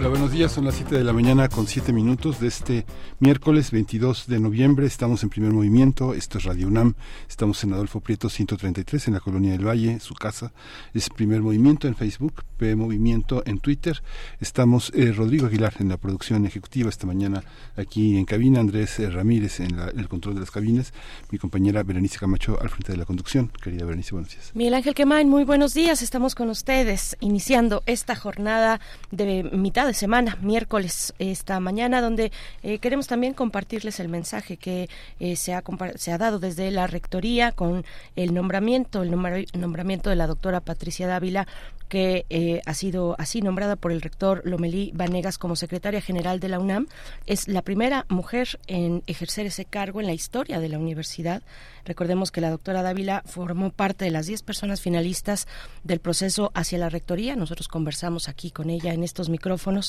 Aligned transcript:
Hola, 0.00 0.08
buenos 0.08 0.32
días. 0.32 0.50
Son 0.50 0.64
las 0.64 0.76
7 0.76 0.96
de 0.96 1.04
la 1.04 1.12
mañana 1.12 1.50
con 1.50 1.66
7 1.66 1.92
minutos 1.92 2.40
de 2.40 2.48
este 2.48 2.86
miércoles 3.18 3.70
22 3.70 4.28
de 4.28 4.40
noviembre. 4.40 4.86
Estamos 4.86 5.22
en 5.22 5.28
primer 5.28 5.52
movimiento. 5.52 6.14
Esto 6.14 6.38
es 6.38 6.44
Radio 6.44 6.68
UNAM. 6.68 6.94
Estamos 7.28 7.62
en 7.64 7.74
Adolfo 7.74 8.00
Prieto 8.00 8.30
133 8.30 9.08
en 9.08 9.12
la 9.12 9.20
Colonia 9.20 9.52
del 9.52 9.66
Valle, 9.66 10.00
su 10.00 10.14
casa. 10.14 10.54
Es 10.94 11.10
primer 11.10 11.42
movimiento 11.42 11.86
en 11.86 11.96
Facebook, 11.96 12.44
P 12.56 12.74
Movimiento 12.76 13.42
en 13.44 13.58
Twitter. 13.58 14.02
Estamos 14.40 14.90
eh, 14.94 15.12
Rodrigo 15.12 15.48
Aguilar 15.48 15.74
en 15.80 15.90
la 15.90 15.98
producción 15.98 16.46
ejecutiva 16.46 16.88
esta 16.88 17.06
mañana 17.06 17.44
aquí 17.76 18.16
en 18.16 18.24
cabina. 18.24 18.60
Andrés 18.60 18.98
eh, 19.00 19.10
Ramírez 19.10 19.60
en, 19.60 19.78
el 19.78 20.08
control 20.08 20.32
de 20.32 20.40
las 20.40 20.50
cabinas. 20.50 20.94
Mi 21.30 21.36
compañera 21.36 21.82
Berenice 21.82 22.18
Camacho 22.18 22.58
al 22.58 22.70
frente 22.70 22.92
de 22.92 22.96
la 22.96 23.04
conducción. 23.04 23.52
Querida 23.62 23.84
Berenice, 23.84 24.12
buenos 24.12 24.32
días. 24.32 24.52
Miguel 24.54 24.72
Ángel 24.72 24.94
Quemain, 24.94 25.28
muy 25.28 25.44
buenos 25.44 25.74
días. 25.74 26.00
Estamos 26.00 26.34
con 26.34 26.48
ustedes 26.48 27.18
iniciando 27.20 27.82
esta 27.84 28.16
jornada 28.16 28.80
de 29.10 29.42
mitad 29.42 29.89
de 29.90 29.94
semana, 29.94 30.38
miércoles, 30.40 31.14
esta 31.18 31.58
mañana, 31.58 32.00
donde 32.00 32.30
eh, 32.62 32.78
queremos 32.78 33.08
también 33.08 33.34
compartirles 33.34 33.98
el 33.98 34.08
mensaje 34.08 34.56
que 34.56 34.88
eh, 35.18 35.34
se, 35.34 35.52
ha, 35.52 35.64
se 35.96 36.12
ha 36.12 36.18
dado 36.18 36.38
desde 36.38 36.70
la 36.70 36.86
Rectoría 36.86 37.50
con 37.50 37.84
el 38.14 38.32
nombramiento, 38.32 39.02
el 39.02 39.10
nombramiento 39.10 40.08
de 40.08 40.16
la 40.16 40.28
doctora 40.28 40.60
Patricia 40.60 41.08
Dávila 41.08 41.48
que 41.90 42.24
eh, 42.30 42.62
ha 42.66 42.74
sido 42.74 43.16
así 43.18 43.42
nombrada 43.42 43.74
por 43.74 43.90
el 43.90 44.00
rector 44.00 44.42
Lomelí 44.44 44.92
Vanegas 44.94 45.38
como 45.38 45.56
secretaria 45.56 46.00
general 46.00 46.38
de 46.38 46.48
la 46.48 46.60
UNAM. 46.60 46.86
Es 47.26 47.48
la 47.48 47.62
primera 47.62 48.06
mujer 48.08 48.60
en 48.68 49.02
ejercer 49.08 49.46
ese 49.46 49.64
cargo 49.64 50.00
en 50.00 50.06
la 50.06 50.12
historia 50.12 50.60
de 50.60 50.68
la 50.68 50.78
universidad. 50.78 51.42
Recordemos 51.84 52.30
que 52.30 52.40
la 52.40 52.50
doctora 52.50 52.82
Dávila 52.82 53.24
formó 53.26 53.70
parte 53.70 54.04
de 54.04 54.12
las 54.12 54.26
10 54.26 54.42
personas 54.42 54.80
finalistas 54.80 55.48
del 55.82 55.98
proceso 55.98 56.52
hacia 56.54 56.78
la 56.78 56.90
rectoría. 56.90 57.34
Nosotros 57.34 57.66
conversamos 57.66 58.28
aquí 58.28 58.52
con 58.52 58.70
ella 58.70 58.94
en 58.94 59.02
estos 59.02 59.28
micrófonos. 59.28 59.79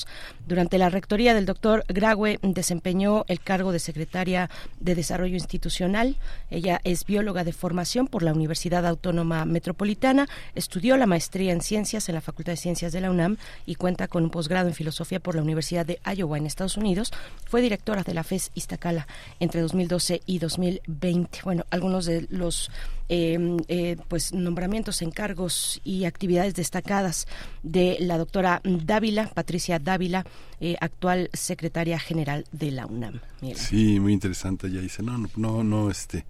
Durante 0.46 0.78
la 0.78 0.88
rectoría 0.88 1.34
del 1.34 1.46
doctor 1.46 1.84
Graue 1.88 2.38
desempeñó 2.42 3.24
el 3.28 3.40
cargo 3.40 3.72
de 3.72 3.78
secretaria 3.78 4.50
de 4.80 4.94
Desarrollo 4.94 5.34
Institucional. 5.34 6.16
Ella 6.50 6.80
es 6.84 7.04
bióloga 7.04 7.44
de 7.44 7.52
formación 7.52 8.06
por 8.06 8.22
la 8.22 8.32
Universidad 8.32 8.86
Autónoma 8.86 9.44
Metropolitana. 9.44 10.28
Estudió 10.54 10.96
la 10.96 11.06
maestría 11.06 11.52
en 11.52 11.60
ciencias 11.60 12.08
en 12.08 12.14
la 12.14 12.20
Facultad 12.20 12.52
de 12.52 12.56
Ciencias 12.56 12.92
de 12.92 13.00
la 13.00 13.10
UNAM 13.10 13.36
y 13.66 13.76
cuenta 13.76 14.08
con 14.08 14.24
un 14.24 14.30
posgrado 14.30 14.68
en 14.68 14.74
Filosofía 14.74 15.20
por 15.20 15.34
la 15.34 15.42
Universidad 15.42 15.86
de 15.86 16.00
Iowa 16.04 16.38
en 16.38 16.46
Estados 16.46 16.76
Unidos. 16.76 17.12
Fue 17.46 17.62
directora 17.62 18.02
de 18.02 18.14
la 18.14 18.24
FES 18.24 18.50
Iztacala 18.54 19.06
entre 19.40 19.60
2012 19.60 20.22
y 20.26 20.38
2020. 20.38 21.40
Bueno, 21.44 21.64
algunos 21.70 22.06
de 22.06 22.26
los 22.30 22.70
eh, 23.14 23.96
pues 24.08 24.32
nombramientos, 24.32 25.02
encargos 25.02 25.82
y 25.84 26.06
actividades 26.06 26.54
destacadas 26.54 27.26
de 27.62 27.98
la 28.00 28.16
doctora 28.16 28.62
Dávila, 28.64 29.28
Patricia 29.28 29.78
Dávila, 29.78 30.24
eh, 30.60 30.76
actual 30.80 31.28
secretaria 31.34 31.98
general 31.98 32.46
de 32.52 32.70
la 32.70 32.86
UNAM. 32.86 33.20
Sí, 33.54 34.00
muy 34.00 34.14
interesante. 34.14 34.68
Ella 34.68 34.80
dice, 34.80 35.02
no, 35.02 35.28
no, 35.36 35.62
no, 35.62 35.90
este, 35.90 36.24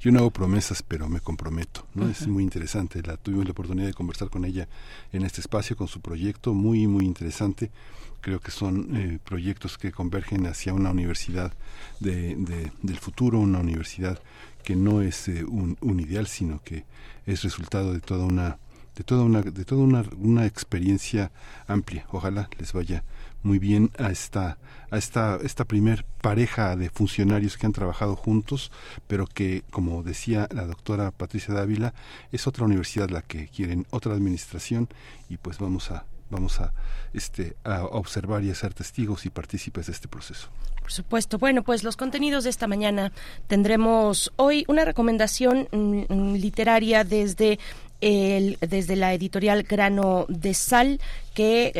yo 0.00 0.12
no 0.12 0.20
hago 0.20 0.30
promesas, 0.30 0.84
pero 0.86 1.08
me 1.08 1.20
comprometo. 1.20 1.86
¿no? 1.94 2.08
Es 2.08 2.28
muy 2.28 2.44
interesante. 2.44 3.02
La 3.02 3.16
tuvimos 3.16 3.46
la 3.46 3.50
oportunidad 3.50 3.86
de 3.86 3.94
conversar 3.94 4.28
con 4.28 4.44
ella 4.44 4.68
en 5.12 5.24
este 5.24 5.40
espacio, 5.40 5.76
con 5.76 5.88
su 5.88 6.00
proyecto, 6.00 6.54
muy, 6.54 6.86
muy 6.86 7.06
interesante 7.06 7.72
creo 8.20 8.38
que 8.38 8.50
son 8.50 8.96
eh, 8.96 9.18
proyectos 9.24 9.78
que 9.78 9.92
convergen 9.92 10.46
hacia 10.46 10.74
una 10.74 10.90
universidad 10.90 11.54
de, 12.00 12.36
del 12.82 12.98
futuro, 12.98 13.38
una 13.38 13.60
universidad 13.60 14.20
que 14.62 14.76
no 14.76 15.02
es 15.02 15.28
eh, 15.28 15.44
un, 15.44 15.76
un, 15.80 16.00
ideal, 16.00 16.26
sino 16.26 16.62
que 16.62 16.84
es 17.26 17.42
resultado 17.42 17.92
de 17.92 18.00
toda 18.00 18.24
una 18.24 18.58
de 18.96 19.04
toda 19.04 19.22
una 19.22 19.42
de 19.42 19.64
toda 19.64 19.82
una, 19.82 20.04
una 20.18 20.46
experiencia 20.46 21.30
amplia. 21.66 22.06
Ojalá 22.10 22.48
les 22.58 22.72
vaya 22.72 23.04
muy 23.42 23.58
bien 23.58 23.90
a 23.98 24.10
esta 24.10 24.58
a 24.90 24.98
esta 24.98 25.38
esta 25.42 25.64
primer 25.64 26.04
pareja 26.20 26.76
de 26.76 26.90
funcionarios 26.90 27.56
que 27.56 27.66
han 27.66 27.72
trabajado 27.72 28.16
juntos, 28.16 28.70
pero 29.06 29.26
que 29.26 29.62
como 29.70 30.02
decía 30.02 30.48
la 30.50 30.66
doctora 30.66 31.10
Patricia 31.12 31.54
Dávila, 31.54 31.94
es 32.32 32.46
otra 32.46 32.64
universidad 32.64 33.08
la 33.10 33.22
que 33.22 33.48
quieren, 33.48 33.86
otra 33.90 34.12
administración 34.12 34.88
y 35.28 35.36
pues 35.36 35.58
vamos 35.58 35.90
a 35.90 36.04
vamos 36.30 36.60
a 36.60 36.72
este 37.12 37.56
a 37.64 37.84
observar 37.84 38.42
y 38.44 38.50
a 38.50 38.54
ser 38.54 38.74
testigos 38.74 39.26
y 39.26 39.30
partícipes 39.30 39.86
de 39.86 39.92
este 39.92 40.08
proceso. 40.08 40.48
Por 40.90 40.96
supuesto. 40.96 41.38
Bueno, 41.38 41.62
pues 41.62 41.84
los 41.84 41.96
contenidos 41.96 42.42
de 42.42 42.50
esta 42.50 42.66
mañana 42.66 43.12
tendremos 43.46 44.32
hoy 44.34 44.64
una 44.66 44.84
recomendación 44.84 45.68
mm, 45.70 46.12
mm, 46.12 46.34
literaria 46.34 47.04
desde 47.04 47.60
el, 48.00 48.58
desde 48.60 48.96
la 48.96 49.14
editorial 49.14 49.62
Grano 49.64 50.26
de 50.28 50.54
Sal, 50.54 51.00
que 51.34 51.72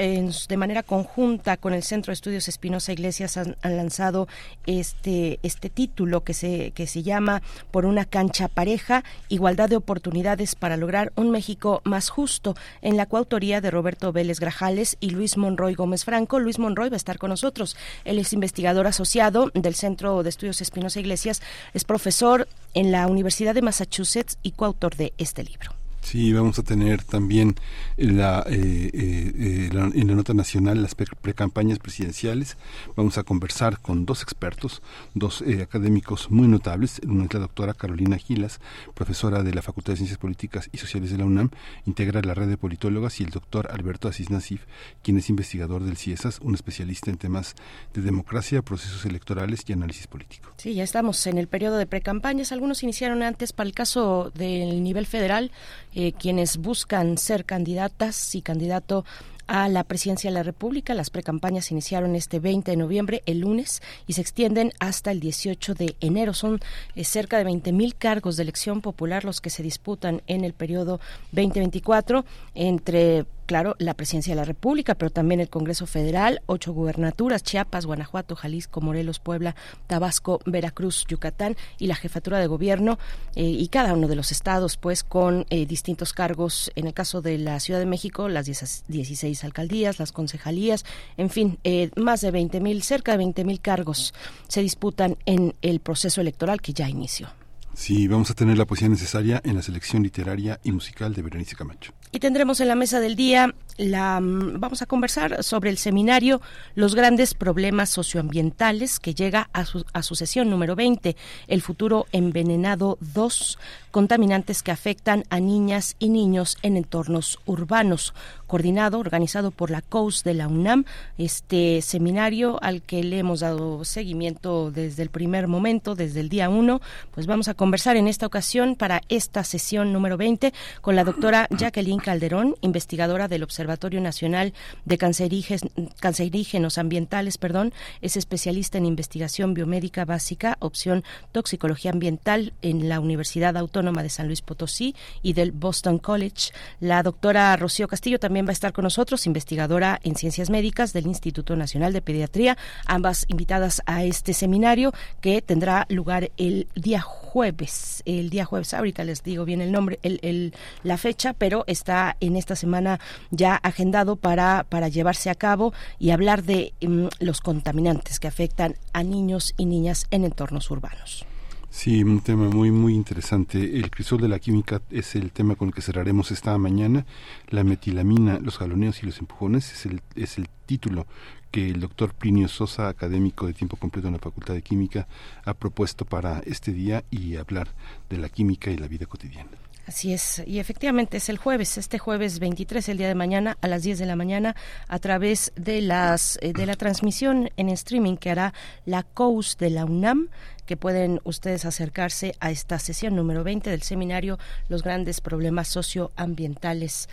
de 0.48 0.56
manera 0.56 0.82
conjunta 0.82 1.56
con 1.56 1.74
el 1.74 1.82
Centro 1.82 2.10
de 2.10 2.14
Estudios 2.14 2.48
Espinosa 2.48 2.92
Iglesias 2.92 3.36
han, 3.36 3.56
lanzado 3.62 4.28
este, 4.66 5.38
este 5.42 5.70
título 5.70 6.22
que 6.22 6.34
se, 6.34 6.70
que 6.70 6.86
se 6.86 7.02
llama 7.02 7.42
Por 7.70 7.84
una 7.84 8.04
cancha 8.04 8.48
pareja, 8.48 9.04
igualdad 9.28 9.68
de 9.68 9.76
oportunidades 9.76 10.54
para 10.54 10.76
lograr 10.76 11.12
un 11.16 11.30
México 11.30 11.82
más 11.84 12.08
justo, 12.10 12.54
en 12.80 12.96
la 12.96 13.06
coautoría 13.06 13.60
de 13.60 13.70
Roberto 13.70 14.12
Vélez 14.12 14.40
Grajales 14.40 14.96
y 15.00 15.10
Luis 15.10 15.36
Monroy 15.36 15.74
Gómez 15.74 16.04
Franco. 16.04 16.38
Luis 16.38 16.58
Monroy 16.58 16.88
va 16.88 16.96
a 16.96 16.96
estar 16.96 17.18
con 17.18 17.30
nosotros. 17.30 17.76
Él 18.04 18.18
es 18.18 18.32
investigador 18.32 18.86
asociado 18.86 19.50
del 19.52 19.74
Centro 19.74 20.22
de 20.22 20.28
Estudios 20.28 20.60
Espinosa 20.60 21.00
Iglesias, 21.00 21.42
es 21.74 21.84
profesor 21.84 22.48
en 22.74 22.92
la 22.92 23.06
Universidad 23.08 23.54
de 23.54 23.62
Massachusetts 23.62 24.38
y 24.42 24.52
coautor 24.52 24.96
de 24.96 25.12
este 25.18 25.42
libro. 25.42 25.79
Sí, 26.02 26.32
vamos 26.32 26.58
a 26.58 26.62
tener 26.62 27.04
también 27.04 27.54
la, 27.96 28.44
eh, 28.48 28.90
eh, 28.92 29.70
en 29.72 30.08
la 30.08 30.14
nota 30.14 30.34
nacional 30.34 30.82
las 30.82 30.94
precampañas 30.94 31.78
presidenciales. 31.78 32.56
Vamos 32.96 33.18
a 33.18 33.22
conversar 33.22 33.80
con 33.80 34.06
dos 34.06 34.22
expertos, 34.22 34.82
dos 35.14 35.42
eh, 35.42 35.62
académicos 35.62 36.30
muy 36.30 36.48
notables. 36.48 37.00
Una 37.06 37.26
es 37.26 37.34
la 37.34 37.40
doctora 37.40 37.74
Carolina 37.74 38.16
Gilas, 38.18 38.60
profesora 38.94 39.42
de 39.42 39.54
la 39.54 39.62
Facultad 39.62 39.92
de 39.92 39.98
Ciencias 39.98 40.18
Políticas 40.18 40.68
y 40.72 40.78
Sociales 40.78 41.10
de 41.10 41.18
la 41.18 41.26
UNAM, 41.26 41.50
integra 41.86 42.20
la 42.22 42.34
red 42.34 42.48
de 42.48 42.56
politólogas, 42.56 43.20
y 43.20 43.24
el 43.24 43.30
doctor 43.30 43.68
Alberto 43.70 44.08
Asís 44.08 44.30
Nasif, 44.30 44.64
quien 45.02 45.18
es 45.18 45.28
investigador 45.30 45.84
del 45.84 45.96
CIESAS, 45.96 46.40
un 46.40 46.54
especialista 46.54 47.10
en 47.10 47.18
temas 47.18 47.54
de 47.94 48.02
democracia, 48.02 48.62
procesos 48.62 49.04
electorales 49.04 49.64
y 49.66 49.72
análisis 49.72 50.06
político. 50.06 50.50
Sí, 50.56 50.74
ya 50.74 50.82
estamos 50.82 51.26
en 51.26 51.38
el 51.38 51.46
periodo 51.46 51.76
de 51.76 51.86
precampañas. 51.86 52.52
Algunos 52.52 52.82
iniciaron 52.82 53.22
antes 53.22 53.52
para 53.52 53.68
el 53.68 53.74
caso 53.74 54.32
del 54.34 54.82
nivel 54.82 55.06
federal 55.06 55.52
eh, 55.94 56.12
quienes 56.12 56.56
buscan 56.56 57.18
ser 57.18 57.44
candidatas 57.44 58.34
y 58.34 58.42
candidato 58.42 59.04
a 59.50 59.68
la 59.68 59.82
presidencia 59.82 60.30
de 60.30 60.34
la 60.34 60.44
República. 60.44 60.94
Las 60.94 61.10
precampañas 61.10 61.72
iniciaron 61.72 62.14
este 62.14 62.38
20 62.38 62.70
de 62.70 62.76
noviembre, 62.76 63.22
el 63.26 63.40
lunes, 63.40 63.82
y 64.06 64.12
se 64.12 64.20
extienden 64.20 64.72
hasta 64.78 65.10
el 65.10 65.18
18 65.18 65.74
de 65.74 65.96
enero. 66.00 66.34
Son 66.34 66.60
eh, 66.94 67.02
cerca 67.02 67.36
de 67.36 67.50
20.000 67.50 67.96
cargos 67.98 68.36
de 68.36 68.44
elección 68.44 68.80
popular 68.80 69.24
los 69.24 69.40
que 69.40 69.50
se 69.50 69.64
disputan 69.64 70.22
en 70.28 70.44
el 70.44 70.52
periodo 70.52 71.00
2024 71.32 72.24
entre 72.54 73.26
claro, 73.50 73.74
la 73.80 73.94
presidencia 73.94 74.30
de 74.30 74.36
la 74.36 74.44
República, 74.44 74.94
pero 74.94 75.10
también 75.10 75.40
el 75.40 75.48
Congreso 75.48 75.84
Federal, 75.84 76.40
ocho 76.46 76.72
gubernaturas, 76.72 77.42
Chiapas, 77.42 77.84
Guanajuato, 77.84 78.36
Jalisco, 78.36 78.80
Morelos, 78.80 79.18
Puebla, 79.18 79.56
Tabasco, 79.88 80.38
Veracruz, 80.46 81.04
Yucatán 81.08 81.56
y 81.76 81.88
la 81.88 81.96
jefatura 81.96 82.38
de 82.38 82.46
gobierno 82.46 83.00
eh, 83.34 83.42
y 83.42 83.66
cada 83.66 83.92
uno 83.94 84.06
de 84.06 84.14
los 84.14 84.30
estados, 84.30 84.76
pues 84.76 85.02
con 85.02 85.46
eh, 85.50 85.66
distintos 85.66 86.12
cargos. 86.12 86.70
En 86.76 86.86
el 86.86 86.94
caso 86.94 87.22
de 87.22 87.38
la 87.38 87.58
Ciudad 87.58 87.80
de 87.80 87.86
México, 87.86 88.28
las 88.28 88.46
16 88.46 89.42
alcaldías, 89.42 89.98
las 89.98 90.12
concejalías, 90.12 90.84
en 91.16 91.28
fin, 91.28 91.58
eh, 91.64 91.90
más 91.96 92.20
de 92.20 92.30
20 92.30 92.60
mil, 92.60 92.84
cerca 92.84 93.10
de 93.10 93.18
20 93.18 93.44
mil 93.44 93.60
cargos 93.60 94.14
se 94.46 94.62
disputan 94.62 95.16
en 95.26 95.56
el 95.60 95.80
proceso 95.80 96.20
electoral 96.20 96.60
que 96.60 96.72
ya 96.72 96.88
inició. 96.88 97.30
Sí, 97.74 98.06
vamos 98.06 98.30
a 98.30 98.34
tener 98.34 98.58
la 98.58 98.66
poesía 98.66 98.88
necesaria 98.88 99.40
en 99.42 99.56
la 99.56 99.62
selección 99.62 100.04
literaria 100.04 100.60
y 100.62 100.70
musical 100.70 101.14
de 101.14 101.22
Berenice 101.22 101.56
Camacho. 101.56 101.92
Y 102.12 102.18
tendremos 102.18 102.60
en 102.60 102.66
la 102.66 102.74
mesa 102.74 102.98
del 102.98 103.14
día 103.14 103.54
la, 103.76 104.18
vamos 104.20 104.82
a 104.82 104.86
conversar 104.86 105.44
sobre 105.44 105.70
el 105.70 105.78
seminario 105.78 106.40
Los 106.74 106.96
grandes 106.96 107.34
problemas 107.34 107.88
socioambientales 107.88 108.98
que 108.98 109.14
llega 109.14 109.48
a 109.52 109.64
su, 109.64 109.84
a 109.92 110.02
su 110.02 110.16
sesión 110.16 110.50
número 110.50 110.74
20, 110.74 111.16
El 111.46 111.62
futuro 111.62 112.06
envenenado 112.10 112.98
2, 113.00 113.58
contaminantes 113.92 114.64
que 114.64 114.72
afectan 114.72 115.22
a 115.30 115.38
niñas 115.38 115.94
y 116.00 116.08
niños 116.08 116.58
en 116.62 116.76
entornos 116.76 117.38
urbanos, 117.46 118.12
coordinado, 118.50 118.98
organizado 118.98 119.52
por 119.52 119.70
la 119.70 119.80
COUS 119.80 120.24
de 120.24 120.34
la 120.34 120.48
UNAM, 120.48 120.84
este 121.18 121.82
seminario 121.82 122.58
al 122.60 122.82
que 122.82 123.04
le 123.04 123.20
hemos 123.20 123.40
dado 123.40 123.84
seguimiento 123.84 124.72
desde 124.72 125.04
el 125.04 125.08
primer 125.08 125.46
momento, 125.46 125.94
desde 125.94 126.18
el 126.18 126.28
día 126.28 126.50
1, 126.50 126.80
pues 127.12 127.28
vamos 127.28 127.46
a 127.46 127.54
conversar 127.54 127.96
en 127.96 128.08
esta 128.08 128.26
ocasión 128.26 128.74
para 128.74 129.02
esta 129.08 129.44
sesión 129.44 129.92
número 129.92 130.16
20 130.16 130.52
con 130.80 130.96
la 130.96 131.04
doctora 131.04 131.46
Jacqueline 131.50 132.00
Calderón, 132.00 132.56
investigadora 132.60 133.28
del 133.28 133.44
Observatorio 133.44 134.00
Nacional 134.00 134.52
de 134.84 134.98
Cancerígenos 134.98 136.76
Ambientales, 136.76 137.38
perdón, 137.38 137.72
es 138.00 138.16
especialista 138.16 138.78
en 138.78 138.86
investigación 138.86 139.54
biomédica 139.54 140.04
básica, 140.04 140.56
opción 140.58 141.04
toxicología 141.30 141.92
ambiental 141.92 142.52
en 142.62 142.88
la 142.88 142.98
Universidad 142.98 143.56
Autónoma 143.56 144.02
de 144.02 144.10
San 144.10 144.26
Luis 144.26 144.42
Potosí 144.42 144.96
y 145.22 145.34
del 145.34 145.52
Boston 145.52 146.00
College. 146.00 146.50
La 146.80 147.04
doctora 147.04 147.56
Rocío 147.56 147.86
Castillo 147.86 148.18
también 148.18 148.39
va 148.46 148.50
a 148.50 148.52
estar 148.52 148.72
con 148.72 148.84
nosotros, 148.84 149.26
investigadora 149.26 150.00
en 150.02 150.16
ciencias 150.16 150.50
médicas 150.50 150.92
del 150.92 151.06
Instituto 151.06 151.56
Nacional 151.56 151.92
de 151.92 152.02
Pediatría, 152.02 152.56
ambas 152.86 153.24
invitadas 153.28 153.82
a 153.86 154.04
este 154.04 154.34
seminario 154.34 154.92
que 155.20 155.42
tendrá 155.42 155.86
lugar 155.88 156.30
el 156.36 156.68
día 156.74 157.00
jueves, 157.00 158.02
el 158.06 158.30
día 158.30 158.44
jueves, 158.44 158.74
ahorita 158.74 159.04
les 159.04 159.22
digo 159.22 159.44
bien 159.44 159.60
el 159.60 159.72
nombre, 159.72 159.98
el, 160.02 160.54
la 160.82 160.98
fecha, 160.98 161.32
pero 161.32 161.64
está 161.66 162.16
en 162.20 162.36
esta 162.36 162.56
semana 162.56 163.00
ya 163.30 163.56
agendado 163.56 164.16
para, 164.16 164.64
para 164.68 164.88
llevarse 164.88 165.30
a 165.30 165.34
cabo 165.34 165.72
y 165.98 166.10
hablar 166.10 166.42
de 166.42 166.74
mm, 166.80 167.06
los 167.20 167.40
contaminantes 167.40 168.20
que 168.20 168.28
afectan 168.28 168.76
a 168.92 169.02
niños 169.02 169.54
y 169.56 169.66
niñas 169.66 170.06
en 170.10 170.24
entornos 170.24 170.70
urbanos. 170.70 171.26
Sí, 171.70 172.02
un 172.02 172.20
tema 172.20 172.48
muy, 172.48 172.72
muy 172.72 172.94
interesante. 172.94 173.78
El 173.78 173.90
crisol 173.90 174.20
de 174.20 174.28
la 174.28 174.40
química 174.40 174.82
es 174.90 175.14
el 175.14 175.30
tema 175.30 175.54
con 175.54 175.68
el 175.68 175.74
que 175.74 175.82
cerraremos 175.82 176.32
esta 176.32 176.58
mañana. 176.58 177.06
La 177.48 177.62
metilamina, 177.62 178.40
los 178.40 178.58
jaloneos 178.58 179.02
y 179.02 179.06
los 179.06 179.20
empujones 179.20 179.72
es 179.72 179.86
el, 179.86 180.02
es 180.16 180.36
el 180.36 180.48
título 180.66 181.06
que 181.52 181.68
el 181.68 181.80
doctor 181.80 182.12
Plinio 182.12 182.48
Sosa, 182.48 182.88
académico 182.88 183.46
de 183.46 183.54
tiempo 183.54 183.76
completo 183.76 184.08
en 184.08 184.14
la 184.14 184.20
Facultad 184.20 184.54
de 184.54 184.62
Química, 184.62 185.06
ha 185.44 185.54
propuesto 185.54 186.04
para 186.04 186.40
este 186.44 186.72
día 186.72 187.04
y 187.10 187.36
hablar 187.36 187.68
de 188.08 188.18
la 188.18 188.28
química 188.28 188.70
y 188.70 188.76
la 188.76 188.88
vida 188.88 189.06
cotidiana. 189.06 189.50
Así 189.86 190.12
es, 190.12 190.40
y 190.46 190.60
efectivamente 190.60 191.16
es 191.16 191.28
el 191.28 191.38
jueves, 191.38 191.76
este 191.76 191.98
jueves 191.98 192.38
23, 192.38 192.90
el 192.90 192.98
día 192.98 193.08
de 193.08 193.16
mañana, 193.16 193.58
a 193.60 193.66
las 193.66 193.82
10 193.82 193.98
de 193.98 194.06
la 194.06 194.14
mañana, 194.14 194.54
a 194.86 195.00
través 195.00 195.52
de, 195.56 195.80
las, 195.80 196.38
eh, 196.42 196.52
de 196.52 196.64
la 196.64 196.76
transmisión 196.76 197.50
en 197.56 197.68
streaming 197.70 198.16
que 198.16 198.30
hará 198.30 198.54
la 198.84 199.02
COUS 199.02 199.56
de 199.58 199.70
la 199.70 199.84
UNAM, 199.84 200.28
que 200.70 200.76
pueden 200.76 201.20
ustedes 201.24 201.64
acercarse 201.64 202.36
a 202.38 202.52
esta 202.52 202.78
sesión 202.78 203.16
número 203.16 203.42
20 203.42 203.70
del 203.70 203.82
seminario 203.82 204.38
Los 204.68 204.84
grandes 204.84 205.20
problemas 205.20 205.66
socioambientales. 205.66 207.08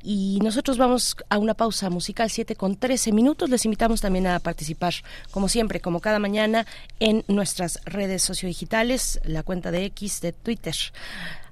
Y 0.00 0.38
nosotros 0.44 0.78
vamos 0.78 1.16
a 1.28 1.38
una 1.38 1.54
pausa 1.54 1.90
musical 1.90 2.30
7 2.30 2.54
con 2.54 2.76
13 2.76 3.10
minutos. 3.10 3.50
Les 3.50 3.64
invitamos 3.64 4.00
también 4.00 4.28
a 4.28 4.38
participar, 4.38 4.94
como 5.32 5.48
siempre, 5.48 5.80
como 5.80 5.98
cada 5.98 6.20
mañana, 6.20 6.66
en 7.00 7.24
nuestras 7.26 7.80
redes 7.84 8.22
sociodigitales, 8.22 9.20
la 9.24 9.42
cuenta 9.42 9.72
de 9.72 9.86
X 9.86 10.20
de 10.20 10.30
Twitter, 10.32 10.76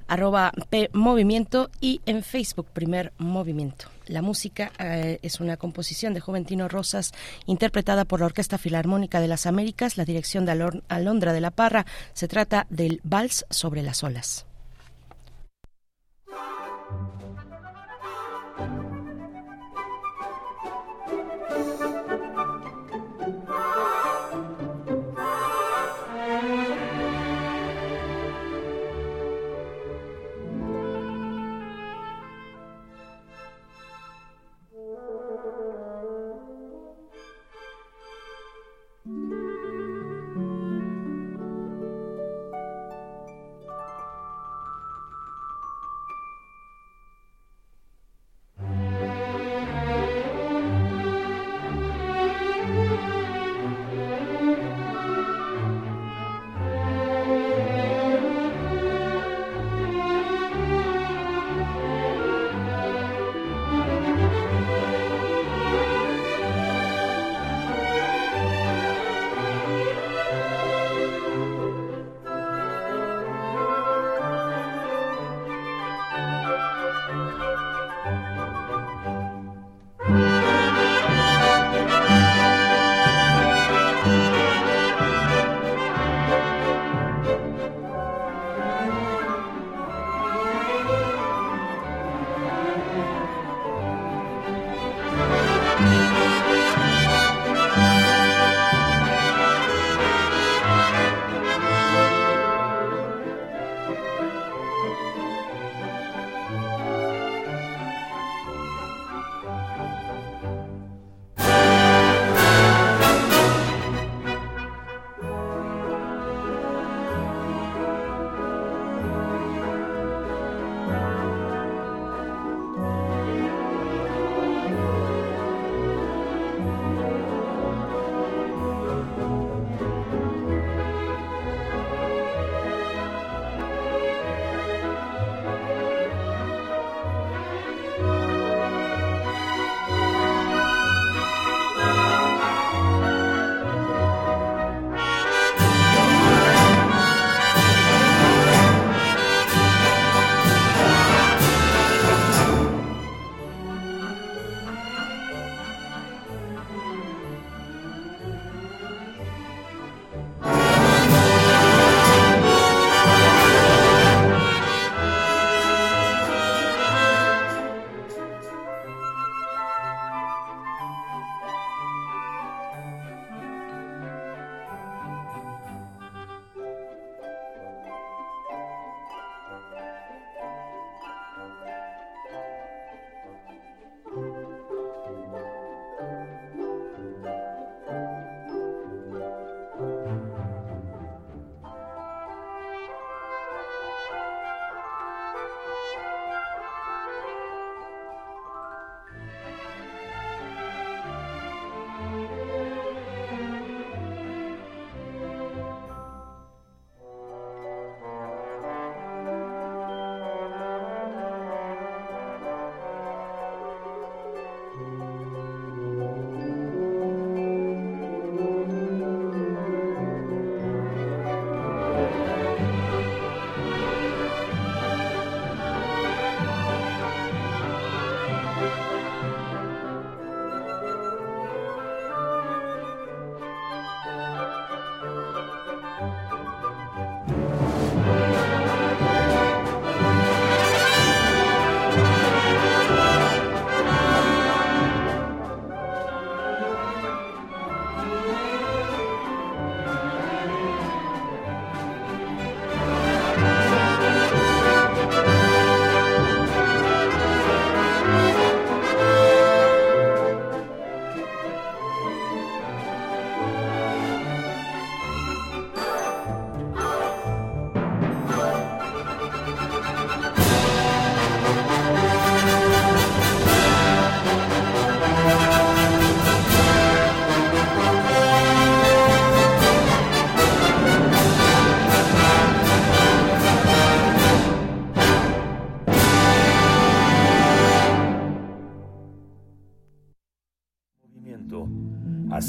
arroba 0.08 0.52
P 0.70 0.90
Movimiento 0.93 1.70
y 1.81 2.00
en 2.06 2.25
Facebook 2.25 2.66
Primer 2.72 3.12
Movimiento. 3.19 3.87
La 4.06 4.22
música 4.22 4.72
eh, 4.78 5.19
es 5.22 5.38
una 5.38 5.56
composición 5.56 6.14
de 6.14 6.20
Juventino 6.20 6.66
Rosas 6.66 7.12
interpretada 7.46 8.05
por 8.05 8.20
la 8.20 8.26
Orquesta 8.26 8.58
Filarmónica 8.58 9.20
de 9.20 9.28
las 9.28 9.46
Américas, 9.46 9.96
la 9.96 10.05
dirección 10.05 10.46
de 10.46 10.81
Alondra 10.88 11.32
de 11.32 11.40
la 11.40 11.50
Parra. 11.50 11.87
Se 12.14 12.26
trata 12.26 12.66
del 12.70 13.00
Vals 13.05 13.46
sobre 13.50 13.82
las 13.82 14.02
olas. 14.02 14.47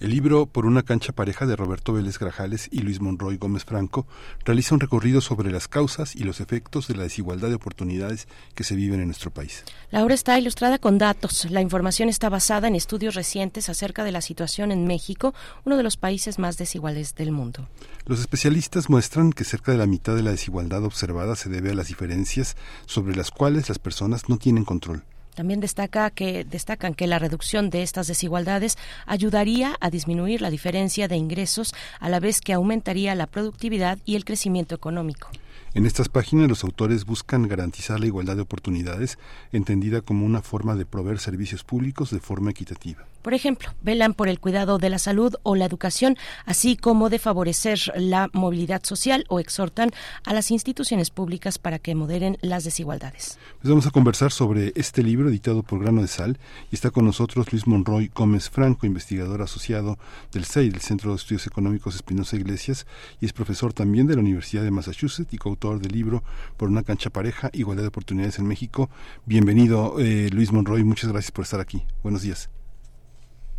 El 0.00 0.12
libro 0.12 0.46
Por 0.46 0.64
una 0.64 0.82
cancha 0.82 1.12
pareja 1.12 1.44
de 1.44 1.56
Roberto 1.56 1.92
Vélez 1.92 2.18
Grajales 2.18 2.70
y 2.72 2.80
Luis 2.80 3.02
Monroy 3.02 3.36
Gómez 3.36 3.66
Franco 3.66 4.06
realiza 4.46 4.74
un 4.74 4.80
recorrido 4.80 5.20
sobre 5.20 5.52
las 5.52 5.68
causas 5.68 6.16
y 6.16 6.24
los 6.24 6.40
efectos 6.40 6.88
de 6.88 6.96
la 6.96 7.02
desigualdad 7.02 7.50
de 7.50 7.56
oportunidades 7.56 8.26
que 8.54 8.64
se 8.64 8.76
viven 8.76 9.00
en 9.00 9.08
nuestro 9.08 9.30
país. 9.30 9.62
La 9.90 10.02
obra 10.02 10.14
está 10.14 10.38
ilustrada 10.38 10.78
con 10.78 10.96
datos. 10.96 11.50
La 11.50 11.60
información 11.60 12.08
está 12.08 12.30
basada 12.30 12.66
en 12.66 12.76
estudios 12.76 13.14
recientes 13.14 13.68
acerca 13.68 14.02
de 14.02 14.12
la 14.12 14.22
situación 14.22 14.72
en 14.72 14.86
México, 14.86 15.34
uno 15.66 15.76
de 15.76 15.82
los 15.82 15.98
países 15.98 16.38
más 16.38 16.56
desiguales 16.56 17.14
del 17.14 17.30
mundo. 17.30 17.68
Los 18.06 18.20
especialistas 18.20 18.88
muestran 18.88 19.34
que 19.34 19.44
cerca 19.44 19.70
de 19.70 19.76
la 19.76 19.86
mitad 19.86 20.16
de 20.16 20.22
la 20.22 20.30
desigualdad 20.30 20.82
observada 20.82 21.36
se 21.36 21.50
debe 21.50 21.72
a 21.72 21.74
las 21.74 21.88
diferencias 21.88 22.56
sobre 22.86 23.14
las 23.14 23.30
cuales 23.30 23.68
las 23.68 23.78
personas 23.78 24.30
no 24.30 24.38
tienen 24.38 24.64
control. 24.64 25.04
También 25.34 25.60
destaca 25.60 26.10
que, 26.10 26.44
destacan 26.44 26.94
que 26.94 27.06
la 27.06 27.18
reducción 27.18 27.70
de 27.70 27.82
estas 27.82 28.06
desigualdades 28.06 28.76
ayudaría 29.06 29.76
a 29.80 29.90
disminuir 29.90 30.42
la 30.42 30.50
diferencia 30.50 31.08
de 31.08 31.16
ingresos 31.16 31.74
a 31.98 32.08
la 32.08 32.20
vez 32.20 32.40
que 32.40 32.52
aumentaría 32.52 33.14
la 33.14 33.26
productividad 33.26 33.98
y 34.04 34.16
el 34.16 34.24
crecimiento 34.24 34.74
económico. 34.74 35.28
En 35.72 35.86
estas 35.86 36.08
páginas 36.08 36.48
los 36.48 36.64
autores 36.64 37.04
buscan 37.04 37.46
garantizar 37.46 38.00
la 38.00 38.06
igualdad 38.06 38.34
de 38.34 38.42
oportunidades, 38.42 39.18
entendida 39.52 40.00
como 40.00 40.26
una 40.26 40.42
forma 40.42 40.74
de 40.74 40.84
proveer 40.84 41.20
servicios 41.20 41.62
públicos 41.62 42.10
de 42.10 42.18
forma 42.18 42.50
equitativa. 42.50 43.06
Por 43.22 43.34
ejemplo, 43.34 43.70
velan 43.82 44.14
por 44.14 44.28
el 44.28 44.40
cuidado 44.40 44.78
de 44.78 44.90
la 44.90 44.98
salud 44.98 45.34
o 45.42 45.56
la 45.56 45.66
educación, 45.66 46.16
así 46.46 46.76
como 46.76 47.10
de 47.10 47.18
favorecer 47.18 47.78
la 47.96 48.28
movilidad 48.32 48.82
social 48.84 49.24
o 49.28 49.40
exhortan 49.40 49.90
a 50.24 50.32
las 50.32 50.50
instituciones 50.50 51.10
públicas 51.10 51.58
para 51.58 51.78
que 51.78 51.94
moderen 51.94 52.38
las 52.40 52.64
desigualdades. 52.64 53.38
Pues 53.60 53.68
vamos 53.68 53.86
a 53.86 53.90
conversar 53.90 54.32
sobre 54.32 54.72
este 54.74 55.02
libro 55.02 55.28
editado 55.28 55.62
por 55.62 55.80
Grano 55.80 56.02
de 56.02 56.08
Sal 56.08 56.38
y 56.70 56.74
está 56.74 56.90
con 56.90 57.04
nosotros 57.04 57.52
Luis 57.52 57.66
Monroy 57.66 58.10
Gómez 58.14 58.48
Franco, 58.48 58.86
investigador 58.86 59.42
asociado 59.42 59.98
del 60.32 60.44
CEI, 60.44 60.70
del 60.70 60.80
Centro 60.80 61.10
de 61.10 61.16
Estudios 61.16 61.46
Económicos 61.46 61.94
Espinosa 61.94 62.36
Iglesias, 62.36 62.86
y 63.20 63.26
es 63.26 63.32
profesor 63.32 63.72
también 63.72 64.06
de 64.06 64.14
la 64.14 64.20
Universidad 64.20 64.62
de 64.62 64.70
Massachusetts 64.70 65.32
y 65.32 65.38
coautor 65.38 65.80
del 65.80 65.92
libro 65.92 66.22
Por 66.56 66.68
una 66.68 66.82
cancha 66.82 67.10
pareja, 67.10 67.50
Igualdad 67.52 67.84
de 67.84 67.88
Oportunidades 67.88 68.38
en 68.38 68.46
México. 68.46 68.90
Bienvenido, 69.26 69.96
eh, 69.98 70.30
Luis 70.32 70.52
Monroy, 70.52 70.84
muchas 70.84 71.10
gracias 71.10 71.32
por 71.32 71.44
estar 71.44 71.60
aquí. 71.60 71.84
Buenos 72.02 72.22
días. 72.22 72.50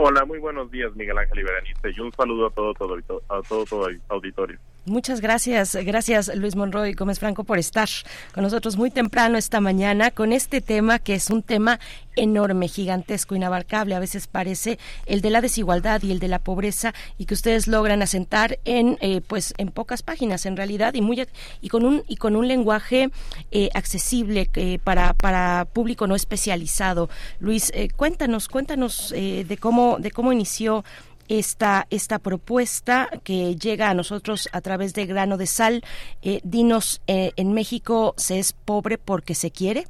Hola, 0.03 0.25
muy 0.25 0.39
buenos 0.39 0.71
días, 0.71 0.95
Miguel 0.95 1.15
Ángel 1.19 1.41
Iberaniste, 1.41 1.91
y 1.95 1.99
un 1.99 2.11
saludo 2.11 2.47
a 2.47 2.49
todo, 2.49 2.73
todo, 2.73 2.95
a 3.29 3.41
todo, 3.43 3.65
todo 3.65 3.87
auditorio. 4.09 4.57
Muchas 4.85 5.21
gracias, 5.21 5.75
gracias 5.75 6.35
Luis 6.35 6.55
Monroy 6.55 6.93
Gómez 6.93 7.19
Franco 7.19 7.43
por 7.43 7.59
estar 7.59 7.87
con 8.33 8.43
nosotros 8.43 8.77
muy 8.77 8.89
temprano 8.89 9.37
esta 9.37 9.61
mañana 9.61 10.09
con 10.09 10.33
este 10.33 10.59
tema 10.59 10.97
que 10.97 11.13
es 11.13 11.29
un 11.29 11.43
tema 11.43 11.79
enorme, 12.15 12.67
gigantesco, 12.67 13.35
inabarcable, 13.35 13.93
a 13.93 13.99
veces 13.99 14.25
parece 14.25 14.79
el 15.05 15.21
de 15.21 15.29
la 15.29 15.41
desigualdad 15.41 16.01
y 16.01 16.11
el 16.11 16.17
de 16.17 16.27
la 16.27 16.39
pobreza 16.39 16.95
y 17.19 17.25
que 17.25 17.35
ustedes 17.35 17.67
logran 17.67 18.01
asentar 18.01 18.57
en 18.65 18.97
eh, 19.01 19.21
pues 19.21 19.53
en 19.59 19.69
pocas 19.69 20.01
páginas 20.01 20.47
en 20.47 20.57
realidad 20.57 20.95
y 20.95 21.01
muy 21.01 21.27
y 21.61 21.69
con 21.69 21.85
un 21.85 22.03
y 22.07 22.15
con 22.15 22.35
un 22.35 22.47
lenguaje 22.47 23.11
eh, 23.51 23.69
accesible 23.75 24.49
eh, 24.55 24.79
para 24.83 25.13
para 25.13 25.65
público 25.71 26.07
no 26.07 26.15
especializado. 26.15 27.07
Luis, 27.39 27.71
cuéntanos, 27.95 28.47
cuéntanos 28.47 29.11
de 29.11 29.57
cómo 29.59 29.97
de 29.99 30.09
cómo 30.09 30.33
inició 30.33 30.83
esta, 31.39 31.87
esta 31.89 32.19
propuesta 32.19 33.09
que 33.23 33.55
llega 33.55 33.89
a 33.89 33.93
nosotros 33.93 34.49
a 34.51 34.59
través 34.59 34.93
de 34.93 35.05
grano 35.05 35.37
de 35.37 35.47
sal. 35.47 35.81
Eh, 36.21 36.41
dinos, 36.43 37.01
eh, 37.07 37.31
¿en 37.37 37.53
México 37.53 38.13
se 38.17 38.39
es 38.39 38.51
pobre 38.51 38.97
porque 38.97 39.33
se 39.33 39.49
quiere? 39.49 39.85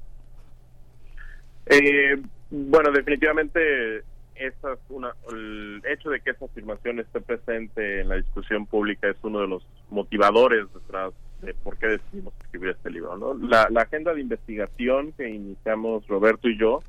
Eh, 1.66 2.22
bueno, 2.52 2.92
definitivamente 2.92 4.04
esa 4.36 4.74
es 4.74 4.80
una, 4.90 5.14
el 5.32 5.82
hecho 5.92 6.12
de 6.12 6.20
que 6.20 6.32
esa 6.32 6.46
afirmación 6.46 7.00
esté 7.00 7.22
presente 7.22 8.02
en 8.02 8.10
la 8.10 8.16
discusión 8.16 8.68
pública 8.68 9.10
es 9.10 9.18
uno 9.24 9.40
de 9.40 9.48
los 9.48 9.66
motivadores 9.90 10.66
detrás 10.74 11.12
de 11.42 11.56
por 11.56 11.76
qué 11.78 11.88
decidimos 11.88 12.36
escribir 12.42 12.70
este 12.70 12.92
libro. 12.92 13.18
¿no? 13.18 13.34
La, 13.34 13.68
la 13.72 13.82
agenda 13.82 14.14
de 14.14 14.22
investigación 14.22 15.12
que 15.14 15.28
iniciamos 15.28 16.08
Roberto 16.08 16.48
y 16.50 16.58
yo 16.60 16.82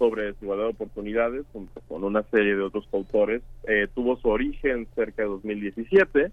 sobre 0.00 0.32
desigualdad 0.32 0.64
de 0.64 0.70
oportunidades, 0.70 1.44
junto 1.52 1.78
con 1.82 2.04
una 2.04 2.22
serie 2.30 2.56
de 2.56 2.62
otros 2.62 2.88
autores, 2.90 3.42
eh, 3.68 3.86
tuvo 3.94 4.16
su 4.16 4.28
origen 4.30 4.88
cerca 4.94 5.22
de 5.22 5.28
2017. 5.28 6.32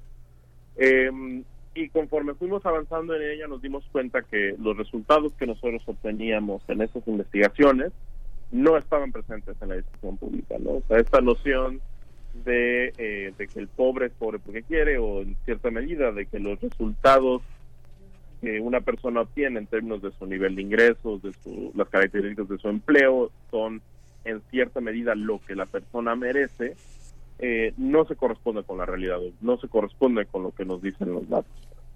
Em, 0.77 1.43
y 1.75 1.89
conforme 1.89 2.33
fuimos 2.33 2.65
avanzando 2.65 3.13
en 3.13 3.29
ella, 3.29 3.45
nos 3.47 3.61
dimos 3.61 3.83
cuenta 3.91 4.21
que 4.21 4.55
los 4.57 4.77
resultados 4.77 5.33
que 5.33 5.45
nosotros 5.45 5.83
obteníamos 5.85 6.61
en 6.69 6.81
esas 6.81 7.05
investigaciones 7.09 7.91
no 8.51 8.77
estaban 8.77 9.11
presentes 9.11 9.57
en 9.61 9.67
la 9.67 9.75
discusión 9.75 10.15
pública. 10.15 10.55
¿no? 10.59 10.71
O 10.71 10.83
sea, 10.87 10.99
esta 10.99 11.19
noción 11.19 11.81
de, 12.45 12.93
eh, 12.97 13.33
de 13.37 13.47
que 13.47 13.59
el 13.59 13.67
pobre 13.67 14.05
es 14.05 14.13
pobre 14.13 14.39
porque 14.39 14.63
quiere, 14.63 14.97
o 14.97 15.23
en 15.23 15.35
cierta 15.43 15.71
medida, 15.71 16.13
de 16.13 16.25
que 16.25 16.39
los 16.39 16.61
resultados 16.61 17.41
que 18.41 18.59
una 18.59 18.81
persona 18.81 19.21
obtiene 19.21 19.59
en 19.59 19.67
términos 19.67 20.01
de 20.01 20.11
su 20.11 20.25
nivel 20.25 20.55
de 20.55 20.61
ingresos, 20.61 21.21
de 21.21 21.31
las 21.75 21.89
características 21.89 22.49
de 22.49 22.57
su 22.57 22.69
empleo, 22.69 23.31
son 23.51 23.81
en 24.25 24.41
cierta 24.49 24.81
medida 24.81 25.15
lo 25.15 25.39
que 25.39 25.55
la 25.55 25.65
persona 25.65 26.15
merece, 26.15 26.75
eh, 27.39 27.73
no 27.77 28.05
se 28.05 28.15
corresponde 28.15 28.63
con 28.63 28.77
la 28.77 28.85
realidad, 28.85 29.19
no 29.41 29.57
se 29.57 29.67
corresponde 29.67 30.25
con 30.25 30.43
lo 30.43 30.51
que 30.51 30.65
nos 30.65 30.81
dicen 30.81 31.13
los 31.13 31.27
datos. 31.29 31.51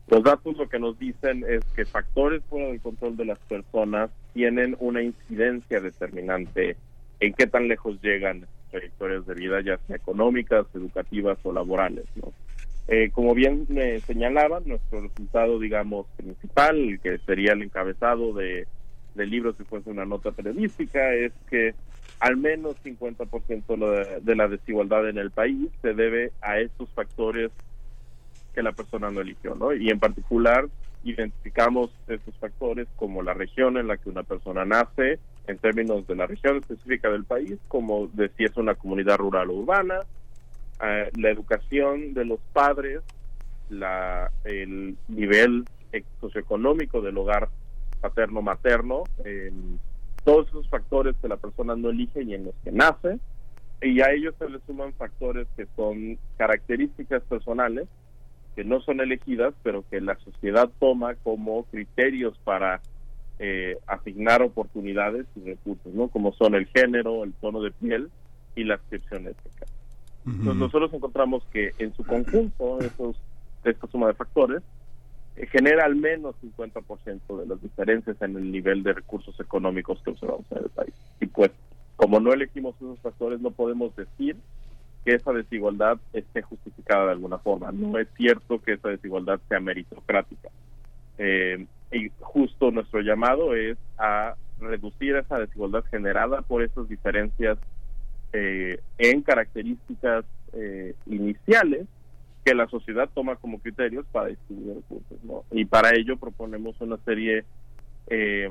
Los 0.07 0.23
datos 0.23 0.57
lo 0.57 0.67
que 0.67 0.79
nos 0.79 0.99
dicen 0.99 1.45
es 1.47 1.63
que 1.73 1.85
factores 1.85 2.43
fuera 2.49 2.67
del 2.67 2.81
control 2.81 3.15
de 3.15 3.25
las 3.25 3.39
personas 3.39 4.09
tienen 4.33 4.75
una 4.79 5.01
incidencia 5.01 5.79
determinante 5.79 6.75
en 7.19 7.33
qué 7.33 7.47
tan 7.47 7.67
lejos 7.67 8.01
llegan 8.01 8.45
trayectorias 8.71 9.25
de 9.25 9.35
vida, 9.35 9.61
ya 9.61 9.77
sea 9.87 9.95
económicas, 9.95 10.65
educativas 10.73 11.37
o 11.43 11.53
laborales. 11.53 12.05
¿no? 12.15 12.33
Eh, 12.87 13.09
como 13.11 13.33
bien 13.33 13.65
me 13.69 13.99
señalaban, 14.01 14.63
nuestro 14.65 15.01
resultado, 15.01 15.59
digamos, 15.59 16.07
principal, 16.17 16.99
que 17.01 17.19
sería 17.19 17.53
el 17.53 17.63
encabezado 17.63 18.33
de, 18.33 18.67
del 19.15 19.29
libro 19.29 19.53
si 19.53 19.63
fuese 19.63 19.89
una 19.89 20.05
nota 20.05 20.31
periodística, 20.31 21.13
es 21.13 21.31
que 21.49 21.73
al 22.19 22.37
menos 22.37 22.75
50% 22.83 24.21
de 24.21 24.35
la 24.35 24.47
desigualdad 24.47 25.09
en 25.09 25.17
el 25.17 25.31
país 25.31 25.69
se 25.81 25.93
debe 25.93 26.31
a 26.41 26.59
estos 26.59 26.89
factores 26.89 27.51
que 28.53 28.61
la 28.61 28.73
persona 28.73 29.09
no 29.09 29.21
eligió, 29.21 29.55
¿no? 29.55 29.73
Y 29.73 29.89
en 29.89 29.99
particular 29.99 30.67
identificamos 31.03 31.89
estos 32.07 32.35
factores 32.37 32.87
como 32.95 33.23
la 33.23 33.33
región 33.33 33.77
en 33.77 33.87
la 33.87 33.97
que 33.97 34.09
una 34.09 34.23
persona 34.23 34.65
nace, 34.65 35.19
en 35.47 35.57
términos 35.57 36.05
de 36.05 36.15
la 36.15 36.27
región 36.27 36.57
específica 36.57 37.09
del 37.09 37.25
país, 37.25 37.57
como 37.67 38.07
de 38.13 38.29
si 38.37 38.43
es 38.43 38.55
una 38.57 38.75
comunidad 38.75 39.17
rural 39.17 39.49
o 39.49 39.53
urbana, 39.53 40.01
la 40.81 41.29
educación 41.29 42.13
de 42.13 42.25
los 42.25 42.39
padres, 42.53 43.01
la, 43.69 44.31
el 44.43 44.97
nivel 45.07 45.65
socioeconómico 46.19 47.01
del 47.01 47.17
hogar 47.17 47.49
paterno-materno, 48.01 49.03
todos 50.23 50.47
esos 50.47 50.67
factores 50.69 51.15
que 51.21 51.27
la 51.27 51.37
persona 51.37 51.75
no 51.75 51.89
elige 51.89 52.23
y 52.23 52.33
en 52.33 52.45
los 52.45 52.55
que 52.63 52.71
nace, 52.71 53.19
y 53.81 54.01
a 54.01 54.11
ellos 54.11 54.35
se 54.37 54.49
le 54.49 54.59
suman 54.67 54.93
factores 54.93 55.47
que 55.55 55.67
son 55.75 56.17
características 56.37 57.23
personales, 57.23 57.87
que 58.55 58.63
no 58.63 58.81
son 58.81 58.99
elegidas, 59.01 59.53
pero 59.63 59.83
que 59.89 60.01
la 60.01 60.15
sociedad 60.17 60.69
toma 60.79 61.15
como 61.15 61.63
criterios 61.65 62.37
para 62.43 62.81
eh, 63.39 63.77
asignar 63.87 64.43
oportunidades 64.43 65.25
y 65.35 65.49
recursos, 65.49 65.93
¿no? 65.93 66.09
Como 66.09 66.33
son 66.33 66.53
el 66.53 66.67
género, 66.67 67.23
el 67.23 67.33
tono 67.33 67.61
de 67.61 67.71
piel 67.71 68.11
y 68.55 68.65
la 68.65 68.75
nosotros 70.25 70.93
encontramos 70.93 71.43
que 71.51 71.71
en 71.79 71.93
su 71.95 72.03
conjunto, 72.03 72.79
esos, 72.79 73.15
esta 73.63 73.87
suma 73.87 74.07
de 74.07 74.13
factores, 74.13 74.61
eh, 75.35 75.47
genera 75.47 75.85
al 75.85 75.95
menos 75.95 76.35
50% 76.41 77.39
de 77.39 77.45
las 77.47 77.61
diferencias 77.61 78.21
en 78.21 78.35
el 78.35 78.51
nivel 78.51 78.83
de 78.83 78.93
recursos 78.93 79.39
económicos 79.39 80.01
que 80.03 80.11
observamos 80.11 80.45
en 80.51 80.57
el 80.59 80.69
país. 80.69 80.93
Y 81.19 81.25
pues, 81.27 81.51
como 81.95 82.19
no 82.19 82.33
elegimos 82.33 82.75
esos 82.75 82.99
factores, 82.99 83.39
no 83.39 83.51
podemos 83.51 83.95
decir 83.95 84.35
que 85.05 85.15
esa 85.15 85.31
desigualdad 85.31 85.99
esté 86.13 86.41
justificada 86.41 87.05
de 87.05 87.11
alguna 87.11 87.39
forma. 87.39 87.71
No 87.71 87.97
es 87.97 88.07
cierto 88.15 88.61
que 88.61 88.73
esa 88.73 88.89
desigualdad 88.89 89.39
sea 89.49 89.59
meritocrática. 89.59 90.49
Eh, 91.17 91.65
y 91.91 92.09
justo 92.19 92.71
nuestro 92.71 93.01
llamado 93.01 93.55
es 93.55 93.77
a 93.97 94.35
reducir 94.59 95.15
esa 95.15 95.39
desigualdad 95.39 95.83
generada 95.85 96.41
por 96.41 96.61
esas 96.63 96.87
diferencias 96.87 97.57
eh, 98.33 98.79
en 98.97 99.21
características 99.21 100.25
eh, 100.53 100.95
iniciales 101.05 101.87
que 102.43 102.55
la 102.55 102.67
sociedad 102.67 103.09
toma 103.13 103.35
como 103.35 103.59
criterios 103.59 104.05
para 104.11 104.29
distribuir 104.29 104.75
recursos. 104.75 105.45
Y 105.51 105.65
para 105.65 105.91
ello 105.95 106.17
proponemos 106.17 106.79
una 106.81 106.97
serie 107.05 107.45
eh, 108.07 108.49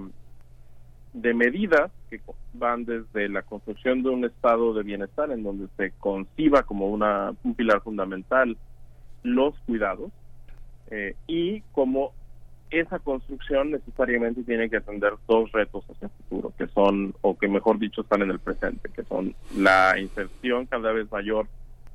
de 1.12 1.34
medidas 1.34 1.90
que 2.08 2.20
van 2.54 2.84
desde 2.84 3.28
la 3.28 3.42
construcción 3.42 4.02
de 4.02 4.10
un 4.10 4.24
estado 4.24 4.74
de 4.74 4.82
bienestar 4.84 5.30
en 5.32 5.42
donde 5.42 5.66
se 5.76 5.90
conciba 5.98 6.62
como 6.62 6.88
una, 6.88 7.34
un 7.42 7.54
pilar 7.54 7.82
fundamental 7.82 8.56
los 9.22 9.58
cuidados 9.60 10.12
eh, 10.90 11.14
y 11.26 11.60
como 11.72 12.12
esa 12.70 12.98
construcción 12.98 13.72
necesariamente 13.72 14.42
tiene 14.44 14.70
que 14.70 14.76
atender 14.76 15.14
dos 15.26 15.50
retos 15.52 15.84
hacia 15.90 16.06
el 16.06 16.12
futuro, 16.12 16.52
que 16.56 16.66
son, 16.68 17.14
o 17.20 17.36
que 17.36 17.48
mejor 17.48 17.78
dicho, 17.78 18.02
están 18.02 18.22
en 18.22 18.30
el 18.30 18.38
presente, 18.38 18.88
que 18.94 19.02
son 19.04 19.34
la 19.56 19.98
inserción 19.98 20.66
cada 20.66 20.92
vez 20.92 21.10
mayor 21.10 21.46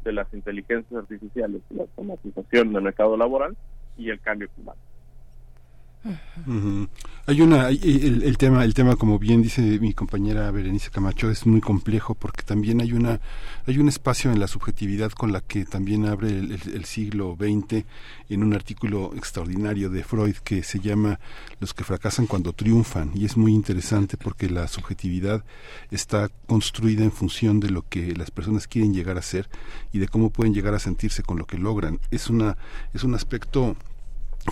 de 0.04 0.14
las 0.14 0.32
inteligencias 0.34 1.02
artificiales 1.02 1.62
y 1.70 1.76
la 1.76 1.84
automatización 1.84 2.74
del 2.74 2.84
mercado 2.84 3.18
laboral 3.18 3.56
y 3.98 4.10
el 4.10 4.20
cambio 4.20 4.50
climático. 4.50 4.95
Hay 7.28 7.42
una 7.42 7.70
el, 7.70 8.38
tema 8.38 8.64
el 8.64 8.76
tema 8.76 8.96
como 8.96 9.18
bien 9.18 9.42
dice 9.42 9.62
mi 9.80 9.94
compañera 9.94 10.52
Berenice 10.52 10.92
Camacho 10.92 11.32
es 11.32 11.48
muy 11.48 11.62
complejo 11.62 12.14
porque 12.14 12.44
también 12.44 12.80
hay 12.82 12.94
una 12.94 13.20
hay 13.66 13.80
un 13.80 13.90
espacio 13.90 14.32
en 14.32 14.40
la 14.40 14.48
subjetividad 14.48 15.12
con 15.12 15.32
la 15.32 15.42
que 15.42 15.66
también 15.66 16.06
abre 16.06 16.30
el, 16.30 16.86
siglo 16.86 17.36
XX 17.40 17.84
en 18.30 18.44
un 18.44 18.54
artículo 18.54 19.14
extraordinario 19.16 19.90
de 19.90 20.04
Freud 20.04 20.36
que 20.44 20.62
se 20.62 20.80
llama 20.80 21.20
Los 21.60 21.74
que 21.74 21.84
fracasan 21.84 22.28
cuando 22.28 22.54
triunfan. 22.54 23.12
Y 23.16 23.26
es 23.26 23.38
muy 23.38 23.54
interesante 23.54 24.18
porque 24.18 24.50
la 24.50 24.68
subjetividad 24.68 25.44
está 25.90 26.30
construida 26.46 27.04
en 27.04 27.12
función 27.12 27.60
de 27.60 27.72
lo 27.72 27.84
que 27.90 28.14
las 28.16 28.30
personas 28.30 28.68
quieren 28.68 28.94
llegar 28.94 29.18
a 29.18 29.24
ser 29.24 29.50
y 29.92 29.98
de 29.98 30.08
cómo 30.08 30.30
pueden 30.30 30.54
llegar 30.54 30.76
a 30.76 30.80
sentirse 30.80 31.24
con 31.24 31.40
lo 31.40 31.46
que 31.46 31.58
logran. 31.58 32.00
Es 32.12 32.30
una 32.30 32.58
es 32.94 33.04
un 33.04 33.16
aspecto 33.16 33.76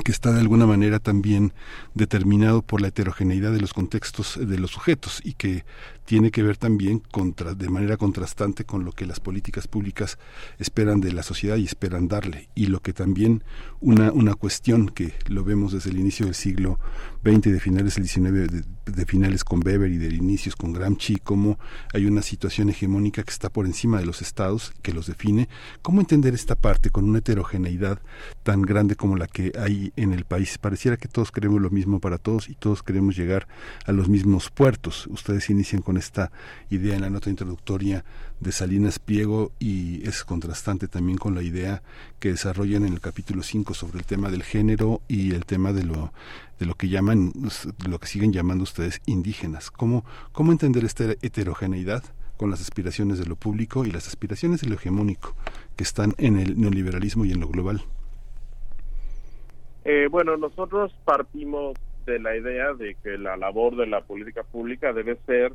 que 0.01 0.11
está 0.11 0.31
de 0.31 0.39
alguna 0.39 0.65
manera 0.65 0.99
también 0.99 1.53
determinado 1.93 2.61
por 2.61 2.81
la 2.81 2.87
heterogeneidad 2.87 3.51
de 3.51 3.61
los 3.61 3.73
contextos 3.73 4.39
de 4.41 4.57
los 4.57 4.71
sujetos 4.71 5.21
y 5.23 5.33
que 5.33 5.65
tiene 6.05 6.31
que 6.31 6.43
ver 6.43 6.57
también 6.57 6.99
contra, 6.99 7.53
de 7.53 7.69
manera 7.69 7.97
contrastante 7.97 8.65
con 8.65 8.85
lo 8.85 8.91
que 8.91 9.05
las 9.05 9.19
políticas 9.19 9.67
públicas 9.67 10.17
esperan 10.59 11.01
de 11.01 11.13
la 11.13 11.23
sociedad 11.23 11.57
y 11.57 11.65
esperan 11.65 12.07
darle. 12.07 12.49
Y 12.55 12.67
lo 12.67 12.81
que 12.81 12.93
también 12.93 13.43
una, 13.79 14.11
una 14.11 14.35
cuestión 14.35 14.89
que 14.89 15.13
lo 15.27 15.43
vemos 15.43 15.73
desde 15.73 15.89
el 15.89 15.99
inicio 15.99 16.25
del 16.25 16.35
siglo 16.35 16.79
XX 17.23 17.51
de 17.51 17.59
finales 17.59 17.95
del 17.95 18.07
XIX 18.07 18.65
de, 18.85 19.05
finales 19.05 19.43
con 19.43 19.65
Weber 19.65 19.91
y 19.91 19.97
de 19.97 20.13
inicios 20.13 20.55
con 20.55 20.73
Gramsci 20.73 21.15
como 21.17 21.57
hay 21.93 22.05
una 22.05 22.21
situación 22.21 22.69
hegemónica 22.69 23.23
que 23.23 23.31
está 23.31 23.49
por 23.49 23.65
encima 23.65 23.99
de 23.99 24.05
los 24.05 24.21
estados 24.21 24.73
que 24.81 24.93
los 24.93 25.07
define. 25.07 25.47
Cómo 25.81 26.01
entender 26.01 26.33
esta 26.33 26.55
parte 26.55 26.89
con 26.89 27.05
una 27.05 27.19
heterogeneidad 27.19 27.99
tan 28.43 28.61
grande 28.61 28.95
como 28.95 29.15
la 29.15 29.27
que 29.27 29.51
hay 29.57 29.93
en 29.95 30.13
el 30.13 30.25
país 30.25 30.57
pareciera 30.57 30.97
que 30.97 31.07
todos 31.07 31.31
queremos 31.31 31.61
lo 31.61 31.69
mismo 31.69 31.99
para 31.99 32.17
todos 32.17 32.49
y 32.49 32.55
todos 32.55 32.83
queremos 32.83 33.15
llegar 33.15 33.47
a 33.85 33.91
los 33.91 34.09
mismos 34.09 34.49
puertos. 34.49 35.07
Ustedes 35.07 35.49
inician 35.49 35.81
con 35.81 35.92
esta 35.97 36.31
idea 36.69 36.95
en 36.95 37.01
la 37.01 37.09
nota 37.09 37.29
introductoria 37.29 38.03
de 38.39 38.51
Salinas 38.51 38.99
Pliego 38.99 39.51
y 39.59 40.07
es 40.07 40.23
contrastante 40.23 40.87
también 40.87 41.17
con 41.17 41.35
la 41.35 41.41
idea 41.41 41.81
que 42.19 42.29
desarrollan 42.29 42.85
en 42.85 42.93
el 42.93 43.01
capítulo 43.01 43.43
5 43.43 43.73
sobre 43.73 43.99
el 43.99 44.05
tema 44.05 44.29
del 44.29 44.43
género 44.43 45.01
y 45.07 45.33
el 45.33 45.45
tema 45.45 45.73
de 45.73 45.83
lo 45.83 46.11
de 46.59 46.65
lo 46.65 46.75
que 46.75 46.87
llaman 46.87 47.31
lo 47.87 47.99
que 47.99 48.07
siguen 48.07 48.31
llamando 48.31 48.63
ustedes 48.63 49.01
indígenas. 49.05 49.71
¿Cómo 49.71 50.05
cómo 50.31 50.51
entender 50.51 50.83
esta 50.85 51.05
heterogeneidad 51.21 52.03
con 52.37 52.49
las 52.49 52.61
aspiraciones 52.61 53.19
de 53.19 53.25
lo 53.25 53.35
público 53.35 53.85
y 53.85 53.91
las 53.91 54.07
aspiraciones 54.07 54.61
de 54.61 54.69
lo 54.69 54.75
hegemónico 54.75 55.35
que 55.75 55.83
están 55.83 56.13
en 56.17 56.37
el 56.37 56.59
neoliberalismo 56.59 57.25
y 57.25 57.31
en 57.31 57.39
lo 57.39 57.47
global? 57.47 57.81
Eh, 59.85 60.07
bueno, 60.09 60.37
nosotros 60.37 60.95
partimos 61.03 61.77
de 62.05 62.19
la 62.19 62.35
idea 62.35 62.73
de 62.73 62.95
que 62.95 63.17
la 63.17 63.37
labor 63.37 63.75
de 63.75 63.87
la 63.87 64.01
política 64.01 64.43
pública 64.43 64.93
debe 64.93 65.17
ser 65.25 65.53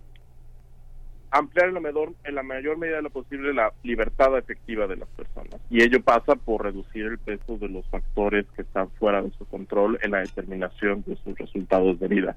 ampliar 1.31 1.69
en 1.69 1.75
la, 1.75 1.81
mayor, 1.81 2.12
en 2.25 2.35
la 2.35 2.43
mayor 2.43 2.79
medida 2.79 2.97
de 2.97 3.03
lo 3.03 3.11
posible 3.11 3.53
la 3.53 3.73
libertad 3.83 4.37
efectiva 4.38 4.87
de 4.87 4.97
las 4.97 5.09
personas. 5.11 5.61
Y 5.71 5.83
ello 5.83 6.03
pasa 6.03 6.35
por 6.37 6.64
reducir 6.64 7.07
el 7.07 7.19
peso 7.19 7.59
de 7.59 7.69
los 7.69 7.87
factores 7.88 8.47
que 8.57 8.62
están 8.62 8.91
fuera 8.93 9.23
de 9.23 9.31
su 9.33 9.45
control 9.47 9.99
en 10.03 10.12
la 10.12 10.21
determinación 10.21 11.03
de 11.07 11.17
sus 11.17 11.37
resultados 11.38 11.99
de 12.01 12.09
vida. 12.09 12.37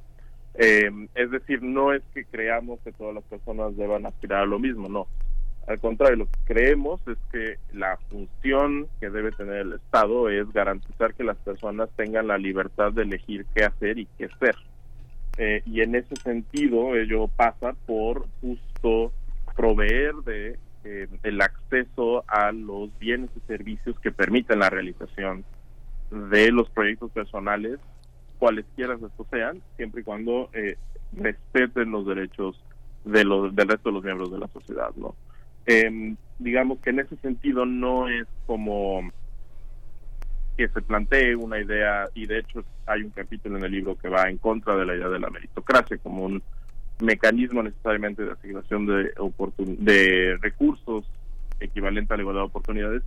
Eh, 0.56 0.92
es 1.16 1.32
decir, 1.32 1.64
no 1.64 1.94
es 1.94 2.02
que 2.14 2.26
creamos 2.26 2.80
que 2.82 2.92
todas 2.92 3.16
las 3.16 3.24
personas 3.24 3.76
deban 3.78 4.06
aspirar 4.06 4.42
a 4.42 4.46
lo 4.46 4.60
mismo, 4.60 4.90
no. 4.90 5.08
Al 5.68 5.80
contrario, 5.80 6.18
lo 6.18 6.26
que 6.26 6.54
creemos 6.54 7.00
es 7.08 7.18
que 7.32 7.58
la 7.74 7.98
función 8.10 8.88
que 9.00 9.10
debe 9.10 9.32
tener 9.32 9.58
el 9.58 9.74
Estado 9.74 10.30
es 10.30 10.52
garantizar 10.52 11.14
que 11.14 11.24
las 11.24 11.38
personas 11.38 11.90
tengan 11.96 12.28
la 12.28 12.38
libertad 12.38 12.92
de 12.92 13.04
elegir 13.04 13.46
qué 13.56 13.64
hacer 13.64 14.00
y 14.00 14.08
qué 14.18 14.28
ser. 14.40 14.56
Eh, 15.38 15.62
y 15.66 15.82
en 15.82 15.96
ese 15.96 16.16
sentido 16.18 16.96
ello 16.96 17.28
pasa 17.28 17.74
por 17.86 18.26
justo 18.42 18.71
proveer 19.56 20.16
de 20.26 20.58
eh, 20.84 21.08
el 21.24 21.42
acceso 21.42 22.24
a 22.28 22.52
los 22.52 22.98
bienes 23.00 23.30
y 23.36 23.40
servicios 23.42 24.00
que 24.00 24.12
permiten 24.12 24.60
la 24.60 24.70
realización 24.70 25.46
de 26.10 26.52
los 26.52 26.70
proyectos 26.70 27.12
personales, 27.12 27.80
cualesquiera 28.40 28.96
estos 28.96 29.28
sean, 29.30 29.62
siempre 29.78 30.02
y 30.02 30.04
cuando 30.04 30.50
eh, 30.54 30.78
respeten 31.14 31.92
los 31.92 32.06
derechos 32.06 32.60
de 33.06 33.24
los, 33.24 33.56
del 33.56 33.68
resto 33.68 33.90
de 33.90 33.94
los 33.94 34.04
miembros 34.04 34.32
de 34.32 34.40
la 34.40 34.48
sociedad, 34.48 34.90
¿no? 34.96 35.16
Eh, 35.66 36.16
digamos 36.40 36.80
que 36.80 36.90
en 36.90 37.00
ese 37.00 37.16
sentido 37.18 37.66
no 37.66 38.10
es 38.10 38.28
como 38.48 39.12
que 40.58 40.68
se 40.68 40.82
plantee 40.82 41.36
una 41.36 41.60
idea, 41.60 42.08
y 42.14 42.26
de 42.26 42.40
hecho 42.40 42.64
hay 42.88 43.04
un 43.04 43.12
capítulo 43.12 43.58
en 43.58 43.66
el 43.66 43.72
libro 43.72 43.96
que 43.98 44.10
va 44.10 44.30
en 44.30 44.38
contra 44.38 44.76
de 44.76 44.86
la 44.86 44.96
idea 44.96 45.08
de 45.08 45.20
la 45.20 45.30
meritocracia 45.30 45.98
como 46.00 46.26
un 46.26 46.42
mecanismo 47.02 47.64
necesariamente 47.64 48.24
de 48.24 48.32
asignación 48.32 48.86
de, 48.86 49.14
de 49.80 50.38
recursos 50.42 51.06
equivalente 51.60 52.14
a 52.14 52.18
la 52.18 52.24
igualdad 52.24 52.42
de 52.42 52.48
oportunidades, 52.48 53.04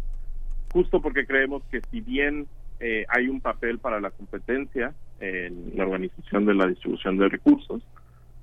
justo 0.72 1.00
porque 1.00 1.26
creemos 1.26 1.62
que 1.70 1.80
si 1.90 2.00
bien 2.00 2.46
eh, 2.80 3.04
hay 3.08 3.28
un 3.28 3.40
papel 3.40 3.78
para 3.78 4.00
la 4.00 4.10
competencia 4.10 4.94
en 5.20 5.72
la 5.74 5.84
organización 5.84 6.44
de 6.46 6.54
la 6.54 6.66
distribución 6.66 7.16
de 7.18 7.28
recursos, 7.28 7.82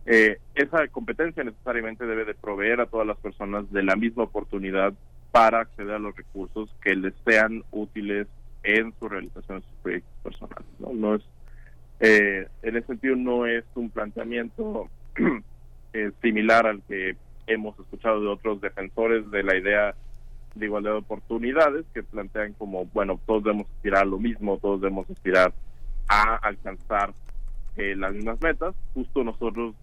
eh, 0.05 0.39
esa 0.55 0.87
competencia 0.87 1.43
necesariamente 1.43 2.05
debe 2.05 2.25
de 2.25 2.33
proveer 2.33 2.81
a 2.81 2.87
todas 2.87 3.05
las 3.05 3.17
personas 3.17 3.71
de 3.71 3.83
la 3.83 3.95
misma 3.95 4.23
oportunidad 4.23 4.93
para 5.31 5.61
acceder 5.61 5.91
a 5.91 5.99
los 5.99 6.15
recursos 6.15 6.69
que 6.81 6.95
les 6.95 7.13
sean 7.25 7.63
útiles 7.71 8.27
en 8.63 8.93
su 8.99 9.07
realización 9.07 9.59
de 9.59 9.65
sus 9.65 9.75
proyectos 9.81 10.13
personales. 10.23 10.65
No, 10.79 10.93
no 10.93 11.15
es, 11.15 11.21
eh, 11.99 12.47
en 12.63 12.75
ese 12.75 12.87
sentido 12.87 13.15
no 13.15 13.45
es 13.45 13.63
un 13.75 13.89
planteamiento 13.89 14.89
eh, 15.93 16.11
similar 16.21 16.67
al 16.67 16.81
que 16.83 17.15
hemos 17.47 17.77
escuchado 17.79 18.21
de 18.21 18.27
otros 18.27 18.61
defensores 18.61 19.29
de 19.31 19.43
la 19.43 19.57
idea 19.57 19.95
de 20.55 20.65
igualdad 20.65 20.91
de 20.91 20.97
oportunidades 20.97 21.85
que 21.93 22.03
plantean 22.03 22.53
como, 22.53 22.85
bueno, 22.87 23.19
todos 23.25 23.43
debemos 23.43 23.67
aspirar 23.69 24.03
a 24.03 24.05
lo 24.05 24.19
mismo, 24.19 24.57
todos 24.57 24.81
debemos 24.81 25.09
aspirar 25.09 25.53
a 26.07 26.35
alcanzar 26.35 27.13
las 27.77 28.13
mismas 28.13 28.39
metas. 28.41 28.75
Justo 28.93 29.23
nosotros 29.23 29.73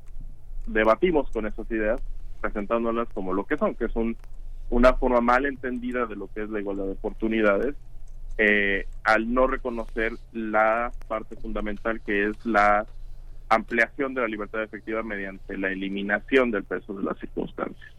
debatimos 0.66 1.30
con 1.30 1.46
esas 1.46 1.70
ideas, 1.70 2.00
presentándolas 2.40 3.08
como 3.14 3.32
lo 3.32 3.44
que 3.44 3.56
son, 3.56 3.74
que 3.74 3.88
son 3.88 4.16
una 4.70 4.94
forma 4.94 5.20
mal 5.20 5.46
entendida 5.46 6.06
de 6.06 6.16
lo 6.16 6.28
que 6.28 6.42
es 6.42 6.50
la 6.50 6.60
igualdad 6.60 6.84
de 6.84 6.92
oportunidades, 6.92 7.74
eh, 8.36 8.86
al 9.02 9.32
no 9.32 9.46
reconocer 9.46 10.12
la 10.32 10.92
parte 11.08 11.36
fundamental 11.36 12.00
que 12.02 12.28
es 12.28 12.46
la 12.46 12.86
ampliación 13.48 14.14
de 14.14 14.22
la 14.22 14.28
libertad 14.28 14.62
efectiva 14.62 15.02
mediante 15.02 15.56
la 15.56 15.68
eliminación 15.70 16.50
del 16.50 16.64
peso 16.64 16.94
de 16.94 17.04
las 17.04 17.18
circunstancias. 17.18 17.97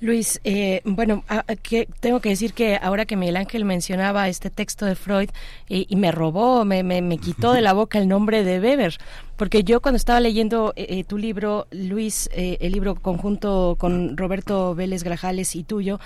Luis, 0.00 0.40
eh, 0.44 0.80
bueno, 0.84 1.24
que, 1.62 1.88
tengo 2.00 2.20
que 2.20 2.28
decir 2.30 2.52
que 2.52 2.78
ahora 2.80 3.04
que 3.04 3.16
Miguel 3.16 3.36
Ángel 3.36 3.64
mencionaba 3.64 4.28
este 4.28 4.50
texto 4.50 4.86
de 4.86 4.94
Freud 4.94 5.30
y 5.68 5.94
me 5.96 6.12
robó, 6.12 6.64
me, 6.64 6.82
me, 6.82 7.18
quitó 7.18 7.52
de 7.52 7.62
la 7.62 7.72
boca 7.72 7.98
el 7.98 8.08
nombre 8.08 8.44
de 8.44 8.60
Weber, 8.60 8.98
porque 9.38 9.62
yo 9.62 9.80
cuando 9.80 9.96
estaba 9.96 10.18
leyendo 10.18 10.72
eh, 10.74 10.86
eh, 10.88 11.04
tu 11.04 11.16
libro, 11.16 11.68
Luis, 11.70 12.28
eh, 12.32 12.58
el 12.60 12.72
libro 12.72 12.96
conjunto 12.96 13.76
con 13.78 14.16
Roberto 14.16 14.74
Vélez 14.74 15.04
Grajales 15.04 15.54
y 15.54 15.62
tuyo, 15.62 16.00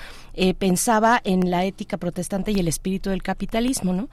pensaba 0.59 1.21
en 1.25 1.51
la 1.51 1.65
ética 1.65 1.97
protestante 1.97 2.53
y 2.53 2.61
el 2.61 2.69
espíritu 2.69 3.11
del 3.11 3.23
capitalismo, 3.23 3.93
¿no? 3.93 4.09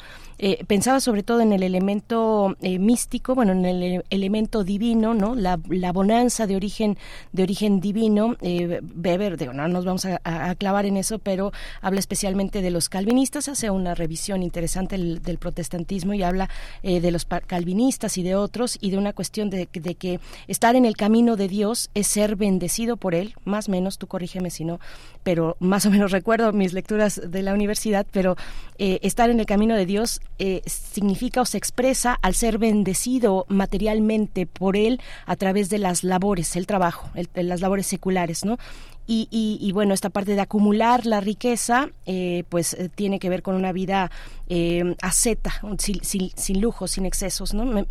pensaba 0.67 0.99
sobre 0.99 1.23
todo 1.23 1.41
en 1.41 1.53
el 1.53 1.63
elemento 1.63 2.55
místico, 2.61 3.35
bueno, 3.35 3.53
en 3.53 3.65
el 3.65 4.03
elemento 4.09 4.65
divino, 4.65 5.13
¿no? 5.13 5.35
La, 5.35 5.57
bonanza 5.91 6.45
de 6.45 6.57
origen, 6.57 6.97
de 7.31 7.43
origen 7.43 7.79
divino, 7.79 8.35
Weber, 8.81 9.37
digo, 9.37 9.53
no 9.53 9.67
nos 9.67 9.85
vamos 9.85 10.05
a, 10.05 10.19
clavar 10.55 10.85
en 10.85 10.97
eso, 10.97 11.19
pero 11.19 11.51
habla 11.81 11.99
especialmente 11.99 12.61
de 12.61 12.71
los 12.71 12.89
calvinistas, 12.89 13.47
hace 13.47 13.69
una 13.69 13.95
revisión 13.95 14.43
interesante 14.43 14.97
del, 14.97 15.37
protestantismo 15.39 16.13
y 16.13 16.23
habla 16.23 16.49
eh, 16.83 16.99
de 16.99 17.11
los 17.11 17.25
calvinistas 17.25 18.17
y 18.17 18.23
de 18.23 18.35
otros 18.35 18.77
y 18.81 18.91
de 18.91 18.97
una 18.97 19.13
cuestión 19.13 19.49
de, 19.49 19.67
que 19.67 20.19
estar 20.47 20.75
en 20.75 20.85
el 20.85 20.97
camino 20.97 21.35
de 21.35 21.47
Dios 21.47 21.89
es 21.93 22.07
ser 22.07 22.35
bendecido 22.35 22.97
por 22.97 23.15
Él, 23.15 23.35
más 23.45 23.69
o 23.69 23.71
menos, 23.71 23.97
tú 23.97 24.07
corrígeme 24.07 24.49
si 24.49 24.65
no, 24.65 24.79
pero 25.23 25.55
más 25.59 25.85
o 25.85 25.91
menos 25.91 26.11
recuerdo 26.19 26.51
mis 26.53 26.73
lecturas 26.73 27.21
de 27.23 27.43
la 27.43 27.53
universidad, 27.53 28.05
pero 28.11 28.35
eh, 28.77 28.99
estar 29.01 29.29
en 29.29 29.39
el 29.39 29.45
camino 29.45 29.75
de 29.75 29.85
Dios 29.85 30.21
eh, 30.39 30.61
significa 30.65 31.41
o 31.41 31.45
se 31.45 31.57
expresa 31.57 32.17
al 32.21 32.33
ser 32.33 32.57
bendecido 32.57 33.45
materialmente 33.49 34.45
por 34.45 34.77
Él 34.77 35.01
a 35.25 35.35
través 35.35 35.69
de 35.69 35.79
las 35.79 36.03
labores, 36.03 36.55
el 36.55 36.65
trabajo, 36.65 37.09
las 37.33 37.61
labores 37.61 37.87
seculares, 37.87 38.45
¿no? 38.45 38.57
Y, 39.11 39.71
bueno, 39.73 39.95
esta 39.95 40.11
parte 40.11 40.35
de 40.35 40.41
acumular 40.41 41.07
la 41.07 41.19
riqueza, 41.19 41.89
eh, 42.05 42.43
pues 42.47 42.75
eh, 42.75 42.89
tiene 42.93 43.17
que 43.17 43.27
ver 43.27 43.41
con 43.41 43.55
una 43.55 43.71
vida 43.71 44.11
eh, 44.49 44.95
asceta, 45.01 45.51
sin, 45.79 46.03
sin, 46.03 46.29
sin 46.35 46.61
lujos, 46.61 46.91
sin 46.91 47.07
excesos, 47.07 47.55
¿no? 47.55 47.87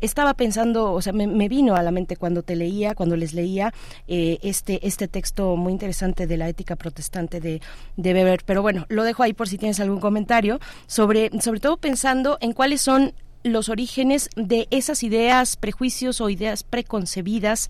estaba 0.00 0.32
pensando, 0.32 0.94
o 0.94 1.02
sea, 1.02 1.12
me, 1.12 1.48
vino 1.50 1.76
a 1.76 1.82
la 1.82 1.90
mente 1.90 2.16
cuando 2.16 2.42
te 2.42 2.56
leía, 2.56 2.94
cuando 2.94 3.14
les 3.14 3.34
leía 3.34 3.74
este, 4.06 4.86
este 4.86 5.06
texto 5.06 5.54
muy 5.56 5.70
interesante 5.70 6.26
de 6.26 6.38
la 6.38 6.48
ética 6.48 6.76
protestante 6.76 7.40
de, 7.40 7.60
de 7.98 8.14
Weber. 8.14 8.40
Pero 8.46 8.62
bueno, 8.62 8.86
lo 8.88 9.04
dejo 9.04 9.24
ahí 9.24 9.34
por 9.34 9.50
si 9.50 9.58
tienes 9.58 9.80
algún 9.80 10.00
comentario, 10.00 10.60
sobre, 10.86 11.30
sobre 11.42 11.60
todo 11.60 11.76
pensando 11.76 12.38
en 12.40 12.54
cuáles 12.54 12.80
son 12.80 13.12
los 13.42 13.68
orígenes 13.68 14.30
de 14.34 14.66
esas 14.70 15.02
ideas, 15.02 15.56
prejuicios 15.56 16.22
o 16.22 16.30
ideas 16.30 16.62
preconcebidas 16.62 17.68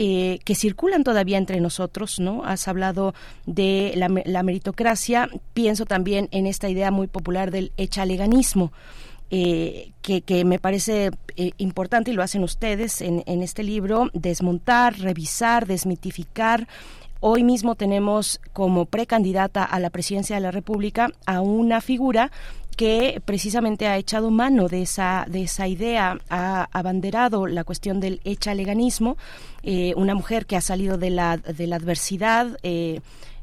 eh, 0.00 0.38
que 0.44 0.54
circulan 0.54 1.02
todavía 1.02 1.38
entre 1.38 1.60
nosotros, 1.60 2.20
¿no? 2.20 2.44
Has 2.44 2.68
hablado 2.68 3.14
de 3.46 3.94
la, 3.96 4.42
meritocracia, 4.44 5.28
pienso 5.54 5.86
también 5.86 6.28
en 6.30 6.46
esta 6.46 6.68
idea 6.68 6.92
muy 6.92 7.08
popular 7.08 7.50
del 7.50 7.72
echaleganismo. 7.76 8.72
Eh, 9.32 9.90
que, 10.00 10.44
me 10.44 10.60
parece 10.60 11.10
eh, 11.36 11.50
importante 11.58 12.12
y 12.12 12.14
lo 12.14 12.22
hacen 12.22 12.44
ustedes 12.44 13.00
en, 13.00 13.24
en 13.26 13.42
este 13.42 13.64
libro, 13.64 14.08
desmontar, 14.14 14.96
revisar, 15.00 15.66
desmitificar, 15.66 16.68
Hoy 17.20 17.42
mismo 17.42 17.74
tenemos 17.74 18.40
como 18.52 18.84
precandidata 18.84 19.64
a 19.64 19.80
la 19.80 19.90
presidencia 19.90 20.36
de 20.36 20.42
la 20.42 20.52
República 20.52 21.10
a 21.26 21.40
una 21.40 21.80
figura 21.80 22.30
que 22.78 23.20
precisamente 23.24 23.88
ha 23.88 23.96
echado 23.96 24.30
mano 24.30 24.68
de 24.68 24.82
esa, 24.82 25.26
de 25.28 25.42
esa 25.42 25.66
idea, 25.66 26.16
ha 26.30 26.68
abanderado 26.70 27.48
la 27.48 27.64
cuestión 27.64 27.98
del 27.98 28.20
echaleganismo, 28.22 29.16
eh, 29.64 29.94
una 29.96 30.14
mujer 30.14 30.46
que 30.46 30.54
ha 30.54 30.60
salido 30.60 30.96
de 30.96 31.10
la, 31.10 31.38
de 31.38 31.66
la 31.66 31.74
adversidad. 31.74 32.56
Eh, 32.62 33.00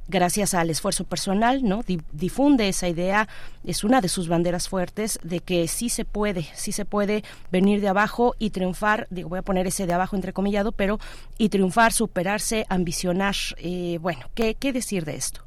gracias 0.07 0.53
al 0.53 0.69
esfuerzo 0.69 1.03
personal, 1.03 1.63
¿no? 1.65 1.81
difunde 2.13 2.69
esa 2.69 2.87
idea, 2.87 3.27
es 3.65 3.83
una 3.83 3.99
de 3.99 4.07
sus 4.07 4.29
banderas 4.29 4.69
fuertes 4.69 5.19
de 5.21 5.41
que 5.41 5.67
sí 5.67 5.89
se 5.89 6.05
puede, 6.05 6.47
sí 6.53 6.71
se 6.71 6.85
puede 6.85 7.23
venir 7.51 7.81
de 7.81 7.89
abajo 7.89 8.35
y 8.39 8.51
triunfar, 8.51 9.05
digo, 9.09 9.27
voy 9.27 9.39
a 9.39 9.41
poner 9.41 9.67
ese 9.67 9.85
de 9.85 9.93
abajo 9.93 10.15
entrecomillado, 10.15 10.71
pero 10.71 10.97
y 11.37 11.49
triunfar, 11.49 11.91
superarse, 11.91 12.65
ambicionar. 12.69 13.35
Eh, 13.57 13.97
bueno, 13.99 14.29
¿qué, 14.33 14.55
¿qué 14.55 14.71
decir 14.71 15.03
de 15.03 15.15
esto? 15.15 15.41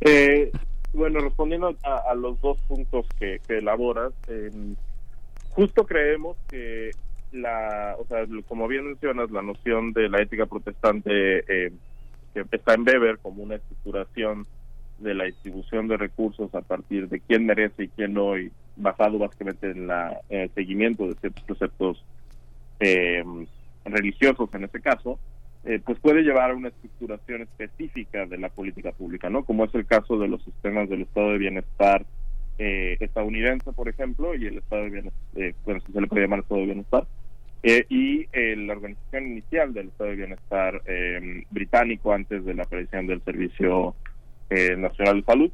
Eh, 0.00 0.50
bueno, 0.92 1.20
respondiendo 1.20 1.74
a, 1.82 2.14
los 2.14 2.40
dos 2.40 2.58
puntos 2.62 3.06
que, 3.18 3.40
elaboras, 3.48 4.12
justo 5.50 5.86
creemos 5.86 6.36
que 6.48 6.90
la, 7.32 7.96
o 7.98 8.06
sea, 8.06 8.26
como 8.46 8.68
bien 8.68 8.86
mencionas, 8.86 9.30
la 9.30 9.42
noción 9.42 9.92
de 9.92 10.08
la 10.08 10.22
ética 10.22 10.46
protestante 10.46 11.38
eh, 11.48 11.72
que 12.32 12.44
está 12.56 12.74
en 12.74 12.82
Weber 12.82 13.18
como 13.18 13.42
una 13.42 13.56
estructuración 13.56 14.46
de 14.98 15.14
la 15.14 15.24
distribución 15.24 15.88
de 15.88 15.96
recursos 15.96 16.54
a 16.54 16.60
partir 16.60 17.08
de 17.08 17.20
quién 17.20 17.46
merece 17.46 17.84
y 17.84 17.88
quién 17.88 18.14
no, 18.14 18.36
y 18.38 18.50
basado 18.76 19.18
básicamente 19.18 19.70
en, 19.70 19.86
la, 19.86 20.20
el 20.28 20.50
seguimiento 20.54 21.06
de 21.06 21.14
ciertos 21.14 21.44
preceptos 21.44 22.04
eh, 22.80 23.24
religiosos 23.84 24.48
en 24.54 24.64
este 24.64 24.80
caso, 24.80 25.18
eh, 25.64 25.80
pues 25.84 25.98
puede 25.98 26.22
llevar 26.22 26.50
a 26.50 26.54
una 26.54 26.68
estructuración 26.68 27.42
específica 27.42 28.26
de 28.26 28.38
la 28.38 28.48
política 28.48 28.92
pública, 28.92 29.28
¿no? 29.28 29.44
Como 29.44 29.64
es 29.64 29.74
el 29.74 29.86
caso 29.86 30.18
de 30.18 30.28
los 30.28 30.42
sistemas 30.44 30.88
del 30.88 31.02
estado 31.02 31.32
de 31.32 31.38
bienestar 31.38 32.06
eh, 32.58 32.96
estadounidense, 33.00 33.72
por 33.72 33.88
ejemplo, 33.88 34.34
y 34.34 34.46
el 34.46 34.58
estado 34.58 34.84
de 34.84 34.90
bienestar, 34.90 35.22
eh, 35.36 35.54
bueno, 35.64 35.80
se 35.80 36.00
le 36.00 36.06
puede 36.06 36.22
llamar 36.22 36.40
estado 36.40 36.60
de 36.60 36.66
bienestar, 36.66 37.06
y 37.60 38.26
la 38.32 38.72
organización 38.72 39.26
inicial 39.26 39.74
del 39.74 39.88
estado 39.88 40.10
de 40.10 40.16
bienestar 40.16 40.80
británico 41.50 42.12
antes 42.12 42.44
de 42.44 42.54
la 42.54 42.62
aparición 42.62 43.08
del 43.08 43.20
Servicio 43.22 43.96
Nacional 44.76 45.16
de 45.16 45.24
Salud, 45.24 45.50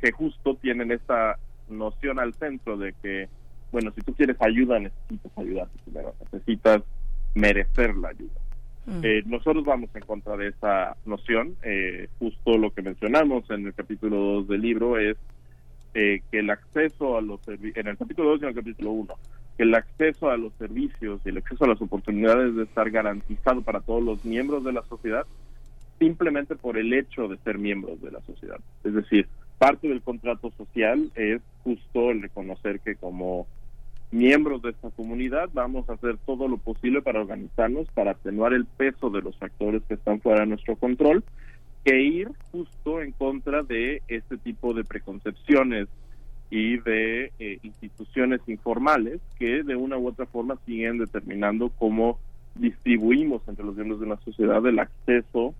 que 0.00 0.12
justo 0.12 0.56
tienen 0.56 0.90
esta 0.90 1.38
noción 1.68 2.18
al 2.18 2.32
centro 2.34 2.78
de 2.78 2.94
que, 3.02 3.28
bueno, 3.70 3.92
si 3.94 4.00
tú 4.00 4.14
quieres 4.14 4.36
ayuda, 4.40 4.78
necesitas 4.78 5.30
ayuda 5.36 5.68
primero, 5.84 6.14
necesitas 6.32 6.82
merecer 7.34 7.94
la 7.96 8.08
ayuda. 8.08 8.40
Mm. 8.86 9.00
Eh, 9.02 9.22
nosotros 9.26 9.64
vamos 9.64 9.90
en 9.94 10.02
contra 10.02 10.36
de 10.36 10.48
esa 10.48 10.96
noción. 11.06 11.56
Eh, 11.62 12.08
justo 12.18 12.58
lo 12.58 12.72
que 12.72 12.82
mencionamos 12.82 13.48
en 13.50 13.66
el 13.66 13.74
capítulo 13.74 14.16
2 14.16 14.48
del 14.48 14.60
libro 14.60 14.98
es 14.98 15.16
eh, 15.94 16.22
que 16.30 16.40
el 16.40 16.50
acceso 16.50 17.16
a 17.16 17.22
los 17.22 17.40
en 17.48 17.86
el 17.86 17.96
capítulo 17.96 18.30
2 18.30 18.40
y 18.40 18.42
en 18.44 18.48
el 18.48 18.54
capítulo 18.54 18.90
1, 18.90 19.14
que 19.56 19.62
el 19.62 19.74
acceso 19.74 20.30
a 20.30 20.36
los 20.36 20.52
servicios 20.54 21.20
y 21.24 21.28
el 21.28 21.38
acceso 21.38 21.64
a 21.64 21.68
las 21.68 21.80
oportunidades 21.80 22.54
de 22.56 22.64
estar 22.64 22.90
garantizado 22.90 23.62
para 23.62 23.80
todos 23.80 24.02
los 24.02 24.24
miembros 24.24 24.64
de 24.64 24.72
la 24.72 24.82
sociedad 24.82 25.24
simplemente 25.98 26.56
por 26.56 26.76
el 26.76 26.92
hecho 26.92 27.28
de 27.28 27.38
ser 27.38 27.58
miembros 27.58 28.00
de 28.02 28.10
la 28.10 28.20
sociedad. 28.22 28.58
Es 28.82 28.94
decir, 28.94 29.28
parte 29.58 29.88
del 29.88 30.02
contrato 30.02 30.50
social 30.56 31.10
es 31.14 31.40
justo 31.62 32.10
el 32.10 32.22
reconocer 32.22 32.80
que 32.80 32.96
como 32.96 33.46
miembros 34.14 34.62
de 34.62 34.70
esta 34.70 34.90
comunidad 34.90 35.50
vamos 35.52 35.88
a 35.88 35.94
hacer 35.94 36.16
todo 36.24 36.46
lo 36.48 36.56
posible 36.56 37.02
para 37.02 37.20
organizarnos, 37.20 37.88
para 37.92 38.12
atenuar 38.12 38.54
el 38.54 38.64
peso 38.64 39.10
de 39.10 39.20
los 39.20 39.36
factores 39.36 39.82
que 39.88 39.94
están 39.94 40.20
fuera 40.20 40.40
de 40.40 40.46
nuestro 40.46 40.76
control, 40.76 41.24
e 41.84 42.00
ir 42.00 42.30
justo 42.50 43.02
en 43.02 43.12
contra 43.12 43.62
de 43.62 44.02
este 44.08 44.38
tipo 44.38 44.72
de 44.72 44.84
preconcepciones 44.84 45.88
y 46.48 46.78
de 46.78 47.32
eh, 47.38 47.58
instituciones 47.62 48.40
informales 48.46 49.20
que 49.38 49.62
de 49.62 49.76
una 49.76 49.98
u 49.98 50.08
otra 50.08 50.26
forma 50.26 50.56
siguen 50.64 50.98
determinando 50.98 51.70
cómo 51.70 52.18
distribuimos 52.54 53.42
entre 53.48 53.64
los 53.64 53.74
miembros 53.74 54.00
de 54.00 54.06
la 54.06 54.16
sociedad 54.18 54.64
el 54.64 54.78
acceso 54.78 55.54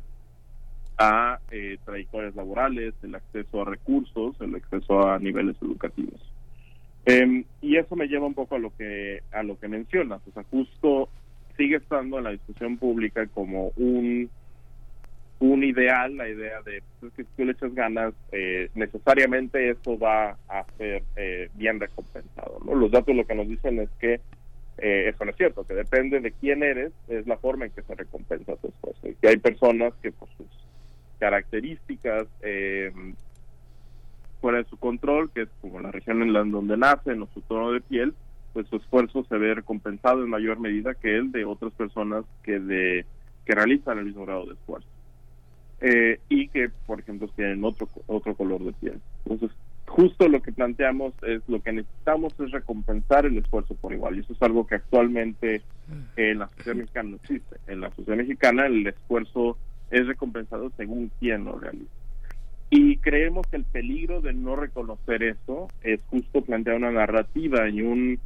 a 0.97 1.40
eh, 1.51 1.79
trayectorias 1.85 2.37
laborales, 2.37 2.95
el 3.03 3.17
acceso 3.17 3.62
a 3.62 3.64
recursos, 3.64 4.37
el 4.40 4.55
acceso 4.55 5.09
a 5.09 5.19
niveles 5.19 5.57
educativos. 5.61 6.21
Em, 7.07 7.45
y 7.61 7.77
eso 7.77 7.97
me 7.97 8.07
lleva 8.07 8.27
un 8.27 8.35
poco 8.35 8.55
a 8.55 8.59
lo 8.59 8.75
que 8.77 9.23
a 9.33 9.43
lo 9.43 9.59
que 9.59 9.69
mencionas, 9.69 10.21
o 10.27 10.33
sea, 10.33 10.43
justo 10.45 11.09
sigue 11.57 11.77
estando 11.77 12.19
en 12.19 12.25
la 12.25 12.31
discusión 12.31 12.79
pública 12.79 13.27
como 13.27 13.73
un 13.77 14.31
un 15.40 15.64
ideal, 15.64 16.17
la 16.17 16.29
idea 16.29 16.62
de 16.62 16.83
pues, 17.01 17.12
que 17.12 17.25
si 17.25 17.31
tú 17.37 17.45
le 17.45 17.53
echas 17.53 17.75
ganas, 17.75 18.14
eh, 18.33 18.71
necesariamente 18.75 19.71
eso 19.71 19.99
va 19.99 20.38
a 20.49 20.64
ser 20.79 21.03
eh, 21.17 21.51
bien 21.55 21.81
recompensado. 21.81 22.61
¿no? 22.64 22.75
Los 22.75 22.90
datos 22.90 23.14
lo 23.14 23.27
que 23.27 23.35
nos 23.35 23.49
dicen 23.49 23.81
es 23.81 23.90
que 23.99 24.21
eh, 24.79 25.09
eso 25.09 25.25
no 25.25 25.31
es 25.31 25.37
cierto, 25.37 25.64
que 25.64 25.75
depende 25.75 26.21
de 26.21 26.33
quién 26.33 26.62
eres, 26.62 26.93
es 27.09 27.27
la 27.27 27.37
forma 27.37 27.67
en 27.67 27.73
que 27.73 27.83
se 27.83 27.95
recompensa 27.95 28.57
tu 28.57 28.69
esfuerzo. 28.69 29.09
Y 29.09 29.14
que 29.14 29.29
hay 29.29 29.37
personas 29.37 29.93
que 30.03 30.12
por 30.12 30.29
sus 30.37 30.47
características 31.19 32.27
eh, 32.43 32.90
fuera 34.45 34.59
de 34.59 34.69
su 34.69 34.77
control, 34.77 35.31
que 35.31 35.41
es 35.41 35.49
como 35.63 35.81
la 35.81 35.91
región 35.91 36.21
en 36.21 36.35
la 36.35 36.45
donde 36.45 36.77
nacen 36.77 37.23
o 37.23 37.29
su 37.33 37.41
tono 37.41 37.73
de 37.73 37.81
piel, 37.81 38.13
pues 38.53 38.69
su 38.69 38.77
esfuerzo 38.77 39.25
se 39.25 39.39
ve 39.39 39.55
recompensado 39.55 40.23
en 40.23 40.29
mayor 40.29 40.61
medida 40.61 40.93
que 40.93 41.17
el 41.17 41.33
de 41.33 41.47
otras 41.47 41.73
personas 41.73 42.27
que 42.43 42.61
de 42.61 43.07
que 43.47 43.55
realizan 43.55 43.99
el 43.99 44.05
mismo 44.05 44.27
grado 44.27 44.45
de 44.45 44.53
esfuerzo. 44.53 44.87
Eh, 45.81 46.21
y 46.29 46.49
que 46.49 46.69
por 46.87 47.01
ejemplo 47.01 47.27
tienen 47.29 47.65
otro 47.65 47.89
otro 48.07 48.35
color 48.35 48.63
de 48.65 48.75
piel. 48.75 49.01
Entonces 49.25 49.57
justo 49.87 50.29
lo 50.29 50.43
que 50.43 50.53
planteamos 50.53 51.15
es 51.23 51.41
lo 51.49 51.63
que 51.63 51.73
necesitamos 51.73 52.39
es 52.39 52.51
recompensar 52.51 53.25
el 53.25 53.39
esfuerzo 53.39 53.75
por 53.77 53.95
igual. 53.95 54.17
Y 54.17 54.21
eso 54.21 54.35
es 54.35 54.43
algo 54.43 54.67
que 54.67 54.75
actualmente 54.75 55.63
en 56.17 56.39
la 56.39 56.49
sociedad 56.49 56.77
mexicana 56.77 57.09
no 57.09 57.17
existe. 57.17 57.57
En 57.67 57.81
la 57.81 57.91
sociedad 57.95 58.19
mexicana 58.19 58.67
el 58.67 58.87
esfuerzo 58.87 59.57
es 59.91 60.07
recompensado 60.07 60.71
según 60.77 61.11
quién 61.19 61.47
lo 61.47 61.59
realiza 61.59 62.04
y 62.70 62.96
creemos 62.98 63.46
que 63.46 63.57
el 63.57 63.64
peligro 63.64 64.20
de 64.20 64.33
no 64.33 64.57
reconocer 64.57 65.22
eso 65.22 65.68
es 65.83 66.00
justo 66.11 66.42
plantear 66.42 66.77
una 66.77 66.90
narrativa 66.90 67.68
y 67.68 67.83
un 67.83 68.18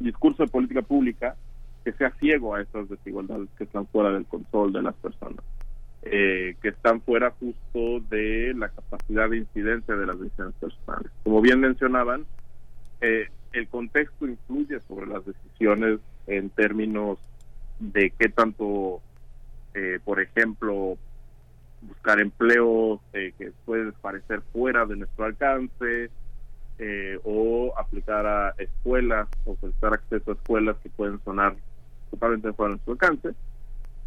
discurso 0.00 0.44
de 0.44 0.50
política 0.50 0.82
pública 0.82 1.36
que 1.84 1.92
sea 1.92 2.10
ciego 2.18 2.54
a 2.54 2.62
esas 2.62 2.88
desigualdades 2.88 3.48
que 3.56 3.64
están 3.64 3.86
fuera 3.86 4.10
del 4.10 4.24
control 4.26 4.72
de 4.72 4.82
las 4.82 4.94
personas, 4.96 5.44
eh, 6.02 6.56
que 6.62 6.68
están 6.68 7.00
fuera 7.00 7.30
justo 7.32 8.00
de 8.08 8.54
la 8.54 8.68
capacidad 8.68 9.28
de 9.28 9.38
incidencia 9.38 9.94
de 9.94 10.06
las 10.06 10.18
decisiones 10.18 10.54
personales. 10.54 11.12
Como 11.24 11.40
bien 11.40 11.60
mencionaban, 11.60 12.24
eh, 13.00 13.28
el 13.52 13.68
contexto 13.68 14.26
influye 14.26 14.80
sobre 14.88 15.06
las 15.06 15.24
decisiones 15.26 16.00
en 16.26 16.50
términos 16.50 17.18
de 17.80 18.12
qué 18.18 18.28
tanto 18.28 19.02
eh, 19.74 20.00
por 20.04 20.20
ejemplo, 20.20 20.98
buscar 21.82 22.20
empleos 22.20 23.00
eh, 23.12 23.32
que 23.38 23.52
pueden 23.64 23.92
parecer 24.00 24.42
fuera 24.52 24.86
de 24.86 24.96
nuestro 24.96 25.24
alcance, 25.24 26.10
eh, 26.78 27.18
o 27.24 27.72
aplicar 27.76 28.26
a 28.26 28.54
escuelas 28.58 29.28
o 29.44 29.56
solicitar 29.60 29.94
acceso 29.94 30.30
a 30.30 30.34
escuelas 30.34 30.76
que 30.82 30.90
pueden 30.90 31.22
sonar 31.24 31.54
totalmente 32.10 32.52
fuera 32.52 32.70
de 32.70 32.74
nuestro 32.76 32.92
alcance. 32.92 33.34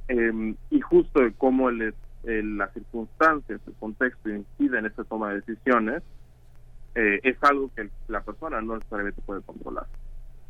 Em, 0.07 0.55
y 0.69 0.81
justo 0.81 1.21
de 1.21 1.33
cómo 1.33 1.69
el, 1.69 1.93
las 2.23 2.73
circunstancias, 2.73 3.61
el 3.67 3.73
contexto 3.73 4.29
incide 4.29 4.79
en 4.79 4.85
esta 4.87 5.03
toma 5.03 5.29
de 5.29 5.41
decisiones, 5.41 6.03
es 6.95 7.35
algo 7.41 7.69
que 7.75 7.89
la 8.07 8.21
persona 8.21 8.61
no 8.61 8.75
necesariamente 8.75 9.21
puede 9.21 9.41
controlar. 9.41 9.85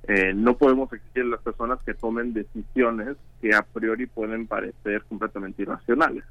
Eh, 0.07 0.33
no 0.35 0.55
podemos 0.55 0.91
exigir 0.93 1.23
a 1.23 1.27
las 1.27 1.41
personas 1.41 1.79
que 1.83 1.95
tomen 1.95 2.33
decisiones 2.33 3.17
que 3.41 3.55
a 3.55 3.63
priori 3.63 4.05
pueden 4.05 4.45
parecer 4.45 5.03
completamente 5.09 5.63
irracionales. 5.63 6.23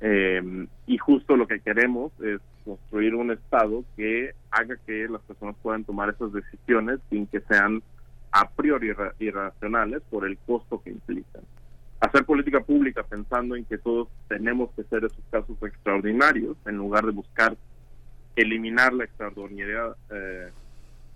Eh, 0.00 0.66
y 0.86 0.98
justo 0.98 1.36
lo 1.36 1.46
que 1.46 1.60
queremos 1.60 2.12
es 2.20 2.40
construir 2.64 3.14
un 3.14 3.32
Estado 3.32 3.84
que 3.96 4.32
haga 4.50 4.76
que 4.86 5.08
las 5.08 5.22
personas 5.22 5.56
puedan 5.62 5.84
tomar 5.84 6.10
esas 6.10 6.32
decisiones 6.32 7.00
sin 7.10 7.26
que 7.26 7.40
sean 7.40 7.82
a 8.30 8.48
priori 8.50 8.92
irracionales 9.18 10.02
por 10.10 10.26
el 10.26 10.38
costo 10.38 10.80
que 10.82 10.90
implican. 10.90 11.42
Hacer 12.00 12.24
política 12.24 12.60
pública 12.60 13.02
pensando 13.02 13.56
en 13.56 13.64
que 13.64 13.78
todos 13.78 14.08
tenemos 14.28 14.70
que 14.76 14.84
ser 14.84 15.04
esos 15.04 15.24
casos 15.30 15.56
extraordinarios 15.62 16.56
en 16.66 16.76
lugar 16.76 17.04
de 17.06 17.12
buscar 17.12 17.56
eliminar 18.36 18.92
la 18.92 19.04
extraordinariedad 19.04 19.96
eh, 20.10 20.50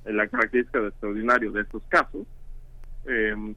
la 0.07 0.27
característica 0.27 0.81
de 0.81 0.88
extraordinario 0.88 1.53
de 1.53 1.61
estos 1.62 1.83
casos 1.88 2.27
eh, 3.07 3.55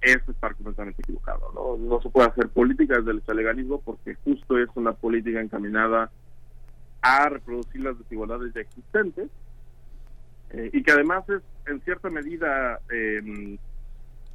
es 0.00 0.16
estar 0.28 0.54
completamente 0.54 1.02
equivocado. 1.02 1.50
¿no? 1.54 1.76
no 1.76 2.00
se 2.00 2.10
puede 2.10 2.28
hacer 2.28 2.48
política 2.48 2.98
desde 3.00 3.12
el 3.12 3.36
legalismo 3.36 3.80
porque 3.80 4.14
justo 4.24 4.58
es 4.58 4.68
una 4.74 4.92
política 4.92 5.40
encaminada 5.40 6.10
a 7.02 7.28
reproducir 7.28 7.82
las 7.82 7.98
desigualdades 7.98 8.52
ya 8.54 8.60
existentes 8.60 9.28
eh, 10.50 10.70
y 10.72 10.82
que 10.82 10.92
además 10.92 11.28
es 11.28 11.42
en 11.66 11.80
cierta 11.82 12.10
medida 12.10 12.80
eh, 12.90 13.58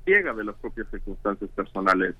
ciega 0.06 0.34
de 0.34 0.44
las 0.44 0.56
propias 0.56 0.88
circunstancias 0.90 1.50
personales 1.52 2.16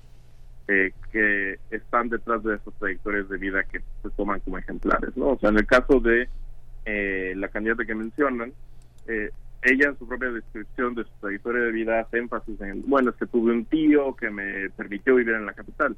eh, 0.68 0.92
que 1.10 1.58
están 1.70 2.08
detrás 2.08 2.42
de 2.42 2.54
esas 2.54 2.72
trayectorias 2.74 3.28
de 3.28 3.36
vida 3.36 3.64
que 3.64 3.80
se 4.02 4.10
toman 4.10 4.40
como 4.40 4.58
ejemplares. 4.58 5.16
¿no? 5.16 5.30
O 5.30 5.38
sea, 5.38 5.50
en 5.50 5.58
el 5.58 5.66
caso 5.66 6.00
de 6.00 6.28
la 6.84 7.46
candidata 7.48 7.84
que 7.84 7.94
mencionan, 7.94 8.52
eh, 9.06 9.30
ella 9.62 9.88
en 9.88 9.98
su 9.98 10.06
propia 10.06 10.30
descripción 10.30 10.94
de 10.94 11.04
su 11.04 11.10
trayectoria 11.20 11.62
de 11.62 11.72
vida 11.72 12.00
hace 12.00 12.18
énfasis 12.18 12.60
en, 12.60 12.82
bueno, 12.88 13.10
es 13.10 13.16
que 13.16 13.26
tuve 13.26 13.52
un 13.52 13.64
tío 13.64 14.14
que 14.16 14.30
me 14.30 14.70
permitió 14.70 15.14
vivir 15.14 15.34
en 15.34 15.46
la 15.46 15.52
capital. 15.52 15.96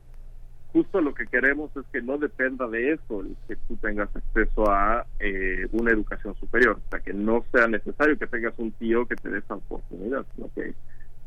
Justo 0.73 1.01
lo 1.01 1.15
que 1.15 1.27
queremos 1.27 1.71
es 1.77 1.85
que 1.93 2.03
no 2.03 2.19
dependa 2.19 2.67
de 2.67 2.93
eso 2.93 3.21
el 3.21 3.37
que 3.47 3.57
tú 3.69 3.77
tengas 3.77 4.15
acceso 4.15 4.71
a 4.71 5.07
eh, 5.21 5.69
una 5.73 5.93
educación 5.93 6.35
superior, 6.35 6.81
o 6.85 6.91
sea, 6.91 7.01
que 7.01 7.15
no 7.15 7.45
sea 7.53 7.69
necesario 7.69 8.19
que 8.19 8.27
tengas 8.27 8.59
un 8.59 8.73
tío 8.73 9.07
que 9.07 9.17
te 9.17 9.31
dé 9.31 9.39
esa 9.39 9.55
oportunidad, 9.55 10.27
sino 10.35 10.51
que 10.55 10.75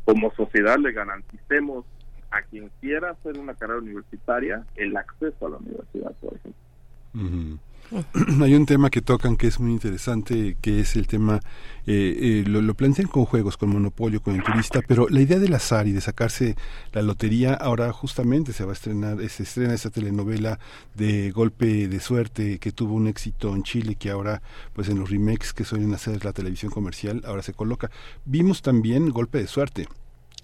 como 0.06 0.32
sociedad 0.34 0.78
le 0.78 0.92
garanticemos 0.92 1.86
a 2.30 2.42
quien 2.42 2.70
quiera 2.82 3.12
hacer 3.12 3.40
una 3.40 3.56
carrera 3.56 3.80
universitaria 3.80 4.66
el 4.76 4.96
acceso 4.96 5.48
a 5.48 5.50
la 5.52 5.58
universidad, 5.58 6.12
por 6.20 6.36
ejemplo. 6.36 7.60
Hay 8.42 8.54
un 8.54 8.66
tema 8.66 8.90
que 8.90 9.02
tocan 9.02 9.38
que 9.38 9.48
es 9.48 9.60
muy 9.60 9.72
interesante, 9.72 10.58
que 10.62 10.82
es 10.82 10.96
el 10.96 11.08
tema, 11.08 11.40
eh, 11.86 12.44
eh, 12.46 12.50
lo, 12.50 12.74
plantean 12.74 13.08
con 13.08 13.26
juegos, 13.26 13.56
con 13.56 13.70
Monopolio, 13.70 14.22
con 14.22 14.36
el 14.36 14.44
turista, 14.44 14.82
pero 14.86 15.08
la 15.10 15.22
idea 15.22 15.40
del 15.40 15.54
azar 15.54 15.88
y 15.88 15.94
de 15.94 16.02
sacarse 16.02 16.58
la 16.92 17.02
lotería, 17.02 17.54
ahora 17.54 17.92
justamente 17.94 18.52
se 18.52 18.66
va 18.66 18.72
a 18.72 18.74
estrenar, 18.74 19.18
se 19.30 19.44
estrena 19.44 19.74
esa 19.74 19.90
telenovela 19.90 20.60
de 20.96 21.32
golpe 21.32 21.88
de 21.88 22.00
suerte 22.00 22.60
que 22.60 22.72
tuvo 22.72 22.96
un 22.96 23.08
éxito 23.08 23.56
en 23.56 23.64
Chile, 23.64 23.96
que 23.96 24.10
ahora, 24.10 24.42
pues 24.74 24.90
en 24.90 25.00
los 25.00 25.10
remakes 25.10 25.54
que 25.54 25.64
suelen 25.64 25.94
hacer 25.94 26.26
la 26.26 26.34
televisión 26.34 26.72
comercial, 26.72 27.22
ahora 27.26 27.42
se 27.42 27.54
coloca. 27.54 27.90
Vimos 28.26 28.62
también 28.62 29.10
golpe 29.12 29.40
de 29.40 29.48
suerte 29.48 29.88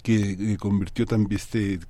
que 0.04 0.58
convirtió 0.58 1.06
también 1.06 1.40
este 1.40 1.80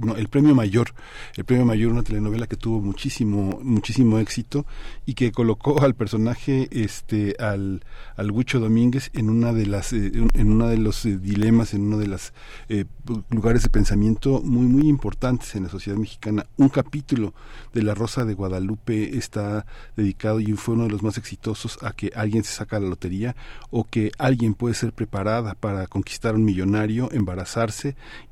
no, 0.00 0.16
el 0.16 0.28
premio 0.28 0.54
mayor 0.54 0.94
el 1.36 1.44
premio 1.44 1.66
mayor 1.66 1.92
una 1.92 2.02
telenovela 2.02 2.46
que 2.46 2.56
tuvo 2.56 2.80
muchísimo 2.80 3.60
muchísimo 3.62 4.18
éxito 4.18 4.64
y 5.04 5.12
que 5.12 5.32
colocó 5.32 5.82
al 5.82 5.94
personaje 5.94 6.68
este 6.70 7.36
al 7.38 7.84
al 8.16 8.30
Huicho 8.30 8.58
Domínguez 8.58 9.10
en 9.12 9.28
una 9.28 9.52
de 9.52 9.66
las 9.66 9.92
eh, 9.92 10.10
en 10.32 10.50
una 10.50 10.68
de 10.68 10.78
los 10.78 11.04
eh, 11.04 11.18
dilemas 11.18 11.74
en 11.74 11.82
uno 11.82 11.98
de 11.98 12.06
los 12.06 12.32
eh, 12.70 12.86
lugares 13.28 13.64
de 13.64 13.68
pensamiento 13.68 14.40
muy 14.42 14.66
muy 14.66 14.88
importantes 14.88 15.54
en 15.54 15.64
la 15.64 15.68
sociedad 15.68 15.98
mexicana. 15.98 16.46
Un 16.56 16.70
capítulo 16.70 17.34
de 17.74 17.82
la 17.82 17.94
Rosa 17.94 18.24
de 18.24 18.32
Guadalupe 18.32 19.18
está 19.18 19.66
dedicado 19.94 20.40
y 20.40 20.52
fue 20.54 20.74
uno 20.74 20.84
de 20.84 20.90
los 20.90 21.02
más 21.02 21.18
exitosos 21.18 21.78
a 21.82 21.92
que 21.92 22.12
alguien 22.14 22.44
se 22.44 22.54
saca 22.54 22.80
la 22.80 22.88
lotería 22.88 23.36
o 23.70 23.84
que 23.84 24.10
alguien 24.16 24.54
puede 24.54 24.74
ser 24.74 24.94
preparada 24.94 25.54
para 25.54 25.86
conquistar 25.86 26.34
un 26.34 26.44
millonario 26.44 27.10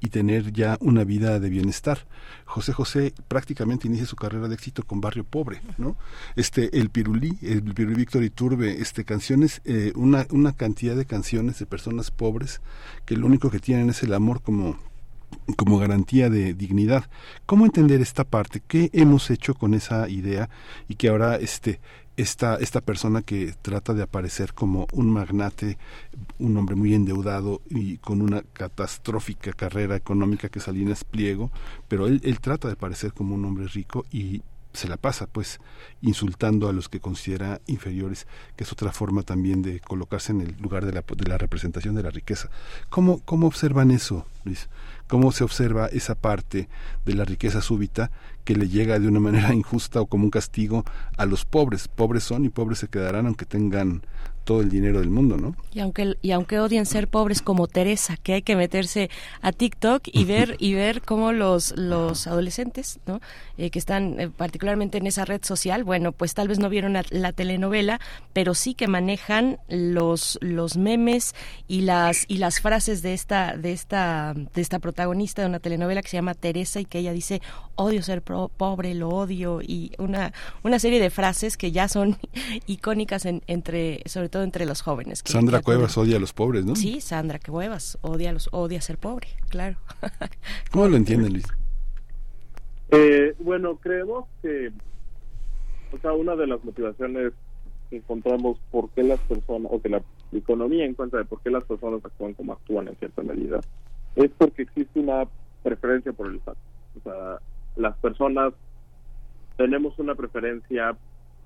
y 0.01 0.09
tener 0.09 0.53
ya 0.53 0.77
una 0.81 1.05
vida 1.05 1.41
de 1.41 1.49
bienestar. 1.49 2.07
José 2.45 2.73
José 2.73 3.15
prácticamente 3.29 3.89
inicia 3.89 4.07
su 4.07 4.17
carrera 4.17 4.49
de 4.49 4.55
éxito 4.55 4.83
con 4.83 5.01
Barrio 5.01 5.25
Pobre, 5.25 5.61
¿no? 5.79 5.97
Este, 6.37 6.79
el 6.79 6.91
Pirulí, 6.91 7.39
el 7.43 7.63
Pirulí 7.75 7.97
Víctor 7.97 8.25
Iturbe, 8.25 8.81
este, 8.81 9.05
canciones, 9.05 9.61
eh, 9.65 9.93
una, 9.97 10.27
una 10.31 10.53
cantidad 10.53 10.97
de 10.97 11.07
canciones 11.07 11.59
de 11.59 11.67
personas 11.67 12.11
pobres 12.11 12.61
que 13.05 13.17
lo 13.17 13.27
único 13.27 13.51
que 13.51 13.59
tienen 13.59 13.91
es 13.91 14.03
el 14.03 14.15
amor 14.15 14.43
como 14.43 14.79
como 15.57 15.79
garantía 15.79 16.31
de 16.31 16.55
dignidad. 16.55 17.05
¿Cómo 17.47 17.67
entender 17.67 18.01
esta 18.01 18.25
parte? 18.25 18.63
¿Qué 18.67 18.91
hemos 18.93 19.31
hecho 19.31 19.55
con 19.55 19.75
esa 19.75 20.09
idea 20.09 20.49
y 20.89 20.95
que 20.97 21.09
ahora 21.09 21.37
este 21.37 21.81
esta, 22.17 22.57
esta 22.57 22.81
persona 22.81 23.23
que 23.23 23.55
trata 23.63 23.95
de 23.95 24.03
aparecer 24.03 24.55
como 24.55 24.87
un 24.93 25.11
magnate, 25.11 25.79
un 26.39 26.57
hombre 26.57 26.75
muy 26.75 26.95
endeudado 26.95 27.61
y 27.69 27.99
con 27.99 28.23
una 28.23 28.43
catastrófica 28.53 29.53
carrera 29.53 29.97
económica 29.97 30.49
que 30.49 30.61
Salinas 30.61 31.05
Pliego, 31.05 31.51
pero 31.89 32.07
él, 32.07 32.21
él 32.25 32.41
trata 32.41 32.69
de 32.69 32.75
aparecer 32.75 33.13
como 33.13 33.35
un 33.35 33.45
hombre 33.45 33.67
rico 33.69 34.07
y 34.11 34.43
se 34.77 34.89
la 34.89 34.97
pasa 34.97 35.27
pues 35.27 35.59
insultando 36.03 36.69
a 36.69 36.73
los 36.73 36.89
que 36.89 37.01
considera 37.01 37.61
inferiores, 37.67 38.27
que 38.57 38.65
es 38.65 38.73
otra 38.73 38.93
forma 38.93 39.23
también 39.23 39.63
de 39.63 39.81
colocarse 39.81 40.33
en 40.33 40.43
el 40.43 40.57
lugar 40.61 40.85
de 40.85 40.93
la, 40.93 41.03
de 41.03 41.29
la 41.29 41.39
representación 41.39 41.95
de 41.95 42.03
la 42.03 42.11
riqueza. 42.11 42.51
¿Cómo, 42.91 43.21
¿Cómo 43.25 43.47
observan 43.47 43.91
eso, 43.91 44.27
Luis? 44.45 44.69
¿Cómo 45.09 45.33
se 45.33 45.45
observa 45.45 45.87
esa 45.87 46.15
parte 46.15 46.69
de 47.05 47.15
la 47.15 47.25
riqueza 47.25 47.61
súbita 47.63 48.11
que 48.47 48.55
le 48.55 48.69
llega 48.69 48.99
de 48.99 49.09
una 49.09 49.21
manera 49.21 49.53
injusta 49.63 50.01
o 50.01 50.07
como 50.07 50.25
un 50.25 50.31
castigo 50.31 50.85
a 51.19 51.27
los 51.27 51.45
pobres? 51.45 51.89
Pobres 51.89 52.23
son 52.23 52.47
y 52.47 52.49
pobres 52.49 52.79
se 52.79 52.89
quedarán 52.89 53.27
aunque 53.27 53.45
tengan 53.45 54.03
todo 54.47 54.61
el 54.61 54.71
dinero 54.71 55.01
del 55.01 55.11
mundo, 55.11 55.37
¿no? 55.37 55.57
Y 55.75 55.81
aunque 55.81 56.17
y 56.23 56.31
aunque 56.31 56.61
odien 56.61 56.87
ser 56.87 57.09
pobres 57.09 57.43
como 57.43 57.67
Teresa, 57.67 58.17
que 58.17 58.35
hay 58.35 58.43
que 58.43 58.55
meterse 58.55 59.11
a 59.43 59.51
TikTok 59.51 60.05
y 60.07 60.25
ver 60.25 60.57
y 60.61 60.73
ver 60.75 61.03
cómo 61.03 61.33
los 61.33 61.77
los 61.77 62.29
adolescentes, 62.29 63.01
¿no? 63.07 63.21
Eh, 63.59 63.71
que 63.71 63.81
están 63.81 64.21
eh, 64.21 64.29
particularmente 64.29 64.99
en 64.99 65.09
esa 65.09 65.25
red 65.25 65.43
social, 65.43 65.83
bueno, 65.83 66.13
pues 66.13 66.33
tal 66.35 66.47
vez 66.47 66.61
no 66.61 66.69
vieron 66.69 66.93
la, 66.93 67.33
telenovela, 67.33 68.01
pero 68.33 68.55
sí 68.55 68.75
que 68.75 68.87
manejan 68.87 69.59
los 69.69 70.39
los 70.41 70.77
memes 70.77 71.35
y 71.67 71.81
las 71.81 72.25
y 72.29 72.39
las 72.39 72.61
frases 72.61 73.03
de 73.03 73.15
esta 73.15 73.57
de 73.57 73.73
esta 73.73 74.33
de 74.55 74.63
esta 74.63 74.79
protagonista 74.79 75.43
de 75.43 75.49
una 75.49 75.59
telenovela 75.59 76.03
que 76.03 76.09
se 76.09 76.19
llama 76.19 76.35
Teresa 76.35 76.79
y 76.79 76.85
que 76.85 77.01
ella 77.01 77.13
dice 77.13 77.43
odio 77.75 78.01
ser 78.01 78.23
pobre, 78.23 78.95
lo 78.95 79.09
odio 79.09 79.61
y 79.61 79.91
una 79.99 80.33
una 80.63 80.79
serie 80.79 81.01
de 81.01 81.11
frases 81.11 81.57
que 81.57 81.73
ya 81.73 81.89
son 81.89 82.17
icónicas 82.69 83.27
en, 83.27 83.43
entre 83.49 84.03
sobre 84.07 84.29
todo 84.29 84.36
entre 84.43 84.67
los 84.67 84.83
jóvenes. 84.83 85.23
Sandra 85.25 85.63
Cuevas 85.63 85.97
odia 85.97 86.17
a 86.17 86.21
los 86.21 86.33
pobres, 86.33 86.65
¿no? 86.65 86.77
Sí, 86.77 87.01
Sandra 87.01 87.39
Cuevas 87.39 87.99
odia 88.03 88.31
a 88.31 88.33
los 88.33 88.49
odia 88.53 88.81
ser 88.81 88.99
pobre, 88.99 89.29
claro. 89.49 89.77
¿Cómo 90.71 90.89
lo 90.89 90.97
entienden, 90.97 91.33
Luis? 91.33 91.47
Eh, 92.91 93.35
bueno, 93.41 93.77
creemos 93.77 94.27
que, 94.43 94.71
o 95.93 95.99
sea, 95.99 96.13
una 96.13 96.37
de 96.37 96.47
las 96.47 96.65
motivaciones 96.65 97.33
que 97.91 97.97
encontramos 97.97 98.59
por 98.71 98.91
qué 98.91 99.03
las 99.03 99.21
personas, 99.21 99.71
o 99.73 99.81
que 99.81 99.89
la 99.89 100.03
economía 100.33 100.85
encuentra 100.85 101.21
de 101.21 101.25
por 101.25 101.41
qué 101.41 101.51
las 101.51 101.65
personas 101.65 102.05
actúan 102.05 102.35
como 102.35 102.53
actúan 102.53 102.89
en 102.89 102.97
cierta 102.97 103.23
medida, 103.23 103.61
es 104.15 104.31
porque 104.39 104.63
existe 104.63 105.01
una 105.01 105.25
preferencia 105.63 106.13
por 106.13 106.29
el 106.29 106.37
Estado. 106.37 106.57
O 106.99 107.03
sea, 107.03 107.39
las 107.77 107.97
personas 107.99 108.55
tenemos 109.57 109.99
una 109.99 110.15
preferencia 110.15 110.97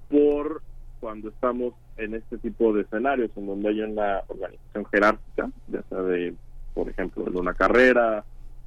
por 0.08 0.62
cuando 1.00 1.30
estamos 1.30 1.74
en 1.96 2.14
este 2.14 2.38
tipo 2.38 2.72
de 2.72 2.82
escenarios, 2.82 3.30
en 3.36 3.46
donde 3.46 3.68
hay 3.68 3.80
una 3.80 4.20
organización 4.28 4.86
jerárquica, 4.86 5.50
ya 5.68 5.82
sea 5.88 6.02
de, 6.02 6.34
por 6.74 6.88
ejemplo, 6.88 7.24
de 7.24 7.38
una 7.38 7.54
carrera, 7.54 8.24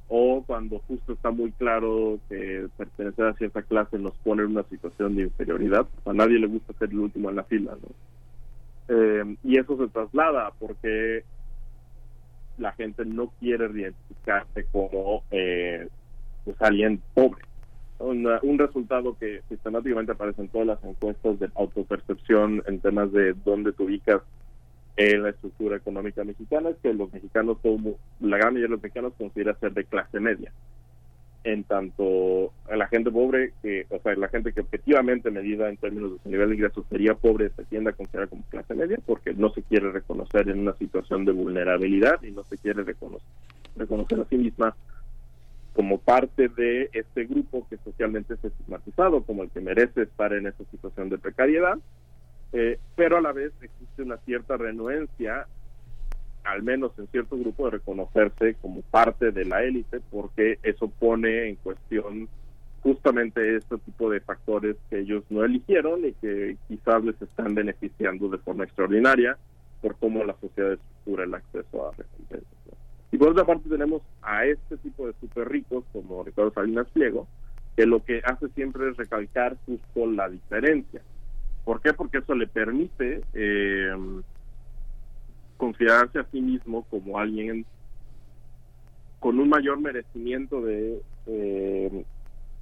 o 0.08 0.42
cuando 0.46 0.80
justo 0.80 1.14
está 1.14 1.30
muy 1.30 1.50
claro 1.52 2.18
que 2.28 2.68
pertenecer 2.76 3.24
a 3.24 3.34
cierta 3.34 3.62
clase 3.62 3.98
nos 3.98 4.14
pone 4.18 4.42
en 4.42 4.50
una 4.50 4.64
situación 4.64 5.16
de 5.16 5.22
inferioridad. 5.22 5.86
A 6.04 6.12
nadie 6.12 6.38
le 6.38 6.46
gusta 6.46 6.74
ser 6.74 6.90
el 6.90 6.98
último 6.98 7.30
en 7.30 7.36
la 7.36 7.44
fila, 7.44 7.72
¿no? 7.80 7.88
Eh, 8.86 9.36
y 9.42 9.58
eso 9.58 9.78
se 9.78 9.88
traslada 9.88 10.52
porque 10.58 11.24
la 12.58 12.72
gente 12.72 13.04
no 13.04 13.32
quiere 13.40 13.66
identificarse 13.66 14.66
como 14.70 15.22
eh, 15.30 15.88
pues 16.44 16.56
alguien 16.60 17.00
pobre. 17.14 17.42
Un 17.98 18.58
resultado 18.58 19.16
que 19.18 19.40
sistemáticamente 19.48 20.12
aparece 20.12 20.42
en 20.42 20.48
todas 20.48 20.66
las 20.66 20.84
encuestas 20.84 21.38
de 21.38 21.48
autopercepción 21.54 22.62
en 22.66 22.80
temas 22.80 23.12
de 23.12 23.34
dónde 23.44 23.72
te 23.72 23.82
ubicas 23.82 24.22
en 24.96 25.22
la 25.22 25.30
estructura 25.30 25.76
económica 25.76 26.22
mexicana 26.24 26.70
es 26.70 26.76
que 26.82 26.94
los 26.94 27.12
mexicanos, 27.12 27.58
la 28.20 28.36
gran 28.36 28.54
mayoría 28.54 28.66
de 28.66 28.68
los 28.68 28.82
mexicanos 28.82 29.12
considera 29.18 29.54
ser 29.58 29.72
de 29.72 29.84
clase 29.84 30.20
media. 30.20 30.52
En 31.42 31.64
tanto, 31.64 32.52
la 32.74 32.86
gente 32.86 33.10
pobre, 33.10 33.52
que, 33.60 33.86
o 33.90 33.98
sea, 33.98 34.14
la 34.14 34.28
gente 34.28 34.52
que 34.52 34.62
objetivamente 34.62 35.30
medida 35.30 35.68
en 35.68 35.76
términos 35.76 36.12
de 36.12 36.18
su 36.22 36.28
nivel 36.30 36.48
de 36.48 36.54
ingresos 36.54 36.86
sería 36.88 37.14
pobre, 37.14 37.50
se 37.50 37.64
tiende 37.64 37.90
a 37.90 37.92
considerar 37.92 38.28
como 38.28 38.44
clase 38.44 38.74
media 38.74 38.98
porque 39.04 39.34
no 39.34 39.50
se 39.50 39.62
quiere 39.62 39.90
reconocer 39.90 40.48
en 40.48 40.60
una 40.60 40.74
situación 40.76 41.24
de 41.24 41.32
vulnerabilidad 41.32 42.22
y 42.22 42.30
no 42.30 42.44
se 42.44 42.56
quiere 42.56 42.82
reconocer 42.82 44.20
a 44.20 44.24
sí 44.24 44.38
misma 44.38 44.74
como 45.74 45.98
parte 45.98 46.48
de 46.48 46.88
este 46.92 47.24
grupo 47.24 47.66
que 47.68 47.76
socialmente 47.78 48.34
es 48.34 48.44
estigmatizado 48.44 49.22
como 49.24 49.42
el 49.42 49.50
que 49.50 49.60
merece 49.60 50.02
estar 50.02 50.32
en 50.32 50.46
esa 50.46 50.64
situación 50.70 51.08
de 51.10 51.18
precariedad 51.18 51.78
eh, 52.54 52.78
pero 52.94 53.16
a 53.16 53.20
la 53.20 53.32
vez 53.32 53.52
existe 53.60 54.02
una 54.02 54.16
cierta 54.18 54.56
renuencia, 54.56 55.48
al 56.44 56.62
menos 56.62 56.92
en 56.98 57.08
cierto 57.08 57.36
grupo, 57.36 57.64
de 57.64 57.72
reconocerse 57.72 58.54
como 58.62 58.82
parte 58.82 59.32
de 59.32 59.44
la 59.44 59.64
élite, 59.64 60.00
porque 60.08 60.60
eso 60.62 60.86
pone 60.88 61.48
en 61.48 61.56
cuestión 61.56 62.28
justamente 62.80 63.56
este 63.56 63.76
tipo 63.78 64.08
de 64.08 64.20
factores 64.20 64.76
que 64.88 65.00
ellos 65.00 65.24
no 65.30 65.42
eligieron 65.42 66.04
y 66.04 66.12
que 66.12 66.56
quizás 66.68 67.02
les 67.02 67.20
están 67.20 67.56
beneficiando 67.56 68.28
de 68.28 68.38
forma 68.38 68.62
extraordinaria 68.62 69.36
por 69.82 69.96
cómo 69.96 70.22
la 70.22 70.36
sociedad 70.40 70.74
estructura 70.74 71.24
el 71.24 71.34
acceso 71.34 71.88
a 71.88 71.90
recompensas. 71.96 72.63
Y 73.14 73.16
por 73.16 73.28
otra 73.28 73.44
parte 73.44 73.68
tenemos 73.68 74.02
a 74.22 74.44
este 74.44 74.76
tipo 74.78 75.06
de 75.06 75.12
super 75.20 75.48
ricos 75.48 75.84
como 75.92 76.24
Ricardo 76.24 76.50
Salinas 76.50 76.88
Pliego, 76.92 77.28
que 77.76 77.86
lo 77.86 78.04
que 78.04 78.20
hace 78.24 78.48
siempre 78.56 78.90
es 78.90 78.96
recalcar 78.96 79.56
justo 79.66 80.04
la 80.10 80.28
diferencia 80.28 81.00
¿Por 81.64 81.80
qué? 81.80 81.92
Porque 81.92 82.18
eso 82.18 82.34
le 82.34 82.48
permite 82.48 83.22
eh, 83.34 83.94
considerarse 85.56 86.18
a 86.18 86.26
sí 86.32 86.40
mismo 86.40 86.82
como 86.90 87.16
alguien 87.16 87.64
con 89.20 89.38
un 89.38 89.48
mayor 89.48 89.80
merecimiento 89.80 90.60
de, 90.62 91.00
eh, 91.28 92.04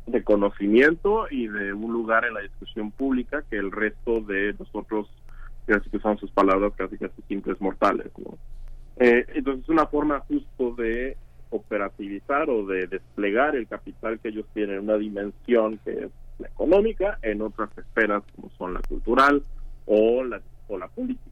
de 0.07 0.23
conocimiento 0.23 1.29
y 1.31 1.49
de 1.49 1.73
un 1.73 1.95
lugar 1.95 2.27
en 2.27 2.35
la 2.35 2.41
discusión 2.41 2.91
pública 2.91 3.43
que 3.49 3.57
el 3.57 3.73
resto 3.73 4.21
de 4.21 4.55
nosotros, 4.59 5.09
que 5.67 5.97
usamos 5.97 6.21
sus 6.21 6.31
palabras, 6.31 6.75
casi 6.77 6.99
casi 6.99 7.23
simples 7.23 7.59
mortales. 7.59 8.13
Eh, 8.97 9.25
entonces 9.35 9.65
es 9.65 9.69
una 9.69 9.87
forma 9.87 10.21
justo 10.21 10.75
de 10.75 11.17
operativizar 11.51 12.49
o 12.49 12.67
de 12.67 12.87
desplegar 12.87 13.57
el 13.57 13.67
capital 13.67 14.19
que 14.19 14.29
ellos 14.29 14.47
tienen 14.55 14.77
en 14.77 14.85
una 14.85 14.97
dimensión 14.97 15.79
que 15.85 16.05
es 16.05 16.11
la 16.39 16.49
económica, 16.49 17.19
en 17.23 17.43
otras 17.43 17.71
esferas 17.77 18.23
como 18.35 18.51
son 18.57 18.75
la 18.75 18.81
cultural 18.81 19.43
o 19.87 20.25
la, 20.25 20.41
o 20.69 20.79
la 20.79 20.89
política. 20.89 21.31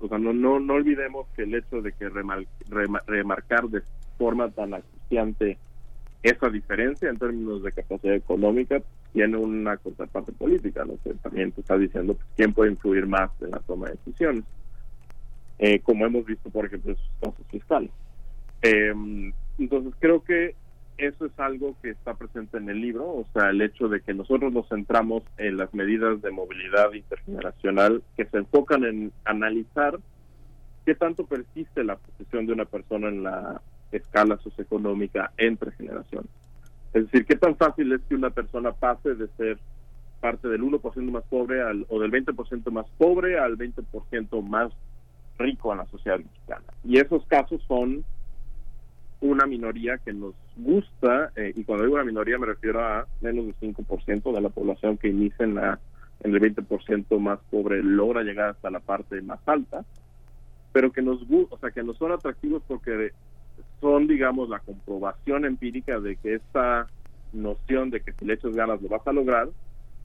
O 0.00 0.08
sea, 0.08 0.18
no, 0.18 0.32
no, 0.32 0.58
no 0.58 0.74
olvidemos 0.74 1.26
que 1.36 1.42
el 1.42 1.54
hecho 1.54 1.80
de 1.80 1.92
que 1.92 2.08
remarcar 2.08 3.68
de 3.68 3.82
forma 4.16 4.50
tan 4.50 4.74
acuciante 4.74 5.58
esa 6.22 6.48
diferencia 6.48 7.08
en 7.08 7.18
términos 7.18 7.62
de 7.62 7.72
capacidad 7.72 8.14
económica 8.14 8.82
tiene 9.12 9.36
una 9.36 9.76
contraparte 9.76 10.32
política, 10.32 10.84
¿no? 10.84 10.94
que 11.02 11.14
también 11.14 11.52
te 11.52 11.60
está 11.60 11.78
diciendo 11.78 12.14
pues, 12.14 12.26
quién 12.36 12.52
puede 12.52 12.72
influir 12.72 13.06
más 13.06 13.30
en 13.40 13.50
la 13.50 13.60
toma 13.60 13.86
de 13.86 13.92
decisiones, 13.92 14.44
eh, 15.58 15.80
como 15.80 16.06
hemos 16.06 16.24
visto, 16.24 16.50
por 16.50 16.66
ejemplo, 16.66 16.92
en 16.92 16.96
sus 16.96 17.10
casos 17.20 17.46
fiscales. 17.50 17.90
Eh, 18.62 18.94
entonces, 19.58 19.92
creo 19.98 20.22
que 20.22 20.54
eso 20.98 21.26
es 21.26 21.38
algo 21.38 21.76
que 21.80 21.90
está 21.90 22.14
presente 22.14 22.58
en 22.58 22.68
el 22.68 22.80
libro, 22.80 23.04
o 23.06 23.24
sea, 23.32 23.50
el 23.50 23.62
hecho 23.62 23.88
de 23.88 24.00
que 24.00 24.14
nosotros 24.14 24.52
nos 24.52 24.68
centramos 24.68 25.22
en 25.36 25.56
las 25.56 25.72
medidas 25.72 26.20
de 26.22 26.30
movilidad 26.32 26.92
intergeneracional 26.92 28.02
que 28.16 28.24
se 28.26 28.38
enfocan 28.38 28.84
en 28.84 29.12
analizar 29.24 29.98
qué 30.84 30.94
tanto 30.96 31.24
persiste 31.24 31.84
la 31.84 31.96
posición 31.96 32.46
de 32.46 32.52
una 32.52 32.64
persona 32.64 33.08
en 33.08 33.22
la 33.22 33.62
escala 33.92 34.38
socioeconómica 34.38 35.32
entre 35.36 35.70
generaciones. 35.72 36.30
Es 36.92 37.04
decir, 37.04 37.26
qué 37.26 37.36
tan 37.36 37.56
fácil 37.56 37.92
es 37.92 38.00
que 38.08 38.16
una 38.16 38.30
persona 38.30 38.72
pase 38.72 39.14
de 39.14 39.28
ser 39.36 39.58
parte 40.20 40.48
del 40.48 40.62
1% 40.62 41.10
más 41.10 41.24
pobre 41.24 41.62
al, 41.62 41.86
o 41.88 42.00
del 42.00 42.10
20% 42.10 42.70
más 42.72 42.86
pobre 42.98 43.38
al 43.38 43.56
20% 43.56 44.42
más 44.42 44.72
rico 45.38 45.72
en 45.72 45.78
la 45.78 45.86
sociedad 45.86 46.18
mexicana. 46.18 46.64
Y 46.84 46.98
esos 46.98 47.24
casos 47.26 47.62
son 47.66 48.04
una 49.20 49.46
minoría 49.46 49.98
que 49.98 50.12
nos 50.12 50.34
gusta, 50.56 51.32
eh, 51.36 51.52
y 51.56 51.64
cuando 51.64 51.84
digo 51.84 51.96
una 51.96 52.04
minoría 52.04 52.38
me 52.38 52.46
refiero 52.46 52.84
a 52.84 53.06
menos 53.20 53.46
del 53.46 53.74
5% 53.74 54.32
de 54.32 54.40
la 54.40 54.48
población 54.48 54.96
que 54.96 55.08
inicia 55.08 55.44
en, 55.44 55.56
la, 55.56 55.80
en 56.20 56.34
el 56.34 56.40
20% 56.40 57.18
más 57.18 57.40
pobre 57.50 57.82
logra 57.82 58.22
llegar 58.22 58.50
hasta 58.50 58.70
la 58.70 58.80
parte 58.80 59.20
más 59.22 59.40
alta, 59.46 59.84
pero 60.72 60.92
que 60.92 61.02
nos 61.02 61.26
gusta, 61.26 61.56
o 61.56 61.58
sea, 61.58 61.70
que 61.70 61.82
no 61.82 61.94
son 61.94 62.12
atractivos 62.12 62.62
porque 62.68 63.10
son, 63.80 64.06
digamos, 64.06 64.48
la 64.48 64.60
comprobación 64.60 65.44
empírica 65.44 65.98
de 65.98 66.16
que 66.16 66.34
esta 66.34 66.86
noción 67.32 67.90
de 67.90 68.00
que 68.00 68.12
si 68.12 68.24
le 68.24 68.34
echas 68.34 68.54
ganas 68.54 68.80
lo 68.80 68.88
vas 68.88 69.06
a 69.06 69.12
lograr, 69.12 69.48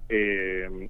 eh, 0.10 0.90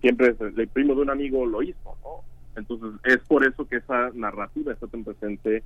siempre 0.00 0.34
el 0.38 0.68
primo 0.68 0.94
de 0.94 1.02
un 1.02 1.10
amigo 1.10 1.46
lo 1.46 1.62
hizo, 1.62 1.96
¿no? 2.02 2.29
Entonces 2.60 3.00
es 3.04 3.18
por 3.26 3.44
eso 3.46 3.66
que 3.66 3.76
esa 3.76 4.10
narrativa 4.14 4.72
está 4.72 4.86
tan 4.86 5.04
presente 5.04 5.62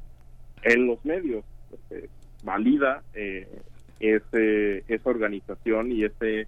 en 0.63 0.87
los 0.87 1.05
medios. 1.05 1.45
Este, 1.73 2.09
valida 2.45 3.03
eh, 3.15 3.49
ese, 4.01 4.85
esa 4.89 5.11
organización 5.11 5.93
y 5.93 6.05
ese 6.05 6.47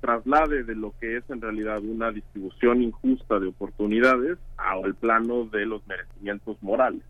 traslade 0.00 0.62
de 0.62 0.74
lo 0.76 0.94
que 1.00 1.16
es 1.16 1.24
en 1.28 1.40
realidad 1.40 1.82
una 1.82 2.10
distribución 2.10 2.82
injusta 2.82 3.38
de 3.38 3.48
oportunidades 3.48 4.38
al 4.56 4.94
plano 4.94 5.44
de 5.44 5.66
los 5.66 5.86
merecimientos 5.86 6.56
morales. 6.62 7.02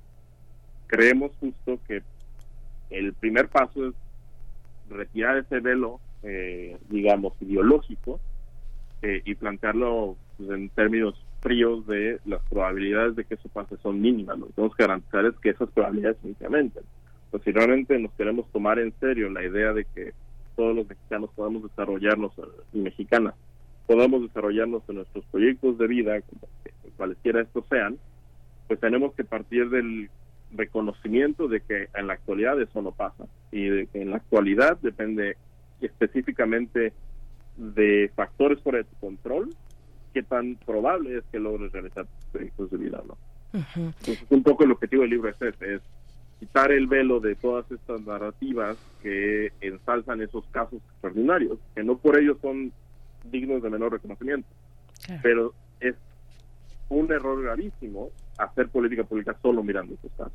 Creemos 0.86 1.32
justo 1.38 1.78
que 1.86 2.02
el 2.90 3.12
primer 3.12 3.48
paso 3.48 3.88
es 3.88 3.94
retirar 4.88 5.36
ese 5.36 5.60
velo, 5.60 6.00
eh, 6.22 6.78
digamos, 6.88 7.34
ideológico 7.42 8.20
eh, 9.02 9.20
y 9.24 9.34
plantearlo 9.34 10.16
pues, 10.38 10.50
en 10.50 10.70
términos 10.70 11.14
fríos 11.41 11.86
de 11.86 12.20
las 12.24 12.43
probabilidades 12.49 13.16
de 13.16 13.24
que 13.24 13.34
eso 13.34 13.49
pase 13.49 13.76
son 13.82 14.01
mínimas. 14.01 14.39
Lo 14.39 14.47
que 14.47 14.53
tenemos 14.55 14.76
que 14.76 14.82
garantizar 14.82 15.24
es 15.26 15.34
que 15.36 15.51
esas 15.51 15.70
probabilidades 15.70 16.18
se 16.22 16.28
incrementen. 16.28 16.82
Pues 17.30 17.43
si 17.43 17.53
realmente 17.53 17.99
nos 17.99 18.12
queremos 18.12 18.51
tomar 18.53 18.78
en 18.78 18.93
serio 19.01 19.30
la 19.30 19.45
idea 19.45 19.72
de 19.72 19.84
que 19.84 20.12
todos 20.57 20.74
los 20.74 20.89
mexicanos 20.89 21.30
podamos 21.34 21.62
desarrollarnos, 21.62 22.32
eh, 22.39 22.43
y 22.72 22.78
mexicanas, 22.78 23.34
podamos 23.86 24.22
desarrollarnos 24.22 24.82
en 24.89 24.97
nuestros 24.97 25.24
proyectos 25.26 25.78
de 25.78 25.86
vida, 25.86 26.18
cualesquiera 26.97 27.43
estos 27.43 27.64
sean, 27.68 27.97
pues 28.66 28.80
tenemos 28.80 29.14
que 29.14 29.24
partir 29.24 29.70
del 29.70 30.11
reconocimiento 30.53 31.49
de 31.49 31.61
que 31.61 31.89
en 31.95 32.07
la 32.07 32.14
actualidad 32.14 32.61
eso 32.61 32.82
no 32.82 32.93
pasa 32.93 33.26
y 33.53 33.66
en 33.68 34.11
la 34.11 34.16
actualidad 34.16 34.78
depende 34.80 35.36
específicamente 35.80 36.93
de 37.57 38.11
factores 38.14 38.61
fuera 38.61 38.78
de 38.78 38.84
tu 38.84 38.97
control 38.97 39.51
qué 40.12 40.22
tan 40.22 40.56
probable 40.56 41.18
es 41.18 41.24
que 41.30 41.38
logres 41.38 41.72
realizar 41.72 42.06
tus 42.06 42.24
proyectos 42.26 42.70
de 42.70 42.76
vida, 42.76 43.02
¿no? 43.06 43.16
Entonces, 43.52 44.24
un 44.30 44.42
poco 44.42 44.64
el 44.64 44.72
objetivo 44.72 45.02
del 45.02 45.11
libro 45.11 45.30
es 45.30 45.36
es 45.40 45.80
quitar 46.38 46.70
el 46.70 46.86
velo 46.86 47.20
de 47.20 47.34
todas 47.34 47.70
estas 47.70 48.00
narrativas 48.02 48.76
que 49.02 49.52
ensalzan 49.61 50.20
esos 50.20 50.44
casos 50.46 50.80
extraordinarios, 50.92 51.59
que 51.74 51.82
no 51.82 51.98
por 51.98 52.18
ello 52.18 52.36
son 52.40 52.72
dignos 53.24 53.62
de 53.62 53.70
menor 53.70 53.92
reconocimiento, 53.92 54.48
pero 55.22 55.52
es 55.80 55.96
un 56.88 57.11
error 57.12 57.42
gravísimo 57.42 58.11
hacer 58.38 58.68
política 58.68 59.04
pública 59.04 59.36
solo 59.42 59.62
mirando 59.62 59.94
esos 59.94 60.12
casos. 60.12 60.32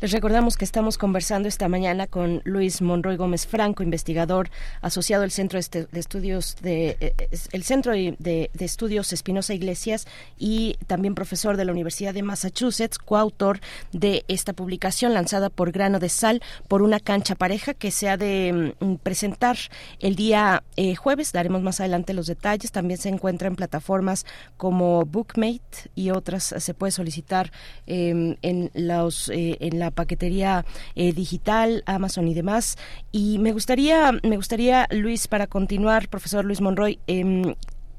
Les 0.00 0.12
recordamos 0.12 0.56
que 0.56 0.64
estamos 0.64 0.98
conversando 0.98 1.48
esta 1.48 1.68
mañana 1.68 2.06
con 2.06 2.40
Luis 2.44 2.82
Monroy 2.82 3.16
Gómez 3.16 3.46
Franco, 3.46 3.82
investigador 3.82 4.50
asociado 4.80 5.24
al 5.24 5.30
Centro 5.30 5.58
de 5.58 5.88
Estudios 5.98 6.56
de 6.60 6.96
eh, 7.00 7.14
el 7.52 7.64
Centro 7.64 7.92
de, 7.92 8.50
Estudios 8.58 9.12
Espinosa 9.12 9.54
Iglesias 9.54 10.06
y 10.38 10.76
también 10.86 11.14
profesor 11.14 11.56
de 11.56 11.64
la 11.64 11.72
Universidad 11.72 12.14
de 12.14 12.22
Massachusetts, 12.22 12.98
coautor 12.98 13.60
de 13.92 14.24
esta 14.28 14.52
publicación 14.52 15.14
lanzada 15.14 15.50
por 15.50 15.72
Grano 15.72 15.98
de 15.98 16.08
Sal 16.08 16.42
por 16.68 16.82
una 16.82 17.00
cancha 17.00 17.34
pareja 17.34 17.74
que 17.74 17.90
se 17.90 18.08
ha 18.08 18.16
de 18.16 18.74
mm, 18.80 18.94
presentar 18.96 19.56
el 19.98 20.16
día 20.16 20.62
eh, 20.76 20.94
jueves. 20.94 21.32
Daremos 21.32 21.62
más 21.62 21.80
adelante 21.80 22.14
los 22.14 22.26
detalles. 22.26 22.72
También 22.72 22.98
se 22.98 23.08
encuentra 23.08 23.48
en 23.48 23.56
plataformas 23.56 24.26
como 24.56 25.04
Bookmate 25.04 25.90
y 25.94 26.10
otras. 26.10 26.54
Se 26.58 26.74
puede 26.74 26.92
solicitar 26.92 27.50
em, 27.86 28.36
en 28.42 28.70
los 28.74 29.23
eh, 29.28 29.56
en 29.60 29.78
la 29.78 29.90
paquetería 29.90 30.64
eh, 30.94 31.12
digital, 31.12 31.82
Amazon 31.86 32.28
y 32.28 32.34
demás. 32.34 32.76
Y 33.12 33.38
me 33.38 33.52
gustaría, 33.52 34.12
me 34.22 34.36
gustaría, 34.36 34.86
Luis, 34.90 35.28
para 35.28 35.46
continuar, 35.46 36.08
profesor 36.08 36.44
Luis 36.44 36.60
Monroy, 36.60 36.98
em, 37.06 37.54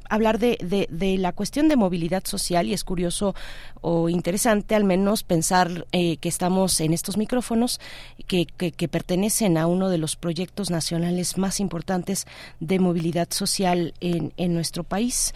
hablar 0.10 0.39
de, 0.39 0.58
de, 0.89 1.18
la 1.18 1.32
cuestión 1.32 1.70
de 1.70 1.76
movilidad 1.76 2.24
social 2.26 2.68
y 2.68 2.74
es 2.74 2.84
curioso 2.84 3.36
o 3.82 4.10
interesante 4.10 4.76
al 4.76 4.84
menos 4.84 5.24
pensar 5.24 5.86
eh, 5.91 6.18
que 6.18 6.30
estamos 6.30 6.80
en 6.82 6.93
estos 6.93 7.18
micrófonos 7.18 7.80
que, 8.28 8.45
que, 8.45 8.88
pertenecen 8.88 9.58
a 9.58 9.68
uno 9.68 9.89
de 9.89 9.97
los 9.97 10.16
proyectos 10.16 10.70
nacionales 10.70 11.38
más 11.38 11.60
importantes 11.60 12.26
de 12.60 12.80
movilidad 12.80 13.28
social 13.32 13.93
en, 13.99 14.34
en 14.38 14.53
nuestro 14.53 14.84
país. 14.84 15.34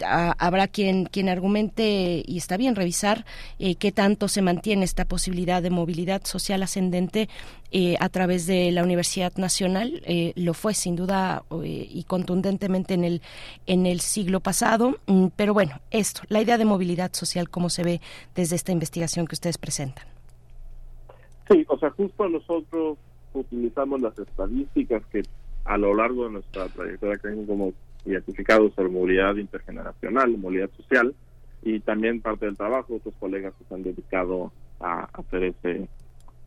habrá 0.00 0.68
quien, 0.68 1.06
quien 1.06 1.28
argumente, 1.28 2.22
y 2.26 2.38
está 2.38 2.56
bien 2.56 2.76
revisar, 2.76 3.24
eh, 3.58 3.74
qué 3.76 3.92
tanto 3.92 4.28
se 4.28 4.42
mantiene 4.42 4.84
esta 4.84 5.04
posibilidad 5.04 5.62
de 5.62 5.70
movilidad 5.70 6.24
social 6.24 6.62
ascendente 6.62 7.28
eh, 7.70 7.96
a 8.00 8.08
través 8.08 8.46
de 8.46 8.70
la 8.70 8.82
Universidad 8.82 9.32
Nacional. 9.36 10.02
Eh, 10.04 10.32
lo 10.36 10.54
fue 10.54 10.74
sin 10.74 10.96
duda 10.96 11.42
eh, 11.62 11.88
y 11.90 12.04
contundentemente 12.04 12.94
en 12.94 13.04
el, 13.04 13.22
en 13.66 13.86
el 13.86 14.00
siglo 14.00 14.40
pasado. 14.40 14.96
Mm, 15.06 15.28
pero 15.36 15.54
bueno, 15.54 15.80
esto, 15.90 16.22
la 16.28 16.40
idea 16.40 16.58
de 16.58 16.64
movilidad 16.64 17.12
social, 17.12 17.50
¿cómo 17.50 17.68
se 17.70 17.82
ve 17.82 18.00
desde 18.34 18.56
esta 18.56 18.72
investigación 18.72 19.26
que 19.26 19.34
ustedes 19.34 19.58
presentan? 19.58 20.06
Sí, 21.48 21.64
o 21.68 21.78
sea, 21.78 21.90
justo 21.90 22.28
nosotros 22.28 22.98
utilizamos 23.32 24.00
las 24.00 24.18
estadísticas 24.18 25.04
que 25.06 25.22
a 25.64 25.76
lo 25.76 25.94
largo 25.94 26.24
de 26.24 26.30
nuestra 26.30 26.68
trayectoria 26.68 27.16
académica 27.16 27.48
como 27.48 27.72
identificado 28.04 28.70
sobre 28.70 28.88
movilidad 28.88 29.36
intergeneracional, 29.36 30.36
movilidad 30.38 30.70
social, 30.76 31.14
y 31.62 31.80
también 31.80 32.20
parte 32.20 32.46
del 32.46 32.56
trabajo, 32.56 32.94
otros 32.94 33.14
colegas 33.18 33.52
que 33.58 33.64
se 33.64 33.74
han 33.74 33.82
dedicado 33.82 34.52
a 34.78 35.08
hacer 35.12 35.44
ese 35.44 35.88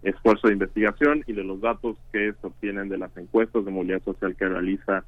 esfuerzo 0.04 0.48
de 0.48 0.54
investigación 0.54 1.24
y 1.28 1.34
de 1.34 1.44
los 1.44 1.62
datos 1.62 1.98
que 2.12 2.34
se 2.40 2.48
obtienen 2.48 2.90
de 2.90 2.98
las 2.98 3.16
encuestas 3.18 3.66
de 3.66 3.72
movilidad 3.72 4.04
social 4.04 4.36
que 4.36 4.48
realiza 4.48 5.04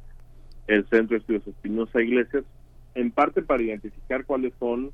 el 0.68 0.86
Centro 0.88 1.16
de 1.16 1.18
Estudios 1.18 1.48
Espinosa 1.48 2.02
Iglesias, 2.02 2.44
en 2.96 3.12
parte 3.12 3.42
para 3.42 3.64
identificar 3.64 4.26
cuáles 4.26 4.54
son 4.60 4.92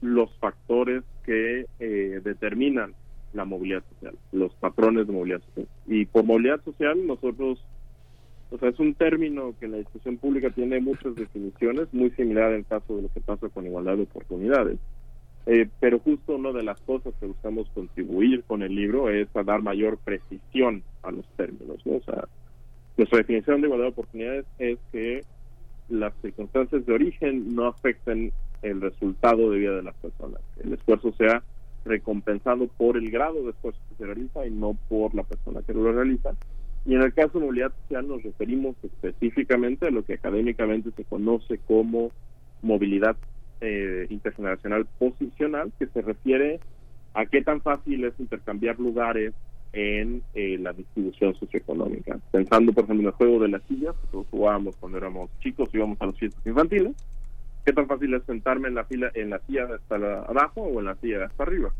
los 0.00 0.32
factores 0.38 1.02
que 1.24 1.66
eh, 1.78 2.20
determinan 2.22 2.94
la 3.32 3.44
movilidad 3.44 3.82
social, 3.94 4.16
los 4.32 4.52
patrones 4.54 5.06
de 5.06 5.12
movilidad 5.12 5.42
social. 5.42 5.68
Y 5.86 6.06
por 6.06 6.24
movilidad 6.24 6.62
social 6.64 7.06
nosotros, 7.06 7.64
o 8.50 8.58
sea, 8.58 8.70
es 8.70 8.78
un 8.78 8.94
término 8.94 9.54
que 9.60 9.68
la 9.68 9.78
discusión 9.78 10.16
pública 10.16 10.50
tiene 10.50 10.80
muchas 10.80 11.14
definiciones, 11.14 11.92
muy 11.92 12.10
similar 12.10 12.50
en 12.50 12.58
el 12.58 12.66
caso 12.66 12.96
de 12.96 13.02
lo 13.02 13.08
que 13.08 13.20
pasa 13.20 13.48
con 13.48 13.66
igualdad 13.66 13.96
de 13.96 14.02
oportunidades. 14.02 14.78
Eh, 15.50 15.66
pero 15.80 15.98
justo 15.98 16.36
una 16.36 16.52
de 16.52 16.62
las 16.62 16.78
cosas 16.82 17.14
que 17.18 17.24
buscamos 17.24 17.70
contribuir 17.70 18.42
con 18.42 18.62
el 18.62 18.74
libro 18.74 19.08
es 19.08 19.34
a 19.34 19.42
dar 19.42 19.62
mayor 19.62 19.96
precisión 19.96 20.82
a 21.02 21.10
los 21.10 21.26
términos. 21.38 21.78
Nuestra 21.86 22.28
definición 23.18 23.62
de 23.62 23.68
igualdad 23.68 23.86
de 23.86 23.92
oportunidades 23.92 24.44
es 24.58 24.78
que 24.92 25.22
las 25.88 26.12
circunstancias 26.20 26.84
de 26.84 26.92
origen 26.92 27.54
no 27.54 27.66
afecten 27.66 28.30
el 28.60 28.82
resultado 28.82 29.50
de 29.50 29.58
vida 29.58 29.76
de 29.76 29.84
las 29.84 29.94
personas. 29.94 30.42
El 30.62 30.74
esfuerzo 30.74 31.14
sea 31.14 31.42
recompensado 31.86 32.66
por 32.66 32.98
el 32.98 33.10
grado 33.10 33.42
de 33.42 33.50
esfuerzo 33.52 33.80
que 33.88 33.94
se 33.94 34.04
realiza 34.04 34.46
y 34.46 34.50
no 34.50 34.76
por 34.90 35.14
la 35.14 35.22
persona 35.22 35.62
que 35.62 35.72
lo 35.72 35.90
realiza. 35.90 36.34
Y 36.84 36.94
en 36.94 37.00
el 37.00 37.14
caso 37.14 37.38
de 37.38 37.46
movilidad 37.46 37.72
social 37.84 38.06
nos 38.06 38.22
referimos 38.22 38.76
específicamente 38.82 39.86
a 39.86 39.90
lo 39.90 40.04
que 40.04 40.12
académicamente 40.12 40.90
se 40.94 41.04
conoce 41.04 41.56
como 41.66 42.10
movilidad 42.60 43.16
eh, 43.60 44.06
intergeneracional 44.10 44.86
posicional 44.98 45.72
que 45.78 45.86
se 45.86 46.02
refiere 46.02 46.60
a 47.14 47.26
qué 47.26 47.42
tan 47.42 47.60
fácil 47.60 48.04
es 48.04 48.14
intercambiar 48.18 48.78
lugares 48.78 49.34
en 49.72 50.22
eh, 50.34 50.58
la 50.58 50.72
distribución 50.72 51.34
socioeconómica. 51.34 52.18
Pensando, 52.30 52.72
por 52.72 52.84
ejemplo, 52.84 53.02
en 53.02 53.06
el 53.08 53.12
juego 53.12 53.40
de 53.40 53.48
las 53.48 53.62
sillas, 53.64 53.94
que 53.96 54.06
todos 54.10 54.26
jugábamos 54.30 54.76
cuando 54.76 54.98
éramos 54.98 55.30
chicos, 55.40 55.68
íbamos 55.72 56.00
a 56.00 56.06
los 56.06 56.18
fiestas 56.18 56.46
infantiles, 56.46 56.92
qué 57.64 57.72
tan 57.72 57.86
fácil 57.86 58.14
es 58.14 58.22
sentarme 58.24 58.68
en 58.68 58.74
la 58.74 58.84
fila, 58.84 59.10
en 59.14 59.30
la 59.30 59.40
silla 59.40 59.68
hasta 59.74 59.96
abajo 60.22 60.62
o 60.62 60.78
en 60.80 60.86
la 60.86 60.94
silla 60.96 61.26
hasta 61.26 61.42
arriba. 61.42 61.72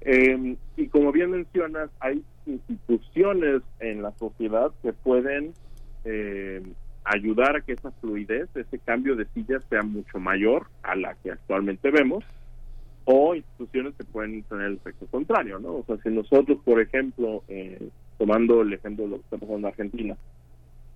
Eh, 0.00 0.56
y 0.76 0.88
como 0.88 1.12
bien 1.12 1.30
mencionas, 1.30 1.90
hay 2.00 2.22
instituciones 2.46 3.62
en 3.80 4.02
la 4.02 4.12
sociedad 4.12 4.72
que 4.82 4.92
pueden 4.92 5.52
eh, 6.04 6.62
ayudar 7.04 7.56
a 7.56 7.60
que 7.60 7.72
esa 7.72 7.90
fluidez, 7.92 8.48
ese 8.54 8.78
cambio 8.78 9.16
de 9.16 9.26
sillas 9.34 9.62
sea 9.68 9.82
mucho 9.82 10.18
mayor 10.18 10.66
a 10.82 10.94
la 10.94 11.14
que 11.16 11.32
actualmente 11.32 11.90
vemos, 11.90 12.24
o 13.04 13.34
instituciones 13.34 13.94
que 13.96 14.04
pueden 14.04 14.42
tener 14.44 14.66
el 14.66 14.74
efecto 14.74 15.06
contrario, 15.06 15.58
¿no? 15.58 15.76
O 15.76 15.84
sea, 15.86 15.96
si 16.02 16.10
nosotros, 16.10 16.58
por 16.64 16.80
ejemplo, 16.80 17.42
eh, 17.48 17.88
tomando 18.18 18.62
el 18.62 18.72
ejemplo 18.72 19.04
de 19.04 19.10
lo 19.10 19.16
que 19.16 19.22
está 19.22 19.38
pasando 19.38 19.58
en 19.58 19.66
Argentina, 19.66 20.16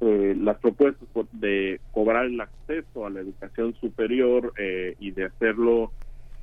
eh, 0.00 0.36
las 0.38 0.58
propuestas 0.58 1.08
de 1.32 1.80
cobrar 1.90 2.26
el 2.26 2.40
acceso 2.40 3.06
a 3.06 3.10
la 3.10 3.20
educación 3.20 3.74
superior 3.80 4.52
eh, 4.58 4.94
y 5.00 5.10
de 5.10 5.24
hacerlo 5.24 5.90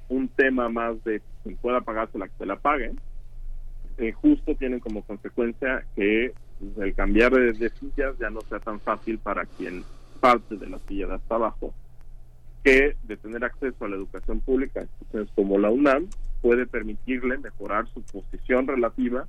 un 0.09 0.27
tema 0.27 0.69
más 0.69 1.01
de 1.05 1.21
quien 1.43 1.55
pueda 1.57 1.81
pagarse 1.81 2.17
la 2.17 2.27
que 2.27 2.37
se 2.39 2.45
la 2.45 2.57
paguen, 2.57 2.99
justo 4.15 4.55
tienen 4.55 4.79
como 4.79 5.03
consecuencia 5.03 5.85
que 5.95 6.33
el 6.79 6.93
cambiar 6.93 7.31
de, 7.33 7.69
sillas 7.69 8.17
ya 8.19 8.29
no 8.29 8.41
sea 8.41 8.59
tan 8.59 8.79
fácil 8.79 9.17
para 9.19 9.45
quien 9.45 9.83
parte 10.19 10.55
de 10.55 10.69
la 10.69 10.79
silla 10.87 11.07
de 11.07 11.15
hasta 11.15 11.35
abajo, 11.35 11.73
que 12.63 12.95
de 13.03 13.17
tener 13.17 13.43
acceso 13.43 13.85
a 13.85 13.89
la 13.89 13.95
educación 13.95 14.39
pública, 14.39 14.81
instituciones 14.81 15.29
como 15.35 15.57
la 15.57 15.69
UNAM, 15.69 16.07
puede 16.41 16.65
permitirle 16.65 17.37
mejorar 17.37 17.87
su 17.93 18.01
posición 18.03 18.67
relativa 18.67 19.27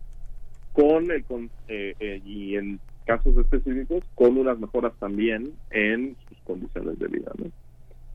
con 0.72 1.10
el 1.10 1.24
eh, 1.68 1.94
eh, 2.00 2.20
y 2.24 2.56
en 2.56 2.80
casos 3.06 3.36
específicos 3.36 4.02
con 4.14 4.36
unas 4.36 4.58
mejoras 4.58 4.92
también 4.98 5.52
en 5.70 6.16
sus 6.28 6.38
condiciones 6.38 6.98
de 6.98 7.06
vida. 7.06 7.30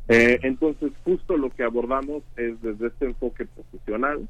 Eh, 0.10 0.40
entonces, 0.44 0.92
justo 1.06 1.38
lo 1.38 1.50
que 1.52 1.64
abordamos 1.64 2.24
es 2.36 2.62
desde 2.62 2.88
este 2.88 3.06
enfoque 3.06 3.46
profesional, 3.46 4.28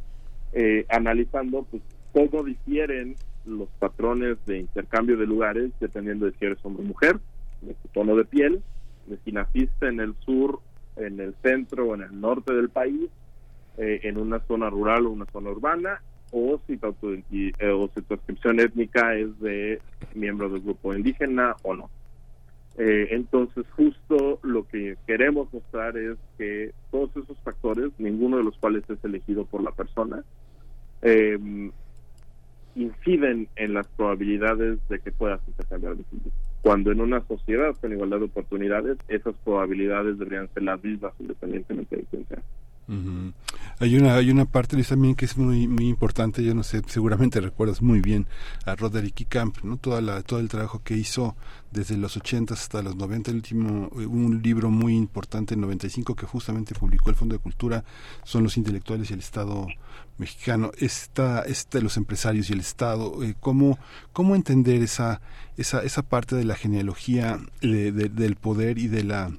analizando 0.90 1.64
pues 1.70 1.82
cómo 2.12 2.44
difieren 2.44 3.16
los 3.50 3.70
patrones 3.80 4.38
de 4.46 4.60
intercambio 4.60 5.18
de 5.18 5.26
lugares 5.26 5.72
dependiendo 5.80 6.26
de 6.26 6.34
si 6.34 6.46
eres 6.46 6.60
hombre 6.64 6.84
o 6.84 6.88
mujer, 6.88 7.20
de 7.62 7.74
tu 7.74 7.88
tono 7.90 8.16
de 8.16 8.26
piel, 8.26 8.62
de 9.08 9.18
si 9.26 9.32
naciste 9.32 9.88
en 9.88 10.00
el 10.00 10.16
sur, 10.20 10.60
en 10.96 11.20
el 11.20 11.36
centro 11.42 11.88
o 11.88 11.96
en 11.96 12.02
el 12.02 12.20
norte 12.20 12.54
del 12.54 12.70
país, 12.70 13.10
eh, 13.78 14.02
en 14.04 14.18
una 14.18 14.40
zona 14.42 14.70
rural 14.70 15.06
o 15.06 15.12
una 15.12 15.26
zona 15.28 15.50
urbana, 15.50 16.02
o 16.32 16.60
si, 16.68 16.78
tu, 16.78 16.94
eh, 17.32 17.54
o 17.70 17.90
si 17.94 18.02
tu 18.02 18.14
inscripción 18.14 18.60
étnica 18.60 19.16
es 19.16 19.40
de 19.40 19.82
miembro 20.14 20.50
del 20.50 20.62
grupo 20.62 20.94
indígena 20.94 21.56
o 21.64 21.74
no. 21.74 21.90
Eh, 22.78 23.10
entonces, 23.12 23.66
justo 23.76 24.40
lo 24.44 24.66
que 24.68 24.96
queremos 25.06 25.52
mostrar 25.54 25.98
es 25.98 26.18
que 26.38 26.72
todos 26.92 27.10
esos 27.18 27.38
factores, 27.40 27.92
ninguno 27.98 28.38
de 28.38 28.44
los 28.44 28.58
cuales 28.58 28.84
es 28.90 29.04
elegido 29.04 29.46
por 29.46 29.64
la 29.64 29.72
persona, 29.72 30.24
eh, 31.02 31.38
inciden 32.82 33.48
en 33.56 33.74
las 33.74 33.88
probabilidades 33.88 34.80
de 34.88 35.00
que 35.00 35.12
puedas 35.12 35.40
intercambiar 35.48 35.96
visitas. 35.96 36.34
Cuando 36.62 36.92
en 36.92 37.02
una 37.02 37.22
sociedad 37.28 37.76
con 37.80 37.92
igualdad 37.92 38.20
de 38.20 38.26
oportunidades, 38.26 38.98
esas 39.08 39.36
probabilidades 39.44 40.18
deberían 40.18 40.50
ser 40.54 40.64
las 40.64 40.84
mismas 40.84 41.14
independientemente 41.20 41.98
de 41.98 42.04
quién 42.10 42.26
sea. 42.28 42.42
Hay 43.78 43.96
una 43.96 44.16
hay 44.16 44.32
una 44.32 44.46
parte 44.46 44.82
también 44.84 45.14
que 45.14 45.26
es 45.26 45.38
muy 45.38 45.68
muy 45.68 45.88
importante, 45.88 46.44
yo 46.44 46.56
no 46.56 46.64
sé, 46.64 46.82
seguramente 46.88 47.40
recuerdas 47.40 47.84
muy 47.84 48.02
bien 48.02 48.26
a 48.66 48.76
Roderick 48.76 49.28
Camp, 49.28 49.58
¿no? 49.64 49.78
Toda 49.78 50.02
la 50.02 50.24
todo 50.24 50.40
el 50.40 50.50
trabajo 50.50 50.82
que 50.84 50.96
hizo 50.96 51.36
desde 51.72 51.98
los 51.98 52.18
80 52.18 52.56
hasta 52.56 52.82
los 52.82 52.96
90, 52.96 53.30
el 53.30 53.38
último 53.38 53.92
eh, 54.00 54.08
un 54.08 54.42
libro 54.42 54.72
muy 54.72 54.96
importante 54.96 55.54
en 55.54 55.62
95 55.62 56.16
que 56.16 56.26
justamente 56.26 56.74
publicó 56.74 57.12
el 57.12 57.16
Fondo 57.16 57.36
de 57.36 57.40
Cultura 57.40 57.84
son 58.24 58.44
los 58.44 58.58
intelectuales 58.58 59.12
y 59.12 59.14
el 59.14 59.20
Estado 59.20 59.68
mexicano, 60.18 60.72
está 60.80 61.44
este 61.44 61.82
los 61.82 61.96
empresarios 61.96 62.50
y 62.50 62.54
el 62.54 62.60
Estado, 62.60 63.24
eh, 63.24 63.36
cómo 63.40 63.78
cómo 64.14 64.36
entender 64.36 64.82
esa 64.82 65.22
esa 65.58 65.84
esa 65.84 66.02
parte 66.02 66.36
de 66.36 66.44
la 66.44 66.56
genealogía 66.56 67.40
del 67.62 68.36
poder 68.36 68.80
y 68.80 68.88
de 68.88 69.04
la 69.04 69.32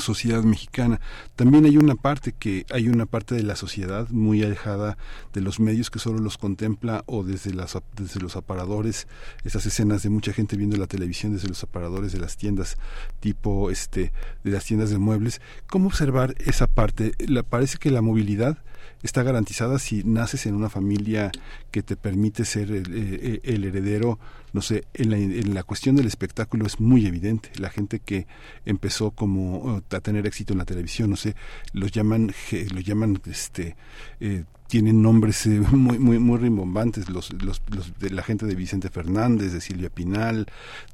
sociedad 0.00 0.42
mexicana. 0.42 1.00
También 1.36 1.64
hay 1.64 1.76
una 1.76 1.94
parte 1.94 2.32
que 2.32 2.66
hay 2.70 2.88
una 2.88 3.06
parte 3.06 3.34
de 3.34 3.42
la 3.42 3.56
sociedad 3.56 4.08
muy 4.10 4.42
alejada 4.42 4.96
de 5.32 5.40
los 5.40 5.60
medios 5.60 5.90
que 5.90 5.98
solo 5.98 6.18
los 6.18 6.38
contempla 6.38 7.04
o 7.06 7.24
desde 7.24 7.54
las 7.54 7.78
desde 7.96 8.20
los 8.20 8.36
aparadores, 8.36 9.06
esas 9.44 9.66
escenas 9.66 10.02
de 10.02 10.10
mucha 10.10 10.32
gente 10.32 10.56
viendo 10.56 10.76
la 10.76 10.86
televisión 10.86 11.32
desde 11.32 11.48
los 11.48 11.62
aparadores 11.62 12.12
de 12.12 12.18
las 12.18 12.36
tiendas 12.36 12.76
tipo 13.20 13.70
este 13.70 14.12
de 14.42 14.50
las 14.50 14.64
tiendas 14.64 14.90
de 14.90 14.98
muebles. 14.98 15.40
¿Cómo 15.66 15.88
observar 15.88 16.34
esa 16.38 16.66
parte? 16.66 17.12
La, 17.26 17.42
parece 17.42 17.78
que 17.78 17.90
la 17.90 18.02
movilidad 18.02 18.58
está 19.02 19.22
garantizada 19.22 19.78
si 19.78 20.02
naces 20.04 20.46
en 20.46 20.54
una 20.54 20.70
familia 20.70 21.30
que 21.70 21.82
te 21.82 21.96
permite 21.96 22.44
ser 22.44 22.70
el, 22.70 22.86
eh, 22.92 23.40
el 23.44 23.64
heredero 23.64 24.18
no 24.54 24.62
sé, 24.62 24.84
en 24.94 25.10
la, 25.10 25.18
en 25.18 25.52
la 25.52 25.64
cuestión 25.64 25.96
del 25.96 26.06
espectáculo 26.06 26.64
es 26.64 26.78
muy 26.78 27.06
evidente. 27.06 27.50
La 27.58 27.70
gente 27.70 27.98
que 27.98 28.28
empezó 28.64 29.10
como 29.10 29.56
oh, 29.56 29.82
a 29.94 30.00
tener 30.00 30.26
éxito 30.28 30.54
en 30.54 30.60
la 30.60 30.64
televisión, 30.64 31.10
no 31.10 31.16
sé, 31.16 31.34
los 31.72 31.90
llaman, 31.90 32.32
los 32.72 32.84
llaman, 32.84 33.20
este, 33.26 33.76
eh, 34.20 34.44
tienen 34.68 35.02
nombres 35.02 35.44
eh, 35.46 35.60
muy 35.72 35.98
muy 35.98 36.20
muy 36.20 36.38
rimbombantes. 36.38 37.10
Los, 37.10 37.32
los, 37.32 37.62
los, 37.68 37.98
de 37.98 38.10
la 38.10 38.22
gente 38.22 38.46
de 38.46 38.54
Vicente 38.54 38.90
Fernández 38.90 39.52
de 39.52 39.60
Silvia 39.60 39.90
Pinal 39.90 40.46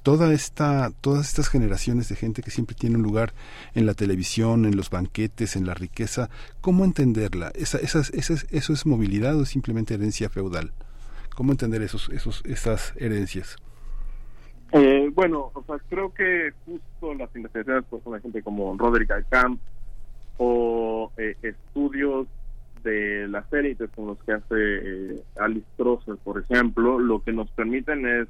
toda 0.03 0.33
esta 0.33 0.91
todas 1.03 1.29
estas 1.29 1.51
generaciones 1.51 2.09
de 2.09 2.17
gente 2.17 2.43
que 2.43 2.51
siempre 2.51 2.75
tiene 2.75 2.97
un 2.97 3.03
lugar 3.03 3.35
en 3.75 3.85
la 3.85 3.93
televisión 3.93 4.65
en 4.65 4.75
los 4.75 4.89
banquetes 4.89 5.55
en 5.55 5.67
la 5.67 5.75
riqueza 5.75 6.31
cómo 6.63 6.87
entenderla 6.87 7.53
esa, 7.55 7.77
esas, 7.77 8.11
esas, 8.11 8.47
eso 8.51 8.73
es 8.73 8.87
movilidad 8.87 9.37
o 9.39 9.45
simplemente 9.45 9.95
herencia 9.95 10.31
feudal 10.31 10.73
cómo 11.41 11.53
entender 11.53 11.81
esos 11.81 12.11
esos 12.11 12.45
esas 12.45 12.95
herencias 12.99 13.57
eh, 14.73 15.11
bueno 15.15 15.51
o 15.55 15.65
sea 15.67 15.79
creo 15.89 16.13
que 16.13 16.53
justo 16.67 17.15
las 17.15 17.35
investigaciones 17.35 17.85
por 17.85 18.03
una 18.05 18.21
gente 18.21 18.43
como 18.43 18.77
Roderick 18.77 19.11
Alcamp 19.11 19.59
o 20.37 21.11
eh, 21.17 21.35
estudios 21.41 22.27
de 22.83 23.27
las 23.29 23.51
élites 23.55 23.89
con 23.97 24.09
los 24.09 24.19
que 24.19 24.33
hace 24.33 24.45
eh, 24.51 25.23
Alice 25.39 25.67
Trosser, 25.79 26.19
por 26.19 26.43
ejemplo, 26.43 26.99
lo 26.99 27.23
que 27.23 27.33
nos 27.33 27.51
permiten 27.53 28.07
es 28.07 28.29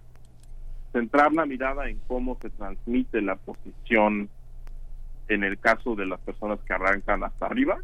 centrar 0.93 1.33
la 1.33 1.47
mirada 1.47 1.89
en 1.89 1.99
cómo 2.07 2.39
se 2.41 2.51
transmite 2.51 3.21
la 3.23 3.35
posición 3.35 4.29
en 5.27 5.43
el 5.43 5.59
caso 5.59 5.97
de 5.97 6.07
las 6.07 6.21
personas 6.21 6.61
que 6.61 6.75
arrancan 6.75 7.25
hasta 7.25 7.47
arriba 7.47 7.77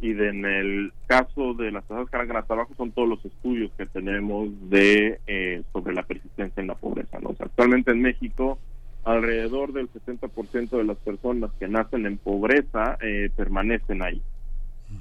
y 0.00 0.10
en 0.12 0.44
el 0.44 0.92
caso 1.06 1.54
de 1.54 1.72
las 1.72 1.84
personas 1.84 2.10
que 2.10 2.16
arrancan 2.16 2.36
hasta 2.36 2.54
abajo 2.54 2.74
son 2.76 2.92
todos 2.92 3.08
los 3.08 3.24
estudios 3.24 3.70
que 3.76 3.86
tenemos 3.86 4.48
de 4.70 5.20
eh, 5.26 5.62
sobre 5.72 5.94
la 5.94 6.02
persistencia 6.04 6.60
en 6.60 6.68
la 6.68 6.74
pobreza. 6.74 7.18
¿no? 7.20 7.34
actualmente 7.38 7.90
en 7.90 8.02
México 8.02 8.58
alrededor 9.04 9.72
del 9.72 9.88
60% 9.90 10.70
de 10.70 10.84
las 10.84 10.98
personas 10.98 11.50
que 11.58 11.66
nacen 11.66 12.04
en 12.04 12.18
pobreza 12.18 12.98
eh, 13.00 13.30
permanecen 13.34 14.02
ahí. 14.02 14.20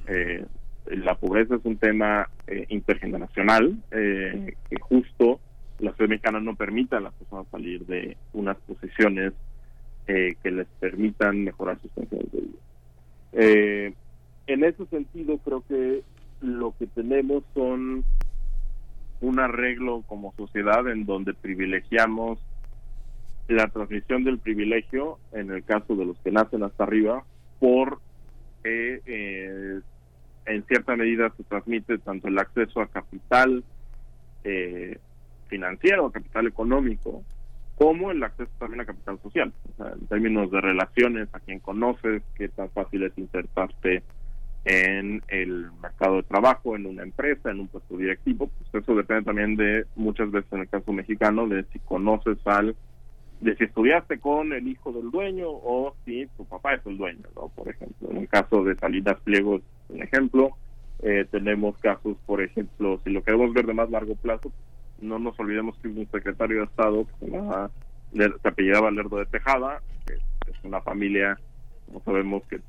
Eh, 0.08 0.45
la 0.86 1.16
pobreza 1.16 1.56
es 1.56 1.66
un 1.66 1.78
tema 1.78 2.30
eh, 2.48 2.66
intergeneracional 2.70 3.78
que 3.91 4.80
justo 4.80 5.39
la 5.80 5.91
sociedad 5.91 6.10
mexicana 6.10 6.39
no 6.39 6.56
permite 6.56 6.95
a 6.95 7.02
las 7.02 7.14
personas 7.14 7.48
salir 7.52 7.86
de 7.86 8.16
unas 8.34 8.58
posiciones 8.60 9.34
que 10.06 10.52
les 10.52 10.68
permitan 10.80 11.43
mejorar 11.43 11.78
sus 11.82 11.91
condiciones 11.91 12.32
de 12.32 12.39
vida. 12.39 13.98
En 14.48 14.64
ese 14.64 14.86
sentido, 14.88 15.38
creo 15.39 15.64
que 15.68 16.04
lo 16.41 16.74
que 16.78 16.88
tenemos 16.88 17.43
son 17.54 18.04
un 19.20 19.39
arreglo 19.39 20.04
como 20.08 20.34
sociedad 20.38 20.88
en 20.89 21.06
donde 21.06 21.34
privilegiamos 21.34 22.39
la 23.48 23.68
transmisión 23.68 24.24
del 24.24 24.39
privilegio, 24.39 25.20
en 25.32 25.52
el 25.52 25.64
caso 25.64 25.95
de 25.95 26.06
los 26.06 26.18
que 26.20 26.32
nacen 26.32 26.64
hasta 26.64 26.84
arriba, 26.84 27.24
por 27.60 28.00
eh, 28.64 29.80
en 30.45 30.64
cierta 30.66 30.95
medida 30.95 31.32
se 31.36 31.43
transmite 31.43 31.98
tanto 32.00 32.28
el 32.28 32.38
acceso 32.39 32.82
a 32.82 32.88
capital 32.88 33.64
eh, 34.43 34.98
financiero, 35.48 36.08
a 36.08 36.12
capital 36.12 36.48
económico, 36.48 37.24
como 37.76 38.12
el 38.12 38.24
acceso 38.24 38.52
también 38.60 38.82
a 38.82 38.86
capital 38.86 39.20
social. 39.22 39.54
en 39.80 40.08
términos 40.08 40.52
de 40.52 40.62
relaciones, 40.62 41.30
a 41.34 41.39
quien 41.39 41.60
conoces, 41.60 42.24
qué 42.36 42.50
tan 42.50 42.70
fácil 42.72 43.04
es 43.04 43.18
insertarte 43.18 44.04
en 44.66 45.24
el 45.30 45.72
mercado 45.82 46.18
de 46.18 46.24
trabajo, 46.24 46.76
en 46.76 46.86
una 46.86 47.03
empresa, 47.03 47.51
en 47.51 47.62
un 47.62 47.68
puesto 47.68 47.97
directivo, 47.97 48.47
pues 48.47 48.84
eso 48.84 48.95
depende 48.95 49.24
también 49.24 49.55
de, 49.55 49.86
muchas 49.95 50.30
veces 50.30 50.51
en 50.51 50.60
el 50.62 50.70
caso 50.70 50.91
mexicano, 50.91 51.47
de 51.47 51.64
si 51.72 51.80
conoces 51.80 52.38
al, 52.45 52.76
de 53.39 53.55
si 53.55 53.64
estudiaste 53.64 54.20
con 54.20 54.51
el 54.51 54.68
hijo 54.68 54.91
del 54.91 55.10
dueño 55.10 55.47
o 55.49 55.95
si 56.05 56.28
tu 56.38 56.45
papá 56.45 56.74
es 56.74 56.86
el 56.86 56.97
dueño, 56.97 57.24
¿no? 57.36 57.49
Por 57.49 57.70
ejemplo, 57.70 58.10
en 58.12 58.18
el 58.18 58.28
caso 58.28 58.64
de 58.64 58.76
Salinas 58.76 59.18
Pliegos 59.24 59.62
un 59.89 60.01
ejemplo. 60.01 60.51
Eh, 61.03 61.26
tenemos 61.30 61.78
casos, 61.78 62.18
por 62.26 62.41
ejemplo, 62.41 62.99
si 63.03 63.12
lo 63.12 63.24
queremos 63.24 63.53
ver 63.53 63.68
de 63.68 63.74
más 63.74 63.89
largo 63.89 64.16
plazo, 64.16 64.51
no 64.99 65.20
nos 65.20 65.39
olvidemos 65.39 65.78
que 65.78 65.89
un 65.89 66.08
secretario 66.12 66.60
de 66.60 66.64
Estado 66.66 67.05
que 67.20 67.28
se, 68.16 68.47
apellidaba 68.47 68.89
Lerdo 68.89 69.18
de 69.18 69.28
Tejada, 69.28 69.82
que 70.08 70.14
es 70.16 70.64
una 70.64 70.82
familia, 70.82 71.39
como 71.86 72.01
sabemos 72.01 72.43
que 72.47 72.60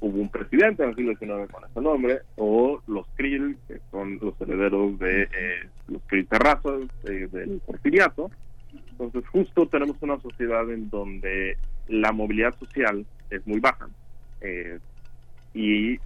hubo 0.00 0.20
un 0.20 0.28
presidente 0.28 0.82
en 0.82 0.90
el 0.90 0.96
siglo 0.96 1.12
XIX 1.16 1.52
con 1.52 1.64
ese 1.64 1.80
nombre, 1.80 2.20
o 2.36 2.82
los 2.86 3.06
Krill, 3.16 3.56
que 3.66 3.80
son 3.90 4.18
los 4.20 4.40
herederos 4.40 4.98
de 4.98 5.22
eh, 5.22 5.68
los 5.88 6.02
Krill 6.06 6.26
Terrazas, 6.26 6.82
del 7.02 7.60
porfiriato. 7.64 8.30
Entonces, 8.90 9.26
justo 9.28 9.66
tenemos 9.66 9.96
una 10.00 10.18
sociedad 10.20 10.70
en 10.70 10.88
donde 10.90 11.56
la 11.88 12.12
movilidad 12.12 12.54
social 12.58 13.04
es 13.30 13.46
muy 13.46 13.60
baja. 13.60 13.88
Eh, 14.40 14.78
y 15.54 15.98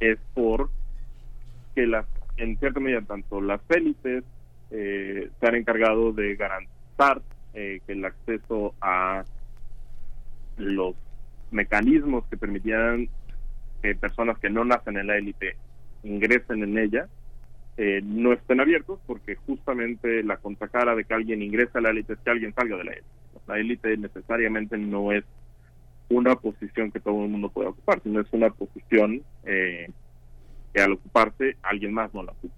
es 0.00 0.18
por 0.34 0.68
que 1.74 1.86
las, 1.86 2.06
en 2.36 2.58
cierta 2.58 2.80
medida, 2.80 3.02
tanto 3.02 3.40
las 3.40 3.60
élites 3.70 4.24
eh, 4.70 5.30
se 5.38 5.46
han 5.46 5.54
encargado 5.54 6.12
de 6.12 6.36
garantizar 6.36 7.22
eh, 7.54 7.80
que 7.86 7.92
el 7.92 8.04
acceso 8.04 8.74
a 8.80 9.24
los 10.56 10.94
mecanismos 11.50 12.24
que 12.26 12.36
permitieran 12.36 13.08
que 13.82 13.94
personas 13.94 14.38
que 14.38 14.50
no 14.50 14.64
nacen 14.64 14.96
en 14.96 15.06
la 15.06 15.16
élite 15.16 15.56
ingresen 16.02 16.62
en 16.62 16.78
ella 16.78 17.08
eh, 17.76 18.00
no 18.04 18.32
estén 18.32 18.60
abiertos 18.60 19.00
porque 19.06 19.36
justamente 19.36 20.22
la 20.22 20.36
contracara 20.36 20.94
de 20.94 21.04
que 21.04 21.14
alguien 21.14 21.42
ingrese 21.42 21.78
a 21.78 21.80
la 21.80 21.90
élite 21.90 22.12
es 22.12 22.18
que 22.18 22.30
alguien 22.30 22.54
salga 22.54 22.76
de 22.76 22.84
la 22.84 22.92
élite. 22.92 23.08
La 23.46 23.58
élite 23.58 23.96
necesariamente 23.96 24.76
no 24.76 25.12
es 25.12 25.24
una 26.10 26.34
posición 26.34 26.90
que 26.90 27.00
todo 27.00 27.24
el 27.24 27.30
mundo 27.30 27.48
puede 27.48 27.68
ocupar, 27.68 28.02
sino 28.02 28.20
es 28.20 28.26
una 28.32 28.50
posición 28.50 29.22
eh, 29.44 29.88
que 30.74 30.82
al 30.82 30.92
ocuparse 30.92 31.56
alguien 31.62 31.94
más 31.94 32.12
no 32.12 32.22
la 32.22 32.32
ocupa. 32.32 32.54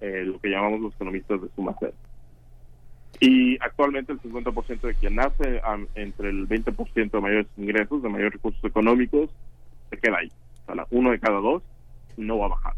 Eh, 0.00 0.24
lo 0.24 0.40
que 0.40 0.48
llamamos 0.48 0.80
los 0.80 0.94
economistas 0.94 1.42
de 1.42 1.48
suma 1.56 1.74
cero. 1.80 1.94
Y 3.18 3.58
actualmente 3.60 4.12
el 4.12 4.20
50% 4.20 4.80
de 4.80 4.94
quien 4.94 5.16
nace 5.16 5.60
entre 5.94 6.30
el 6.30 6.48
20% 6.48 7.10
de 7.10 7.20
mayores 7.20 7.46
ingresos, 7.56 8.02
de 8.02 8.08
mayores 8.08 8.34
recursos 8.34 8.64
económicos, 8.64 9.30
se 9.90 9.98
queda 9.98 10.18
ahí. 10.18 10.30
O 10.66 10.74
sea, 10.74 10.86
uno 10.90 11.10
de 11.10 11.20
cada 11.20 11.38
dos 11.38 11.62
no 12.16 12.38
va 12.38 12.46
a 12.46 12.50
bajar. 12.50 12.74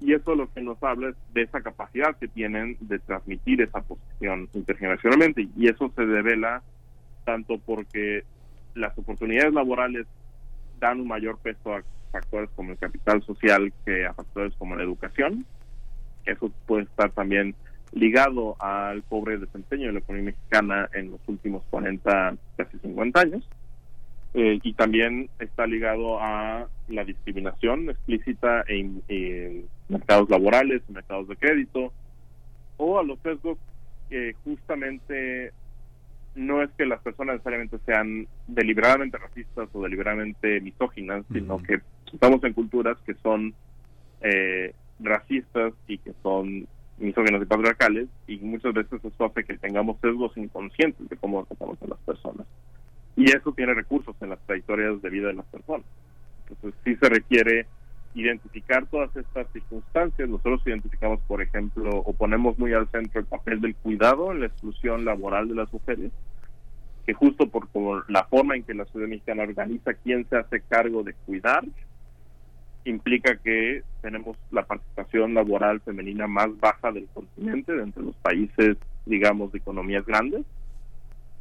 Y 0.00 0.12
eso 0.12 0.34
lo 0.34 0.52
que 0.52 0.60
nos 0.60 0.82
habla 0.82 1.08
es 1.08 1.16
de 1.32 1.42
esa 1.42 1.62
capacidad 1.62 2.16
que 2.18 2.28
tienen 2.28 2.76
de 2.80 2.98
transmitir 2.98 3.62
esa 3.62 3.80
posición 3.80 4.48
intergeneracionalmente. 4.52 5.48
Y 5.56 5.68
eso 5.68 5.90
se 5.96 6.04
devela 6.04 6.62
tanto 7.24 7.58
porque 7.58 8.24
las 8.74 8.96
oportunidades 8.98 9.54
laborales 9.54 10.06
dan 10.78 11.00
un 11.00 11.08
mayor 11.08 11.38
peso 11.38 11.74
a 11.74 11.82
factores 12.12 12.50
como 12.54 12.72
el 12.72 12.78
capital 12.78 13.22
social 13.22 13.72
que 13.84 14.04
a 14.04 14.12
factores 14.12 14.54
como 14.56 14.76
la 14.76 14.84
educación. 14.84 15.46
Eso 16.26 16.50
puede 16.66 16.84
estar 16.84 17.10
también 17.12 17.54
ligado 17.92 18.56
al 18.60 19.02
pobre 19.02 19.38
desempeño 19.38 19.86
de 19.86 19.92
la 19.94 19.98
economía 20.00 20.32
mexicana 20.32 20.88
en 20.92 21.10
los 21.10 21.20
últimos 21.26 21.64
40, 21.70 22.36
casi 22.56 22.78
50 22.78 23.20
años. 23.20 23.48
Eh, 24.38 24.60
y 24.62 24.74
también 24.74 25.30
está 25.38 25.66
ligado 25.66 26.20
a 26.20 26.68
la 26.88 27.04
discriminación 27.04 27.88
explícita 27.88 28.64
en, 28.68 29.02
en 29.08 29.64
mercados 29.88 30.28
laborales, 30.28 30.82
en 30.86 30.94
mercados 30.94 31.26
de 31.28 31.36
crédito, 31.36 31.90
o 32.76 32.98
a 32.98 33.02
los 33.02 33.18
sesgos 33.20 33.56
que 34.10 34.34
justamente 34.44 35.52
no 36.34 36.62
es 36.62 36.70
que 36.76 36.84
las 36.84 37.00
personas 37.00 37.36
necesariamente 37.36 37.78
sean 37.86 38.26
deliberadamente 38.46 39.16
racistas 39.16 39.70
o 39.72 39.82
deliberadamente 39.82 40.60
misóginas, 40.60 41.24
sino 41.32 41.62
que 41.62 41.80
estamos 42.12 42.44
en 42.44 42.52
culturas 42.52 42.98
que 43.06 43.14
son 43.22 43.54
eh, 44.20 44.74
racistas 45.00 45.72
y 45.88 45.96
que 45.96 46.12
son 46.22 46.68
misóginas 46.98 47.40
y 47.40 47.46
patriarcales 47.46 48.08
y 48.26 48.36
muchas 48.36 48.74
veces 48.74 49.02
eso 49.02 49.24
hace 49.24 49.44
que 49.44 49.56
tengamos 49.56 49.98
sesgos 50.00 50.36
inconscientes 50.36 51.08
de 51.08 51.16
cómo 51.16 51.44
tratamos 51.46 51.82
a 51.82 51.86
las 51.86 51.98
personas. 52.00 52.46
Y 53.16 53.30
eso 53.30 53.52
tiene 53.52 53.74
recursos 53.74 54.14
en 54.20 54.30
las 54.30 54.40
trayectorias 54.46 55.00
de 55.00 55.10
vida 55.10 55.28
de 55.28 55.34
las 55.34 55.46
personas. 55.46 55.86
Entonces 56.48 56.80
sí 56.84 56.96
se 56.96 57.08
requiere 57.08 57.66
identificar 58.14 58.86
todas 58.86 59.14
estas 59.16 59.46
circunstancias. 59.52 60.28
Nosotros 60.28 60.62
identificamos, 60.66 61.20
por 61.28 61.42
ejemplo, 61.42 61.90
o 61.98 62.12
ponemos 62.12 62.58
muy 62.58 62.72
al 62.72 62.88
centro 62.88 63.20
el 63.20 63.26
papel 63.26 63.60
del 63.60 63.74
cuidado 63.76 64.32
en 64.32 64.40
la 64.40 64.46
exclusión 64.46 65.04
laboral 65.04 65.48
de 65.48 65.54
las 65.54 65.72
mujeres, 65.72 66.10
que 67.04 67.12
justo 67.12 67.48
por, 67.48 68.10
la 68.10 68.24
forma 68.24 68.56
en 68.56 68.64
que 68.64 68.74
la 68.74 68.86
ciudad 68.86 69.06
mexicana 69.06 69.44
organiza 69.44 69.94
quién 69.94 70.26
se 70.28 70.36
hace 70.36 70.60
cargo 70.62 71.02
de 71.02 71.14
cuidar, 71.26 71.64
implica 72.84 73.36
que 73.36 73.82
tenemos 74.00 74.36
la 74.50 74.64
participación 74.64 75.34
laboral 75.34 75.80
femenina 75.80 76.26
más 76.26 76.48
baja 76.58 76.92
del 76.92 77.06
continente, 77.12 77.72
de 77.72 77.82
entre 77.82 78.02
los 78.02 78.16
países, 78.16 78.76
digamos, 79.04 79.52
de 79.52 79.58
economías 79.58 80.06
grandes. 80.06 80.44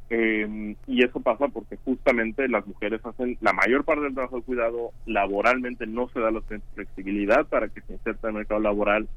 Eh, 0.09 0.75
y 0.85 1.03
eso 1.03 1.19
pasa 1.19 1.47
porque 1.47 1.77
justamente 1.77 2.47
las 2.47 2.65
mujeres 2.67 3.03
hacen 3.03 3.37
la 3.41 3.53
mayor 3.53 3.83
parte 3.83 4.03
del 4.03 4.13
trabajo 4.13 4.37
de 4.37 4.43
cuidado, 4.43 4.91
laboralmente 5.05 5.87
no 5.87 6.09
se 6.09 6.19
da 6.19 6.29
la 6.29 6.41
flexibilidad 6.75 7.47
para 7.47 7.69
que 7.69 7.81
se 7.81 7.93
inserte 7.93 8.27
en 8.27 8.29
el 8.29 8.35
mercado 8.39 8.59
laboral, 8.59 9.07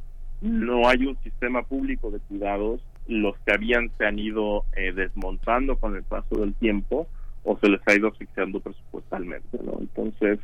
no 0.41 0.89
hay 0.89 1.05
un 1.05 1.19
sistema 1.23 1.63
público 1.63 2.11
de 2.11 2.21
cuidados 2.21 2.81
los 3.09 3.37
que 3.39 3.55
habían 3.55 3.91
se 3.97 4.07
han 4.07 4.19
ido 4.19 4.65
eh, 4.77 4.93
desmontando 4.93 5.77
con 5.77 5.97
el 5.97 6.03
paso 6.05 6.37
del 6.37 6.55
tiempo 6.55 7.09
o 7.43 7.59
se 7.59 7.69
les 7.69 7.81
ha 7.87 7.95
ido 7.95 8.09
asfixiando 8.09 8.61
presupuestalmente, 8.61 9.59
¿no? 9.65 9.79
Entonces, 9.81 10.39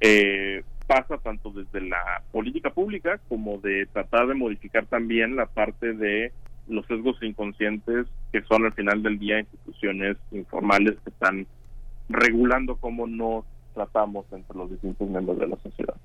eh, 0.00 0.62
pasa 0.86 1.18
tanto 1.18 1.50
desde 1.50 1.80
la 1.86 2.22
política 2.32 2.70
pública 2.70 3.20
como 3.28 3.58
de 3.58 3.86
tratar 3.92 4.28
de 4.28 4.34
modificar 4.34 4.86
también 4.86 5.36
la 5.36 5.46
parte 5.46 5.92
de 5.92 6.32
los 6.68 6.86
sesgos 6.86 7.16
inconscientes 7.22 8.06
que 8.32 8.42
son 8.42 8.64
al 8.64 8.72
final 8.72 9.02
del 9.02 9.18
día 9.18 9.40
instituciones 9.40 10.16
informales 10.30 10.96
que 11.04 11.10
están 11.10 11.46
regulando 12.08 12.76
cómo 12.76 13.06
nos 13.06 13.44
tratamos 13.74 14.26
entre 14.32 14.56
los 14.56 14.70
distintos 14.70 15.08
miembros 15.08 15.38
de 15.38 15.48
la 15.48 15.56
sociedad. 15.56 15.96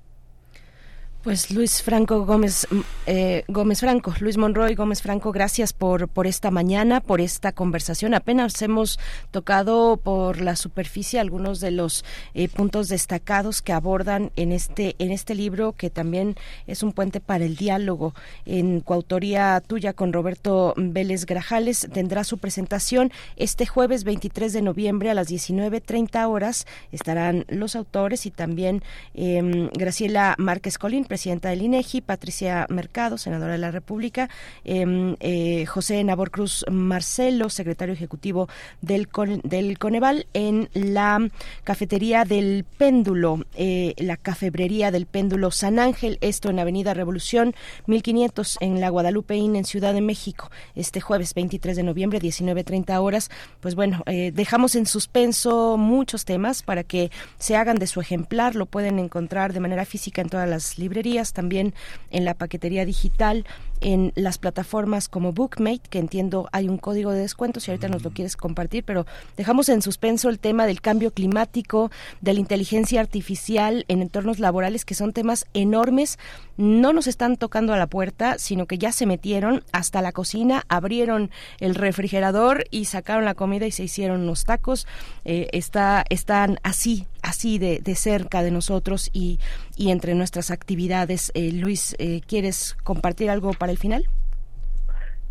Pues 1.26 1.50
Luis 1.50 1.82
Franco 1.82 2.24
Gómez, 2.24 2.68
mm, 2.70 2.80
eh, 3.08 3.44
Gómez 3.48 3.80
Franco, 3.80 4.14
Luis 4.20 4.36
Monroy 4.36 4.76
Gómez 4.76 5.02
Franco, 5.02 5.32
gracias 5.32 5.72
por, 5.72 6.06
por 6.06 6.28
esta 6.28 6.52
mañana, 6.52 7.00
por 7.00 7.20
esta 7.20 7.50
conversación. 7.50 8.14
Apenas 8.14 8.62
hemos 8.62 9.00
tocado 9.32 9.96
por 9.96 10.40
la 10.40 10.54
superficie 10.54 11.18
algunos 11.18 11.58
de 11.58 11.72
los 11.72 12.04
eh, 12.34 12.46
puntos 12.48 12.86
destacados 12.86 13.60
que 13.60 13.72
abordan 13.72 14.30
en 14.36 14.52
este, 14.52 14.94
en 15.00 15.10
este 15.10 15.34
libro, 15.34 15.72
que 15.72 15.90
también 15.90 16.36
es 16.68 16.84
un 16.84 16.92
puente 16.92 17.18
para 17.18 17.44
el 17.44 17.56
diálogo. 17.56 18.14
En 18.44 18.78
coautoría 18.78 19.60
tuya 19.66 19.94
con 19.94 20.12
Roberto 20.12 20.74
Vélez 20.76 21.26
Grajales, 21.26 21.88
tendrá 21.92 22.22
su 22.22 22.38
presentación 22.38 23.10
este 23.34 23.66
jueves 23.66 24.04
23 24.04 24.52
de 24.52 24.62
noviembre 24.62 25.10
a 25.10 25.14
las 25.14 25.28
19.30 25.28 26.28
horas. 26.28 26.68
Estarán 26.92 27.46
los 27.48 27.74
autores 27.74 28.26
y 28.26 28.30
también 28.30 28.84
em, 29.14 29.70
Graciela 29.70 30.36
Márquez 30.38 30.78
Colín, 30.78 31.04
presidenta 31.16 31.48
del 31.48 31.62
INEGI, 31.62 32.02
Patricia 32.02 32.66
Mercado, 32.68 33.16
senadora 33.16 33.52
de 33.52 33.58
la 33.58 33.70
República, 33.70 34.28
em, 34.64 35.16
eh, 35.20 35.64
José 35.64 36.04
Nabor 36.04 36.30
Cruz 36.30 36.62
Marcelo, 36.70 37.48
secretario 37.48 37.94
ejecutivo 37.94 38.50
del, 38.82 39.08
del 39.42 39.78
Coneval, 39.78 40.26
en 40.34 40.68
la 40.74 41.26
cafetería 41.64 42.26
del 42.26 42.66
Péndulo, 42.76 43.46
eh, 43.54 43.94
la 43.96 44.18
cafebrería 44.18 44.90
del 44.90 45.06
Péndulo 45.06 45.50
San 45.52 45.78
Ángel, 45.78 46.18
esto 46.20 46.50
en 46.50 46.58
Avenida 46.58 46.92
Revolución 46.92 47.54
1500 47.86 48.58
en 48.60 48.82
la 48.82 48.90
Guadalupeín 48.90 49.56
en 49.56 49.64
Ciudad 49.64 49.94
de 49.94 50.02
México, 50.02 50.50
este 50.74 51.00
jueves 51.00 51.32
23 51.32 51.76
de 51.76 51.82
noviembre, 51.82 52.18
19.30 52.20 53.00
horas. 53.00 53.30
Pues 53.60 53.74
bueno, 53.74 54.02
eh, 54.04 54.32
dejamos 54.34 54.74
en 54.74 54.84
suspenso 54.84 55.78
muchos 55.78 56.26
temas 56.26 56.62
para 56.62 56.84
que 56.84 57.10
se 57.38 57.56
hagan 57.56 57.78
de 57.78 57.86
su 57.86 58.02
ejemplar, 58.02 58.54
lo 58.54 58.66
pueden 58.66 58.98
encontrar 58.98 59.54
de 59.54 59.60
manera 59.60 59.86
física 59.86 60.20
en 60.20 60.28
todas 60.28 60.46
las 60.46 60.78
librerías 60.78 61.05
también 61.32 61.74
en 62.10 62.24
la 62.24 62.34
paquetería 62.34 62.84
digital, 62.84 63.46
en 63.80 64.12
las 64.14 64.38
plataformas 64.38 65.08
como 65.08 65.32
Bookmate, 65.32 65.88
que 65.90 65.98
entiendo 65.98 66.48
hay 66.52 66.68
un 66.68 66.78
código 66.78 67.12
de 67.12 67.20
descuento, 67.20 67.60
si 67.60 67.70
ahorita 67.70 67.88
nos 67.88 68.02
lo 68.02 68.10
quieres 68.10 68.36
compartir, 68.36 68.84
pero 68.84 69.06
dejamos 69.36 69.68
en 69.68 69.82
suspenso 69.82 70.28
el 70.28 70.38
tema 70.38 70.66
del 70.66 70.80
cambio 70.80 71.12
climático, 71.12 71.90
de 72.20 72.34
la 72.34 72.40
inteligencia 72.40 73.00
artificial 73.00 73.84
en 73.88 74.02
entornos 74.02 74.38
laborales, 74.38 74.84
que 74.84 74.94
son 74.94 75.12
temas 75.12 75.46
enormes, 75.54 76.18
no 76.56 76.92
nos 76.92 77.06
están 77.06 77.36
tocando 77.36 77.74
a 77.74 77.76
la 77.76 77.86
puerta, 77.86 78.38
sino 78.38 78.66
que 78.66 78.78
ya 78.78 78.92
se 78.92 79.06
metieron 79.06 79.62
hasta 79.72 80.02
la 80.02 80.12
cocina, 80.12 80.64
abrieron 80.68 81.30
el 81.60 81.74
refrigerador 81.74 82.64
y 82.70 82.86
sacaron 82.86 83.24
la 83.24 83.34
comida 83.34 83.66
y 83.66 83.72
se 83.72 83.84
hicieron 83.84 84.22
unos 84.22 84.44
tacos. 84.44 84.86
Eh, 85.24 85.48
está, 85.52 86.04
están 86.08 86.58
así, 86.62 87.06
así 87.22 87.58
de, 87.58 87.80
de, 87.82 87.94
cerca 87.94 88.42
de 88.42 88.50
nosotros 88.50 89.10
y, 89.12 89.38
y 89.76 89.90
entre 89.90 90.14
nuestras 90.14 90.50
actividades. 90.50 91.30
Eh, 91.34 91.52
Luis, 91.52 91.94
eh, 91.98 92.22
¿quieres 92.26 92.76
compartir 92.84 93.30
algo 93.30 93.52
para 93.52 93.65
el 93.70 93.78
final? 93.78 94.04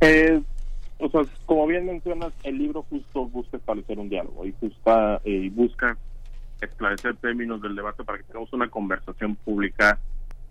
Eh, 0.02 0.42
o 1.00 1.10
sea, 1.10 1.22
como 1.46 1.68
bien 1.68 1.86
mencionas, 1.86 2.34
el 2.44 2.58
libro 2.58 2.84
justo 2.90 3.26
busca 3.26 3.58
establecer 3.58 4.00
un 4.00 4.10
diálogo 4.10 4.46
y, 4.46 4.54
justa, 4.60 5.22
eh, 5.26 5.50
busca 5.54 5.98
esclarecer 6.62 7.16
términos 7.18 7.62
del 7.62 7.76
debate 7.76 8.04
para 8.04 8.18
que 8.18 8.24
tengamos 8.26 8.52
una 8.54 8.70
conversación 8.70 9.36
pública 9.36 10.00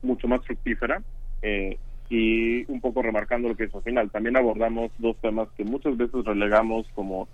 mucho 0.02 0.28
más 0.28 0.44
fructífera 0.44 1.02
eh, 1.42 1.78
y 2.10 2.70
un 2.70 2.80
poco 2.80 3.02
remarcando 3.02 3.48
lo 3.48 3.56
que 3.56 3.64
es 3.64 3.74
al 3.74 3.82
final. 3.82 4.10
También 4.10 4.36
abordamos 4.36 4.92
dos 4.98 5.16
temas 5.16 5.48
que 5.56 5.64
muchas 5.64 5.96
veces 5.96 6.24
relegamos 6.24 6.86
como 6.94 7.26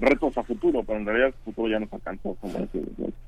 retos 0.00 0.36
a 0.36 0.42
futuro, 0.42 0.82
pero 0.82 0.98
en 0.98 1.06
realidad 1.06 1.28
el 1.28 1.44
futuro 1.44 1.68
ya 1.68 1.78
nos 1.78 1.92
alcanzó. 1.92 2.34
Como 2.40 2.66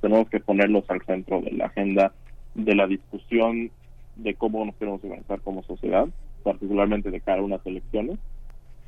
Tenemos 0.01 0.29
que 0.29 0.41
ponerlos 0.41 0.89
al 0.91 1.03
centro 1.03 1.41
de 1.41 1.53
la 1.53 1.67
agenda 1.67 2.13
de 2.55 2.75
la 2.75 2.87
discusión 2.87 3.71
de 4.23 4.35
cómo 4.35 4.65
nos 4.65 4.75
queremos 4.77 5.03
organizar 5.03 5.41
como 5.41 5.63
sociedad, 5.63 6.07
particularmente 6.43 7.11
de 7.11 7.21
cara 7.21 7.41
a 7.41 7.45
unas 7.45 7.65
elecciones. 7.67 8.19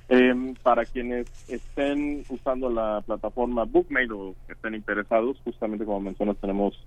Eh, 0.08 0.54
para 0.62 0.84
quienes 0.84 1.26
estén 1.48 2.24
usando 2.28 2.68
la 2.68 3.02
plataforma 3.06 3.64
Bookmate 3.64 4.12
o 4.12 4.34
estén 4.48 4.74
interesados, 4.74 5.40
justamente 5.44 5.84
como 5.84 6.00
mencionas, 6.00 6.36
tenemos 6.36 6.78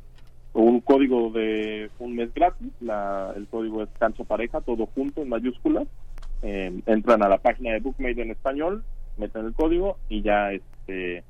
un 0.54 0.80
código 0.80 1.32
de 1.32 1.90
un 2.00 2.16
mes 2.16 2.34
gratis. 2.34 2.72
La, 2.82 3.34
el 3.36 3.48
código 3.48 3.84
es 3.84 3.90
Cancha 4.00 4.24
Pareja, 4.24 4.62
todo 4.62 4.86
junto 4.88 5.22
en 5.22 5.30
mayúsculas. 5.30 5.88
Eh, 6.44 6.82
entran 6.86 7.24
a 7.24 7.30
la 7.30 7.38
página 7.38 7.74
de 7.74 7.80
Bookmate 7.80 8.22
en 8.22 8.32
español, 8.32 8.84
meten 9.18 9.46
el 9.46 9.54
código 9.54 9.98
y 10.10 10.22
ya 10.22 10.52
este 10.52 11.24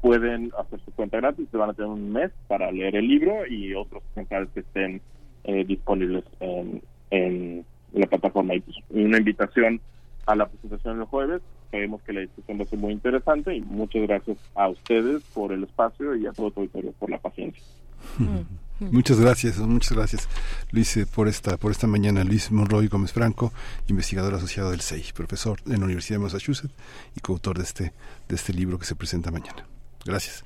pueden 0.00 0.52
hacer 0.58 0.80
su 0.84 0.92
cuenta 0.92 1.18
gratis. 1.18 1.48
Se 1.50 1.56
van 1.56 1.70
a 1.70 1.74
tener 1.74 1.90
un 1.90 2.12
mes 2.12 2.30
para 2.48 2.70
leer 2.70 2.96
el 2.96 3.08
libro 3.08 3.46
y 3.46 3.74
otros 3.74 4.02
ejemplares 4.12 4.48
que 4.50 4.60
estén 4.60 5.00
eh, 5.46 5.64
disponibles 5.64 6.24
en, 6.40 6.82
en, 7.10 7.64
la 7.92 8.06
plataforma. 8.06 8.54
Y 8.54 8.60
pues, 8.60 8.76
una 8.90 9.18
invitación 9.18 9.80
a 10.26 10.34
la 10.34 10.46
presentación 10.46 11.00
el 11.00 11.06
jueves. 11.06 11.40
Creemos 11.70 12.02
que 12.02 12.12
la 12.12 12.20
discusión 12.20 12.58
va 12.58 12.64
a 12.64 12.66
ser 12.66 12.78
muy 12.78 12.92
interesante 12.92 13.54
y 13.54 13.60
muchas 13.60 14.02
gracias 14.02 14.38
a 14.54 14.68
ustedes 14.68 15.22
por 15.34 15.52
el 15.52 15.64
espacio 15.64 16.14
y 16.14 16.26
a 16.26 16.32
todo 16.32 16.50
tu 16.50 16.60
auditorio 16.60 16.92
por 16.92 17.10
la 17.10 17.18
paciencia. 17.18 17.62
Muchas 18.78 19.18
gracias, 19.18 19.58
muchas 19.58 19.96
gracias 19.96 20.28
Luis 20.70 20.98
eh, 20.98 21.06
por 21.06 21.28
esta 21.28 21.56
por 21.56 21.70
esta 21.70 21.86
mañana. 21.86 22.24
Luis 22.24 22.52
Monroy 22.52 22.88
Gómez 22.88 23.10
Franco, 23.10 23.50
investigador 23.88 24.34
asociado 24.34 24.70
del 24.70 24.82
SEI, 24.82 25.02
profesor 25.14 25.60
en 25.64 25.78
la 25.78 25.86
Universidad 25.86 26.18
de 26.18 26.24
Massachusetts 26.24 26.74
y 27.16 27.20
coautor 27.20 27.56
de 27.56 27.64
este 27.64 27.92
de 28.28 28.34
este 28.34 28.52
libro 28.52 28.78
que 28.78 28.84
se 28.84 28.94
presenta 28.94 29.30
mañana. 29.30 29.66
Gracias. 30.04 30.44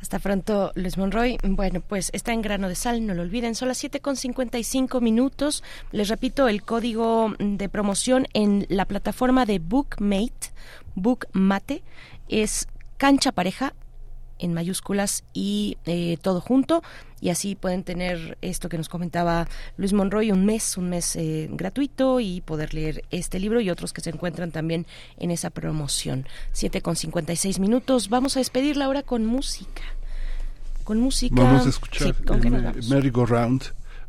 Hasta 0.00 0.18
pronto, 0.18 0.72
Luis 0.74 0.96
Monroy. 0.96 1.36
Bueno, 1.42 1.82
pues 1.82 2.10
está 2.14 2.32
en 2.32 2.40
grano 2.40 2.68
de 2.68 2.74
sal, 2.74 3.06
no 3.06 3.14
lo 3.14 3.22
olviden. 3.22 3.54
Son 3.54 3.68
las 3.68 3.78
7 3.78 4.00
con 4.00 4.16
55 4.16 5.00
minutos. 5.00 5.62
Les 5.92 6.08
repito, 6.08 6.48
el 6.48 6.62
código 6.62 7.34
de 7.38 7.68
promoción 7.68 8.26
en 8.32 8.66
la 8.68 8.86
plataforma 8.86 9.44
de 9.44 9.58
Bookmate, 9.58 10.52
Bookmate, 10.94 11.82
es 12.28 12.66
cancha 12.96 13.32
pareja 13.32 13.74
en 14.40 14.54
mayúsculas 14.54 15.24
y 15.32 15.76
eh, 15.86 16.16
todo 16.20 16.40
junto 16.40 16.82
y 17.20 17.28
así 17.28 17.54
pueden 17.54 17.84
tener 17.84 18.38
esto 18.40 18.68
que 18.68 18.78
nos 18.78 18.88
comentaba 18.88 19.46
Luis 19.76 19.92
Monroy, 19.92 20.32
un 20.32 20.46
mes, 20.46 20.76
un 20.76 20.88
mes 20.88 21.16
eh, 21.16 21.48
gratuito 21.52 22.18
y 22.20 22.40
poder 22.40 22.72
leer 22.72 23.04
este 23.10 23.38
libro 23.38 23.60
y 23.60 23.70
otros 23.70 23.92
que 23.92 24.00
se 24.00 24.10
encuentran 24.10 24.50
también 24.50 24.86
en 25.18 25.30
esa 25.30 25.50
promoción. 25.50 26.26
7 26.52 26.80
con 26.80 26.96
56 26.96 27.58
minutos. 27.58 28.08
Vamos 28.08 28.36
a 28.36 28.40
despedirla 28.40 28.86
ahora 28.86 29.02
con 29.02 29.26
música. 29.26 29.82
Con 30.84 30.98
música. 30.98 31.42
Vamos 31.42 31.66
a 31.66 31.68
escuchar 31.68 32.14
Merry 32.88 33.10
Go 33.10 33.26
Round 33.26 33.64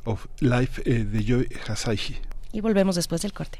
of 0.06 0.28
Life 0.40 0.82
eh, 0.86 1.04
de 1.04 1.24
Joy 1.24 1.48
Hasaishi. 1.68 2.18
Y 2.54 2.62
volvemos 2.62 2.96
después 2.96 3.22
del 3.22 3.34
corte. 3.34 3.60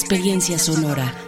Experiencia 0.00 0.60
sonora. 0.60 1.27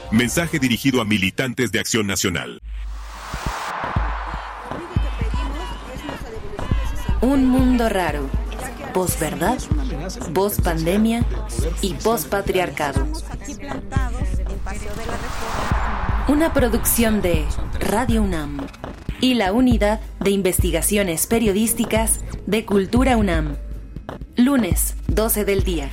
Mensaje 0.11 0.59
dirigido 0.59 0.99
a 1.01 1.05
militantes 1.05 1.71
de 1.71 1.79
Acción 1.79 2.05
Nacional. 2.05 2.61
Un 7.21 7.47
mundo 7.47 7.87
raro. 7.87 8.29
Posverdad, 8.93 9.57
pandemia 10.63 11.23
y 11.81 11.93
pospatriarcado. 11.93 13.07
Una 16.27 16.51
producción 16.51 17.21
de 17.21 17.45
Radio 17.79 18.21
UNAM 18.21 18.67
y 19.21 19.35
la 19.35 19.53
Unidad 19.53 20.01
de 20.19 20.31
Investigaciones 20.31 21.25
Periodísticas 21.25 22.19
de 22.47 22.65
Cultura 22.65 23.15
UNAM. 23.15 23.55
Lunes, 24.35 24.97
12 25.07 25.45
del 25.45 25.63
día. 25.63 25.89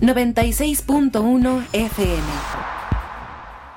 96.1 0.00 1.66
FM. 1.72 2.22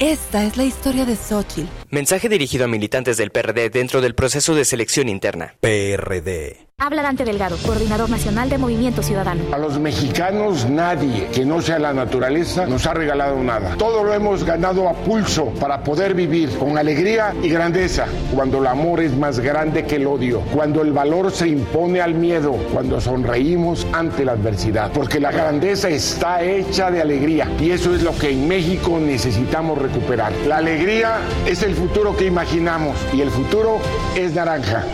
Esta 0.00 0.44
es 0.44 0.56
la 0.56 0.64
historia 0.64 1.04
de 1.04 1.14
Xochitl. 1.14 1.68
Mensaje 1.90 2.28
dirigido 2.28 2.64
a 2.64 2.68
militantes 2.68 3.16
del 3.16 3.30
PRD 3.30 3.70
dentro 3.70 4.00
del 4.00 4.16
proceso 4.16 4.56
de 4.56 4.64
selección 4.64 5.08
interna. 5.08 5.54
PRD. 5.60 6.63
Habla 6.84 7.02
Dante 7.02 7.24
Delgado, 7.24 7.56
coordinador 7.64 8.10
nacional 8.10 8.50
de 8.50 8.58
Movimiento 8.58 9.02
Ciudadano. 9.02 9.42
A 9.54 9.58
los 9.58 9.78
mexicanos 9.78 10.68
nadie 10.68 11.28
que 11.32 11.46
no 11.46 11.62
sea 11.62 11.78
la 11.78 11.94
naturaleza 11.94 12.66
nos 12.66 12.84
ha 12.84 12.92
regalado 12.92 13.42
nada. 13.42 13.76
Todo 13.78 14.04
lo 14.04 14.12
hemos 14.12 14.44
ganado 14.44 14.86
a 14.88 14.92
pulso 14.92 15.46
para 15.58 15.82
poder 15.82 16.12
vivir 16.12 16.50
con 16.58 16.76
alegría 16.76 17.32
y 17.42 17.48
grandeza. 17.48 18.06
Cuando 18.34 18.58
el 18.58 18.66
amor 18.66 19.00
es 19.00 19.16
más 19.16 19.40
grande 19.40 19.86
que 19.86 19.96
el 19.96 20.06
odio, 20.06 20.42
cuando 20.52 20.82
el 20.82 20.92
valor 20.92 21.30
se 21.30 21.48
impone 21.48 22.02
al 22.02 22.12
miedo, 22.14 22.52
cuando 22.74 23.00
sonreímos 23.00 23.86
ante 23.94 24.24
la 24.24 24.32
adversidad. 24.32 24.90
Porque 24.92 25.20
la 25.20 25.32
grandeza 25.32 25.88
está 25.88 26.42
hecha 26.42 26.90
de 26.90 27.00
alegría 27.00 27.48
y 27.58 27.70
eso 27.70 27.94
es 27.94 28.02
lo 28.02 28.14
que 28.18 28.30
en 28.30 28.46
México 28.46 28.98
necesitamos 28.98 29.78
recuperar. 29.78 30.32
La 30.46 30.58
alegría 30.58 31.20
es 31.46 31.62
el 31.62 31.74
futuro 31.76 32.14
que 32.14 32.26
imaginamos 32.26 32.94
y 33.14 33.22
el 33.22 33.30
futuro 33.30 33.78
es 34.16 34.34
naranja. 34.34 34.84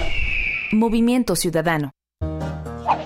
Movimiento 0.72 1.34
Ciudadano. 1.34 1.90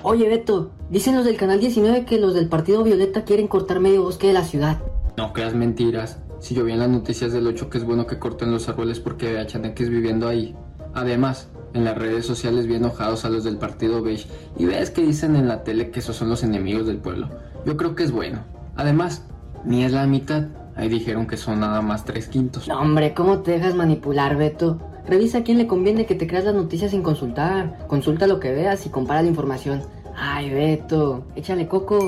Oye, 0.02 0.28
Beto, 0.28 0.72
dicen 0.90 1.16
los 1.16 1.24
del 1.24 1.38
Canal 1.38 1.60
19 1.60 2.04
que 2.04 2.18
los 2.18 2.34
del 2.34 2.48
Partido 2.48 2.82
Violeta 2.84 3.24
quieren 3.24 3.48
cortar 3.48 3.80
medio 3.80 4.02
bosque 4.02 4.26
de 4.26 4.34
la 4.34 4.44
ciudad. 4.44 4.82
No 5.16 5.32
creas 5.32 5.54
mentiras. 5.54 6.18
Si 6.40 6.54
yo 6.54 6.64
vi 6.64 6.72
en 6.72 6.80
las 6.80 6.90
noticias 6.90 7.32
del 7.32 7.46
8 7.46 7.70
que 7.70 7.78
es 7.78 7.84
bueno 7.84 8.06
que 8.06 8.18
corten 8.18 8.50
los 8.50 8.68
árboles 8.68 9.00
porque 9.00 9.32
vea 9.32 9.46
chaneques 9.46 9.88
viviendo 9.88 10.28
ahí. 10.28 10.54
Además, 10.92 11.48
en 11.72 11.84
las 11.84 11.96
redes 11.96 12.26
sociales 12.26 12.66
vi 12.66 12.74
enojados 12.74 13.24
a 13.24 13.30
los 13.30 13.44
del 13.44 13.56
Partido 13.56 14.02
Beige 14.02 14.28
y 14.58 14.66
ves 14.66 14.90
que 14.90 15.00
dicen 15.00 15.34
en 15.34 15.48
la 15.48 15.64
tele 15.64 15.90
que 15.90 16.00
esos 16.00 16.16
son 16.16 16.28
los 16.28 16.42
enemigos 16.42 16.86
del 16.86 16.98
pueblo. 16.98 17.30
Yo 17.64 17.78
creo 17.78 17.94
que 17.94 18.02
es 18.02 18.12
bueno. 18.12 18.40
Además, 18.76 19.24
ni 19.64 19.84
es 19.84 19.92
la 19.92 20.06
mitad. 20.06 20.48
Ahí 20.76 20.88
dijeron 20.90 21.26
que 21.26 21.38
son 21.38 21.60
nada 21.60 21.80
más 21.80 22.04
tres 22.04 22.28
quintos. 22.28 22.68
No, 22.68 22.78
hombre, 22.78 23.14
¿cómo 23.14 23.38
te 23.40 23.52
dejas 23.52 23.74
manipular, 23.74 24.36
Beto? 24.36 24.78
Revisa 25.06 25.38
a 25.38 25.42
quién 25.44 25.58
le 25.58 25.66
conviene 25.66 26.06
que 26.06 26.14
te 26.14 26.26
creas 26.26 26.44
las 26.44 26.54
noticias 26.54 26.90
sin 26.90 27.02
consultar. 27.02 27.86
Consulta 27.88 28.26
lo 28.26 28.40
que 28.40 28.52
veas 28.52 28.86
y 28.86 28.88
compara 28.88 29.22
la 29.22 29.28
información. 29.28 29.82
Ay, 30.16 30.50
Beto, 30.50 31.26
échale 31.36 31.68
coco. 31.68 31.98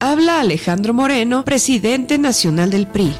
Habla 0.00 0.40
Alejandro 0.40 0.94
Moreno, 0.94 1.44
presidente 1.44 2.16
nacional 2.16 2.70
del 2.70 2.86
PRI. 2.86 3.12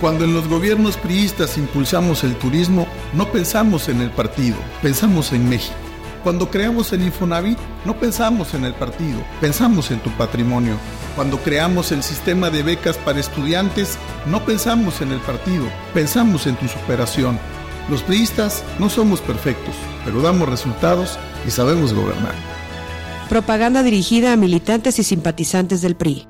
Cuando 0.00 0.24
en 0.24 0.32
los 0.32 0.48
gobiernos 0.48 0.96
priistas 0.96 1.58
impulsamos 1.58 2.22
el 2.22 2.36
turismo, 2.36 2.86
no 3.12 3.30
pensamos 3.32 3.88
en 3.88 4.00
el 4.00 4.10
partido, 4.10 4.56
pensamos 4.80 5.32
en 5.32 5.48
México. 5.48 5.79
Cuando 6.22 6.50
creamos 6.50 6.92
el 6.92 7.02
Infonavit, 7.02 7.58
no 7.86 7.98
pensamos 7.98 8.52
en 8.52 8.64
el 8.66 8.74
partido, 8.74 9.20
pensamos 9.40 9.90
en 9.90 10.00
tu 10.00 10.10
patrimonio. 10.10 10.74
Cuando 11.16 11.38
creamos 11.38 11.92
el 11.92 12.02
sistema 12.02 12.50
de 12.50 12.62
becas 12.62 12.98
para 12.98 13.18
estudiantes, 13.18 13.96
no 14.26 14.44
pensamos 14.44 15.00
en 15.00 15.12
el 15.12 15.20
partido, 15.20 15.64
pensamos 15.94 16.46
en 16.46 16.56
tu 16.56 16.68
superación. 16.68 17.38
Los 17.88 18.02
priistas 18.02 18.62
no 18.78 18.90
somos 18.90 19.20
perfectos, 19.20 19.74
pero 20.04 20.20
damos 20.20 20.48
resultados 20.48 21.18
y 21.46 21.50
sabemos 21.50 21.94
gobernar. 21.94 22.34
Propaganda 23.30 23.82
dirigida 23.82 24.32
a 24.32 24.36
militantes 24.36 24.98
y 24.98 25.04
simpatizantes 25.04 25.80
del 25.80 25.96
PRI. 25.96 26.29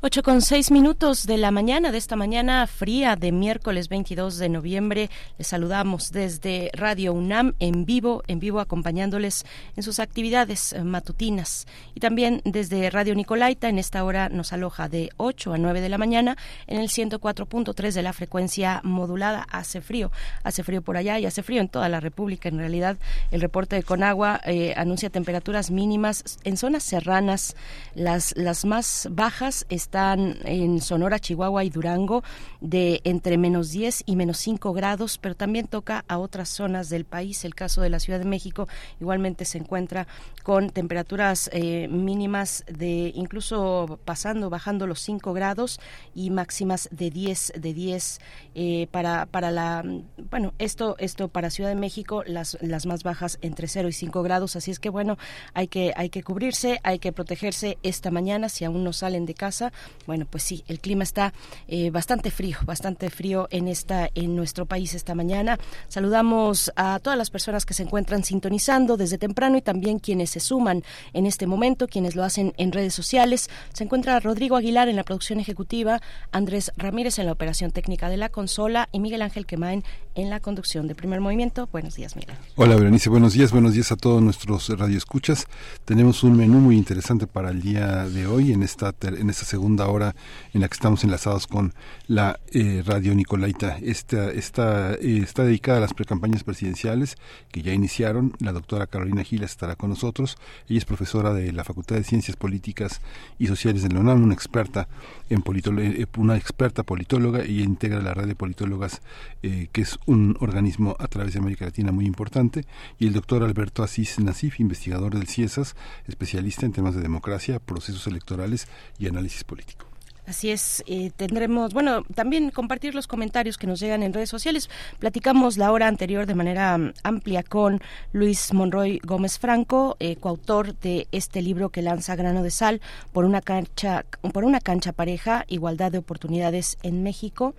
8 0.00 0.22
con 0.22 0.42
6 0.42 0.70
minutos 0.70 1.26
de 1.26 1.38
la 1.38 1.50
mañana, 1.50 1.90
de 1.90 1.98
esta 1.98 2.14
mañana 2.14 2.64
fría 2.68 3.16
de 3.16 3.32
miércoles 3.32 3.88
22 3.88 4.38
de 4.38 4.48
noviembre. 4.48 5.10
Les 5.38 5.48
saludamos 5.48 6.12
desde 6.12 6.70
Radio 6.72 7.12
UNAM 7.12 7.54
en 7.58 7.84
vivo, 7.84 8.22
en 8.28 8.38
vivo 8.38 8.60
acompañándoles 8.60 9.44
en 9.74 9.82
sus 9.82 9.98
actividades 9.98 10.72
eh, 10.72 10.84
matutinas. 10.84 11.66
Y 11.96 12.00
también 12.00 12.42
desde 12.44 12.90
Radio 12.90 13.16
Nicolaita, 13.16 13.68
en 13.68 13.80
esta 13.80 14.04
hora 14.04 14.28
nos 14.28 14.52
aloja 14.52 14.88
de 14.88 15.10
8 15.16 15.54
a 15.54 15.58
9 15.58 15.80
de 15.80 15.88
la 15.88 15.98
mañana 15.98 16.36
en 16.68 16.78
el 16.78 16.90
104.3 16.90 17.92
de 17.92 18.02
la 18.04 18.12
frecuencia 18.12 18.80
modulada. 18.84 19.48
Hace 19.50 19.80
frío, 19.80 20.12
hace 20.44 20.62
frío 20.62 20.80
por 20.80 20.96
allá 20.96 21.18
y 21.18 21.26
hace 21.26 21.42
frío 21.42 21.60
en 21.60 21.68
toda 21.68 21.88
la 21.88 21.98
República. 21.98 22.48
En 22.48 22.58
realidad, 22.58 22.98
el 23.32 23.40
reporte 23.40 23.74
de 23.74 23.82
Conagua 23.82 24.40
eh, 24.44 24.74
anuncia 24.76 25.10
temperaturas 25.10 25.72
mínimas 25.72 26.38
en 26.44 26.56
zonas 26.56 26.84
serranas. 26.84 27.56
Las, 27.96 28.32
las 28.36 28.64
más 28.64 29.08
bajas 29.10 29.66
están 29.88 30.36
en 30.44 30.82
Sonora, 30.82 31.18
Chihuahua 31.18 31.64
y 31.64 31.70
Durango 31.70 32.22
de 32.60 33.00
entre 33.04 33.38
menos 33.38 33.70
10 33.70 34.02
y 34.04 34.16
menos 34.16 34.36
5 34.36 34.74
grados, 34.74 35.16
pero 35.16 35.34
también 35.34 35.66
toca 35.66 36.04
a 36.08 36.18
otras 36.18 36.50
zonas 36.50 36.90
del 36.90 37.06
país. 37.06 37.46
El 37.46 37.54
caso 37.54 37.80
de 37.80 37.88
la 37.88 37.98
Ciudad 37.98 38.18
de 38.18 38.26
México 38.26 38.68
igualmente 39.00 39.46
se 39.46 39.56
encuentra 39.56 40.06
con 40.42 40.68
temperaturas 40.68 41.48
eh, 41.54 41.88
mínimas 41.88 42.64
de 42.70 43.12
incluso 43.14 43.98
pasando, 44.04 44.50
bajando 44.50 44.86
los 44.86 45.00
5 45.00 45.32
grados 45.32 45.80
y 46.14 46.28
máximas 46.28 46.90
de 46.92 47.10
10, 47.10 47.54
de 47.58 47.72
10 47.72 48.20
eh, 48.56 48.88
para, 48.90 49.24
para 49.24 49.50
la, 49.50 49.82
bueno, 50.30 50.52
esto, 50.58 50.96
esto 50.98 51.28
para 51.28 51.48
Ciudad 51.48 51.70
de 51.70 51.76
México, 51.76 52.24
las, 52.26 52.58
las 52.60 52.84
más 52.84 53.04
bajas 53.04 53.38
entre 53.40 53.68
0 53.68 53.88
y 53.88 53.92
5 53.94 54.22
grados, 54.22 54.54
así 54.54 54.70
es 54.70 54.80
que 54.80 54.90
bueno, 54.90 55.16
hay 55.54 55.68
que, 55.68 55.94
hay 55.96 56.10
que 56.10 56.22
cubrirse, 56.22 56.78
hay 56.82 56.98
que 56.98 57.12
protegerse 57.12 57.78
esta 57.82 58.10
mañana 58.10 58.50
si 58.50 58.66
aún 58.66 58.84
no 58.84 58.92
salen 58.92 59.24
de 59.24 59.32
casa, 59.32 59.72
bueno, 60.06 60.26
pues 60.28 60.42
sí, 60.42 60.64
el 60.68 60.80
clima 60.80 61.02
está 61.02 61.34
eh, 61.66 61.90
bastante 61.90 62.30
frío, 62.30 62.56
bastante 62.64 63.10
frío 63.10 63.46
en 63.50 63.68
esta, 63.68 64.08
en 64.14 64.36
nuestro 64.36 64.66
país 64.66 64.94
esta 64.94 65.14
mañana. 65.14 65.58
Saludamos 65.88 66.72
a 66.76 66.98
todas 66.98 67.18
las 67.18 67.30
personas 67.30 67.66
que 67.66 67.74
se 67.74 67.82
encuentran 67.82 68.24
sintonizando 68.24 68.96
desde 68.96 69.18
temprano 69.18 69.58
y 69.58 69.62
también 69.62 69.98
quienes 69.98 70.30
se 70.30 70.40
suman 70.40 70.82
en 71.12 71.26
este 71.26 71.46
momento, 71.46 71.88
quienes 71.88 72.16
lo 72.16 72.24
hacen 72.24 72.54
en 72.56 72.72
redes 72.72 72.94
sociales. 72.94 73.50
Se 73.72 73.84
encuentra 73.84 74.18
Rodrigo 74.20 74.56
Aguilar 74.56 74.88
en 74.88 74.96
la 74.96 75.04
producción 75.04 75.40
ejecutiva, 75.40 76.00
Andrés 76.32 76.72
Ramírez 76.76 77.18
en 77.18 77.26
la 77.26 77.32
operación 77.32 77.70
técnica 77.70 78.08
de 78.08 78.16
la 78.16 78.28
consola 78.28 78.88
y 78.92 79.00
Miguel 79.00 79.22
Ángel 79.22 79.46
Quemain 79.46 79.84
en 80.18 80.30
la 80.30 80.40
conducción 80.40 80.88
de 80.88 80.96
primer 80.96 81.20
movimiento. 81.20 81.68
Buenos 81.70 81.94
días, 81.94 82.16
Miguel. 82.16 82.34
Hola, 82.56 82.74
Berenice, 82.74 83.08
buenos 83.08 83.34
días, 83.34 83.52
buenos 83.52 83.74
días 83.74 83.92
a 83.92 83.96
todos 83.96 84.20
nuestros 84.20 84.68
radioescuchas. 84.68 85.46
Tenemos 85.84 86.24
un 86.24 86.36
menú 86.36 86.58
muy 86.58 86.76
interesante 86.76 87.28
para 87.28 87.50
el 87.50 87.62
día 87.62 88.08
de 88.08 88.26
hoy 88.26 88.52
en 88.52 88.64
esta 88.64 88.92
en 89.02 89.30
esta 89.30 89.44
segunda 89.44 89.86
hora 89.86 90.16
en 90.52 90.62
la 90.62 90.68
que 90.68 90.74
estamos 90.74 91.04
enlazados 91.04 91.46
con 91.46 91.72
la 92.08 92.40
eh, 92.52 92.82
Radio 92.84 93.14
Nicolaita. 93.14 93.78
Esta, 93.80 94.30
esta 94.32 94.94
eh, 94.94 95.20
está 95.22 95.44
dedicada 95.44 95.78
a 95.78 95.82
las 95.82 95.94
precampañas 95.94 96.42
presidenciales 96.42 97.16
que 97.52 97.62
ya 97.62 97.72
iniciaron. 97.72 98.32
La 98.40 98.52
doctora 98.52 98.88
Carolina 98.88 99.22
Gilas 99.22 99.52
estará 99.52 99.76
con 99.76 99.90
nosotros. 99.90 100.36
Ella 100.68 100.78
es 100.78 100.84
profesora 100.84 101.32
de 101.32 101.52
la 101.52 101.62
Facultad 101.62 101.94
de 101.94 102.02
Ciencias 102.02 102.36
Políticas 102.36 103.00
y 103.38 103.46
Sociales 103.46 103.82
de 103.82 103.90
la 103.90 104.00
UNAM, 104.00 104.24
una 104.24 104.34
experta 104.34 104.88
en 105.30 105.44
eh, 105.46 106.06
una 106.16 106.36
experta 106.36 106.82
politóloga 106.82 107.44
y 107.44 107.62
integra 107.62 108.00
la 108.00 108.14
red 108.14 108.26
de 108.26 108.34
politólogas 108.34 109.00
que 109.40 109.80
es 109.80 109.98
un 110.08 110.36
organismo 110.40 110.96
a 110.98 111.06
través 111.06 111.34
de 111.34 111.38
América 111.38 111.66
Latina 111.66 111.92
muy 111.92 112.06
importante. 112.06 112.64
Y 112.98 113.06
el 113.06 113.12
doctor 113.12 113.42
Alberto 113.42 113.82
Asís 113.82 114.18
Nasif, 114.18 114.58
investigador 114.58 115.14
del 115.14 115.28
CIESAS, 115.28 115.76
especialista 116.06 116.66
en 116.66 116.72
temas 116.72 116.94
de 116.94 117.02
democracia, 117.02 117.60
procesos 117.60 118.06
electorales 118.06 118.66
y 118.98 119.06
análisis 119.06 119.44
político. 119.44 119.86
Así 120.26 120.50
es, 120.50 120.84
eh, 120.86 121.10
tendremos, 121.16 121.72
bueno, 121.72 122.02
también 122.14 122.50
compartir 122.50 122.94
los 122.94 123.06
comentarios 123.06 123.56
que 123.56 123.66
nos 123.66 123.80
llegan 123.80 124.02
en 124.02 124.12
redes 124.12 124.28
sociales. 124.28 124.68
Platicamos 124.98 125.56
la 125.56 125.72
hora 125.72 125.88
anterior 125.88 126.26
de 126.26 126.34
manera 126.34 126.76
um, 126.76 126.92
amplia 127.02 127.42
con 127.42 127.80
Luis 128.12 128.52
Monroy 128.52 129.00
Gómez 129.02 129.38
Franco, 129.38 129.96
eh, 130.00 130.16
coautor 130.16 130.78
de 130.80 131.08
este 131.12 131.40
libro 131.40 131.70
que 131.70 131.80
lanza 131.80 132.14
Grano 132.14 132.42
de 132.42 132.50
Sal 132.50 132.82
por 133.14 133.24
una 133.24 133.40
cancha, 133.40 134.04
por 134.34 134.44
una 134.44 134.60
cancha 134.60 134.92
pareja, 134.92 135.46
igualdad 135.48 135.92
de 135.92 135.98
oportunidades 135.98 136.76
en 136.82 137.02
México 137.02 137.54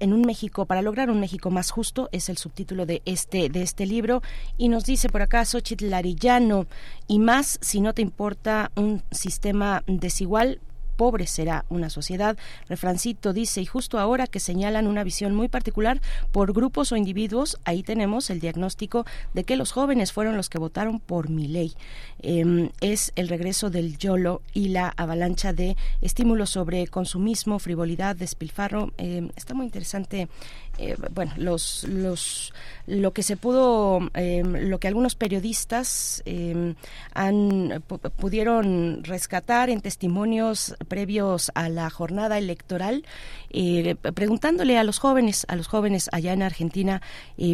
en 0.00 0.12
un 0.12 0.22
México 0.22 0.66
para 0.66 0.82
lograr 0.82 1.10
un 1.10 1.20
México 1.20 1.50
más 1.50 1.70
justo 1.70 2.08
es 2.12 2.28
el 2.28 2.38
subtítulo 2.38 2.86
de 2.86 3.02
este 3.04 3.48
de 3.48 3.62
este 3.62 3.86
libro. 3.86 4.22
Y 4.56 4.68
nos 4.68 4.84
dice 4.84 5.08
por 5.08 5.22
acá 5.22 5.44
Xochitl 5.44 5.92
Arillano 5.92 6.66
y 7.06 7.18
más 7.18 7.58
si 7.60 7.80
no 7.80 7.94
te 7.94 8.02
importa 8.02 8.70
un 8.76 9.02
sistema 9.10 9.82
desigual 9.86 10.60
pobre 10.98 11.28
será 11.28 11.64
una 11.70 11.88
sociedad. 11.88 12.36
Refrancito 12.68 13.32
dice, 13.32 13.62
y 13.62 13.66
justo 13.66 13.98
ahora 13.98 14.26
que 14.26 14.40
señalan 14.40 14.88
una 14.88 15.04
visión 15.04 15.34
muy 15.34 15.48
particular 15.48 16.02
por 16.32 16.52
grupos 16.52 16.90
o 16.92 16.96
individuos, 16.96 17.56
ahí 17.64 17.82
tenemos 17.82 18.28
el 18.30 18.40
diagnóstico 18.40 19.06
de 19.32 19.44
que 19.44 19.56
los 19.56 19.70
jóvenes 19.72 20.12
fueron 20.12 20.36
los 20.36 20.50
que 20.50 20.58
votaron 20.58 20.98
por 20.98 21.30
mi 21.30 21.46
ley. 21.46 21.72
Em, 22.20 22.70
es 22.80 23.12
el 23.14 23.28
regreso 23.28 23.70
del 23.70 23.96
YOLO 23.96 24.42
y 24.52 24.68
la 24.68 24.92
avalancha 24.96 25.52
de 25.52 25.76
estímulos 26.02 26.50
sobre 26.50 26.88
consumismo, 26.88 27.60
frivolidad, 27.60 28.16
despilfarro. 28.16 28.92
Em, 28.98 29.30
está 29.36 29.54
muy 29.54 29.66
interesante 29.66 30.28
eh, 30.78 30.96
bueno, 31.12 31.32
los, 31.36 31.84
los, 31.84 32.52
lo 32.86 33.12
que 33.12 33.22
se 33.22 33.36
pudo, 33.36 34.10
eh, 34.14 34.42
lo 34.44 34.78
que 34.78 34.86
algunos 34.86 35.16
periodistas 35.16 36.22
eh, 36.24 36.74
han, 37.14 37.82
pudieron 38.16 39.02
rescatar 39.02 39.70
en 39.70 39.80
testimonios 39.80 40.76
previos 40.86 41.50
a 41.54 41.68
la 41.68 41.90
jornada 41.90 42.38
electoral, 42.38 43.04
preguntándole 44.14 44.78
a 44.78 44.84
los 44.84 44.98
jóvenes, 44.98 45.46
a 45.48 45.56
los 45.56 45.66
jóvenes 45.66 46.08
allá 46.12 46.32
en 46.32 46.42
Argentina, 46.42 47.02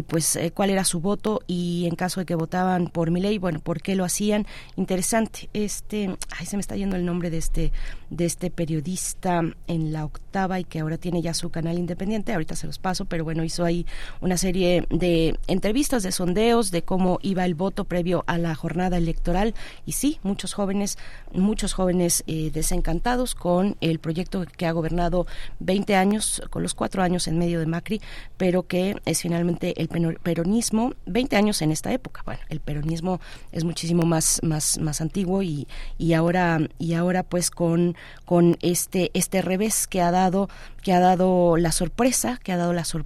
pues 0.07 0.37
cuál 0.53 0.69
era 0.69 0.83
su 0.83 0.99
voto 0.99 1.41
y 1.47 1.85
en 1.87 1.95
caso 1.95 2.19
de 2.19 2.25
que 2.25 2.35
votaban 2.35 2.87
por 2.87 3.11
mi 3.11 3.21
ley, 3.21 3.37
bueno, 3.37 3.59
por 3.59 3.81
qué 3.81 3.95
lo 3.95 4.03
hacían. 4.03 4.45
Interesante. 4.75 5.49
Este, 5.53 6.15
ay, 6.37 6.45
se 6.45 6.57
me 6.57 6.61
está 6.61 6.75
yendo 6.75 6.95
el 6.95 7.05
nombre 7.05 7.29
de 7.29 7.37
este, 7.37 7.71
de 8.09 8.25
este 8.25 8.51
periodista 8.51 9.41
en 9.67 9.93
la 9.93 10.05
octava 10.05 10.59
y 10.59 10.63
que 10.63 10.79
ahora 10.79 10.97
tiene 10.97 11.21
ya 11.21 11.33
su 11.33 11.49
canal 11.49 11.77
independiente. 11.77 12.33
Ahorita 12.33 12.55
se 12.55 12.67
los 12.67 12.77
paso, 12.79 13.05
pero 13.15 13.23
bueno, 13.23 13.45
hizo 13.45 13.63
ahí 13.63 13.85
una 14.19 14.35
serie 14.35 14.85
de 14.89 15.39
entrevistas, 15.47 16.03
de 16.03 16.11
sondeos, 16.11 16.69
de 16.69 16.81
cómo 16.81 17.17
iba 17.21 17.45
el 17.45 17.55
voto 17.55 17.85
previo 17.85 18.25
a 18.27 18.37
la 18.37 18.53
jornada 18.55 18.97
electoral. 18.97 19.53
Y 19.85 19.93
sí, 19.93 20.19
muchos 20.21 20.53
jóvenes, 20.53 20.97
muchos 21.31 21.71
jóvenes 21.71 22.25
eh, 22.27 22.51
desencantados 22.51 23.33
con 23.33 23.77
el 23.79 23.99
proyecto 23.99 24.43
que 24.57 24.65
ha 24.65 24.73
gobernado 24.73 25.27
20 25.59 25.95
años, 25.95 26.41
con 26.49 26.61
los 26.61 26.73
cuatro 26.73 27.03
años 27.03 27.29
en 27.29 27.37
medio 27.37 27.61
de 27.61 27.67
Macri, 27.67 28.01
pero 28.35 28.63
que 28.63 28.97
es 29.05 29.21
finalmente 29.21 29.81
el 29.81 29.87
peronismo, 30.21 30.91
20 31.05 31.37
años 31.37 31.61
en 31.61 31.71
esta 31.71 31.93
época. 31.93 32.21
Bueno, 32.25 32.41
el 32.49 32.59
peronismo 32.59 33.21
es 33.53 33.63
muchísimo 33.63 34.03
más, 34.03 34.41
más, 34.43 34.77
más 34.77 34.99
antiguo 34.99 35.41
y, 35.41 35.69
y 35.97 36.11
ahora, 36.11 36.59
y 36.79 36.95
ahora 36.95 37.23
pues 37.23 37.49
con, 37.49 37.95
con 38.25 38.57
este, 38.61 39.11
este 39.13 39.41
revés 39.41 39.87
que 39.87 40.01
ha 40.01 40.11
dado 40.11 40.49
que 40.85 40.93
ha 40.93 40.99
dado 40.99 41.57
la 41.57 41.71
sorpresa, 41.71 42.39
que 42.43 42.51
ha 42.51 42.57
dado 42.57 42.71
la 42.71 42.85
sorpresa 42.85 43.04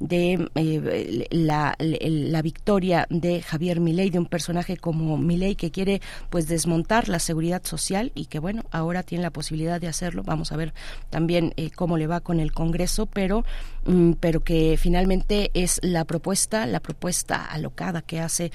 de 0.00 0.48
eh, 0.54 1.26
la, 1.30 2.42
victoria 2.42 3.06
de 3.10 3.42
Javier 3.42 3.80
Milei, 3.80 4.10
de 4.10 4.18
un 4.18 4.26
personaje 4.26 4.76
como 4.76 5.16
Milei 5.16 5.56
que 5.56 5.70
quiere 5.70 6.00
pues 6.30 6.46
desmontar 6.46 7.08
la 7.08 7.18
seguridad 7.18 7.62
social 7.64 8.12
y 8.14 8.26
que 8.26 8.38
bueno, 8.38 8.64
ahora 8.70 9.02
tiene 9.02 9.22
la 9.22 9.30
posibilidad 9.30 9.80
de 9.80 9.88
hacerlo. 9.88 10.22
Vamos 10.24 10.52
a 10.52 10.56
ver 10.56 10.74
también 11.10 11.54
eh, 11.56 11.70
cómo 11.70 11.96
le 11.96 12.06
va 12.06 12.20
con 12.20 12.40
el 12.40 12.52
Congreso, 12.52 13.06
pero, 13.06 13.44
mm, 13.86 14.12
pero 14.20 14.40
que 14.40 14.76
finalmente 14.78 15.50
es 15.54 15.80
la 15.82 16.04
propuesta, 16.04 16.66
la 16.66 16.80
propuesta 16.80 17.44
alocada 17.44 18.02
que 18.02 18.20
hace 18.20 18.52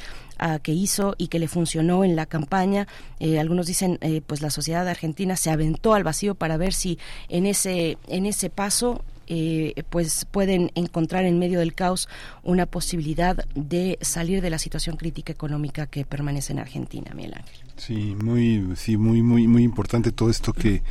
que 0.64 0.72
hizo 0.72 1.16
y 1.18 1.28
que 1.28 1.38
le 1.38 1.50
funcionó 1.50 2.06
en 2.06 2.16
la 2.16 2.26
campaña. 2.26 2.88
Eh, 3.20 3.42
algunos 3.42 3.68
dicen, 3.68 4.00
pues 4.26 4.42
la 4.42 4.50
sociedad 4.50 4.88
argentina 4.88 5.36
se 5.36 5.52
aventó 5.52 5.96
al 5.96 6.06
vacío 6.06 6.34
para 6.34 6.56
ver 6.56 6.72
si 6.72 6.98
en 7.28 7.46
ese 7.46 7.98
en 8.08 8.26
ese 8.26 8.50
paso 8.50 9.04
eh, 9.30 9.84
pues 9.90 10.26
pueden 10.26 10.72
encontrar 10.76 11.26
en 11.26 11.40
medio 11.40 11.60
del 11.60 11.76
caos 11.76 12.10
una 12.44 12.66
posibilidad 12.66 13.46
de 13.56 13.98
salir 14.02 14.42
de 14.42 14.50
la 14.50 14.58
situación 14.58 14.98
crítica 14.98 15.32
económica 15.32 15.88
que 15.88 16.04
permanece 16.04 16.54
en 16.54 16.60
Argentina, 16.60 17.12
Miguel 17.16 17.36
Ángel. 17.36 17.60
Sí, 17.78 18.16
muy, 18.22 18.76
sí, 18.76 18.98
muy, 18.98 19.22
muy, 19.22 19.48
muy 19.48 19.64
importante 19.64 20.12
todo 20.12 20.30
esto 20.30 20.52
que, 20.52 20.82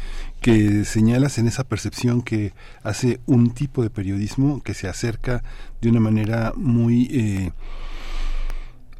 que 0.41 0.85
señalas 0.85 1.39
en 1.39 1.47
esa 1.47 1.65
percepción 1.65 2.23
que 2.23 2.53
hace 2.83 3.21
un 3.27 3.51
tipo 3.51 3.83
de 3.83 3.91
periodismo 3.91 4.63
que 4.63 4.73
se 4.73 4.89
acerca 4.89 5.43
de 5.81 5.91
una 5.91 6.01
manera 6.01 6.53
muy 6.57 7.09
eh, 7.11 7.53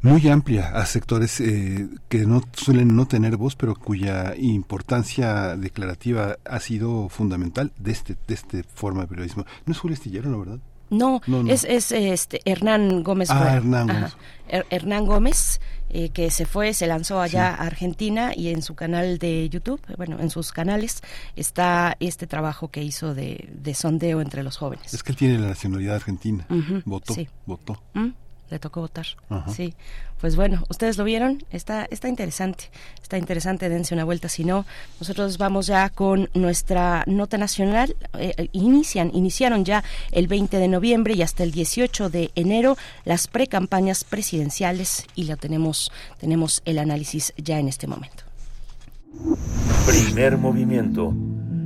muy 0.01 0.27
amplia 0.29 0.69
a 0.69 0.85
sectores 0.85 1.39
eh, 1.39 1.87
que 2.07 2.25
no 2.25 2.41
suelen 2.53 2.95
no 2.95 3.07
tener 3.07 3.37
voz, 3.37 3.55
pero 3.55 3.75
cuya 3.75 4.33
importancia 4.37 5.55
declarativa 5.55 6.37
ha 6.45 6.59
sido 6.59 7.09
fundamental 7.09 7.71
de 7.77 7.91
este 7.91 8.17
de 8.27 8.33
este 8.33 8.63
forma 8.63 9.01
de 9.01 9.07
periodismo. 9.07 9.45
No 9.65 9.73
es 9.73 9.79
Julio 9.79 9.95
Estillero, 9.95 10.29
¿no, 10.29 10.39
verdad? 10.39 10.59
No, 10.89 11.21
es, 11.47 11.65
es 11.65 11.91
este 11.91 12.41
Hernán 12.45 13.03
Gómez. 13.03 13.29
Ah, 13.29 13.55
Hernán 13.55 13.87
Gómez. 13.87 14.17
Hernán 14.71 15.05
Gómez, 15.05 15.61
eh, 15.89 16.09
que 16.09 16.31
se 16.31 16.45
fue, 16.45 16.73
se 16.73 16.87
lanzó 16.87 17.21
allá 17.21 17.49
a 17.49 17.67
Argentina 17.67 18.31
y 18.35 18.49
en 18.49 18.63
su 18.63 18.73
canal 18.73 19.19
de 19.19 19.47
YouTube, 19.49 19.81
bueno, 19.97 20.19
en 20.19 20.31
sus 20.31 20.51
canales, 20.51 21.01
está 21.35 21.95
este 21.99 22.25
trabajo 22.25 22.69
que 22.69 22.81
hizo 22.81 23.13
de, 23.13 23.49
de 23.53 23.73
sondeo 23.75 24.21
entre 24.21 24.41
los 24.41 24.57
jóvenes. 24.57 24.93
Es 24.93 25.03
que 25.03 25.11
él 25.11 25.17
tiene 25.17 25.37
la 25.37 25.49
nacionalidad 25.49 25.95
argentina. 25.95 26.47
Votó, 26.85 27.13
sí. 27.13 27.27
votó. 27.45 27.79
¿Mm? 27.93 28.09
Le 28.49 28.59
tocó 28.59 28.81
votar. 28.81 29.05
Sí. 29.55 29.73
Pues 30.19 30.35
bueno, 30.35 30.63
ustedes 30.69 30.97
lo 30.97 31.05
vieron, 31.05 31.43
está 31.49 31.87
está 31.89 32.09
interesante. 32.09 32.65
Está 33.01 33.17
interesante, 33.17 33.69
dense 33.69 33.93
una 33.93 34.03
vuelta 34.03 34.27
si 34.27 34.43
no. 34.43 34.65
Nosotros 34.99 35.37
vamos 35.37 35.67
ya 35.67 35.89
con 35.89 36.29
nuestra 36.33 37.03
nota 37.07 37.37
nacional. 37.37 37.95
Eh, 38.17 38.49
inician 38.51 39.11
iniciaron 39.13 39.63
ya 39.63 39.83
el 40.11 40.27
20 40.27 40.57
de 40.57 40.67
noviembre 40.67 41.13
y 41.13 41.21
hasta 41.21 41.43
el 41.43 41.51
18 41.51 42.09
de 42.09 42.31
enero 42.35 42.77
las 43.05 43.27
precampañas 43.27 44.03
presidenciales 44.03 45.05
y 45.15 45.25
lo 45.25 45.37
tenemos 45.37 45.91
tenemos 46.19 46.61
el 46.65 46.79
análisis 46.79 47.33
ya 47.37 47.59
en 47.59 47.69
este 47.69 47.87
momento. 47.87 48.23
Primer 49.85 50.37
movimiento. 50.37 51.13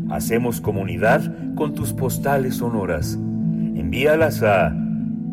Hacemos 0.10 0.62
comunidad 0.62 1.56
con 1.56 1.74
tus 1.74 1.92
postales 1.92 2.58
sonoras. 2.58 3.14
Envíalas 3.14 4.44
a 4.44 4.72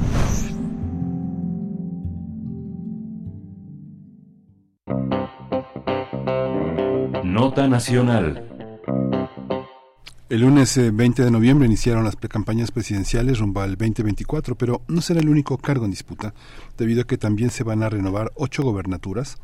Nota 7.25 7.69
Nacional. 7.69 8.49
El 10.31 10.41
lunes 10.41 10.79
20 10.79 11.25
de 11.25 11.31
noviembre 11.31 11.67
iniciaron 11.67 12.05
las 12.05 12.17
precampañas 12.17 12.71
presidenciales 12.71 13.39
rumbo 13.39 13.61
al 13.61 13.77
2024, 13.77 14.55
pero 14.55 14.81
no 14.89 15.03
será 15.03 15.21
el 15.21 15.29
único 15.29 15.59
cargo 15.59 15.85
en 15.85 15.91
disputa, 15.91 16.33
debido 16.79 17.03
a 17.03 17.07
que 17.07 17.19
también 17.19 17.51
se 17.51 17.65
van 17.65 17.83
a 17.83 17.91
renovar 17.91 18.33
ocho 18.37 18.63
gobernaturas, 18.63 19.37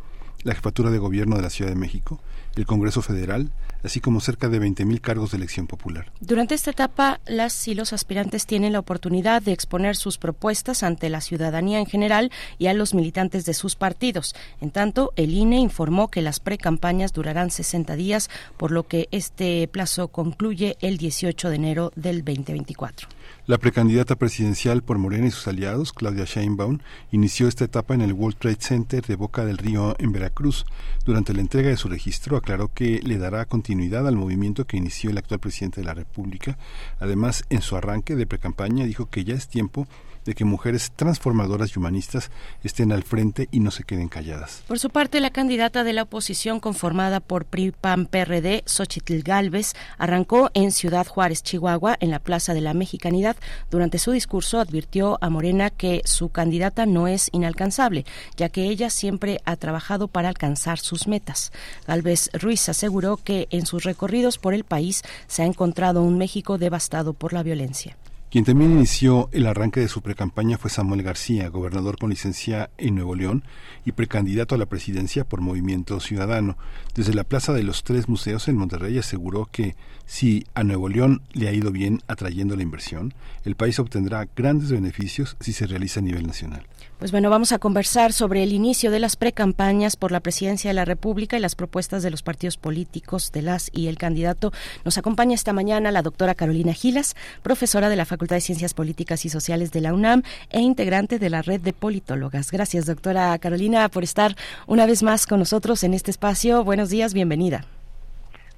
la 0.45 0.55
jefatura 0.55 0.91
de 0.91 0.97
gobierno 0.97 1.37
de 1.37 1.43
la 1.43 1.51
Ciudad 1.51 1.71
de 1.71 1.77
México, 1.77 2.23
el 2.59 2.67
Congreso 2.67 3.03
Federal, 3.03 3.51
así 3.85 4.01
como 4.01 4.21
cerca 4.21 4.49
de 4.49 4.61
20.000 4.61 5.01
cargos 5.01 5.31
de 5.31 5.37
elección 5.37 5.69
popular. 5.69 6.11
Durante 6.21 6.57
esta 6.57 6.73
etapa, 6.73 7.21
las 7.27 7.69
y 7.69 7.75
los 7.75 7.93
aspirantes 7.93 8.47
tienen 8.47 8.73
la 8.73 8.81
oportunidad 8.81 9.43
de 9.43 9.53
exponer 9.53 9.95
sus 9.95 10.19
propuestas 10.19 10.83
ante 10.83 11.09
la 11.09 11.21
ciudadanía 11.21 11.79
en 11.79 11.87
general 11.87 12.33
y 12.59 12.67
a 12.67 12.75
los 12.75 12.95
militantes 12.95 13.45
de 13.45 13.55
sus 13.55 13.77
partidos. 13.77 14.35
En 14.61 14.73
tanto, 14.73 15.13
el 15.15 15.35
INE 15.35 15.59
informó 15.59 16.09
que 16.09 16.21
las 16.21 16.41
precampañas 16.41 17.13
durarán 17.13 17.53
60 17.53 17.95
días, 17.95 18.29
por 18.57 18.73
lo 18.73 18.89
que 18.89 19.09
este 19.13 19.69
plazo 19.69 20.09
concluye 20.09 20.77
el 20.81 20.99
18 20.99 21.51
de 21.51 21.57
enero 21.57 21.93
del 21.95 22.25
2024. 22.25 23.09
La 23.47 23.57
precandidata 23.57 24.17
presidencial 24.17 24.83
por 24.83 24.99
Morena 24.99 25.27
y 25.27 25.31
sus 25.31 25.49
aliados, 25.49 25.95
Claudia 25.95 26.25
Sheinbaum, 26.27 26.81
inició 27.13 27.49
esta 27.49 27.65
etapa 27.65 27.95
en 27.95 28.03
el 28.03 28.13
World 28.13 28.37
Trade 28.39 28.59
Center 28.61 29.03
de 29.07 29.17
Boca 29.17 29.47
del 29.47 29.57
Río 29.57 29.97
en 29.99 30.13
Veracruz. 30.13 30.67
Durante 31.07 31.33
la 31.33 31.41
entrega 31.41 31.71
de 31.71 31.79
su 31.79 31.89
registro 31.89 32.37
aclaró 32.49 32.73
que 32.73 33.01
le 33.05 33.19
dará 33.19 33.45
continuidad 33.45 34.09
al 34.09 34.17
movimiento 34.17 34.65
que 34.65 34.79
inició 34.79 35.11
el 35.11 35.19
actual 35.19 35.39
presidente 35.39 35.83
de 35.83 35.87
la 35.87 35.93
República. 35.93 36.57
Además, 36.99 37.45
en 37.51 37.61
su 37.61 37.77
arranque 37.77 38.17
de 38.17 38.27
precampaña 38.27 38.87
dijo 38.87 39.05
que 39.11 39.25
ya 39.25 39.35
es 39.35 39.49
tiempo 39.49 39.87
que 40.35 40.45
mujeres 40.45 40.93
transformadoras 40.95 41.75
y 41.75 41.79
humanistas 41.79 42.31
estén 42.63 42.93
al 42.93 43.03
frente 43.03 43.49
y 43.51 43.61
no 43.61 43.71
se 43.71 43.85
queden 43.85 44.09
calladas. 44.09 44.63
Por 44.67 44.79
su 44.79 44.91
parte, 44.91 45.21
la 45.21 45.31
candidata 45.31 45.85
de 45.85 45.93
la 45.93 46.03
oposición 46.03 46.61
conformada 46.61 47.21
por 47.21 47.45
PRI-PAN-PRD, 47.45 48.63
Xochitl 48.67 49.23
Galvez, 49.23 49.75
arrancó 49.99 50.51
en 50.55 50.73
Ciudad 50.73 51.07
Juárez, 51.07 51.43
Chihuahua, 51.43 51.97
en 52.01 52.11
la 52.11 52.19
Plaza 52.19 52.55
de 52.55 52.61
la 52.61 52.75
Mexicanidad. 52.75 53.37
Durante 53.71 53.99
su 53.99 54.13
discurso 54.13 54.61
advirtió 54.61 55.19
a 55.21 55.31
Morena 55.31 55.71
que 55.71 56.03
su 56.05 56.31
candidata 56.31 56.87
no 56.87 57.09
es 57.09 57.29
inalcanzable, 57.33 58.05
ya 58.37 58.49
que 58.49 58.65
ella 58.65 58.91
siempre 58.91 59.41
ha 59.45 59.57
trabajado 59.57 60.09
para 60.09 60.29
alcanzar 60.29 60.79
sus 60.79 61.07
metas. 61.07 61.53
Galvez 61.87 62.31
Ruiz 62.33 62.69
aseguró 62.69 63.17
que 63.17 63.49
en 63.51 63.67
sus 63.67 63.85
recorridos 63.85 64.39
por 64.39 64.55
el 64.55 64.65
país 64.65 65.03
se 65.27 65.43
ha 65.43 65.47
encontrado 65.47 66.03
un 66.03 66.19
México 66.19 66.59
devastado 66.59 67.13
por 67.13 67.33
la 67.33 67.43
violencia. 67.43 67.97
Quien 68.31 68.45
también 68.45 68.73
inició 68.73 69.31
el 69.33 69.47
arranque 69.47 69.81
de 69.81 69.89
su 69.89 70.03
precampaña 70.03 70.59
fue 70.59 70.69
Samuel 70.69 71.03
García, 71.03 71.49
gobernador 71.49 71.97
con 71.97 72.11
licencia 72.11 72.69
en 72.77 72.95
Nuevo 72.95 73.15
León 73.15 73.43
y 73.87 73.93
precandidato 73.93 74.55
a 74.55 74.59
la 74.59 74.67
presidencia 74.67 75.25
por 75.25 75.41
Movimiento 75.41 75.99
Ciudadano. 75.99 76.59
Desde 76.95 77.15
la 77.15 77.25
Plaza 77.25 77.55
de 77.55 77.63
los 77.63 77.85
Tres 77.85 78.07
Museos 78.07 78.47
en 78.49 78.57
Monterrey 78.59 78.99
aseguró 78.99 79.49
que 79.51 79.77
si 80.05 80.45
a 80.53 80.63
Nuevo 80.63 80.91
León 80.91 81.23
le 81.33 81.49
ha 81.49 81.55
ido 81.55 81.73
bien 81.73 82.03
atrayendo 82.07 82.55
la 82.55 82.63
inversión, 82.63 83.15
el 83.47 83.57
país 83.57 83.79
obtendrá 83.79 84.29
grandes 84.37 84.71
beneficios 84.71 85.39
si 85.41 85.55
se 85.55 85.67
realiza 85.67 86.01
a 86.01 86.03
nivel 86.03 86.27
nacional. 86.27 86.67
Pues 86.99 87.13
bueno, 87.13 87.31
vamos 87.31 87.53
a 87.53 87.61
conversar 87.61 88.13
sobre 88.13 88.43
el 88.43 88.53
inicio 88.53 88.91
de 88.91 88.99
las 88.99 89.15
precampañas 89.15 89.95
por 89.95 90.11
la 90.11 90.19
presidencia 90.19 90.71
de 90.71 90.75
la 90.75 90.85
República 90.85 91.37
y 91.37 91.41
las 91.41 91.55
propuestas 91.55 92.03
de 92.03 92.11
los 92.11 92.23
partidos 92.23 92.57
políticos 92.57 93.31
de 93.31 93.43
las 93.43 93.71
y 93.73 93.87
el 93.87 93.97
candidato. 93.97 94.53
Nos 94.85 94.99
acompaña 94.99 95.37
esta 95.37 95.53
mañana 95.53 95.93
la 95.93 96.03
doctora 96.03 96.35
Carolina 96.35 96.73
Gilas, 96.73 97.15
profesora 97.45 97.89
de 97.89 97.95
la 97.95 98.05
Facultad 98.05 98.35
de 98.35 98.41
Ciencias 98.41 98.75
Políticas 98.75 99.25
y 99.25 99.29
Sociales 99.29 99.71
de 99.71 99.81
la 99.81 99.95
UNAM 99.95 100.25
e 100.51 100.61
integrante 100.61 101.21
de 101.21 101.31
la 101.31 101.41
red 101.41 101.61
de 101.61 101.73
politólogas. 101.73 102.51
Gracias, 102.51 102.87
doctora 102.87 103.39
Carolina, 103.39 103.89
por 103.91 104.03
estar 104.03 104.35
una 104.67 104.85
vez 104.85 105.05
más 105.05 105.29
con 105.29 105.39
nosotros 105.39 105.85
en 105.85 105.95
este 105.95 106.11
espacio. 106.11 106.65
Buenos 106.65 106.91
días, 106.91 107.15
bienvenida. 107.15 107.65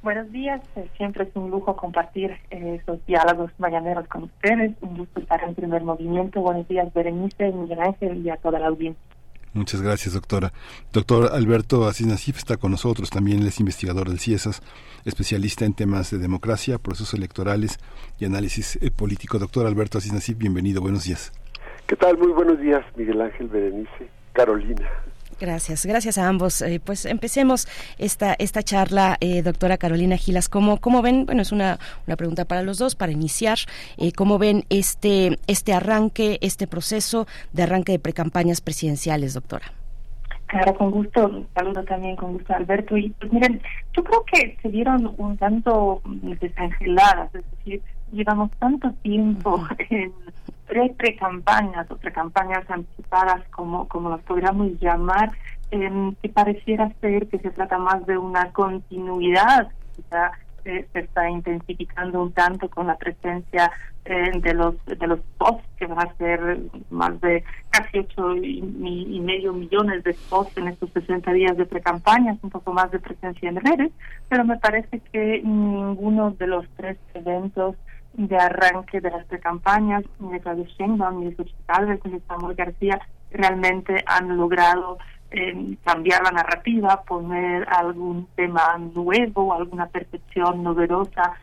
Buenos 0.02 0.32
días, 0.32 0.62
eh, 0.76 0.88
siempre 0.96 1.24
es 1.24 1.30
un 1.34 1.50
lujo 1.50 1.76
compartir 1.76 2.30
eh, 2.50 2.80
esos 2.80 3.04
diálogos 3.04 3.50
mañaneros 3.58 4.08
con 4.08 4.24
ustedes. 4.24 4.72
Un 4.80 4.96
gusto 4.96 5.20
estar 5.20 5.42
en 5.44 5.54
primer 5.54 5.82
movimiento. 5.82 6.40
Buenos 6.40 6.66
días, 6.68 6.90
Berenice, 6.94 7.52
Miguel 7.52 7.80
Ángel 7.80 8.24
y 8.24 8.30
a 8.30 8.36
toda 8.36 8.58
la 8.58 8.68
audiencia. 8.68 9.02
Muchas 9.52 9.82
gracias, 9.82 10.14
doctora. 10.14 10.52
Doctor 10.92 11.30
Alberto 11.32 11.86
Asís 11.86 12.06
Nasif 12.06 12.38
está 12.38 12.56
con 12.56 12.70
nosotros, 12.70 13.10
también 13.10 13.40
él 13.40 13.48
es 13.48 13.60
investigador 13.60 14.08
del 14.08 14.20
CIESAS, 14.20 14.62
especialista 15.04 15.66
en 15.66 15.74
temas 15.74 16.10
de 16.10 16.18
democracia, 16.18 16.78
procesos 16.78 17.14
electorales 17.14 17.78
y 18.18 18.24
análisis 18.24 18.76
eh, 18.76 18.90
político. 18.90 19.38
Doctor 19.38 19.66
Alberto 19.66 19.98
Asís 19.98 20.14
Nasif, 20.14 20.38
bienvenido, 20.38 20.80
buenos 20.80 21.04
días. 21.04 21.32
¿Qué 21.86 21.96
tal? 21.96 22.16
Muy 22.16 22.32
buenos 22.32 22.58
días, 22.60 22.84
Miguel 22.96 23.20
Ángel, 23.20 23.48
Berenice, 23.48 24.08
Carolina. 24.32 24.88
Gracias, 25.40 25.86
gracias 25.86 26.18
a 26.18 26.28
ambos. 26.28 26.60
Eh, 26.60 26.80
pues 26.84 27.06
empecemos 27.06 27.66
esta 27.96 28.34
esta 28.38 28.62
charla, 28.62 29.16
eh, 29.20 29.40
doctora 29.40 29.78
Carolina 29.78 30.18
Gilas. 30.18 30.50
¿Cómo, 30.50 30.76
¿Cómo 30.82 31.00
ven? 31.00 31.24
Bueno, 31.24 31.40
es 31.40 31.50
una, 31.50 31.78
una 32.06 32.16
pregunta 32.16 32.44
para 32.44 32.62
los 32.62 32.76
dos, 32.76 32.94
para 32.94 33.10
iniciar. 33.10 33.56
Eh, 33.96 34.12
¿Cómo 34.12 34.38
ven 34.38 34.64
este, 34.68 35.38
este 35.46 35.72
arranque, 35.72 36.38
este 36.42 36.66
proceso 36.66 37.26
de 37.54 37.62
arranque 37.62 37.92
de 37.92 37.98
precampañas 37.98 38.60
presidenciales, 38.60 39.32
doctora? 39.32 39.72
Claro, 40.48 40.74
con 40.74 40.90
gusto. 40.90 41.46
Saludo 41.54 41.84
también 41.84 42.16
con 42.16 42.34
gusto 42.34 42.52
a 42.52 42.56
Alberto. 42.56 42.98
Y 42.98 43.08
pues 43.08 43.32
miren, 43.32 43.62
yo 43.96 44.04
creo 44.04 44.22
que 44.30 44.58
se 44.60 44.68
dieron 44.68 45.14
un 45.16 45.38
tanto 45.38 46.02
desangeladas, 46.04 47.34
es 47.34 47.44
decir, 47.52 47.82
llevamos 48.12 48.50
tanto 48.58 48.92
tiempo 49.02 49.66
en 49.88 50.12
pre 50.70 50.94
pre-campañas 50.96 51.90
o 51.90 51.96
pre-campañas 51.96 52.64
anticipadas, 52.70 53.42
como, 53.50 53.88
como 53.88 54.08
las 54.10 54.20
podríamos 54.20 54.80
llamar, 54.80 55.30
que 55.70 56.28
pareciera 56.32 56.92
ser 57.00 57.26
que 57.28 57.38
se 57.38 57.50
trata 57.50 57.76
más 57.78 58.06
de 58.06 58.16
una 58.16 58.52
continuidad, 58.52 59.68
quizá 59.96 60.30
eh, 60.64 60.86
se 60.92 61.00
está 61.00 61.28
intensificando 61.28 62.22
un 62.22 62.32
tanto 62.32 62.68
con 62.68 62.86
la 62.86 62.96
presencia 62.96 63.70
eh, 64.04 64.30
de 64.40 64.54
los 64.54 64.74
de 64.86 65.06
los 65.06 65.20
posts 65.38 65.66
que 65.78 65.86
van 65.86 66.06
a 66.06 66.14
ser 66.16 66.58
más 66.90 67.20
de 67.20 67.42
casi 67.70 67.98
ocho 67.98 68.36
y, 68.36 68.58
y, 68.58 69.20
medio 69.20 69.52
millones 69.52 70.04
de 70.04 70.14
posts 70.28 70.56
en 70.58 70.68
estos 70.68 70.90
60 70.92 71.32
días 71.32 71.56
de 71.56 71.66
pre-campañas, 71.66 72.38
un 72.42 72.50
poco 72.50 72.72
más 72.72 72.90
de 72.90 72.98
presencia 72.98 73.48
en 73.48 73.56
redes, 73.56 73.90
pero 74.28 74.44
me 74.44 74.58
parece 74.58 75.00
que 75.12 75.40
ninguno 75.42 76.32
de 76.32 76.46
los 76.46 76.66
tres 76.76 76.98
eventos 77.14 77.76
de 78.14 78.36
arranque 78.36 79.00
de 79.00 79.10
las 79.10 79.24
precampañas 79.26 80.04
de 80.18 80.40
Claudio 80.40 80.64
Sheinbaum 80.64 81.22
y 81.22 81.36
Galvez 81.66 82.00
y 82.04 82.10
de 82.10 82.20
Samuel 82.20 82.56
García 82.56 83.00
realmente 83.30 84.02
han 84.06 84.36
logrado 84.36 84.98
eh, 85.30 85.76
cambiar 85.84 86.22
la 86.24 86.32
narrativa, 86.32 87.02
poner 87.02 87.66
algún 87.68 88.26
tema 88.34 88.76
nuevo, 88.78 89.54
alguna 89.54 89.86
percepción 89.86 90.62
novedosa 90.62 91.36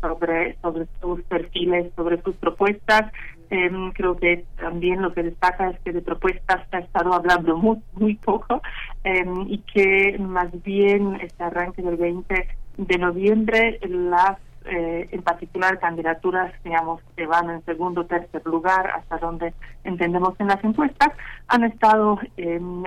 sobre, 0.00 0.56
sobre 0.60 0.86
sus 1.00 1.22
perfiles, 1.22 1.92
sobre 1.94 2.20
sus 2.22 2.34
propuestas. 2.36 3.12
creo 3.48 4.16
que 4.16 4.44
también 4.58 5.02
lo 5.02 5.12
que 5.12 5.22
destaca 5.22 5.70
es 5.70 5.78
que 5.80 5.92
de 5.92 6.00
propuestas 6.02 6.66
se 6.68 6.76
ha 6.78 6.80
estado 6.80 7.14
hablando 7.14 7.56
muy, 7.56 7.78
muy 7.92 8.16
poco 8.16 8.60
y 9.04 9.58
que 9.72 10.18
más 10.18 10.50
bien 10.64 11.20
este 11.20 11.44
arranque 11.44 11.82
del 11.82 11.96
20 11.96 12.48
de 12.78 12.98
noviembre 12.98 13.78
las 13.88 14.38
eh, 14.66 15.08
en 15.10 15.22
particular 15.22 15.78
candidaturas, 15.78 16.52
digamos, 16.64 17.02
que 17.16 17.26
van 17.26 17.50
en 17.50 17.64
segundo 17.64 18.06
tercer 18.06 18.42
lugar, 18.44 18.90
hasta 18.90 19.18
donde 19.18 19.54
entendemos 19.84 20.34
en 20.38 20.48
las 20.48 20.62
encuestas, 20.64 21.10
han 21.48 21.64
estado 21.64 22.18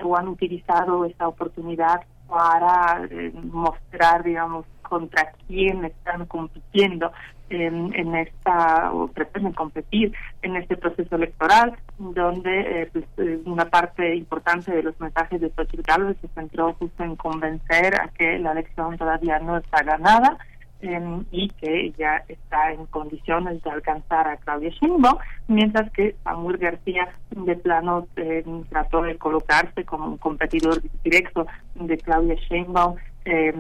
o 0.04 0.18
han 0.18 0.28
utilizado 0.28 1.06
esta 1.06 1.28
oportunidad 1.28 2.02
para 2.28 3.06
eh, 3.10 3.32
mostrar, 3.52 4.24
digamos, 4.24 4.66
contra 4.84 5.32
quién 5.48 5.86
están 5.86 6.26
compitiendo 6.26 7.12
en, 7.50 8.16
esta, 8.16 8.92
o 8.94 9.08
pretenden 9.08 9.54
competir 9.54 10.14
en 10.42 10.56
este 10.56 10.78
proceso 10.78 11.16
electoral, 11.16 11.78
donde 11.98 12.84
eh, 12.84 12.90
pues, 12.92 13.06
una 13.46 13.66
parte 13.66 14.16
importante 14.16 14.72
de 14.72 14.84
los 14.84 15.00
mensajes 15.00 15.42
de 15.42 15.50
Xochitl 15.50 16.16
se 16.22 16.28
centró 16.30 16.74
justo 16.74 17.04
en 17.04 17.16
convencer 17.16 18.00
a 18.00 18.10
que 18.10 18.38
la 18.40 18.52
elección 18.52 18.98
todavía 18.98 19.40
no 19.40 19.58
está 19.58 19.84
ganada, 19.84 20.38
y 20.82 21.50
que 21.50 21.92
ya 21.98 22.24
está 22.28 22.72
en 22.72 22.86
condiciones 22.86 23.62
de 23.64 23.70
alcanzar 23.70 24.28
a 24.28 24.38
Claudia 24.38 24.70
Sheinbaum, 24.70 25.18
mientras 25.48 25.92
que 25.92 26.16
Samuel 26.24 26.58
García 26.58 27.10
de 27.32 27.56
plano 27.56 28.08
eh, 28.16 28.44
trató 28.70 29.02
de 29.02 29.18
colocarse 29.18 29.84
como 29.84 30.08
un 30.08 30.18
competidor 30.18 30.82
directo 31.04 31.48
de 31.76 31.98
Claudia 31.98 32.36
Sheinbaum, 32.36 32.96
eh, 33.26 33.54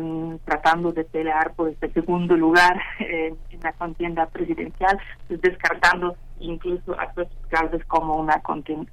tratando 0.45 0.91
de 0.91 1.03
pelear 1.03 1.53
por 1.53 1.69
este 1.69 1.91
segundo 1.91 2.35
lugar 2.35 2.79
eh, 2.99 3.33
en 3.49 3.59
la 3.59 3.73
contienda 3.73 4.25
presidencial, 4.27 4.97
descartando 5.27 6.15
incluso 6.39 6.97
a 6.97 7.11
Galvez 7.51 7.83
como 7.85 8.15
una 8.15 8.41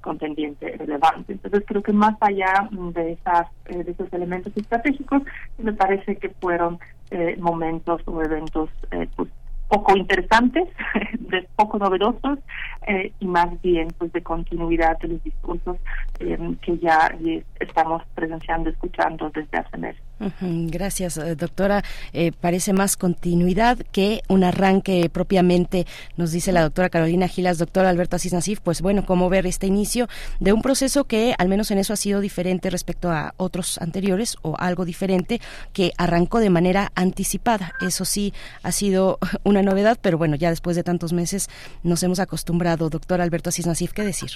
contendiente 0.01 0.75
relevante. 0.77 1.33
Entonces 1.33 1.63
creo 1.65 1.81
que 1.81 1.93
más 1.93 2.15
allá 2.19 2.67
de 2.71 3.13
esas 3.13 3.47
de 3.63 3.89
esos 3.89 4.11
elementos 4.11 4.55
estratégicos, 4.55 5.21
me 5.57 5.71
parece 5.71 6.17
que 6.17 6.29
fueron 6.29 6.77
eh, 7.11 7.35
momentos 7.39 8.01
o 8.05 8.21
eventos 8.21 8.69
eh, 8.91 9.07
pues, 9.15 9.29
poco 9.69 9.95
interesantes, 9.97 10.67
poco 11.55 11.77
novedosos 11.77 12.39
eh, 12.87 13.11
y 13.19 13.25
más 13.27 13.61
bien 13.61 13.89
pues 13.97 14.11
de 14.13 14.23
continuidad 14.23 14.97
de 14.99 15.09
los 15.09 15.23
discursos 15.23 15.77
que 16.17 16.77
ya 16.79 17.15
estamos 17.59 18.03
presenciando, 18.15 18.69
escuchando 18.69 19.29
desde 19.29 19.57
hace 19.57 19.77
meses. 19.77 20.06
Gracias, 20.19 21.17
eh, 21.17 21.35
doctora. 21.35 21.83
Eh, 22.13 22.31
parece 22.31 22.73
más 22.73 22.97
continuidad 22.97 23.77
que 23.91 24.21
un 24.27 24.43
arranque 24.43 25.09
propiamente, 25.11 25.85
nos 26.15 26.31
dice 26.31 26.51
la 26.51 26.63
doctora 26.63 26.89
Carolina 26.89 27.27
Gilas, 27.27 27.57
doctora 27.57 27.89
Alberto 27.89 28.15
Asís 28.15 28.33
Nasif. 28.33 28.59
Pues 28.61 28.81
bueno, 28.81 29.05
cómo 29.05 29.29
ver 29.29 29.45
este 29.45 29.67
inicio 29.67 30.07
de 30.39 30.53
un 30.53 30.61
proceso 30.61 31.03
que 31.03 31.35
al 31.37 31.49
menos 31.49 31.69
en 31.71 31.77
eso 31.77 31.93
ha 31.93 31.97
sido 31.97 32.19
diferente 32.19 32.69
respecto 32.69 33.11
a 33.11 33.33
otros 33.37 33.77
anteriores 33.77 34.37
o 34.41 34.55
algo 34.57 34.85
diferente 34.85 35.39
que 35.73 35.91
arrancó 35.97 36.39
de 36.39 36.49
manera 36.49 36.91
anticipada. 36.95 37.73
Eso 37.81 38.05
sí 38.05 38.33
ha 38.63 38.71
sido 38.71 39.19
una 39.43 39.61
novedad, 39.61 39.97
pero 40.01 40.17
bueno, 40.17 40.35
ya 40.35 40.49
después 40.49 40.75
de 40.75 40.83
tantos 40.83 41.13
meses 41.13 41.49
nos 41.83 42.01
hemos 42.03 42.19
acostumbrado. 42.19 42.89
Doctor 42.89 43.21
Alberto 43.21 43.49
Asís 43.49 43.67
Nasif, 43.67 43.93
¿qué 43.93 44.03
decir? 44.03 44.31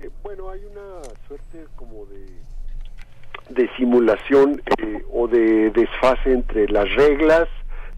Eh, 0.00 0.10
bueno, 0.22 0.50
hay 0.50 0.60
una 0.64 1.02
suerte 1.26 1.47
de 3.58 3.68
simulación 3.76 4.62
eh, 4.78 5.02
o 5.12 5.26
de 5.26 5.70
desfase 5.70 6.32
entre 6.32 6.68
las 6.68 6.88
reglas 6.94 7.48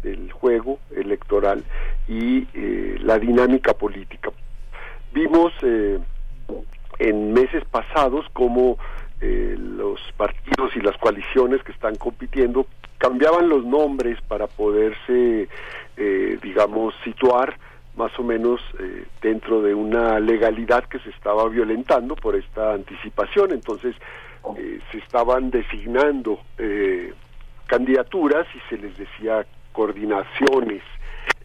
del 0.03 0.33
juego 0.33 0.79
electoral 0.97 1.63
y 2.09 2.49
eh, 2.55 2.97
la 3.01 3.19
dinámica 3.19 3.75
política. 3.75 4.31
Vimos 5.13 5.53
eh, 5.63 5.99
en 6.99 7.35
meses 7.35 7.63
pasados 7.71 8.25
cómo 8.33 8.79
los 9.23 10.01
partidos 10.17 10.75
y 10.75 10.81
las 10.81 10.97
coaliciones 10.97 11.63
que 11.63 11.73
están 11.73 11.97
compitiendo 11.97 12.67
cambiaban 12.97 13.51
los 13.51 13.67
nombres 13.67 14.19
para 14.23 14.47
poderse, 14.47 15.47
digamos, 16.43 16.95
situar 17.05 17.59
más 17.97 18.19
o 18.19 18.23
menos 18.23 18.63
dentro 19.21 19.61
de 19.61 19.75
una 19.75 20.19
legalidad 20.21 20.85
que 20.85 21.01
se 21.01 21.11
estaba 21.11 21.47
violentando 21.51 22.17
por 22.17 22.35
esta 22.35 22.73
anticipación. 22.73 23.53
Entonces, 23.53 23.95
eh, 24.57 24.81
se 24.91 24.99
estaban 24.99 25.51
designando 25.51 26.41
eh, 26.59 27.13
candidaturas 27.67 28.47
y 28.55 28.61
se 28.69 28.79
les 28.81 28.97
decía 28.97 29.47
coordinaciones. 29.73 30.83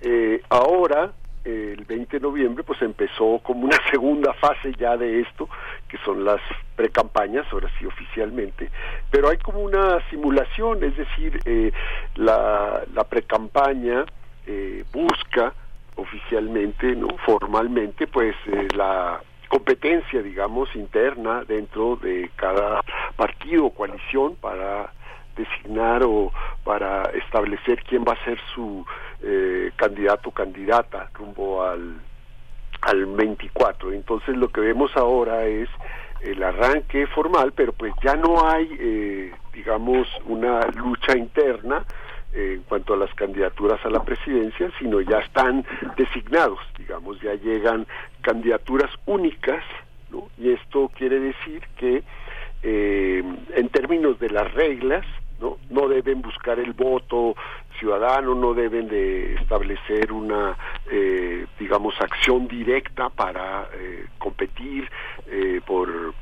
Eh, 0.01 0.41
ahora, 0.49 1.11
el 1.43 1.85
20 1.85 2.17
de 2.17 2.19
noviembre, 2.21 2.63
pues 2.63 2.81
empezó 2.81 3.39
como 3.43 3.65
una 3.65 3.77
segunda 3.91 4.33
fase 4.33 4.73
ya 4.77 4.97
de 4.97 5.21
esto, 5.21 5.49
que 5.87 5.97
son 5.99 6.23
las 6.23 6.41
precampañas, 6.75 7.45
ahora 7.51 7.69
sí 7.77 7.85
oficialmente, 7.85 8.69
pero 9.11 9.29
hay 9.29 9.37
como 9.37 9.59
una 9.59 9.99
simulación, 10.09 10.83
es 10.83 10.97
decir, 10.97 11.39
la, 12.15 12.83
la 12.93 13.03
precampaña 13.03 14.05
busca 14.91 15.53
oficialmente, 15.95 16.95
no 16.95 17.07
formalmente, 17.25 18.07
pues 18.07 18.35
la 18.75 19.21
competencia, 19.55 20.21
digamos, 20.21 20.67
interna 20.75 21.45
dentro 21.45 21.95
de 21.95 22.29
cada 22.35 22.81
partido 23.15 23.67
o 23.67 23.73
coalición 23.73 24.35
para 24.35 24.91
designar 25.37 26.03
o 26.03 26.33
para 26.65 27.03
establecer 27.11 27.81
quién 27.87 28.03
va 28.03 28.13
a 28.13 28.25
ser 28.25 28.37
su 28.53 28.85
eh, 29.23 29.71
candidato 29.77 30.27
o 30.27 30.33
candidata 30.33 31.09
rumbo 31.13 31.63
al, 31.63 32.01
al 32.81 33.05
24. 33.05 33.93
Entonces 33.93 34.35
lo 34.35 34.49
que 34.49 34.59
vemos 34.59 34.91
ahora 34.97 35.45
es 35.45 35.69
el 36.19 36.43
arranque 36.43 37.07
formal, 37.07 37.53
pero 37.55 37.71
pues 37.71 37.93
ya 38.03 38.17
no 38.17 38.45
hay, 38.45 38.67
eh, 38.77 39.31
digamos, 39.53 40.05
una 40.25 40.67
lucha 40.75 41.17
interna 41.17 41.85
en 42.35 42.63
cuanto 42.63 42.93
a 42.93 42.97
las 42.97 43.13
candidaturas 43.13 43.83
a 43.85 43.89
la 43.89 44.03
presidencia, 44.03 44.69
sino 44.77 44.99
ya 45.01 45.19
están 45.19 45.65
designados, 45.97 46.59
digamos, 46.77 47.19
ya 47.21 47.33
llegan 47.35 47.87
candidaturas 48.21 48.91
únicas, 49.05 49.63
¿no? 50.11 50.27
y 50.37 50.51
esto 50.51 50.91
quiere 50.97 51.19
decir 51.19 51.63
que 51.77 52.03
eh, 52.61 53.23
en 53.55 53.69
términos 53.69 54.19
de 54.19 54.29
las 54.29 54.53
reglas, 54.53 55.05
¿no? 55.39 55.57
no 55.69 55.87
deben 55.87 56.21
buscar 56.21 56.59
el 56.59 56.73
voto 56.73 57.35
ciudadano, 57.79 58.35
no 58.35 58.53
deben 58.53 58.87
de 58.89 59.35
establecer 59.35 60.11
una, 60.11 60.57
eh, 60.91 61.45
digamos, 61.57 61.93
acción 62.01 62.47
directa 62.47 63.09
para 63.09 63.69
eh, 63.73 64.05
competir 64.17 64.89
por 65.65 66.13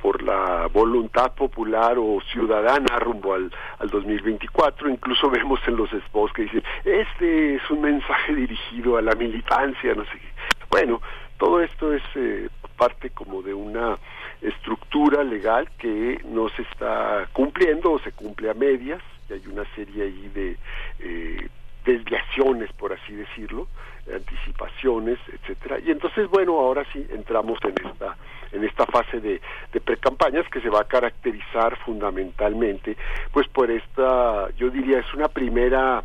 por 0.00 0.22
la 0.22 0.68
voluntad 0.68 1.34
popular 1.34 1.96
o 1.98 2.20
ciudadana 2.32 2.98
rumbo 2.98 3.34
al, 3.34 3.52
al 3.78 3.88
2024. 3.88 4.88
Incluso 4.88 5.30
vemos 5.30 5.60
en 5.66 5.76
los 5.76 5.90
spots 5.90 6.32
que 6.32 6.42
dicen, 6.42 6.62
este 6.84 7.56
es 7.56 7.70
un 7.70 7.80
mensaje 7.82 8.34
dirigido 8.34 8.96
a 8.96 9.02
la 9.02 9.14
militancia, 9.14 9.94
no 9.94 10.04
sé 10.04 10.12
qué. 10.12 10.28
Bueno, 10.70 11.00
todo 11.38 11.60
esto 11.62 11.92
es 11.92 12.02
eh, 12.14 12.48
parte 12.76 13.10
como 13.10 13.42
de 13.42 13.54
una 13.54 13.98
estructura 14.42 15.24
legal 15.24 15.68
que 15.78 16.20
no 16.24 16.48
se 16.50 16.62
está 16.62 17.28
cumpliendo 17.32 17.92
o 17.92 17.98
se 17.98 18.12
cumple 18.12 18.50
a 18.50 18.54
medias, 18.54 19.02
y 19.28 19.34
hay 19.34 19.46
una 19.46 19.64
serie 19.74 20.04
ahí 20.04 20.30
de 20.34 20.56
eh, 21.00 21.48
desviaciones, 21.84 22.72
por 22.72 22.92
así 22.92 23.14
decirlo, 23.14 23.68
anticipaciones, 24.14 25.18
etcétera. 25.32 25.78
Y 25.80 25.90
entonces, 25.90 26.28
bueno, 26.28 26.58
ahora 26.58 26.84
sí 26.92 27.06
entramos 27.10 27.58
en 27.62 27.74
esta 27.86 28.16
en 28.52 28.64
esta 28.64 28.86
fase 28.86 29.20
de, 29.20 29.40
de 29.72 29.80
precampañas 29.80 30.48
que 30.48 30.60
se 30.60 30.70
va 30.70 30.80
a 30.80 30.88
caracterizar 30.88 31.76
fundamentalmente, 31.84 32.96
pues 33.32 33.48
por 33.48 33.70
esta, 33.70 34.48
yo 34.56 34.70
diría, 34.70 35.00
es 35.00 35.14
una 35.14 35.28
primera 35.28 36.02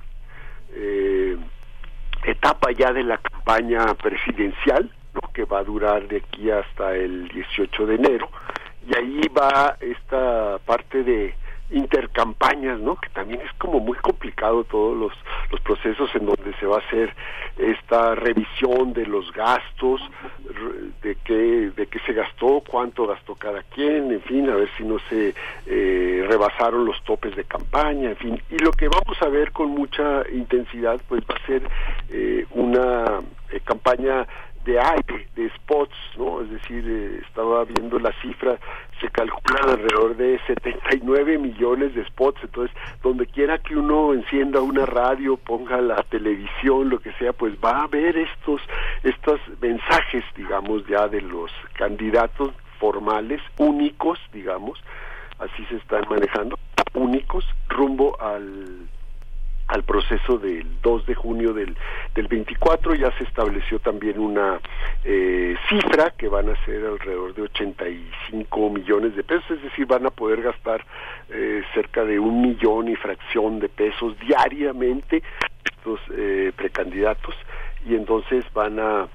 eh, 0.73 1.37
etapa 2.23 2.71
ya 2.71 2.91
de 2.91 3.03
la 3.03 3.17
campaña 3.17 3.93
presidencial, 3.95 4.91
¿no? 5.13 5.21
que 5.33 5.45
va 5.45 5.59
a 5.59 5.63
durar 5.63 6.07
de 6.07 6.17
aquí 6.17 6.49
hasta 6.49 6.95
el 6.95 7.27
18 7.29 7.85
de 7.85 7.95
enero, 7.95 8.29
y 8.87 8.95
ahí 8.95 9.21
va 9.37 9.77
esta 9.79 10.59
parte 10.65 11.03
de 11.03 11.35
intercampañas, 11.73 12.79
¿no? 12.79 12.95
Que 12.95 13.09
también 13.09 13.41
es 13.41 13.51
como 13.57 13.79
muy 13.79 13.97
complicado 13.97 14.63
todos 14.63 14.97
los, 14.97 15.13
los 15.51 15.59
procesos 15.61 16.09
en 16.15 16.25
donde 16.25 16.53
se 16.59 16.65
va 16.65 16.77
a 16.77 16.79
hacer 16.79 17.13
esta 17.57 18.15
revisión 18.15 18.93
de 18.93 19.05
los 19.05 19.31
gastos, 19.33 20.01
de 21.01 21.17
qué, 21.23 21.71
de 21.75 21.87
qué 21.87 21.99
se 22.05 22.13
gastó, 22.13 22.63
cuánto 22.67 23.07
gastó 23.07 23.35
cada 23.35 23.63
quien, 23.63 24.11
en 24.11 24.21
fin, 24.21 24.49
a 24.49 24.55
ver 24.55 24.69
si 24.77 24.83
no 24.83 24.97
se 25.09 25.33
eh, 25.65 26.25
rebasaron 26.27 26.85
los 26.85 27.01
topes 27.03 27.35
de 27.35 27.43
campaña, 27.43 28.09
en 28.09 28.17
fin. 28.17 28.41
Y 28.49 28.57
lo 28.59 28.71
que 28.71 28.87
vamos 28.87 29.21
a 29.21 29.29
ver 29.29 29.51
con 29.51 29.71
mucha 29.71 30.23
intensidad, 30.31 31.01
pues 31.07 31.21
va 31.29 31.35
a 31.35 31.45
ser 31.47 31.63
eh, 32.09 32.45
una 32.51 33.21
eh, 33.51 33.59
campaña 33.63 34.27
de 34.65 34.79
aire, 34.79 35.27
de 35.35 35.49
spots, 35.57 35.95
¿no? 36.17 36.41
Es 36.41 36.49
decir, 36.49 37.21
estaba 37.27 37.65
viendo 37.65 37.99
la 37.99 38.13
cifra, 38.21 38.57
se 39.03 39.09
calculan 39.09 39.69
alrededor 39.69 40.15
de 40.15 40.39
79 40.47 41.37
millones 41.37 41.93
de 41.93 42.05
spots, 42.05 42.41
entonces 42.41 42.75
donde 43.01 43.27
quiera 43.27 43.57
que 43.57 43.75
uno 43.75 44.13
encienda 44.13 44.61
una 44.61 44.85
radio, 44.85 45.35
ponga 45.35 45.81
la 45.81 46.01
televisión, 46.03 46.89
lo 46.89 46.99
que 46.99 47.11
sea, 47.13 47.33
pues 47.33 47.53
va 47.63 47.83
a 47.83 47.87
ver 47.87 48.17
estos 48.17 48.61
estos 49.03 49.41
mensajes, 49.61 50.23
digamos, 50.37 50.87
ya 50.87 51.09
de 51.09 51.21
los 51.21 51.51
candidatos 51.73 52.51
formales, 52.79 53.41
únicos, 53.57 54.19
digamos, 54.31 54.81
así 55.39 55.65
se 55.65 55.75
están 55.75 56.05
manejando, 56.09 56.57
únicos, 56.93 57.45
rumbo 57.67 58.19
al 58.21 58.87
al 59.73 59.83
proceso 59.83 60.37
del 60.37 60.79
2 60.83 61.07
de 61.07 61.15
junio 61.15 61.51
del, 61.51 61.75
del 62.13 62.27
24 62.27 62.93
ya 62.93 63.11
se 63.17 63.23
estableció 63.23 63.79
también 63.79 64.19
una 64.19 64.59
eh, 65.03 65.55
cifra 65.67 66.11
que 66.11 66.27
van 66.27 66.49
a 66.49 66.65
ser 66.65 66.85
alrededor 66.85 67.33
de 67.33 67.41
85 67.41 68.69
millones 68.69 69.15
de 69.15 69.23
pesos, 69.23 69.49
es 69.49 69.63
decir, 69.63 69.87
van 69.87 70.05
a 70.05 70.11
poder 70.11 70.43
gastar 70.43 70.85
eh, 71.29 71.63
cerca 71.73 72.05
de 72.05 72.19
un 72.19 72.41
millón 72.41 72.87
y 72.87 72.95
fracción 72.95 73.59
de 73.59 73.67
pesos 73.67 74.15
diariamente 74.19 75.23
estos 75.65 75.99
eh, 76.15 76.51
precandidatos 76.55 77.33
y 77.83 77.95
entonces 77.95 78.45
van 78.53 78.79
a 78.79 79.07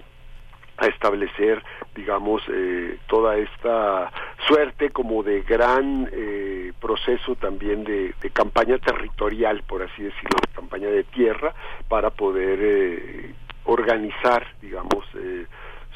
a 0.79 0.87
establecer, 0.87 1.63
digamos, 1.95 2.43
eh, 2.49 2.99
toda 3.09 3.37
esta 3.37 4.13
suerte 4.47 4.91
como 4.91 5.23
de 5.23 5.43
gran 5.43 6.09
eh, 6.13 6.73
proceso 6.81 7.35
también 7.35 7.85
de, 7.85 8.15
campaña 8.33 8.79
territorial, 8.79 9.63
por 9.67 9.83
así 9.83 10.03
decirlo, 10.03 10.37
de 10.47 10.55
campaña 10.55 10.89
de 10.89 11.03
tierra, 11.05 11.53
para 11.89 12.11
poder 12.11 12.59
eh, 12.63 13.35
organizar, 13.65 14.47
digamos, 14.63 15.05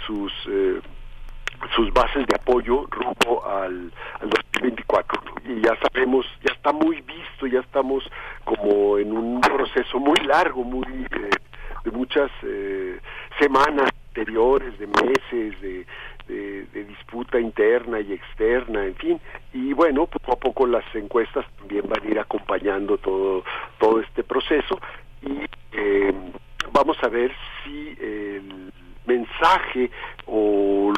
sus 0.06 0.32
sus 1.76 1.92
bases 1.92 2.26
de 2.26 2.34
apoyo 2.34 2.86
rumbo 2.90 3.46
al, 3.46 3.92
al 4.20 4.30
2024 4.30 5.22
y 5.44 5.60
ya 5.60 5.78
sabemos 5.80 6.26
ya 6.44 6.52
está 6.54 6.72
muy 6.72 7.00
visto 7.02 7.46
ya 7.46 7.60
estamos 7.60 8.02
como 8.42 8.98
en 8.98 9.16
un 9.16 9.40
proceso 9.40 10.00
muy 10.00 10.18
largo 10.26 10.64
muy 10.64 10.84
de 11.84 11.90
muchas 11.92 12.32
semanas 13.38 13.92
anteriores, 14.12 14.78
de 14.78 14.86
meses, 14.86 15.60
de, 15.62 15.86
de, 16.28 16.84
disputa 16.84 17.40
interna 17.40 18.00
y 18.00 18.12
externa, 18.12 18.84
en 18.84 18.94
fin, 18.96 19.20
y 19.54 19.72
bueno, 19.72 20.06
poco 20.06 20.32
a 20.32 20.36
poco 20.36 20.66
las 20.66 20.84
encuestas 20.94 21.46
también 21.58 21.88
van 21.88 22.02
a 22.02 22.10
ir 22.10 22.18
acompañando 22.18 22.98
todo, 22.98 23.42
todo 23.78 24.00
este 24.00 24.22
proceso. 24.22 24.78
Y 25.22 25.38
eh, 25.72 26.12
vamos 26.72 26.96
a 27.02 27.08
ver 27.08 27.32
si 27.64 27.96
el 28.00 28.72
mensaje 29.06 29.90
o, 30.26 30.92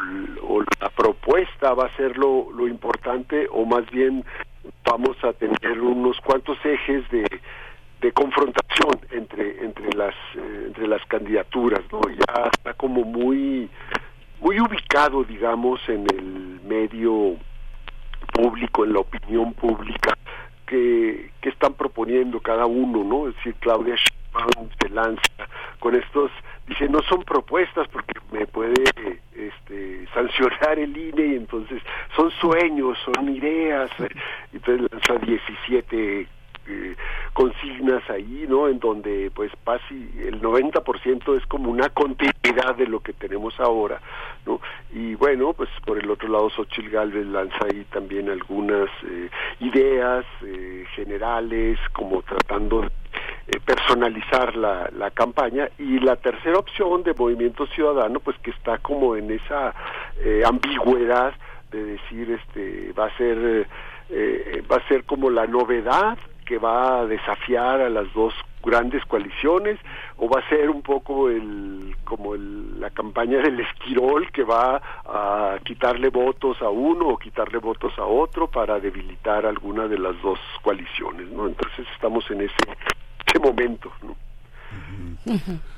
la 0.81 0.91
propuesta 0.91 1.74
va 1.74 1.86
a 1.86 1.97
ser 1.97 2.16
lo, 2.16 2.51
lo 2.53 2.66
importante 2.66 3.47
o 3.51 3.65
más 3.65 3.89
bien 3.91 4.24
vamos 4.85 5.16
a 5.24 5.32
tener 5.32 5.81
unos 5.81 6.20
cuantos 6.20 6.59
ejes 6.65 7.09
de 7.11 7.24
de 8.05 8.12
confrontación 8.12 9.01
entre 9.12 9.64
entre 9.64 9.90
las 9.94 10.14
eh, 10.36 10.64
entre 10.66 10.86
las 10.86 11.02
candidaturas 11.06 11.81
no 11.90 12.02
ya 12.10 12.51
está 12.52 12.74
como 12.74 13.02
muy 13.02 13.70
muy 14.40 14.60
ubicado 14.60 15.24
digamos 15.24 15.81
en 15.89 16.05
el 16.14 16.60
medio 16.68 17.36
público 18.31 18.85
en 18.85 18.93
la 18.93 19.01
opinión 19.01 19.55
pública 19.55 20.12
que, 20.66 21.31
que 21.40 21.48
están 21.48 21.72
proponiendo 21.72 22.40
cada 22.40 22.66
uno 22.66 23.02
no 23.02 23.28
es 23.28 23.36
decir 23.36 23.55
Claudia 23.60 23.94
Sheinbaum 23.97 24.68
se 24.78 24.89
lanza 24.90 25.48
con 25.78 25.94
estos 25.94 26.31
dice 26.66 26.86
no 26.90 27.01
son 27.09 27.22
propuestas 27.22 27.89
porque 27.89 28.20
me 28.32 28.47
puede 28.47 28.85
este 29.35 30.06
sancionar 30.12 30.78
el 30.78 30.94
INE 30.94 31.36
entonces 31.36 31.82
son 32.14 32.31
sueños 32.32 32.98
son 33.06 33.35
ideas 33.35 33.90
y 34.52 34.56
entonces 34.56 34.90
lanza 34.93 35.24
17 35.24 36.28
eh, 36.66 36.97
consignas 37.35 38.09
ahí, 38.09 38.47
¿no? 38.49 38.69
En 38.69 38.78
donde 38.78 39.31
pues 39.35 39.51
casi 39.65 40.11
el 40.19 40.41
90% 40.41 41.36
es 41.36 41.47
como 41.47 41.70
una 41.70 41.91
continuidad 41.91 42.77
de 42.77 42.86
lo 42.86 43.01
que 43.01 43.12
tenemos 43.12 43.59
ahora, 43.61 44.01
¿no? 44.47 44.61
Y 44.93 45.15
bueno, 45.15 45.53
pues 45.53 45.69
por 45.85 45.99
el 45.99 46.11
otro 46.11 46.28
lado 46.28 46.49
Xochitl 46.49 46.89
Galvez 46.89 47.27
lanza 47.27 47.59
ahí 47.66 47.85
también 47.93 48.31
algunas 48.31 48.89
eh, 49.07 49.28
ideas 49.61 50.24
eh, 50.43 50.86
generales, 50.95 51.78
como 51.93 52.23
tratando 52.23 52.82
de 53.47 53.61
personalizar 53.61 54.57
la, 54.57 54.89
la 54.97 55.11
campaña 55.11 55.69
y 55.78 55.99
la 55.99 56.16
tercera 56.16 56.59
opción 56.59 57.03
de 57.03 57.12
Movimiento 57.12 57.66
Ciudadano 57.66 58.20
pues 58.20 58.39
que 58.39 58.53
está 58.53 58.78
como 58.78 59.16
en 59.16 59.31
esa 59.31 59.74
ambigüedad 60.47 61.35
de 61.70 61.85
decir 61.85 62.31
este 62.31 62.93
va 62.93 63.07
a 63.07 63.16
ser 63.19 63.66
va 64.70 64.77
a 64.77 64.89
ser 64.89 65.05
como 65.05 65.28
la 65.28 65.47
novedad 65.47 66.16
que 66.44 66.58
va 66.58 67.00
a 67.00 67.06
desafiar 67.06 67.80
a 67.80 67.90
las 67.90 68.12
dos 68.12 68.34
grandes 68.62 69.04
coaliciones 69.04 69.78
o 70.16 70.28
va 70.28 70.40
a 70.40 70.48
ser 70.48 70.70
un 70.70 70.82
poco 70.82 71.28
el 71.28 71.96
como 72.04 72.34
el, 72.34 72.80
la 72.80 72.90
campaña 72.90 73.38
del 73.38 73.60
esquirol 73.60 74.30
que 74.32 74.42
va 74.42 74.80
a 75.04 75.58
quitarle 75.64 76.08
votos 76.08 76.60
a 76.62 76.70
uno 76.70 77.08
o 77.08 77.18
quitarle 77.18 77.58
votos 77.58 77.92
a 77.98 78.04
otro 78.04 78.48
para 78.48 78.80
debilitar 78.80 79.44
alguna 79.44 79.86
de 79.86 79.98
las 79.98 80.20
dos 80.22 80.38
coaliciones 80.62 81.28
no 81.30 81.46
entonces 81.46 81.86
estamos 81.94 82.28
en 82.30 82.42
ese, 82.42 82.54
ese 83.26 83.38
momento 83.38 83.92
¿no? 84.02 84.16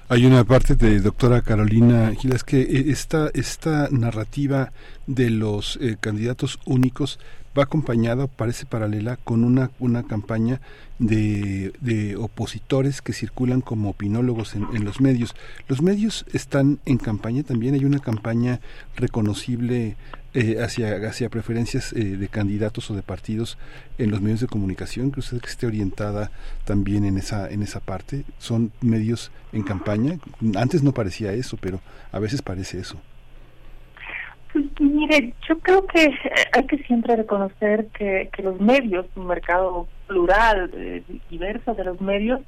Hay 0.09 0.25
una 0.25 0.45
parte 0.45 0.77
de 0.77 1.01
doctora 1.01 1.43
Carolina 1.43 2.13
Gilas 2.15 2.45
que 2.45 2.61
eh, 2.61 2.85
esta, 2.91 3.29
esta 3.35 3.89
narrativa 3.91 4.71
de 5.09 5.31
los 5.31 5.81
eh, 5.83 5.97
candidatos 5.99 6.61
únicos 6.65 7.19
va 7.59 7.65
acompañada, 7.65 8.27
parece 8.27 8.67
paralela, 8.67 9.17
con 9.17 9.43
una, 9.43 9.71
una 9.79 10.05
campaña 10.05 10.61
de, 10.99 11.73
de 11.81 12.17
opositores 12.17 13.03
que 13.03 13.13
circulan 13.13 13.61
como 13.61 13.91
opinólogos 13.91 14.55
en, 14.55 14.85
los 14.85 15.01
medios. 15.01 15.35
Los 15.69 15.83
medios 15.83 16.25
están 16.33 16.79
en 16.85 16.99
campaña 16.99 17.43
también, 17.43 17.75
hay 17.75 17.85
una 17.85 17.99
campaña 17.99 18.61
reconocible 18.97 19.97
eh, 20.35 20.59
hacia, 20.63 20.97
hacia 21.09 21.31
preferencias 21.31 21.93
eh, 21.93 22.17
de 22.17 22.29
candidatos 22.29 22.91
o 22.91 22.95
de 22.95 23.03
partidos 23.03 23.57
en 23.97 24.11
los 24.11 24.21
medios 24.21 24.41
de 24.41 24.49
comunicación, 24.49 25.11
que 25.11 25.21
usted 25.21 25.41
que 25.41 25.49
esté 25.49 25.67
orientada 25.67 26.31
también 26.65 27.05
en 27.05 27.17
esa, 27.17 27.49
en 27.49 27.63
esa 27.63 27.81
parte. 27.81 28.25
¿Son 28.39 28.71
medios 28.83 29.31
en 29.53 29.63
campaña? 29.63 29.96
Antes 30.57 30.83
no 30.83 30.93
parecía 30.93 31.33
eso, 31.33 31.57
pero 31.61 31.81
a 32.13 32.19
veces 32.19 32.43
parece 32.43 32.79
eso. 32.79 33.01
Pues, 34.53 34.65
mire, 34.81 35.35
yo 35.49 35.59
creo 35.59 35.87
que 35.87 36.11
hay 36.53 36.67
que 36.67 36.79
siempre 36.85 37.17
reconocer 37.17 37.87
que, 37.89 38.31
que 38.33 38.43
los 38.43 38.61
medios, 38.61 39.07
un 39.17 39.27
mercado 39.27 39.87
plural, 40.07 40.71
eh, 40.75 41.03
de 41.31 41.85
los 41.85 42.01
medios, 42.01 42.41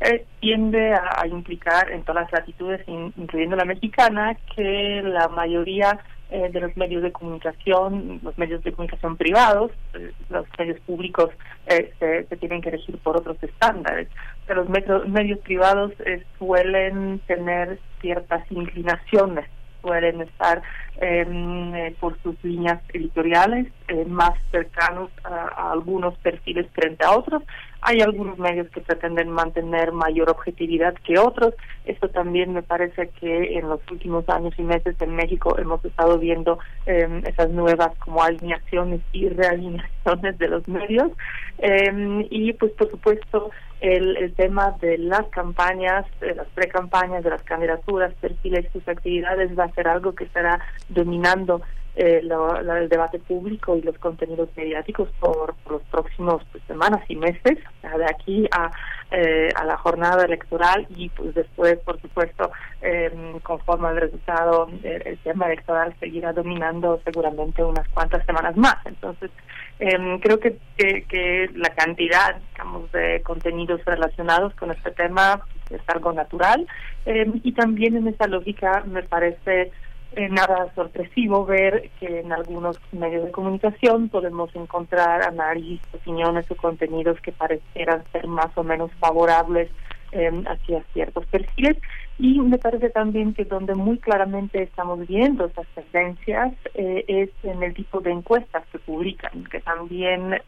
eh, 0.00 0.24
tiende 0.40 0.92
a, 0.94 1.26
implicar 1.26 1.90
en 1.90 2.02
todas 2.02 2.24
las 2.24 2.32
latitudes, 2.32 2.82
incluyendo 2.86 3.56
la 3.56 3.64
mexicana, 3.64 4.36
que 4.54 5.02
la 5.02 5.28
mayoría 5.28 5.98
eh, 6.28 6.50
de 6.52 6.60
los 6.60 6.76
medios 6.76 7.04
de 7.04 7.12
comunicación, 7.12 8.18
los 8.20 8.36
medios 8.36 8.60
de 8.64 8.72
comunicación 8.72 9.16
privados, 9.16 9.70
eh, 9.94 10.10
los 10.28 10.44
medios 10.58 10.80
públicos 10.80 11.30
eh, 11.68 11.92
se, 12.00 12.36
tienen 12.38 12.60
que 12.60 12.72
regir 12.72 12.98
por 12.98 13.16
otros 13.16 13.40
estándares. 13.40 14.08
Pero 14.44 14.62
los 14.64 14.68
medios, 14.68 15.08
medios 15.08 15.38
privados 15.40 15.92
suelen 16.36 17.20
tener 17.28 17.78
ciertas 18.00 18.44
inclinaciones, 18.50 19.48
suelen 19.82 20.22
estar 20.22 20.62
em, 21.00 21.94
por 21.96 22.18
sus 22.22 22.36
líneas 22.42 22.80
editoriales 22.92 23.66
más 24.06 24.32
cercanos 24.50 25.10
a 25.24 25.72
algunos 25.72 26.16
perfiles 26.18 26.66
frente 26.72 27.04
a 27.04 27.12
otros 27.12 27.42
hay 27.82 28.00
algunos 28.00 28.38
medios 28.38 28.68
que 28.70 28.80
pretenden 28.80 29.30
mantener 29.30 29.92
mayor 29.92 30.30
objetividad 30.30 30.94
que 31.04 31.18
otros. 31.18 31.54
Esto 31.84 32.08
también 32.08 32.52
me 32.52 32.62
parece 32.62 33.08
que 33.20 33.58
en 33.58 33.68
los 33.68 33.80
últimos 33.90 34.28
años 34.28 34.54
y 34.58 34.62
meses 34.62 34.96
en 35.00 35.14
México 35.14 35.56
hemos 35.58 35.84
estado 35.84 36.18
viendo 36.18 36.58
eh, 36.86 37.22
esas 37.26 37.50
nuevas 37.50 37.96
como 37.98 38.22
alineaciones 38.22 39.00
y 39.12 39.28
realineaciones 39.28 40.38
de 40.38 40.48
los 40.48 40.66
medios. 40.68 41.12
Eh, 41.58 42.26
y 42.30 42.52
pues 42.54 42.72
por 42.72 42.90
supuesto 42.90 43.50
el, 43.80 44.16
el 44.16 44.34
tema 44.34 44.74
de 44.80 44.98
las 44.98 45.26
campañas, 45.28 46.06
de 46.20 46.34
las 46.34 46.48
precampañas, 46.48 47.22
de 47.22 47.30
las 47.30 47.42
candidaturas, 47.42 48.12
perfiles, 48.14 48.66
sus 48.72 48.86
actividades 48.88 49.56
va 49.58 49.64
a 49.64 49.74
ser 49.74 49.88
algo 49.88 50.14
que 50.14 50.24
estará 50.24 50.60
dominando 50.88 51.62
eh, 51.96 52.20
el 52.20 52.88
debate 52.90 53.18
público 53.18 53.74
y 53.74 53.80
los 53.80 53.96
contenidos 53.98 54.50
mediáticos 54.54 55.08
por, 55.18 55.54
los 55.70 55.82
próximos 55.84 56.42
pues, 56.52 56.62
semanas 56.64 57.02
y 57.08 57.16
meses, 57.16 57.58
de 57.82 58.04
aquí 58.04 58.46
a, 58.52 58.70
eh, 59.10 59.48
a 59.54 59.64
la 59.64 59.78
jornada 59.78 60.24
electoral 60.24 60.86
y 60.90 61.08
pues 61.08 61.34
después, 61.34 61.78
por 61.78 61.98
supuesto, 62.02 62.50
eh, 62.82 63.10
conforme 63.42 63.88
al 63.88 63.96
resultado, 63.96 64.68
el, 64.82 65.16
tema 65.24 65.46
electoral 65.46 65.94
seguirá 65.98 66.34
dominando 66.34 67.00
seguramente 67.02 67.64
unas 67.64 67.88
cuantas 67.88 68.26
semanas 68.26 68.56
más. 68.56 68.76
Entonces, 68.84 69.30
em, 69.78 70.20
creo 70.20 70.38
que, 70.38 70.58
que, 70.76 71.48
la 71.54 71.70
cantidad, 71.70 72.36
digamos, 72.52 72.92
de 72.92 73.22
contenidos 73.22 73.82
relacionados 73.86 74.54
con 74.56 74.70
este 74.70 74.90
tema 74.90 75.40
es 75.70 75.80
algo 75.86 76.12
natural 76.12 76.66
em, 77.06 77.40
y 77.42 77.52
también 77.52 77.96
en 77.96 78.08
esa 78.08 78.26
lógica 78.26 78.82
me 78.86 79.02
parece 79.02 79.72
eh, 80.12 80.28
nada 80.30 80.72
sorpresivo 80.74 81.44
ver 81.44 81.90
que 82.00 82.20
en 82.20 82.32
algunos 82.32 82.80
medios 82.92 83.24
de 83.24 83.32
comunicación 83.32 84.08
podemos 84.08 84.54
encontrar 84.54 85.22
análisis, 85.22 85.80
opiniones 85.92 86.50
o 86.50 86.56
contenidos 86.56 87.20
que 87.20 87.32
parecieran 87.32 88.02
ser 88.12 88.26
más 88.26 88.56
o 88.56 88.64
menos 88.64 88.90
favorables 89.00 89.68
eh, 90.12 90.30
hacia 90.46 90.82
ciertos 90.94 91.26
perfiles. 91.26 91.76
Y 92.18 92.40
me 92.40 92.56
parece 92.56 92.88
también 92.88 93.34
que 93.34 93.44
donde 93.44 93.74
muy 93.74 93.98
claramente 93.98 94.62
estamos 94.62 95.06
viendo 95.06 95.46
esas 95.46 95.66
tendencias 95.74 96.54
eh, 96.74 97.04
es 97.08 97.30
en 97.42 97.62
el 97.62 97.74
tipo 97.74 98.00
de 98.00 98.12
encuestas 98.12 98.64
que 98.72 98.78
publican, 98.78 99.44
que 99.44 99.60
también 99.60 100.40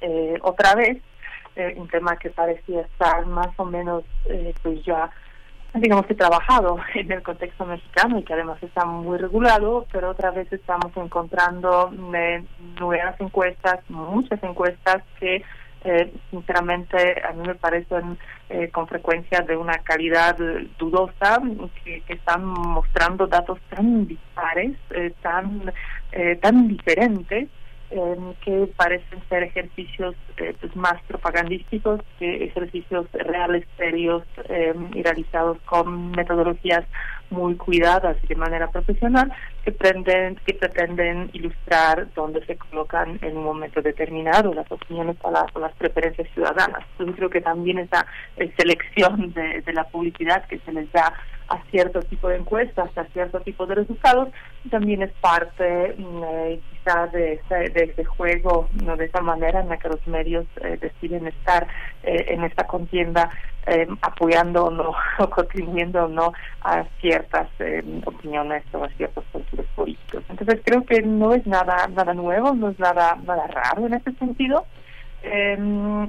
otra 0.43 0.75
vez 0.77 0.99
un 1.77 1.89
tema 1.89 2.17
que 2.17 2.31
parecía 2.31 2.83
estar 2.83 3.27
más 3.27 3.49
o 3.59 3.65
menos 3.65 4.05
pues 4.63 4.83
ya 4.85 5.11
digamos 5.81 6.07
que 6.07 6.15
trabajado 6.15 6.79
en 6.95 7.11
el 7.13 7.23
contexto 7.23 7.65
mexicano 7.65 8.19
y 8.19 8.25
que 8.25 8.35
además 8.35 8.63
está 8.63 8.85
muy 8.85 9.19
regulado, 9.19 9.87
pero 9.93 10.11
otra 10.11 10.31
vez 10.31 10.53
estamos 10.53 10.97
encontrando 10.97 11.93
eh, 12.15 12.45
nuevas 12.79 13.21
encuestas, 13.21 13.81
muchas 13.89 14.43
encuestas 14.43 15.03
que 15.19 15.45
eh, 15.85 16.13
sinceramente 16.31 17.23
a 17.23 17.33
mí 17.33 17.47
me 17.47 17.55
parecen 17.55 18.19
eh, 18.49 18.69
con 18.71 18.89
frecuencia 18.89 19.41
de 19.43 19.57
una 19.57 19.79
calidad 19.79 20.37
dudosa, 20.79 21.41
que, 21.85 22.01
que 22.01 22.15
están 22.15 22.45
mostrando 22.45 23.27
datos 23.27 23.59
tan 23.71 24.07
dispares, 24.07 24.77
tan, 25.23 25.73
tan 26.41 26.69
diferentes 26.69 27.49
eh, 27.91 28.35
que 28.45 28.69
parecen 28.77 29.21
ser 29.31 29.45
ejercicios 29.45 30.15
eh, 30.37 30.55
pues 30.61 30.77
más 30.77 31.01
propagandísticos 31.07 32.01
que 32.19 32.45
ejercicios 32.45 33.07
reales, 33.13 33.65
serios 33.79 34.25
eh, 34.49 34.75
y 34.95 35.03
realizados 35.03 35.59
con 35.63 36.11
metodologías 36.11 36.85
muy 37.31 37.57
cuidadas 37.57 38.17
y 38.23 38.27
de 38.27 38.37
manera 38.37 38.69
profesional 38.69 39.33
que 39.65 39.73
pretenden, 39.73 40.37
que 40.47 40.55
pretenden 40.55 41.31
ilustrar 41.33 42.09
dónde 42.15 42.45
se 42.45 42.57
colocan 42.57 43.19
en 43.23 43.37
un 43.37 43.45
momento 43.45 43.81
determinado 43.81 44.53
las 44.53 44.71
opiniones 44.71 45.17
o 45.23 45.31
las, 45.31 45.73
preferencias 45.79 46.29
ciudadanas. 46.35 46.85
Yo 46.99 47.15
creo 47.15 47.31
que 47.31 47.41
también 47.41 47.79
esa 47.79 48.07
selección 48.57 49.33
de, 49.33 49.63
de 49.63 49.73
la 49.73 49.85
publicidad 49.85 50.47
que 50.47 50.59
se 50.61 50.73
les 50.73 50.91
da 50.93 51.13
a 51.49 51.63
cierto 51.71 52.01
tipo 52.01 52.29
de 52.29 52.37
encuestas, 52.37 52.91
a 52.97 53.05
cierto 53.07 53.41
tipo 53.41 53.67
de 53.67 53.77
resultados, 53.77 54.29
también 54.71 55.03
es 55.03 55.13
parte 55.21 55.95
mm, 55.97 56.23
eh, 56.25 56.61
de 57.13 57.41
ese 57.75 58.05
juego, 58.05 58.69
no 58.85 58.97
de 58.97 59.07
esa 59.07 59.21
manera 59.21 59.61
en 59.61 59.69
la 59.69 59.79
que 59.79 59.89
los 59.89 60.07
medios 60.07 60.47
eh, 60.63 60.79
deciden 60.81 61.27
estar 61.27 61.67
eh, 62.03 62.27
en 62.29 62.45
esta 62.45 62.67
contienda 62.67 63.31
apoyando 64.01 64.65
o 64.65 64.71
no, 64.71 64.95
o 65.19 65.29
contribuyendo 65.29 66.07
o 66.07 66.09
no 66.09 66.33
a 66.63 66.85
ciertas 67.03 67.49
opiniones 68.07 68.65
o 68.73 68.83
a 68.83 68.89
ciertos 68.91 69.23
partidos 69.27 69.67
políticos. 69.77 70.25
Entonces 70.31 70.63
creo 70.65 70.87
que 70.87 71.03
no 71.03 71.35
es 71.35 71.47
nada 71.47 71.87
nada 71.89 72.15
nuevo, 72.15 72.55
no 72.55 72.71
es 72.71 72.79
nada 72.79 73.19
nada 73.27 73.47
raro 73.47 73.87
en 73.87 73.93
ese 73.93 74.13
sentido. 74.13 74.65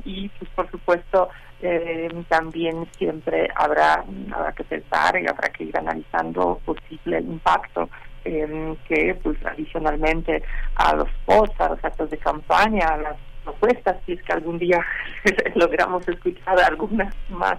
y 0.05 0.29
pues 0.29 0.49
por 0.55 0.71
supuesto 0.71 1.29
eh, 1.61 2.07
también 2.29 2.87
siempre 2.97 3.49
habrá, 3.53 4.05
habrá 4.31 4.53
que 4.53 4.63
pensar 4.63 5.21
y 5.21 5.27
habrá 5.27 5.49
que 5.49 5.65
ir 5.65 5.77
analizando 5.77 6.61
posible 6.63 7.19
impacto 7.19 7.89
eh, 8.25 8.75
que 8.87 9.15
pues 9.23 9.37
adicionalmente 9.45 10.43
a 10.75 10.95
los 10.95 11.09
posts, 11.25 11.59
a 11.61 11.69
los 11.69 11.83
actos 11.83 12.09
de 12.09 12.17
campaña, 12.17 12.87
a 12.87 12.97
las 12.97 13.17
propuestas, 13.43 13.97
si 14.05 14.13
es 14.13 14.23
que 14.23 14.33
algún 14.33 14.59
día 14.59 14.85
logramos 15.55 16.07
escuchar 16.07 16.59
algunas 16.59 17.13
más 17.29 17.57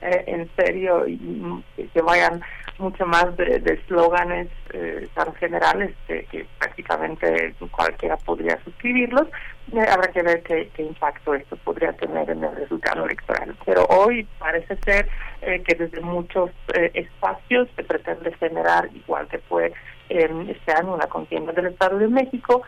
eh, 0.00 0.24
en 0.26 0.50
serio 0.56 1.06
y 1.08 1.62
que 1.92 2.02
vayan 2.02 2.40
mucho 2.78 3.04
más 3.06 3.36
de 3.36 3.62
eslóganes 3.64 4.48
eh, 4.72 5.08
tan 5.14 5.34
generales 5.34 5.94
que, 6.06 6.46
prácticamente 6.58 7.54
cualquiera 7.70 8.16
podría 8.16 8.62
suscribirlos. 8.64 9.26
Eh, 9.72 9.84
habrá 9.90 10.10
que 10.12 10.22
ver 10.22 10.42
qué, 10.42 10.70
impacto 10.78 11.34
esto 11.34 11.56
podría 11.56 11.92
tener 11.94 12.30
en 12.30 12.44
el 12.44 12.54
resultado 12.54 13.04
electoral. 13.04 13.56
Pero 13.64 13.84
hoy 13.86 14.26
parece 14.38 14.76
ser 14.84 15.08
eh, 15.42 15.62
que 15.66 15.74
desde 15.74 16.00
muchos 16.00 16.50
espacios 16.94 17.68
se 17.76 17.82
pretende 17.82 18.32
generar, 18.34 18.88
igual 18.94 19.26
que 19.28 19.38
fue 19.38 19.72
este 20.08 20.72
año 20.72 20.94
una 20.94 21.06
contienda 21.06 21.52
del 21.52 21.66
Estado 21.66 21.98
de 21.98 22.08
México, 22.08 22.62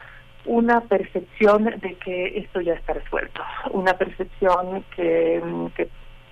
una 0.44 0.80
percepción 0.82 1.64
de 1.64 1.94
que 2.04 2.38
esto 2.38 2.60
ya 2.60 2.74
está 2.74 2.94
resuelto, 2.94 3.42
una 3.70 3.94
percepción 3.94 4.84
que, 4.94 5.42
que 5.74 5.88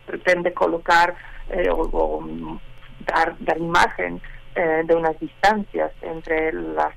pretende 0.06 0.52
colocar 0.52 1.14
o 1.70 2.22
dar, 3.12 3.58
imagen 3.58 4.20
eh, 4.54 4.82
de 4.84 4.94
unas 4.94 5.18
distancias 5.20 5.92
entre 6.02 6.52
las 6.52 6.94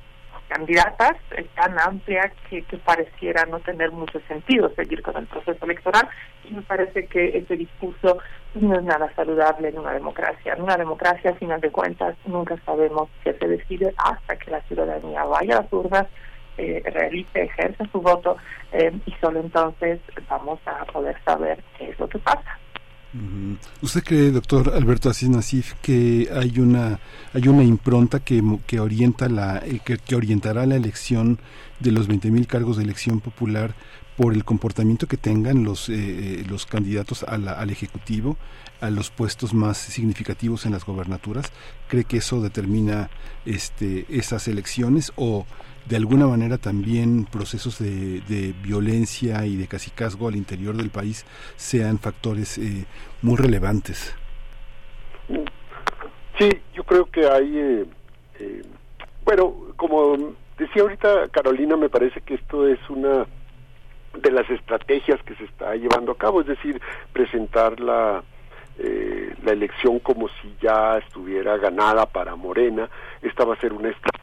candidatas 0.47 1.13
tan 1.55 1.79
amplia 1.79 2.31
que, 2.49 2.61
que, 2.63 2.77
pareciera 2.77 3.45
no 3.45 3.59
tener 3.61 3.91
mucho 3.91 4.19
sentido 4.27 4.69
seguir 4.75 5.01
con 5.01 5.15
el 5.15 5.25
proceso 5.25 5.63
electoral 5.63 6.09
y 6.43 6.53
me 6.53 6.61
parece 6.63 7.07
que 7.07 7.37
ese 7.37 7.55
discurso 7.55 8.17
no 8.55 8.75
es 8.75 8.83
nada 8.83 9.09
saludable 9.15 9.69
en 9.69 9.79
una 9.79 9.93
democracia. 9.93 10.53
En 10.53 10.63
una 10.63 10.75
democracia, 10.75 11.31
a 11.31 11.35
final 11.35 11.61
de 11.61 11.71
cuentas, 11.71 12.17
nunca 12.25 12.57
sabemos 12.65 13.09
qué 13.23 13.33
se 13.33 13.47
decide 13.47 13.93
hasta 13.97 14.35
que 14.35 14.51
la 14.51 14.61
ciudadanía 14.63 15.23
vaya 15.23 15.57
a 15.57 15.61
las 15.61 15.73
urnas, 15.73 16.07
eh, 16.57 16.81
realice, 16.85 17.43
ejerza 17.43 17.85
su 17.91 18.01
voto 18.01 18.35
eh, 18.73 18.91
y 19.05 19.11
solo 19.21 19.39
entonces 19.39 20.01
vamos 20.29 20.59
a 20.65 20.83
poder 20.85 21.15
saber 21.23 21.63
qué 21.77 21.89
es 21.89 21.99
lo 21.99 22.09
que 22.09 22.19
pasa. 22.19 22.60
¿Usted 23.81 24.03
cree, 24.05 24.31
doctor 24.31 24.71
Alberto 24.73 25.09
Asís 25.09 25.27
Nasif, 25.27 25.73
que 25.81 26.29
hay 26.33 26.59
una 26.59 26.99
hay 27.33 27.47
una 27.49 27.63
impronta 27.63 28.21
que, 28.21 28.41
que 28.65 28.79
orienta 28.79 29.27
la 29.27 29.57
eh, 29.57 29.81
que, 29.83 30.15
orientará 30.15 30.65
la 30.65 30.77
elección 30.77 31.37
de 31.81 31.91
los 31.91 32.07
20.000 32.07 32.47
cargos 32.47 32.77
de 32.77 32.83
elección 32.83 33.19
popular 33.19 33.75
por 34.15 34.33
el 34.33 34.45
comportamiento 34.45 35.07
que 35.07 35.17
tengan 35.17 35.65
los 35.65 35.89
eh, 35.89 35.95
eh, 35.95 36.45
los 36.47 36.65
candidatos 36.65 37.23
al 37.23 37.69
ejecutivo 37.69 38.37
a 38.79 38.89
los 38.89 39.11
puestos 39.11 39.53
más 39.53 39.77
significativos 39.77 40.65
en 40.65 40.71
las 40.71 40.85
gobernaturas? 40.85 41.51
¿Cree 41.89 42.05
que 42.05 42.17
eso 42.17 42.41
determina 42.41 43.09
este 43.45 44.05
esas 44.09 44.47
elecciones 44.47 45.11
o 45.17 45.45
de 45.85 45.95
alguna 45.97 46.27
manera 46.27 46.57
también 46.57 47.25
procesos 47.25 47.79
de, 47.79 48.21
de 48.21 48.53
violencia 48.63 49.45
y 49.45 49.57
de 49.57 49.67
casicazgo 49.67 50.27
al 50.27 50.35
interior 50.35 50.75
del 50.75 50.89
país 50.89 51.25
sean 51.55 51.99
factores 51.99 52.57
eh, 52.57 52.85
muy 53.21 53.35
relevantes. 53.35 54.15
Sí, 56.37 56.49
yo 56.73 56.83
creo 56.83 57.05
que 57.05 57.27
hay, 57.27 57.57
eh, 57.57 57.85
eh, 58.39 58.61
bueno, 59.25 59.53
como 59.75 60.33
decía 60.57 60.83
ahorita 60.83 61.29
Carolina, 61.29 61.75
me 61.75 61.89
parece 61.89 62.21
que 62.21 62.35
esto 62.35 62.67
es 62.67 62.79
una 62.89 63.25
de 64.21 64.31
las 64.31 64.49
estrategias 64.49 65.21
que 65.23 65.35
se 65.35 65.45
está 65.45 65.75
llevando 65.75 66.11
a 66.11 66.17
cabo, 66.17 66.41
es 66.41 66.47
decir, 66.47 66.81
presentar 67.13 67.79
la, 67.79 68.23
la 69.43 69.51
elección 69.51 69.99
como 69.99 70.27
si 70.27 70.55
ya 70.61 70.97
estuviera 70.97 71.57
ganada 71.57 72.05
para 72.05 72.35
Morena. 72.35 72.89
Esta 73.21 73.45
va 73.45 73.53
a 73.53 73.59
ser 73.59 73.73
una 73.73 73.89
estrategia 73.89 74.20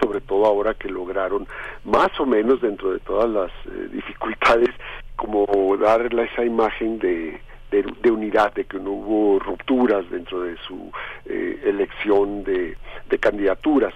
sobre 0.00 0.20
todo 0.20 0.46
ahora 0.46 0.74
que 0.74 0.88
lograron 0.88 1.46
más 1.84 2.18
o 2.18 2.26
menos 2.26 2.60
dentro 2.60 2.92
de 2.92 2.98
todas 3.00 3.28
las 3.30 3.50
eh, 3.66 3.88
dificultades 3.92 4.70
como 5.16 5.76
darle 5.76 6.24
esa 6.24 6.44
imagen 6.44 6.98
de, 6.98 7.40
de, 7.70 8.10
unidad, 8.10 8.52
de 8.54 8.64
que 8.64 8.78
no 8.78 8.90
hubo 8.92 9.38
rupturas 9.38 10.08
dentro 10.10 10.42
de 10.42 10.56
su 10.66 10.90
eh, 11.26 11.60
elección 11.64 12.42
de, 12.42 12.76
de 13.08 13.18
candidaturas. 13.18 13.94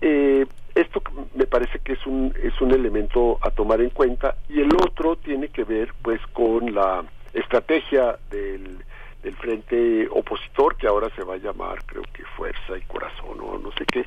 Eh, 0.00 0.46
esto 0.74 1.02
me 1.34 1.46
parece 1.46 1.78
que 1.80 1.94
es 1.94 2.06
un, 2.06 2.32
es 2.42 2.60
un 2.60 2.70
elemento 2.70 3.38
a 3.40 3.50
tomar 3.50 3.80
en 3.80 3.90
cuenta 3.90 4.36
y 4.48 4.60
el 4.60 4.72
otro 4.74 5.16
tiene 5.16 5.48
que 5.48 5.64
ver 5.64 5.92
pues 6.02 6.20
con 6.32 6.72
la 6.72 7.02
estrategia 7.32 8.16
del, 8.30 8.78
del 9.22 9.34
frente 9.36 10.06
opositor 10.10 10.76
que 10.76 10.86
ahora 10.86 11.08
se 11.16 11.24
va 11.24 11.34
a 11.34 11.38
llamar 11.38 11.84
creo 11.84 12.04
que 12.12 12.22
fuerza 12.36 12.76
y 12.76 12.82
corazón 12.82 13.40
o 13.40 13.58
no 13.58 13.72
sé 13.72 13.84
qué 13.86 14.06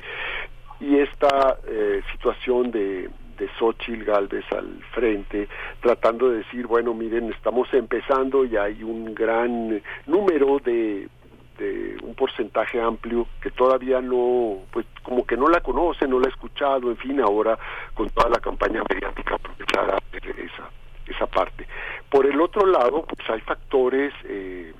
y 0.82 0.98
esta 0.98 1.58
eh, 1.66 2.02
situación 2.10 2.72
de, 2.72 3.08
de 3.38 3.48
Xochitl 3.58 4.04
Galvez 4.04 4.44
al 4.50 4.82
frente, 4.92 5.48
tratando 5.80 6.28
de 6.28 6.38
decir, 6.38 6.66
bueno, 6.66 6.92
miren, 6.92 7.30
estamos 7.32 7.72
empezando 7.72 8.44
y 8.44 8.56
hay 8.56 8.82
un 8.82 9.14
gran 9.14 9.80
número 10.06 10.58
de, 10.58 11.08
de 11.58 11.96
un 12.02 12.16
porcentaje 12.16 12.80
amplio 12.80 13.28
que 13.40 13.52
todavía 13.52 14.00
no, 14.00 14.58
pues 14.72 14.86
como 15.04 15.24
que 15.24 15.36
no 15.36 15.48
la 15.48 15.60
conoce, 15.60 16.08
no 16.08 16.18
la 16.18 16.26
ha 16.26 16.30
escuchado, 16.30 16.90
en 16.90 16.96
fin, 16.96 17.20
ahora 17.20 17.56
con 17.94 18.10
toda 18.10 18.28
la 18.28 18.40
campaña 18.40 18.82
mediática 18.90 19.36
aprovechada 19.36 19.98
esa, 20.12 20.68
esa 21.06 21.26
parte. 21.26 21.66
Por 22.10 22.26
el 22.26 22.40
otro 22.40 22.66
lado, 22.66 23.04
pues 23.04 23.30
hay 23.30 23.40
factores 23.40 24.12
eh, 24.24 24.72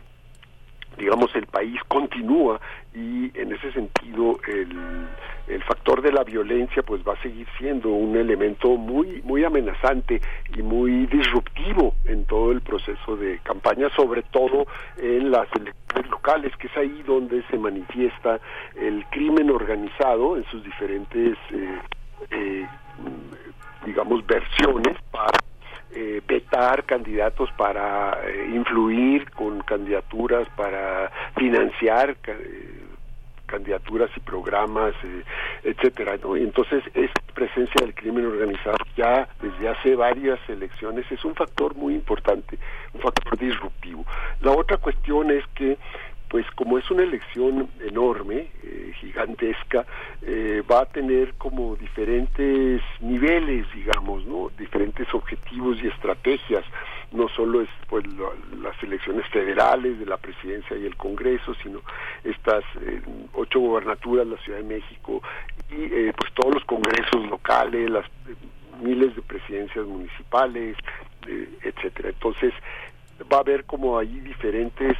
digamos, 0.98 1.34
el 1.34 1.46
país 1.46 1.80
continúa 1.88 2.60
y 2.94 3.30
en 3.38 3.52
ese 3.52 3.72
sentido 3.72 4.38
el, 4.46 5.06
el 5.48 5.62
factor 5.64 6.02
de 6.02 6.12
la 6.12 6.24
violencia 6.24 6.82
pues 6.82 7.02
va 7.06 7.14
a 7.14 7.22
seguir 7.22 7.46
siendo 7.58 7.88
un 7.88 8.16
elemento 8.16 8.76
muy 8.76 9.22
muy 9.22 9.44
amenazante 9.44 10.20
y 10.54 10.62
muy 10.62 11.06
disruptivo 11.06 11.94
en 12.04 12.24
todo 12.26 12.52
el 12.52 12.60
proceso 12.60 13.16
de 13.16 13.38
campaña 13.42 13.88
sobre 13.96 14.22
todo 14.22 14.66
en 14.98 15.30
las 15.30 15.48
elecciones 15.54 16.10
locales 16.10 16.56
que 16.58 16.66
es 16.66 16.76
ahí 16.76 17.02
donde 17.06 17.42
se 17.50 17.56
manifiesta 17.56 18.40
el 18.76 19.04
crimen 19.06 19.50
organizado 19.50 20.36
en 20.36 20.44
sus 20.50 20.62
diferentes 20.62 21.38
eh, 21.50 21.78
eh, 22.30 22.66
digamos 23.86 24.24
versiones 24.26 24.96
para 25.10 25.38
eh, 25.94 26.20
vetar 26.26 26.84
candidatos 26.84 27.50
para 27.56 28.18
influir 28.52 29.30
con 29.30 29.60
candidaturas 29.60 30.48
para 30.56 31.10
financiar 31.36 32.16
candidaturas 33.52 34.10
y 34.16 34.20
programas, 34.20 34.94
eh, 35.04 35.22
etcétera, 35.64 36.16
¿no? 36.22 36.36
Entonces 36.36 36.82
esta 36.94 37.20
presencia 37.34 37.84
del 37.84 37.94
crimen 37.94 38.24
organizado 38.24 38.78
ya 38.96 39.28
desde 39.42 39.68
hace 39.68 39.94
varias 39.94 40.40
elecciones 40.48 41.04
es 41.12 41.22
un 41.24 41.34
factor 41.34 41.74
muy 41.76 41.94
importante, 41.94 42.58
un 42.94 43.00
factor 43.02 43.38
disruptivo. 43.38 44.06
La 44.40 44.52
otra 44.52 44.78
cuestión 44.78 45.30
es 45.30 45.44
que 45.54 45.76
pues 46.32 46.50
como 46.52 46.78
es 46.78 46.90
una 46.90 47.02
elección 47.02 47.68
enorme, 47.86 48.48
eh, 48.62 48.94
gigantesca, 48.98 49.84
eh, 50.22 50.62
va 50.62 50.80
a 50.80 50.86
tener 50.86 51.34
como 51.34 51.76
diferentes 51.76 52.80
niveles, 53.00 53.66
digamos, 53.74 54.24
¿no? 54.24 54.50
Diferentes 54.58 55.12
objetivos 55.12 55.76
y 55.82 55.88
estrategias. 55.88 56.64
No 57.10 57.28
solo 57.28 57.60
es 57.60 57.68
pues 57.86 58.06
las 58.62 58.82
elecciones 58.82 59.28
federales 59.28 59.98
de 59.98 60.06
la 60.06 60.16
presidencia 60.16 60.74
y 60.74 60.86
el 60.86 60.96
Congreso, 60.96 61.54
sino 61.62 61.82
estas 62.24 62.64
eh, 62.80 63.02
ocho 63.34 63.60
gobernaturas, 63.60 64.26
la 64.26 64.38
Ciudad 64.38 64.60
de 64.60 64.64
México 64.64 65.22
y 65.68 66.12
pues 66.12 66.32
todos 66.32 66.54
los 66.54 66.64
congresos 66.64 67.28
locales, 67.28 67.90
las 67.90 68.06
miles 68.80 69.14
de 69.14 69.20
presidencias 69.20 69.84
municipales, 69.84 70.78
etcétera. 71.62 72.08
Entonces 72.08 72.54
va 73.30 73.36
a 73.36 73.40
haber 73.40 73.64
como 73.64 73.98
ahí 73.98 74.20
diferentes 74.20 74.96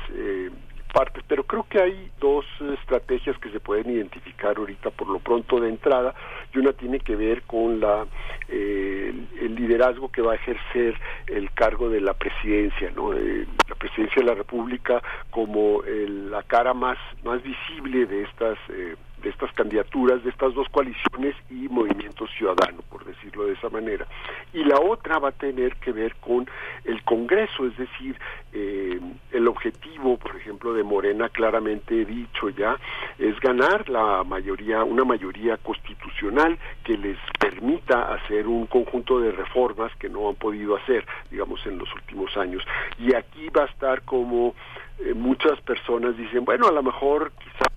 partes, 0.93 1.25
pero 1.27 1.45
creo 1.45 1.67
que 1.69 1.81
hay 1.81 2.11
dos 2.21 2.45
estrategias 2.79 3.37
que 3.39 3.51
se 3.51 3.61
pueden 3.61 3.91
identificar 3.91 4.57
ahorita 4.57 4.91
por 4.91 5.09
lo 5.09 5.19
pronto 5.19 5.61
de 5.61 5.69
entrada 5.69 6.15
y 6.55 6.59
una 6.59 6.73
tiene 6.73 7.01
que 7.01 7.17
ver 7.17 7.43
con 7.43 7.81
la 7.81 8.07
eh, 8.49 9.13
el 9.41 9.55
liderazgo 9.55 10.11
que 10.11 10.23
va 10.23 10.33
a 10.33 10.37
ejercer 10.37 10.95
el 11.27 11.51
cargo 11.53 11.89
de 11.89 12.01
la 12.01 12.15
presidencia, 12.15 12.91
¿no? 12.95 13.15
Eh, 13.15 13.47
la 13.69 13.75
presidencia 13.75 14.23
de 14.23 14.29
la 14.29 14.35
República 14.35 15.03
como 15.31 15.83
la 15.87 16.43
cara 16.43 16.75
más 16.75 16.99
más 17.25 17.43
visible 17.43 18.07
de 18.07 18.23
estas 18.23 18.59
eh, 18.69 18.95
de 19.23 19.31
estas 19.31 19.53
candidaturas, 19.53 20.23
de 20.25 20.31
estas 20.31 20.55
dos 20.55 20.69
coaliciones 20.69 21.35
y 21.51 21.69
Movimiento 21.69 22.27
Ciudadano, 22.27 22.83
por 22.91 23.05
decirlo 23.05 23.47
de 23.47 23.55
esa 23.55 23.69
manera. 23.69 24.07
Y 24.53 24.65
la 24.65 24.79
otra 24.81 25.19
va 25.19 25.29
a 25.29 25.33
tener 25.33 25.77
que 25.77 25.93
ver 25.93 26.17
con 26.17 26.49
el 26.85 27.03
Congreso, 27.05 27.67
es 27.67 27.77
decir, 27.77 28.19
eh, 28.53 29.01
el 29.31 29.49
objetivo, 29.49 30.17
por 30.19 30.37
ejemplo, 30.37 30.75
de 30.75 30.83
Morena, 30.83 31.29
claramente 31.29 32.05
dicho 32.05 32.51
ya, 32.51 32.77
es 33.19 33.39
ganar 33.41 33.89
la 33.89 34.25
mayoría, 34.25 34.85
una 34.85 35.05
mayoría 35.05 35.57
constitucional 35.59 36.59
que 36.85 36.99
les 36.99 37.19
permita 37.39 38.13
hacer 38.15 38.47
un 38.47 38.67
conjunto 38.67 39.21
de 39.21 39.33
reformas 39.33 39.95
que 39.97 40.09
no 40.09 40.29
han 40.29 40.35
podido 40.35 40.77
hacer, 40.77 41.07
digamos, 41.31 41.65
en 41.67 41.79
los 41.79 41.93
últimos 41.95 42.37
años. 42.37 42.63
Y 42.99 43.15
aquí 43.15 43.49
va 43.49 43.63
a 43.63 43.67
estar 43.67 44.03
como 44.03 44.55
eh, 44.99 45.15
muchas 45.15 45.61
personas 45.63 46.17
dicen, 46.17 46.45
bueno, 46.45 46.67
a 46.67 46.73
lo 46.73 46.83
mejor 46.83 47.33
quizás 47.39 47.69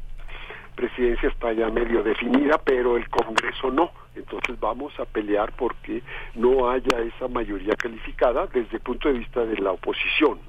presidencia 0.76 1.30
está 1.30 1.54
ya 1.54 1.70
medio 1.70 2.04
definida, 2.04 2.58
pero 2.64 2.98
el 2.98 3.10
Congreso 3.10 3.72
no. 3.72 3.92
Entonces 4.16 4.60
vamos 4.60 4.98
a 5.00 5.06
pelear 5.06 5.52
porque 5.54 6.02
no 6.36 6.70
haya 6.70 7.00
esa 7.00 7.28
mayoría 7.28 7.76
calificada 7.76 8.48
desde 8.48 8.78
el 8.78 8.82
punto 8.82 9.10
de 9.10 9.20
vista 9.20 9.46
de 9.46 9.58
la 9.58 9.72
oposición, 9.72 10.40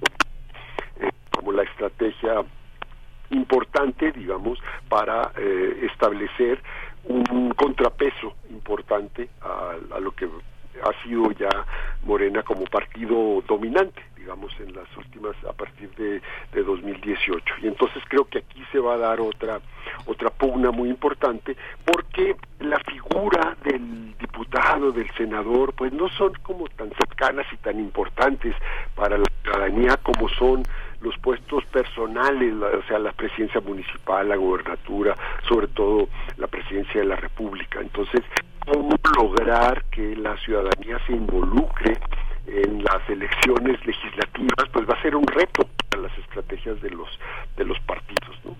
eh, 1.00 1.10
como 1.30 1.52
la 1.52 1.62
estrategia 1.62 2.44
importante, 3.30 4.12
digamos, 4.12 4.58
para 4.88 5.32
eh, 5.36 5.88
establecer 5.90 6.62
un 7.04 7.50
contrapeso 7.50 8.34
importante 8.50 9.28
a, 9.40 10.00
lo 10.00 10.10
que 10.12 10.26
ha 10.26 11.02
sido 11.02 11.30
ya 11.32 11.48
Morena 12.04 12.42
como 12.42 12.64
partido 12.64 13.42
dominante 13.46 14.02
digamos, 14.26 14.52
en 14.58 14.74
las 14.74 14.88
últimas, 14.96 15.36
a 15.48 15.52
partir 15.52 15.88
de, 15.94 16.20
de 16.52 16.62
2018. 16.64 17.54
Y 17.62 17.68
entonces 17.68 18.02
creo 18.08 18.24
que 18.24 18.38
aquí 18.38 18.60
se 18.72 18.80
va 18.80 18.94
a 18.94 18.98
dar 18.98 19.20
otra, 19.20 19.60
otra 20.04 20.30
pugna 20.30 20.72
muy 20.72 20.88
importante, 20.88 21.56
porque 21.84 22.34
la 22.58 22.80
figura 22.80 23.56
del 23.62 24.18
diputado, 24.18 24.90
del 24.90 25.08
senador, 25.12 25.72
pues 25.74 25.92
no 25.92 26.08
son 26.08 26.32
como 26.42 26.66
tan 26.70 26.90
cercanas 26.98 27.46
y 27.52 27.56
tan 27.58 27.78
importantes 27.78 28.56
para 28.96 29.16
la 29.16 29.26
ciudadanía 29.44 29.96
como 29.98 30.28
son 30.30 30.64
los 31.02 31.16
puestos 31.18 31.64
personales, 31.66 32.52
o 32.54 32.82
sea, 32.88 32.98
la 32.98 33.12
presidencia 33.12 33.60
municipal, 33.60 34.28
la 34.28 34.34
gobernatura, 34.34 35.14
sobre 35.48 35.68
todo 35.68 36.08
la 36.36 36.48
presidencia 36.48 37.00
de 37.00 37.06
la 37.06 37.16
República. 37.16 37.78
Entonces, 37.80 38.22
¿cómo 38.66 38.96
lograr 39.16 39.84
que 39.84 40.16
la 40.16 40.36
ciudadanía 40.38 40.98
se 41.06 41.12
involucre 41.12 41.96
en 42.46 42.82
las 42.84 43.08
elecciones 43.08 43.84
legislativas, 43.84 44.68
pues 44.72 44.88
va 44.88 44.94
a 44.94 45.02
ser 45.02 45.16
un 45.16 45.26
reto 45.26 45.68
para 45.90 46.02
las 46.02 46.18
estrategias 46.18 46.80
de 46.80 46.90
los 46.90 47.08
de 47.56 47.64
los 47.64 47.78
partidos, 47.80 48.36
¿no? 48.44 48.56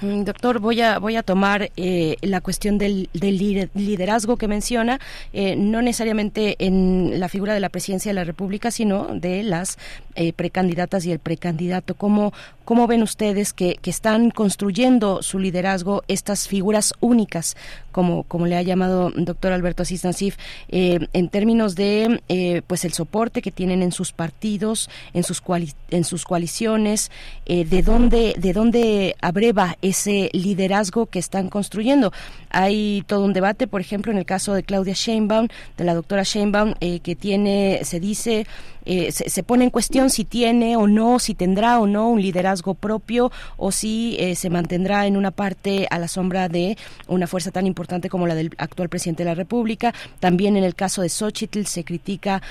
Doctor, 0.00 0.60
voy 0.60 0.80
a 0.80 1.00
voy 1.00 1.16
a 1.16 1.24
tomar 1.24 1.72
eh, 1.76 2.16
la 2.20 2.40
cuestión 2.40 2.78
del, 2.78 3.08
del, 3.14 3.36
liderazgo 3.74 4.36
que 4.36 4.46
menciona, 4.46 5.00
eh, 5.32 5.56
no 5.56 5.82
necesariamente 5.82 6.54
en 6.64 7.18
la 7.18 7.28
figura 7.28 7.52
de 7.52 7.58
la 7.58 7.68
presidencia 7.68 8.10
de 8.10 8.14
la 8.14 8.22
República, 8.22 8.70
sino 8.70 9.08
de 9.12 9.42
las 9.42 9.78
eh, 10.14 10.32
precandidatas 10.32 11.04
y 11.04 11.10
el 11.10 11.18
precandidato. 11.18 11.94
¿Cómo, 11.96 12.32
cómo 12.64 12.86
ven 12.86 13.02
ustedes 13.02 13.52
que, 13.52 13.76
que, 13.82 13.90
están 13.90 14.30
construyendo 14.30 15.20
su 15.20 15.40
liderazgo 15.40 16.04
estas 16.06 16.46
figuras 16.46 16.94
únicas, 17.00 17.56
como, 17.92 18.24
como 18.24 18.46
le 18.46 18.56
ha 18.56 18.62
llamado 18.62 19.12
doctor 19.14 19.52
Alberto 19.52 19.82
Asís 19.82 20.04
Nasif, 20.04 20.36
en 20.68 21.28
términos 21.28 21.74
de 21.74 22.62
pues 22.66 22.84
el 22.84 22.92
soporte 22.92 23.42
que 23.42 23.52
tienen 23.52 23.82
en 23.82 23.92
sus 23.92 24.12
partidos, 24.12 24.90
en 25.12 25.22
sus 25.22 25.42
en 25.90 26.04
sus 26.04 26.24
coaliciones, 26.24 27.10
de 27.46 27.82
dónde 27.82 28.34
de 28.38 28.52
dónde 28.52 29.16
abreva 29.20 29.76
ese 29.82 30.30
liderazgo 30.32 31.06
que 31.06 31.18
están 31.18 31.48
construyendo. 31.48 32.12
Hay 32.50 33.02
todo 33.06 33.24
un 33.24 33.32
debate, 33.32 33.66
por 33.66 33.80
ejemplo, 33.80 34.12
en 34.12 34.18
el 34.18 34.26
caso 34.26 34.54
de 34.54 34.62
Claudia 34.62 34.94
Sheinbaum, 34.94 35.48
de 35.76 35.84
la 35.84 35.94
doctora 35.94 36.22
Sheinbaum, 36.22 36.74
eh, 36.80 37.00
que 37.00 37.16
tiene, 37.16 37.80
se 37.84 38.00
dice, 38.00 38.46
eh, 38.84 39.12
se, 39.12 39.42
pone 39.44 39.64
en 39.64 39.70
cuestión 39.70 40.10
si 40.10 40.24
tiene 40.24 40.76
o 40.76 40.88
no, 40.88 41.18
si 41.18 41.34
tendrá 41.34 41.78
o 41.78 41.86
no 41.86 42.08
un 42.08 42.20
liderazgo 42.20 42.74
propio 42.74 43.30
o 43.56 43.70
si 43.70 44.16
eh, 44.18 44.34
se 44.34 44.50
mantendrá 44.50 45.06
en 45.06 45.16
una 45.16 45.30
parte 45.30 45.86
a 45.90 45.98
la 46.00 46.08
sombra 46.08 46.48
de 46.48 46.76
una 47.06 47.28
fuerza 47.28 47.52
tan 47.52 47.66
importante 47.66 47.81
como 48.08 48.26
la 48.26 48.34
del 48.34 48.50
actual 48.58 48.88
presidente 48.88 49.24
de 49.24 49.30
la 49.30 49.34
República. 49.34 49.94
También 50.20 50.56
en 50.56 50.64
el 50.64 50.74
caso 50.74 51.02
de 51.02 51.08
Xochitl 51.08 51.64
se 51.64 51.84
critica 51.84 52.42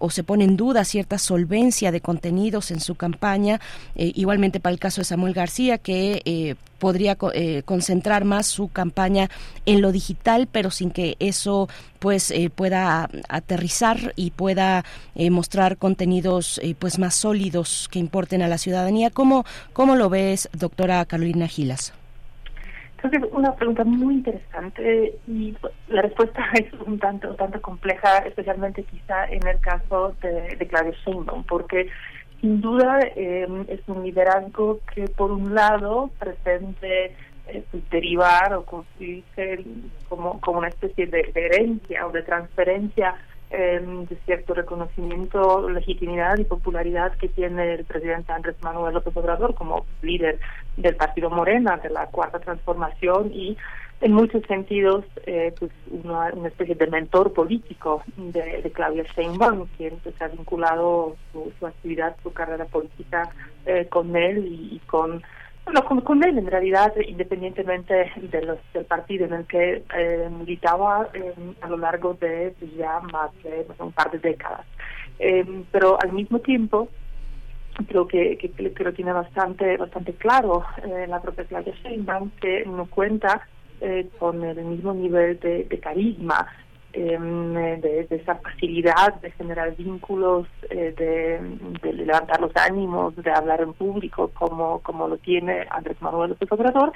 o 0.00 0.10
se 0.10 0.24
pone 0.24 0.44
en 0.44 0.56
duda 0.56 0.84
cierta 0.84 1.18
solvencia 1.18 1.92
de 1.92 2.00
contenidos 2.00 2.70
en 2.70 2.80
su 2.80 2.94
campaña. 2.94 3.60
igualmente 3.94 4.60
para 4.60 4.72
el 4.72 4.78
caso 4.78 5.00
de 5.00 5.04
Samuel 5.04 5.34
García, 5.34 5.78
que 5.78 6.56
podría 6.82 7.16
eh, 7.34 7.62
concentrar 7.64 8.24
más 8.24 8.48
su 8.48 8.66
campaña 8.66 9.30
en 9.66 9.80
lo 9.82 9.92
digital, 9.92 10.48
pero 10.50 10.72
sin 10.72 10.90
que 10.90 11.14
eso 11.20 11.68
pues 12.00 12.32
eh, 12.32 12.50
pueda 12.50 13.08
aterrizar 13.28 14.12
y 14.16 14.32
pueda 14.32 14.84
eh, 15.14 15.30
mostrar 15.30 15.76
contenidos 15.76 16.60
pues 16.80 16.98
más 16.98 17.14
sólidos 17.14 17.88
que 17.88 18.00
importen 18.00 18.42
a 18.42 18.48
la 18.48 18.58
ciudadanía. 18.58 19.10
¿Cómo, 19.10 19.44
cómo 19.72 19.94
lo 19.94 20.10
ves, 20.10 20.48
doctora 20.54 21.04
Carolina 21.04 21.46
Gilas? 21.46 21.92
Es 23.02 23.10
una 23.32 23.54
pregunta 23.56 23.84
muy 23.84 24.14
interesante 24.14 25.14
y 25.26 25.56
la 25.88 26.02
respuesta 26.02 26.44
es 26.54 26.72
un 26.86 26.98
tanto, 26.98 27.34
tanto 27.34 27.60
compleja, 27.60 28.18
especialmente 28.18 28.84
quizá 28.84 29.24
en 29.26 29.46
el 29.46 29.58
caso 29.60 30.14
de, 30.22 30.56
de 30.56 30.66
Claudia 30.66 30.94
porque 31.48 31.88
sin 32.40 32.60
duda 32.60 33.00
eh, 33.16 33.46
es 33.68 33.80
un 33.88 34.02
liderazgo 34.02 34.80
que 34.94 35.04
por 35.08 35.30
un 35.30 35.54
lado 35.54 36.10
pretende 36.18 37.14
eh, 37.48 37.64
pues, 37.70 37.88
derivar 37.90 38.54
o 38.54 38.64
construirse 38.64 39.64
como, 40.08 40.40
como 40.40 40.58
una 40.58 40.68
especie 40.68 41.06
de, 41.06 41.32
herencia 41.34 42.06
o 42.06 42.10
de 42.10 42.22
transferencia 42.22 43.14
em, 43.52 44.06
de 44.06 44.16
cierto 44.24 44.54
reconocimiento, 44.54 45.68
legitimidad 45.68 46.38
y 46.38 46.44
popularidad 46.44 47.16
que 47.16 47.28
tiene 47.28 47.74
el 47.74 47.84
presidente 47.84 48.32
Andrés 48.32 48.56
Manuel 48.62 48.94
López 48.94 49.16
Obrador 49.16 49.54
como 49.54 49.86
líder 50.02 50.38
del 50.76 50.96
Partido 50.96 51.30
Morena, 51.30 51.76
de 51.76 51.90
la 51.90 52.06
Cuarta 52.06 52.40
Transformación 52.40 53.30
y 53.32 53.56
en 54.02 54.12
muchos 54.12 54.42
sentidos 54.46 55.04
eh, 55.26 55.54
pues 55.58 55.70
una, 55.90 56.28
especie 56.48 56.74
de 56.74 56.86
mentor 56.88 57.32
político 57.32 58.02
de, 58.16 58.70
Claudia 58.74 59.04
Sheinbaum, 59.04 59.68
quien 59.76 59.96
pues, 60.02 60.20
ha 60.20 60.28
vinculado 60.28 61.16
su, 61.32 61.66
actividad, 61.66 62.16
su 62.22 62.32
carrera 62.32 62.64
política 62.64 63.30
eh, 63.64 63.86
con 63.88 64.16
él 64.16 64.44
y, 64.44 64.80
con 64.86 65.22
bueno, 65.64 65.84
con, 66.04 66.24
él 66.24 66.38
en 66.38 66.46
realidad, 66.46 66.92
independientemente 67.06 68.12
de 68.16 68.42
los, 68.42 68.58
del 68.74 68.84
partido 68.84 69.26
en 69.26 69.32
el 69.34 69.46
que 69.46 69.84
eh, 69.96 70.28
militaba 70.30 71.08
eh, 71.14 71.32
a 71.60 71.68
lo 71.68 71.76
largo 71.76 72.14
de 72.14 72.54
pues, 72.58 72.74
ya 72.74 73.00
más 73.00 73.30
de 73.42 73.66
un 73.78 73.92
par 73.92 74.10
de 74.10 74.18
décadas. 74.18 74.66
Eh, 75.18 75.64
pero 75.70 75.98
al 76.02 76.12
mismo 76.12 76.40
tiempo, 76.40 76.88
creo 77.88 78.06
que, 78.08 78.36
que, 78.36 78.84
lo 78.84 78.92
tiene 78.92 79.12
bastante 79.12 79.76
bastante 79.76 80.12
claro 80.14 80.64
la 81.08 81.22
propia 81.22 81.44
Claudia 81.44 81.74
Sheinbaum, 81.82 82.30
que 82.40 82.64
no 82.66 82.86
cuenta 82.86 83.46
con 84.18 84.44
el 84.44 84.64
mismo 84.64 84.92
nivel 84.94 85.40
de 85.40 85.80
carisma 85.80 86.46
Em, 86.94 87.54
de, 87.80 88.06
esa 88.10 88.34
facilidad 88.34 89.14
de 89.22 89.30
generar 89.30 89.74
vínculos, 89.74 90.46
eh, 90.68 90.92
de, 90.94 91.92
levantar 91.92 92.38
los 92.38 92.54
ánimos, 92.54 93.16
de 93.16 93.30
hablar 93.30 93.62
en 93.62 93.72
público 93.72 94.30
como, 94.34 94.80
como 94.80 95.08
lo 95.08 95.16
tiene 95.16 95.66
Andrés 95.70 95.96
Manuel 96.02 96.30
López 96.30 96.52
Obrador, 96.52 96.92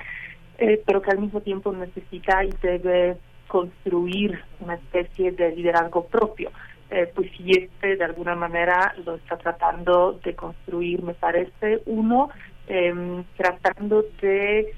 eh, 0.59 0.83
pero 0.85 1.01
que 1.01 1.13
al 1.13 1.19
mismo 1.19 1.41
tiempo 1.41 1.73
necesita 1.73 2.45
y 2.45 2.51
debe 2.61 3.17
construir 3.49 4.39
una 4.61 4.75
especie 4.75 5.33
de 5.33 5.57
liderazgo 5.57 6.05
propio. 6.05 6.51
Eh, 6.91 7.11
pues 7.15 7.31
si 7.37 7.53
este 7.53 7.97
de 7.97 8.05
alguna 8.05 8.35
manera 8.35 8.95
lo 9.05 9.15
está 9.15 9.39
tratando 9.39 10.21
de 10.23 10.35
construir, 10.35 11.03
me 11.03 11.15
parece, 11.15 11.81
uno, 11.87 12.29
em, 12.69 13.25
tratando 13.37 14.05
de 14.21 14.75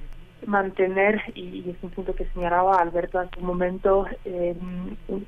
mantener, 0.46 1.20
y 1.34 1.68
es 1.68 1.76
un 1.82 1.90
punto 1.90 2.14
que 2.14 2.26
señalaba 2.34 2.76
Alberto 2.76 3.18
hace 3.18 3.38
un 3.40 3.46
momento, 3.46 4.06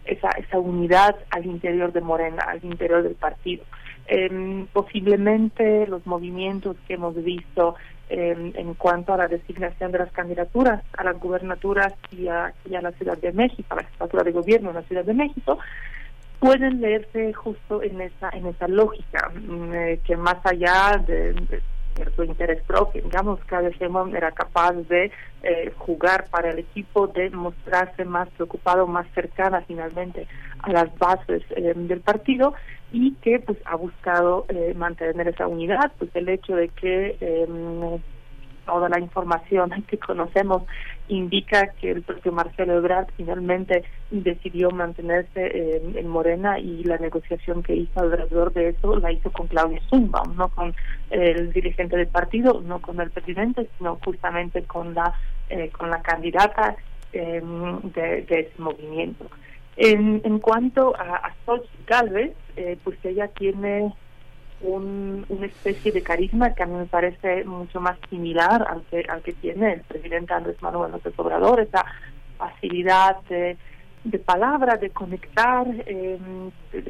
esa, 0.04 0.30
esa 0.30 0.58
unidad 0.58 1.16
al 1.30 1.46
interior 1.46 1.92
de 1.92 2.00
Morena, 2.00 2.42
al 2.42 2.64
interior 2.64 3.02
del 3.02 3.14
partido. 3.14 3.64
Em, 4.12 4.66
posiblemente 4.66 5.86
los 5.86 6.04
movimientos 6.04 6.76
que 6.88 6.94
hemos 6.94 7.14
visto 7.22 7.76
em, 8.08 8.50
en 8.56 8.74
cuanto 8.74 9.12
a 9.12 9.16
la 9.16 9.28
designación 9.28 9.92
de 9.92 9.98
las 9.98 10.10
candidaturas 10.10 10.82
a 10.98 11.04
las 11.04 11.16
gubernaturas 11.20 11.94
y 12.10 12.26
a, 12.26 12.52
la 12.64 12.90
Ciudad 12.90 13.16
de 13.18 13.30
México, 13.30 13.68
a 13.70 13.76
la 13.76 13.84
jefatura 13.84 14.24
de 14.24 14.32
gobierno 14.32 14.70
en 14.70 14.74
la 14.74 14.82
Ciudad 14.82 15.04
de 15.04 15.14
México, 15.14 15.60
pueden 16.40 16.80
leerse 16.80 17.32
justo 17.34 17.84
en 17.84 18.00
esa 18.00 18.30
en 18.30 18.46
esa 18.46 18.66
lógica 18.66 19.30
mm, 19.32 19.74
eh, 19.74 20.00
que 20.04 20.16
más 20.16 20.38
allá 20.44 21.00
de 21.06 21.62
cierto 22.00 22.24
interés 22.24 22.62
propio. 22.64 23.02
Digamos, 23.02 23.38
cada 23.46 23.68
Sheinbaum 23.68 24.14
era 24.16 24.32
capaz 24.32 24.72
de 24.88 25.10
eh, 25.42 25.72
jugar 25.76 26.28
para 26.30 26.50
el 26.50 26.58
equipo, 26.58 27.06
de 27.08 27.30
mostrarse 27.30 28.04
más 28.04 28.28
preocupado, 28.30 28.86
más 28.86 29.06
cercana 29.14 29.62
finalmente 29.66 30.26
a 30.62 30.72
las 30.72 30.98
bases 30.98 31.42
eh, 31.50 31.72
del 31.74 32.00
partido 32.00 32.54
y 32.92 33.14
que 33.16 33.38
pues 33.40 33.58
ha 33.66 33.76
buscado 33.76 34.46
eh, 34.48 34.74
mantener 34.74 35.28
esa 35.28 35.46
unidad, 35.46 35.92
pues 35.98 36.10
el 36.14 36.28
hecho 36.28 36.56
de 36.56 36.68
que 36.68 37.16
toda 38.70 38.88
la 38.88 39.00
información 39.00 39.70
que 39.88 39.98
conocemos 39.98 40.62
indica 41.08 41.72
que 41.80 41.90
el 41.90 42.02
propio 42.02 42.30
Marcelo 42.30 42.78
Ebrard 42.78 43.08
finalmente 43.16 43.82
decidió 44.12 44.70
mantenerse 44.70 45.80
en, 45.96 46.06
Morena 46.06 46.58
y 46.58 46.84
la 46.84 46.98
negociación 46.98 47.62
que 47.62 47.74
hizo 47.74 48.00
alrededor 48.00 48.52
de 48.52 48.68
eso 48.68 48.96
la 48.96 49.10
hizo 49.10 49.30
con 49.32 49.48
Claudia 49.48 49.80
Zumba, 49.88 50.22
no 50.36 50.48
con 50.48 50.72
el 51.10 51.52
dirigente 51.52 51.96
del 51.96 52.06
partido, 52.06 52.62
no 52.64 52.80
con 52.80 53.00
el 53.00 53.10
presidente, 53.10 53.68
sino 53.76 53.98
justamente 54.04 54.62
con 54.62 54.94
la 54.94 55.14
eh, 55.48 55.70
con 55.70 55.90
la 55.90 56.00
candidata 56.00 56.76
em, 57.12 57.80
de, 57.92 58.24
ese 58.28 58.52
movimiento. 58.58 59.26
En, 59.76 60.20
en 60.24 60.38
cuanto 60.38 60.94
a, 60.96 61.16
a 61.16 61.34
Xochitl 61.44 62.32
eh, 62.56 62.78
pues 62.84 63.04
ella 63.04 63.26
tiene 63.28 63.92
un, 64.62 65.24
una 65.28 65.46
especie 65.46 65.92
de 65.92 66.02
carisma 66.02 66.54
que 66.54 66.62
a 66.62 66.66
mí 66.66 66.76
me 66.76 66.86
parece 66.86 67.44
mucho 67.44 67.80
más 67.80 67.98
similar 68.08 68.66
al 68.68 68.82
que, 68.90 69.04
al 69.08 69.22
que 69.22 69.32
tiene 69.32 69.74
el 69.74 69.80
presidente 69.80 70.34
Andrés 70.34 70.60
Manuel 70.60 70.92
López 70.92 71.14
Obrador, 71.16 71.60
esa 71.60 71.84
facilidad 72.36 73.16
de, 73.28 73.56
palabra, 74.24 74.76
de 74.76 74.90
conectar, 74.90 75.66
eh, 75.86 76.18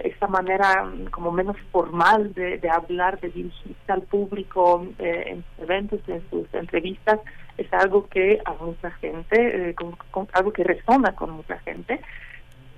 esa 0.05 0.26
manera 0.26 0.90
como 1.10 1.32
menos 1.32 1.56
formal 1.72 2.32
de, 2.34 2.60
hablar, 2.70 3.18
de 3.20 3.30
dirigirse 3.30 3.92
al 3.92 4.02
público 4.02 4.86
eh, 4.98 5.24
en 5.26 5.44
sus 5.44 5.64
eventos, 5.64 6.01
en 6.09 6.22
sus 6.30 6.52
entrevistas, 6.55 7.20
es 7.59 7.72
algo 7.72 8.09
que 8.09 8.40
a 8.44 8.52
mucha 8.55 8.90
gente, 8.92 9.70
eh, 9.70 9.74
algo 10.32 10.52
que 10.52 10.64
resona 10.64 11.12
con 11.14 11.30
mucha 11.30 11.59
gente 11.60 12.01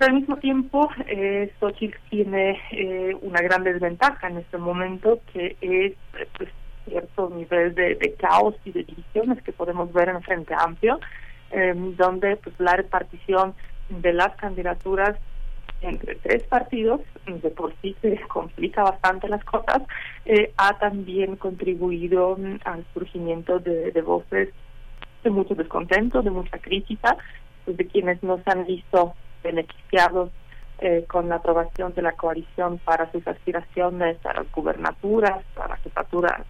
al 0.02 0.14
mismo 0.14 0.36
tiempo, 0.36 0.88
eh, 1.06 1.52
Xochitl 1.60 1.96
tiene 2.10 2.60
eh, 2.72 3.16
una 3.22 3.40
gran 3.40 3.64
desventaja 3.64 4.28
en 4.28 4.38
este 4.38 4.58
momento, 4.58 5.20
que 5.32 5.56
es 5.60 5.92
pues, 6.36 6.50
cierto 6.86 7.30
nivel 7.30 7.74
de, 7.74 8.14
caos 8.18 8.54
y 8.64 8.72
de 8.72 8.84
divisiones 8.84 9.42
que 9.42 9.52
podemos 9.52 9.92
ver 9.92 10.08
en 10.08 10.22
Frente 10.22 10.54
Amplio, 10.58 10.98
em, 11.50 11.96
donde 11.96 12.36
pues, 12.36 12.54
la 12.58 12.74
repartición 12.74 13.54
de 13.88 14.12
las 14.12 14.34
candidaturas 14.36 15.16
entre 15.80 16.14
tres 16.16 16.44
partidos, 16.44 17.00
de 17.26 17.50
por 17.50 17.74
sí 17.82 17.96
se 18.00 18.18
complica 18.28 18.84
bastante 18.84 19.28
las 19.28 19.44
cosas, 19.44 19.82
eh, 20.24 20.52
ha 20.56 20.78
también 20.78 21.36
contribuido 21.36 22.38
al 22.64 22.84
surgimiento 22.94 23.58
de, 23.58 23.90
de 23.90 24.02
voces 24.02 24.50
de 25.24 25.30
mucho 25.30 25.54
descontento, 25.54 26.22
de 26.22 26.30
mucha 26.30 26.58
crítica, 26.58 27.16
pues, 27.64 27.76
de 27.76 27.86
quienes 27.86 28.22
no 28.22 28.40
se 28.42 28.50
han 28.50 28.64
visto 28.64 29.14
beneficiados 29.42 30.30
eh, 30.78 31.04
con 31.08 31.28
la 31.28 31.36
aprobación 31.36 31.94
de 31.94 32.02
la 32.02 32.12
coalición 32.12 32.78
para 32.78 33.10
sus 33.12 33.26
aspiraciones 33.26 34.16
a 34.26 34.34
las 34.34 34.50
gubernaturas, 34.50 35.44
a 35.56 35.68
la 35.68 35.76
jefatura 35.76 36.44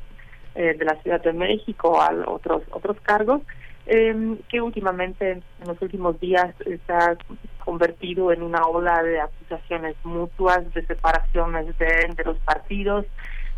eh, 0.55 0.75
de 0.79 0.85
la 0.85 0.95
Ciudad 1.03 1.21
de 1.21 1.33
México, 1.33 2.01
a 2.01 2.11
otros 2.27 2.63
otros 2.71 2.97
cargos, 3.03 3.43
em, 3.85 4.39
que 4.49 4.61
últimamente 4.61 5.33
en 5.33 5.43
los 5.67 5.81
últimos 5.83 6.19
días 6.19 6.55
se 6.65 6.93
ha 6.93 7.17
convertido 7.65 8.33
en 8.33 8.43
una 8.43 8.63
ola 8.67 9.03
de 9.03 9.21
acusaciones 9.21 9.97
mutuas, 10.05 10.73
de 10.73 10.87
separaciones 10.87 11.77
de 11.79 12.25
los 12.25 12.39
partidos. 12.39 13.05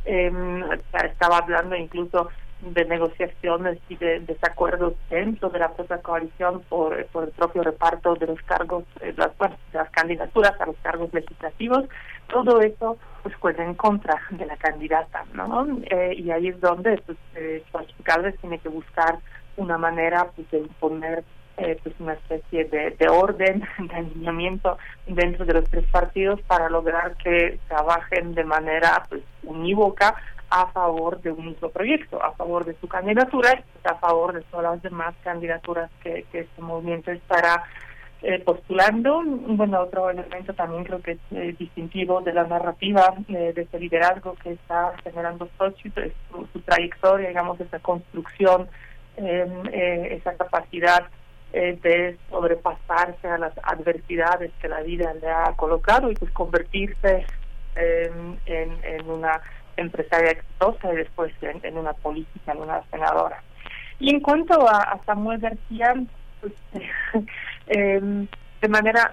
Em, 0.04 0.62
estaba 1.04 1.38
hablando 1.38 1.76
incluso 1.76 2.30
de 2.60 2.84
negociaciones 2.86 3.78
y 3.88 3.96
de 3.96 4.20
desacuerdos 4.20 4.94
dentro 5.10 5.50
de 5.50 5.58
la 5.58 5.72
propia 5.72 5.98
coalición 5.98 6.62
por, 6.68 7.04
por 7.06 7.24
el 7.24 7.30
propio 7.30 7.62
reparto 7.62 8.14
de 8.14 8.26
los 8.26 8.40
cargos, 8.42 8.84
eh, 9.00 9.12
las, 9.16 9.36
de 9.38 9.78
las 9.78 9.90
candidaturas 9.90 10.58
a 10.60 10.66
los 10.66 10.76
cargos 10.82 11.12
legislativos, 11.12 11.84
todo 12.28 12.60
eso 12.60 12.96
pues 13.22 13.36
cuenta 13.38 13.64
en 13.64 13.74
contra 13.74 14.20
de 14.30 14.46
la 14.46 14.56
candidata, 14.56 15.24
¿no? 15.32 15.66
Eh, 15.90 16.14
y 16.16 16.30
ahí 16.30 16.48
es 16.48 16.60
donde 16.60 17.00
pues 17.06 17.18
eh, 17.34 17.62
tiene 18.40 18.58
que 18.58 18.68
buscar 18.68 19.18
una 19.56 19.78
manera 19.78 20.28
pues 20.34 20.50
de 20.50 20.58
imponer 20.58 21.24
eh, 21.56 21.78
pues 21.82 21.94
una 22.00 22.14
especie 22.14 22.64
de, 22.64 22.90
de 22.90 23.08
orden, 23.08 23.62
de 23.78 23.94
alineamiento 23.94 24.76
dentro 25.06 25.44
de 25.44 25.54
los 25.54 25.70
tres 25.70 25.84
partidos 25.90 26.40
para 26.42 26.68
lograr 26.68 27.16
que 27.16 27.58
trabajen 27.68 28.34
de 28.34 28.44
manera 28.44 29.04
pues 29.08 29.22
unívoca 29.44 30.14
a 30.50 30.66
favor 30.72 31.20
de 31.20 31.32
un 31.32 31.46
mismo 31.46 31.68
proyecto, 31.70 32.22
a 32.22 32.32
favor 32.32 32.64
de 32.64 32.74
su 32.80 32.88
candidatura 32.88 33.64
a 33.84 33.94
favor 33.96 34.34
de 34.34 34.42
todas 34.42 34.74
las 34.74 34.82
demás 34.82 35.14
candidaturas 35.22 35.90
que, 36.02 36.24
que 36.30 36.40
este 36.40 36.62
movimiento 36.62 37.10
estará 37.10 37.64
eh, 38.26 38.40
postulando. 38.40 39.22
Bueno, 39.26 39.82
otro 39.82 40.08
elemento 40.08 40.54
también 40.54 40.84
creo 40.84 41.02
que 41.02 41.12
es 41.12 41.18
eh, 41.32 41.54
distintivo 41.58 42.22
de 42.22 42.32
la 42.32 42.44
narrativa 42.44 43.14
eh, 43.28 43.52
de 43.54 43.62
ese 43.62 43.78
liderazgo 43.78 44.34
que 44.42 44.52
está 44.52 44.94
generando 45.04 45.46
Xochitl, 45.58 46.00
es 46.00 46.12
su, 46.30 46.60
trayectoria, 46.60 47.28
digamos, 47.28 47.60
esa 47.60 47.80
construcción, 47.80 48.66
em, 49.18 49.66
esa 49.66 50.34
capacidad 50.36 51.06
de 51.52 52.18
sobrepasarse 52.30 53.28
a 53.28 53.38
las 53.38 53.52
adversidades 53.62 54.50
que 54.60 54.68
la 54.68 54.80
vida 54.80 55.14
le 55.14 55.28
ha 55.28 55.52
colocado 55.52 56.10
y 56.10 56.14
pues 56.14 56.32
convertirse 56.32 57.26
em, 57.76 58.38
en 58.46 59.08
una 59.08 59.40
empresaria 59.76 60.32
exitosa 60.32 60.92
y 60.92 60.96
después 60.96 61.32
en, 61.40 61.78
una 61.78 61.92
política, 61.92 62.52
en 62.52 62.58
una 62.58 62.82
senadora. 62.90 63.42
Y 63.98 64.10
en 64.10 64.20
cuanto 64.20 64.68
a, 64.68 65.00
Samuel 65.06 65.40
García, 65.40 65.94
pues, 66.40 66.52
em, 67.66 68.26
de 68.60 68.68
manera 68.68 69.12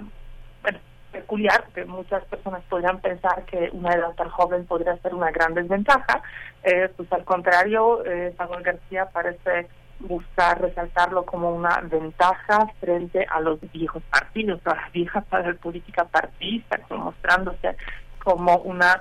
peculiar, 1.12 1.66
que 1.74 1.86
muchas 1.86 2.24
personas 2.26 2.64
podrían 2.70 3.00
pensar 3.00 3.46
que 3.46 3.70
una 3.74 3.94
edad 3.94 4.14
tan 4.16 4.30
joven 4.30 4.66
podría 4.66 4.98
ser 4.98 5.14
una 5.14 5.32
gran 5.32 5.54
desventaja, 5.54 6.22
eh, 6.64 6.90
pues 6.96 7.12
al 7.12 7.26
contrario, 7.26 8.04
eh, 8.06 8.34
Samuel 8.38 8.64
García 8.64 9.06
parece 9.12 9.68
buscar 10.00 10.60
resaltarlo 10.60 11.26
como 11.26 11.52
una 11.52 11.80
ventaja 11.82 12.68
frente 12.80 13.26
a 13.30 13.40
los 13.40 13.60
viejos 13.72 14.02
partidos, 14.10 14.60
a 14.66 14.76
la 14.76 14.90
vieja 14.92 15.22
política 15.62 16.06
partidista, 16.06 16.80
mostrándose 16.90 17.76
como 18.24 18.58
una 18.58 19.00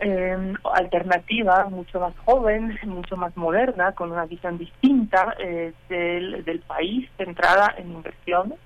eh, 0.00 0.54
alternativa 0.74 1.66
mucho 1.68 2.00
más 2.00 2.14
joven, 2.24 2.78
mucho 2.84 3.16
más 3.16 3.36
moderna, 3.36 3.92
con 3.92 4.10
una 4.10 4.26
visión 4.26 4.58
distinta 4.58 5.34
eh, 5.38 5.72
del, 5.88 6.44
del 6.44 6.60
país, 6.60 7.08
centrada 7.16 7.74
en 7.76 7.92
inversiones. 7.92 8.58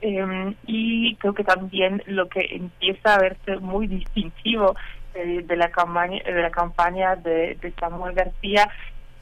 Eh, 0.00 0.54
y 0.66 1.16
creo 1.16 1.32
que 1.32 1.44
también 1.44 2.02
lo 2.06 2.28
que 2.28 2.46
empieza 2.50 3.14
a 3.14 3.18
verse 3.18 3.56
muy 3.56 3.86
distintivo 3.86 4.76
eh, 5.14 5.42
de 5.46 5.56
la 5.56 5.70
campaña 5.70 6.22
de 6.24 6.42
la 6.42 6.50
campaña 6.50 7.16
de, 7.16 7.72
Samuel 7.80 8.14
García 8.14 8.68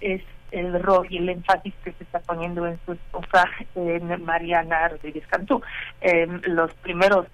es 0.01 0.23
el 0.51 0.83
rol 0.83 1.07
y 1.09 1.19
el 1.19 1.29
énfasis 1.29 1.73
que 1.85 1.93
se 1.93 2.03
está 2.03 2.19
poniendo 2.21 2.67
en 2.67 2.81
su 2.85 2.93
esposa, 2.93 3.49
en 3.77 4.25
Mariana 4.25 4.89
Rodríguez 4.89 5.25
Cantú. 5.29 5.63
los 6.43 6.75
primeros 6.75 7.27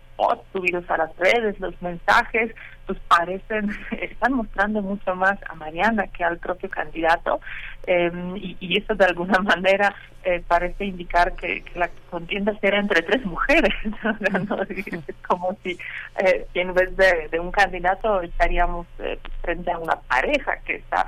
subidos 0.52 0.88
a 0.90 0.96
las 0.96 1.16
redes, 1.16 1.58
los 1.60 1.80
mensajes, 1.80 2.54
pues 2.86 2.98
parecen, 3.08 3.70
están 4.00 4.32
mostrando 4.32 4.82
mucho 4.82 5.14
más 5.14 5.38
a 5.48 5.54
Mariana 5.54 6.06
que 6.08 6.24
al 6.24 6.38
propio 6.38 6.68
candidato 6.70 7.40
em, 7.86 8.36
y, 8.36 8.78
eso 8.78 8.94
de 8.94 9.04
alguna 9.04 9.38
manera 9.42 9.94
eh, 10.24 10.42
parece 10.46 10.86
indicar 10.86 11.34
que, 11.34 11.62
la 11.74 11.88
contienda 12.10 12.52
será 12.60 12.80
entre 12.80 13.02
tres 13.02 13.24
mujeres, 13.24 13.74
es 15.06 15.14
como 15.26 15.56
si 15.62 15.78
eh, 16.24 16.46
en 16.54 16.74
vez 16.74 16.96
de, 16.96 17.38
un 17.38 17.52
candidato 17.52 18.22
estaríamos 18.22 18.86
eh, 18.98 19.18
frente 19.42 19.70
a 19.70 19.78
una 19.78 19.96
pareja 20.00 20.58
que 20.64 20.76
está 20.76 21.06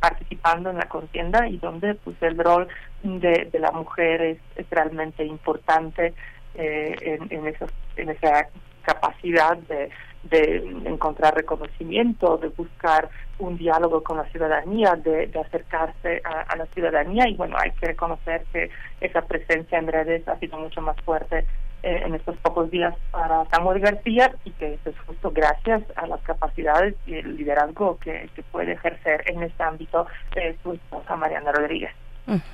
participando 0.00 0.70
en 0.70 0.78
la 0.78 0.88
contienda 0.88 1.46
y 1.46 1.58
donde 1.58 1.96
pues 1.96 2.16
el 2.22 2.38
rol 2.38 2.66
de, 3.02 3.58
la 3.58 3.70
mujer 3.72 4.22
es, 4.22 4.38
realmente 4.70 5.24
importante 5.24 6.14
en, 6.56 7.26
en, 7.30 7.46
esos, 7.46 7.70
en 7.96 8.10
esa 8.10 8.48
capacidad 8.82 9.56
de 9.56 9.90
de 10.30 10.56
encontrar 10.86 11.34
reconocimiento, 11.34 12.36
de 12.38 12.48
buscar 12.48 13.08
un 13.38 13.56
diálogo 13.56 14.02
con 14.02 14.16
la 14.16 14.24
ciudadanía, 14.30 14.96
de, 14.96 15.30
acercarse 15.38 16.22
a, 16.24 16.56
la 16.56 16.66
ciudadanía 16.66 17.28
y 17.28 17.34
bueno, 17.34 17.56
hay 17.58 17.70
que 17.72 17.86
reconocer 17.86 18.44
que 18.52 18.70
esa 19.00 19.22
presencia 19.22 19.78
en 19.78 19.88
redes 19.88 20.26
ha 20.28 20.38
sido 20.38 20.58
mucho 20.58 20.80
más 20.80 20.96
fuerte 21.02 21.46
eh, 21.82 22.02
en 22.04 22.14
estos 22.14 22.36
pocos 22.38 22.70
días 22.70 22.94
para 23.10 23.44
Samuel 23.50 23.80
García 23.80 24.34
y 24.44 24.50
que 24.52 24.74
eso 24.74 24.90
es 24.90 24.98
justo 25.00 25.30
gracias 25.30 25.82
a 25.96 26.06
las 26.06 26.20
capacidades 26.22 26.94
y 27.06 27.14
el 27.14 27.36
liderazgo 27.36 27.98
que, 27.98 28.28
puede 28.50 28.72
ejercer 28.72 29.22
en 29.26 29.42
este 29.42 29.62
ámbito 29.62 30.06
eh, 30.34 30.56
su 30.62 30.72
esposa 30.72 31.16
Mariana 31.16 31.52
Rodríguez. 31.52 31.92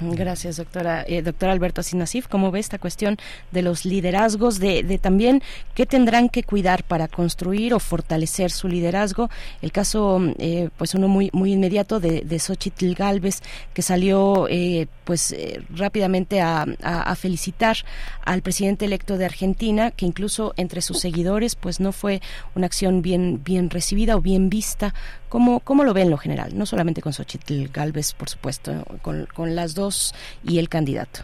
Gracias, 0.00 0.58
doctora. 0.58 1.02
Eh, 1.06 1.22
doctor 1.22 1.48
Alberto 1.48 1.82
Sinasif, 1.82 2.28
¿cómo 2.28 2.50
ve 2.50 2.60
esta 2.60 2.78
cuestión 2.78 3.16
de 3.52 3.62
los 3.62 3.86
liderazgos, 3.86 4.58
de, 4.58 4.82
de, 4.82 4.98
también 4.98 5.42
qué 5.74 5.86
tendrán 5.86 6.28
que 6.28 6.42
cuidar 6.42 6.84
para 6.84 7.08
construir 7.08 7.72
o 7.72 7.78
fortalecer 7.78 8.50
su 8.50 8.68
liderazgo? 8.68 9.30
El 9.62 9.72
caso, 9.72 10.20
eh, 10.38 10.68
pues 10.76 10.94
uno 10.94 11.08
muy 11.08 11.30
muy 11.32 11.52
inmediato 11.52 12.00
de, 12.00 12.20
de 12.20 12.38
Xochitl 12.38 12.92
Galvez, 12.94 13.40
que 13.72 13.80
salió 13.80 14.46
eh, 14.50 14.88
pues 15.04 15.32
eh, 15.32 15.62
rápidamente 15.74 16.40
a, 16.40 16.66
a, 16.82 17.14
felicitar 17.16 17.76
al 18.24 18.42
presidente 18.42 18.84
electo 18.84 19.16
de 19.16 19.24
Argentina, 19.24 19.90
que 19.90 20.06
incluso 20.06 20.52
entre 20.56 20.82
sus 20.82 21.00
seguidores 21.00 21.56
pues 21.56 21.80
no 21.80 21.92
fue 21.92 22.20
una 22.54 22.66
acción 22.66 23.02
bien, 23.02 23.42
bien 23.42 23.70
recibida 23.70 24.16
o 24.16 24.20
bien 24.20 24.50
vista 24.50 24.94
¿Cómo, 25.32 25.60
cómo 25.60 25.82
lo 25.82 25.94
ven 25.94 26.04
en 26.04 26.10
lo 26.10 26.18
general? 26.18 26.50
No 26.54 26.66
solamente 26.66 27.00
con 27.00 27.14
Xochitl 27.14 27.72
Galvez, 27.72 28.12
por 28.12 28.28
supuesto, 28.28 28.70
con, 29.00 29.26
con 29.34 29.56
las 29.56 29.74
dos 29.74 30.14
y 30.44 30.58
el 30.58 30.68
candidato. 30.68 31.20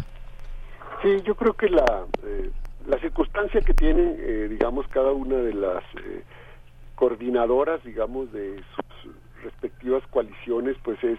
Sí, 1.03 1.21
yo 1.27 1.35
creo 1.35 1.53
que 1.53 1.69
la, 1.69 2.07
eh, 2.25 2.51
la 2.87 2.99
circunstancia 3.01 3.61
que 3.61 3.75
tienen, 3.75 4.17
eh, 4.19 4.47
digamos, 4.49 4.89
cada 4.89 5.13
una 5.13 5.37
de 5.37 5.53
las 5.53 5.85
eh, 5.97 6.23
coordinadoras, 6.95 7.85
digamos, 7.85 8.33
de 8.33 8.63
sus 8.75 9.13
respectivas 9.45 10.03
coaliciones, 10.09 10.79
pues 10.83 10.97
es, 11.05 11.19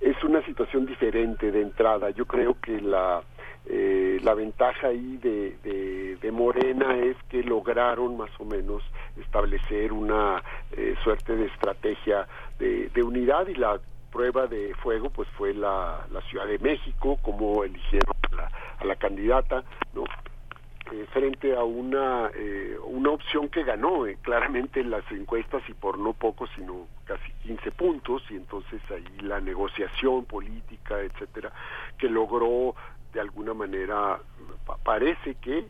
es 0.00 0.22
una 0.24 0.44
situación 0.44 0.86
diferente 0.86 1.50
de 1.50 1.62
entrada. 1.62 2.10
Yo 2.10 2.26
creo 2.26 2.56
que 2.60 2.80
la 2.80 3.22
eh, 3.68 4.20
la 4.22 4.34
ventaja 4.34 4.88
ahí 4.88 5.16
de, 5.16 5.56
de, 6.20 6.30
Morena 6.30 6.96
es 6.98 7.16
que 7.28 7.42
lograron 7.42 8.16
más 8.16 8.30
o 8.38 8.44
menos 8.44 8.82
establecer 9.16 9.92
una 9.92 10.42
eh, 10.72 10.94
suerte 11.02 11.34
de 11.34 11.46
estrategia 11.46 12.28
de, 12.58 12.90
de, 12.90 13.02
unidad 13.02 13.48
y 13.48 13.54
la 13.54 13.80
prueba 14.12 14.46
de 14.46 14.74
fuego 14.82 15.08
pues 15.10 15.28
fue 15.30 15.54
la, 15.54 16.06
la 16.12 16.20
Ciudad 16.22 16.46
de 16.46 16.58
México, 16.58 17.18
como 17.22 17.64
eligieron 17.64 18.14
a 18.30 18.34
la, 18.36 18.50
a 18.78 18.84
la 18.84 18.96
candidata, 18.96 19.64
¿no? 19.94 20.04
Eh, 20.92 21.04
frente 21.12 21.56
a 21.56 21.64
una, 21.64 22.30
eh, 22.32 22.76
una 22.84 23.10
opción 23.10 23.48
que 23.48 23.64
ganó 23.64 24.06
eh, 24.06 24.18
claramente 24.22 24.80
en 24.80 24.90
las 24.90 25.02
encuestas 25.10 25.62
y 25.68 25.74
por 25.74 25.98
no 25.98 26.12
poco, 26.12 26.46
sino 26.54 26.86
casi 27.04 27.28
15 27.42 27.72
puntos, 27.72 28.22
y 28.30 28.36
entonces 28.36 28.80
ahí 28.90 29.04
la 29.20 29.40
negociación 29.40 30.26
política, 30.26 31.00
etcétera, 31.00 31.50
que 31.98 32.08
logró 32.08 32.76
de 33.12 33.20
alguna 33.20 33.52
manera, 33.52 34.20
parece 34.84 35.34
que 35.36 35.66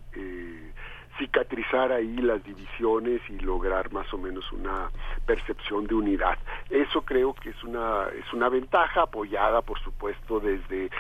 cicatrizar 1.19 1.93
ahí 1.93 2.17
las 2.19 2.45
divisiones 2.45 3.23
y 3.31 3.39
lograr 3.39 3.91
más 3.93 4.13
o 4.13 4.19
menos 4.19 4.51
una 4.53 4.91
percepción 5.25 5.87
de 5.87 5.95
unidad. 5.95 6.37
Eso 6.69 7.03
creo 7.03 7.33
que 7.33 7.51
es 7.51 7.65
una 7.65 8.09
es 8.09 8.31
una 8.35 8.51
ventaja 8.51 9.03
apoyada 9.03 9.63
por 9.63 9.81
supuesto 9.81 10.41
desde 10.41 10.91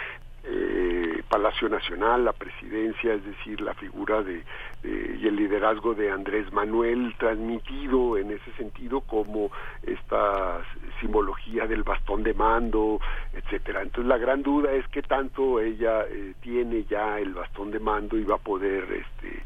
eh, 0.49 1.23
Palacio 1.29 1.69
Nacional, 1.69 2.25
la 2.25 2.33
presidencia, 2.33 3.15
es 3.15 3.25
decir, 3.25 3.61
la 3.61 3.75
figura 3.75 4.23
de, 4.23 4.43
y 4.85 5.27
el 5.27 5.37
liderazgo 5.37 5.95
de 5.95 6.11
Andrés 6.11 6.53
Manuel 6.53 7.15
transmitido 7.19 8.17
en 8.17 8.31
ese 8.31 8.53
sentido 8.53 9.01
como 9.01 9.51
esta 9.83 10.63
simbología 11.01 11.67
del 11.67 11.83
bastón 11.83 12.23
de 12.23 12.35
mando, 12.35 13.01
etcétera. 13.33 13.83
Entonces 13.83 14.09
la 14.09 14.19
gran 14.19 14.43
duda 14.43 14.73
es 14.73 14.87
que 14.89 15.03
tanto 15.03 15.61
ella 15.61 16.05
eh, 16.09 16.35
tiene 16.41 16.85
ya 16.85 17.19
el 17.19 17.35
bastón 17.35 17.71
de 17.71 17.81
mando 17.81 18.17
y 18.17 18.25
va 18.25 18.37
a 18.37 18.39
poder 18.39 18.85
este, 18.85 19.43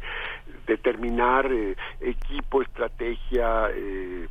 determinar 0.67 1.51
eh, 1.53 1.77
equipo, 2.01 2.63
estrategia, 2.63 3.71
eh, 3.75 4.29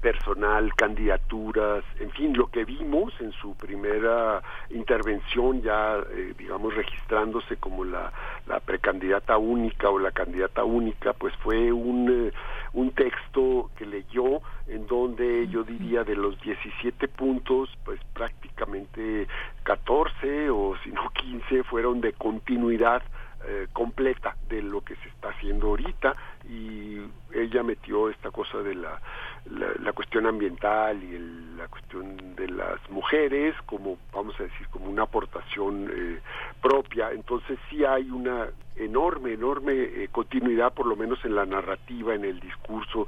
personal, 0.00 0.74
candidaturas, 0.74 1.84
en 1.98 2.10
fin, 2.12 2.36
lo 2.36 2.46
que 2.48 2.64
vimos 2.64 3.12
en 3.20 3.32
su 3.32 3.54
primera 3.56 4.42
intervención 4.70 5.62
ya, 5.62 5.98
eh, 5.98 6.34
digamos, 6.38 6.74
registrándose 6.74 7.56
como 7.56 7.84
la, 7.84 8.12
la, 8.46 8.60
precandidata 8.60 9.36
única 9.36 9.90
o 9.90 9.98
la 9.98 10.10
candidata 10.10 10.64
única, 10.64 11.12
pues 11.12 11.34
fue 11.36 11.70
un, 11.72 12.28
eh, 12.28 12.32
un 12.72 12.92
texto 12.92 13.70
que 13.76 13.86
leyó 13.86 14.40
en 14.68 14.86
donde 14.86 15.48
yo 15.48 15.64
diría 15.64 16.04
de 16.04 16.16
los 16.16 16.40
17 16.40 17.08
puntos, 17.08 17.68
pues 17.84 18.00
prácticamente 18.14 19.26
14 19.64 20.50
o 20.50 20.76
si 20.82 20.90
no 20.90 21.10
15 21.10 21.64
fueron 21.64 22.00
de 22.00 22.12
continuidad 22.12 23.02
eh, 23.46 23.68
completa 23.72 24.36
de 24.50 24.60
lo 24.60 24.82
que 24.82 24.94
se 24.96 25.08
está 25.08 25.30
haciendo 25.30 25.68
ahorita 25.68 26.14
y 26.46 27.00
ella 27.32 27.62
metió 27.62 28.10
esta 28.10 28.30
cosa 28.30 28.58
de 28.58 28.74
la, 28.74 29.00
la, 29.46 29.92
cuestión 29.92 30.26
ambiental 30.26 31.02
y 31.02 31.56
la 31.56 31.66
cuestión 31.68 32.34
de 32.36 32.48
las 32.48 32.78
mujeres 32.90 33.54
como 33.66 33.98
vamos 34.12 34.38
a 34.38 34.44
decir 34.44 34.66
como 34.68 34.86
una 34.86 35.02
aportación 35.02 35.90
eh, 35.92 36.20
propia 36.62 37.10
entonces 37.10 37.58
sí 37.68 37.84
hay 37.84 38.10
una 38.10 38.48
enorme 38.76 39.32
enorme 39.32 39.72
eh, 39.74 40.08
continuidad 40.12 40.72
por 40.72 40.86
lo 40.86 40.96
menos 40.96 41.22
en 41.24 41.34
la 41.34 41.46
narrativa 41.46 42.14
en 42.14 42.24
el 42.24 42.40
discurso 42.40 43.06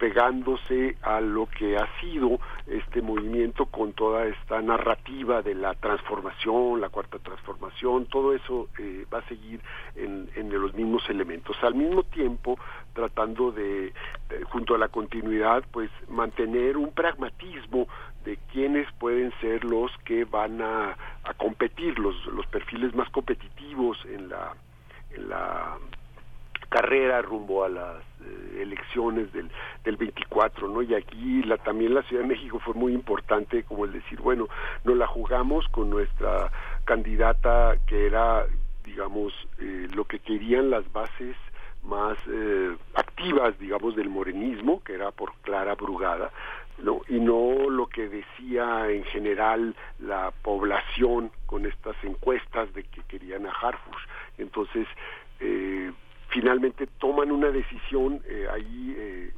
pegándose 0.00 0.96
a 1.02 1.20
lo 1.20 1.46
que 1.46 1.76
ha 1.76 1.86
sido 2.00 2.40
este 2.66 3.02
movimiento 3.02 3.66
con 3.66 3.92
toda 3.92 4.24
esta 4.24 4.62
narrativa 4.62 5.42
de 5.42 5.54
la 5.54 5.74
transformación, 5.74 6.80
la 6.80 6.88
cuarta 6.88 7.18
transformación, 7.18 8.06
todo 8.06 8.32
eso 8.32 8.68
eh, 8.78 9.04
va 9.12 9.18
a 9.18 9.28
seguir 9.28 9.60
en, 9.96 10.30
los 10.50 10.74
mismos 10.74 11.02
elementos. 11.08 11.56
Al 11.62 11.74
mismo 11.74 12.02
tiempo, 12.02 12.58
tratando 12.92 13.52
de, 13.52 13.92
junto 14.50 14.74
a 14.74 14.78
la 14.78 14.88
continuidad, 14.88 15.64
pues 15.72 15.90
mantener 16.08 16.76
un 16.76 16.92
pragmatismo 16.92 17.86
de 18.24 18.38
quiénes 18.52 18.86
pueden 18.98 19.32
ser 19.40 19.64
los 19.64 19.90
que 20.04 20.24
van 20.24 20.60
a, 20.60 20.96
a 21.24 21.34
competir, 21.34 21.98
los, 21.98 22.14
los 22.26 22.46
perfiles 22.46 22.94
más 22.94 23.08
competitivos 23.10 23.98
en 24.06 24.28
la, 24.28 24.54
en 25.10 25.28
la 25.28 25.78
carrera 26.70 27.20
rumbo 27.20 27.64
a 27.64 27.68
las 27.68 27.96
eh, 28.24 28.62
elecciones 28.62 29.32
del, 29.32 29.50
del 29.84 29.96
24, 29.96 30.68
¿no? 30.68 30.82
Y 30.82 30.94
aquí 30.94 31.42
la, 31.42 31.58
también 31.58 31.94
la 31.94 32.02
Ciudad 32.04 32.22
de 32.22 32.28
México 32.28 32.60
fue 32.60 32.74
muy 32.74 32.92
importante, 32.92 33.64
como 33.64 33.84
el 33.84 33.92
decir, 33.92 34.20
bueno, 34.20 34.48
nos 34.84 34.96
la 34.96 35.06
jugamos 35.06 35.66
con 35.68 35.90
nuestra 35.90 36.50
candidata 36.84 37.76
que 37.86 38.06
era, 38.06 38.46
digamos, 38.84 39.32
eh, 39.58 39.88
lo 39.94 40.04
que 40.04 40.20
querían 40.20 40.70
las 40.70 40.90
bases 40.92 41.36
más 41.82 42.18
eh, 42.28 42.76
activas, 42.94 43.58
digamos, 43.58 43.96
del 43.96 44.08
morenismo, 44.08 44.82
que 44.84 44.94
era 44.94 45.10
por 45.10 45.32
Clara 45.42 45.74
Brugada, 45.74 46.30
¿no? 46.78 47.00
y 47.08 47.18
no 47.18 47.68
lo 47.68 47.86
que 47.86 48.08
decía 48.08 48.90
en 48.90 49.04
general 49.04 49.74
la 49.98 50.32
población 50.42 51.30
con 51.46 51.66
estas 51.66 51.96
encuestas 52.02 52.72
de 52.74 52.84
que 52.84 53.02
querían 53.02 53.46
a 53.46 53.50
Harfush. 53.50 54.02
Entonces, 54.38 54.86
eh, 55.40 55.92
finalmente 56.28 56.86
toman 56.98 57.30
una 57.30 57.50
decisión 57.50 58.22
eh, 58.26 58.46
ahí 58.50 58.94
eh, 58.96 59.32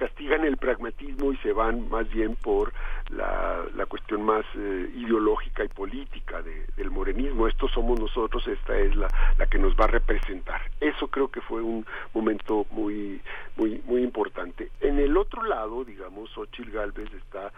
castigan 0.00 0.46
el 0.46 0.56
pragmatismo 0.56 1.30
y 1.30 1.36
se 1.38 1.52
van 1.52 1.90
más 1.90 2.08
bien 2.08 2.34
por 2.34 2.72
la, 3.10 3.66
la 3.76 3.84
cuestión 3.84 4.22
más 4.22 4.46
eh, 4.56 4.90
ideológica 4.96 5.62
y 5.62 5.68
política 5.68 6.40
de, 6.40 6.64
del 6.74 6.90
morenismo. 6.90 7.46
Estos 7.46 7.70
somos 7.72 8.00
nosotros, 8.00 8.48
esta 8.48 8.78
es 8.78 8.96
la, 8.96 9.08
la 9.36 9.46
que 9.46 9.58
nos 9.58 9.74
va 9.74 9.84
a 9.84 9.88
representar. 9.88 10.62
Eso 10.80 11.08
creo 11.08 11.28
que 11.28 11.42
fue 11.42 11.60
un 11.60 11.84
momento 12.14 12.64
muy, 12.70 13.20
muy, 13.58 13.82
muy 13.84 14.02
importante. 14.02 14.70
En 14.80 14.98
el 14.98 15.18
otro 15.18 15.42
lado, 15.42 15.84
digamos, 15.84 16.36
Ochil 16.38 16.70
Galvez 16.70 17.12
está, 17.12 17.52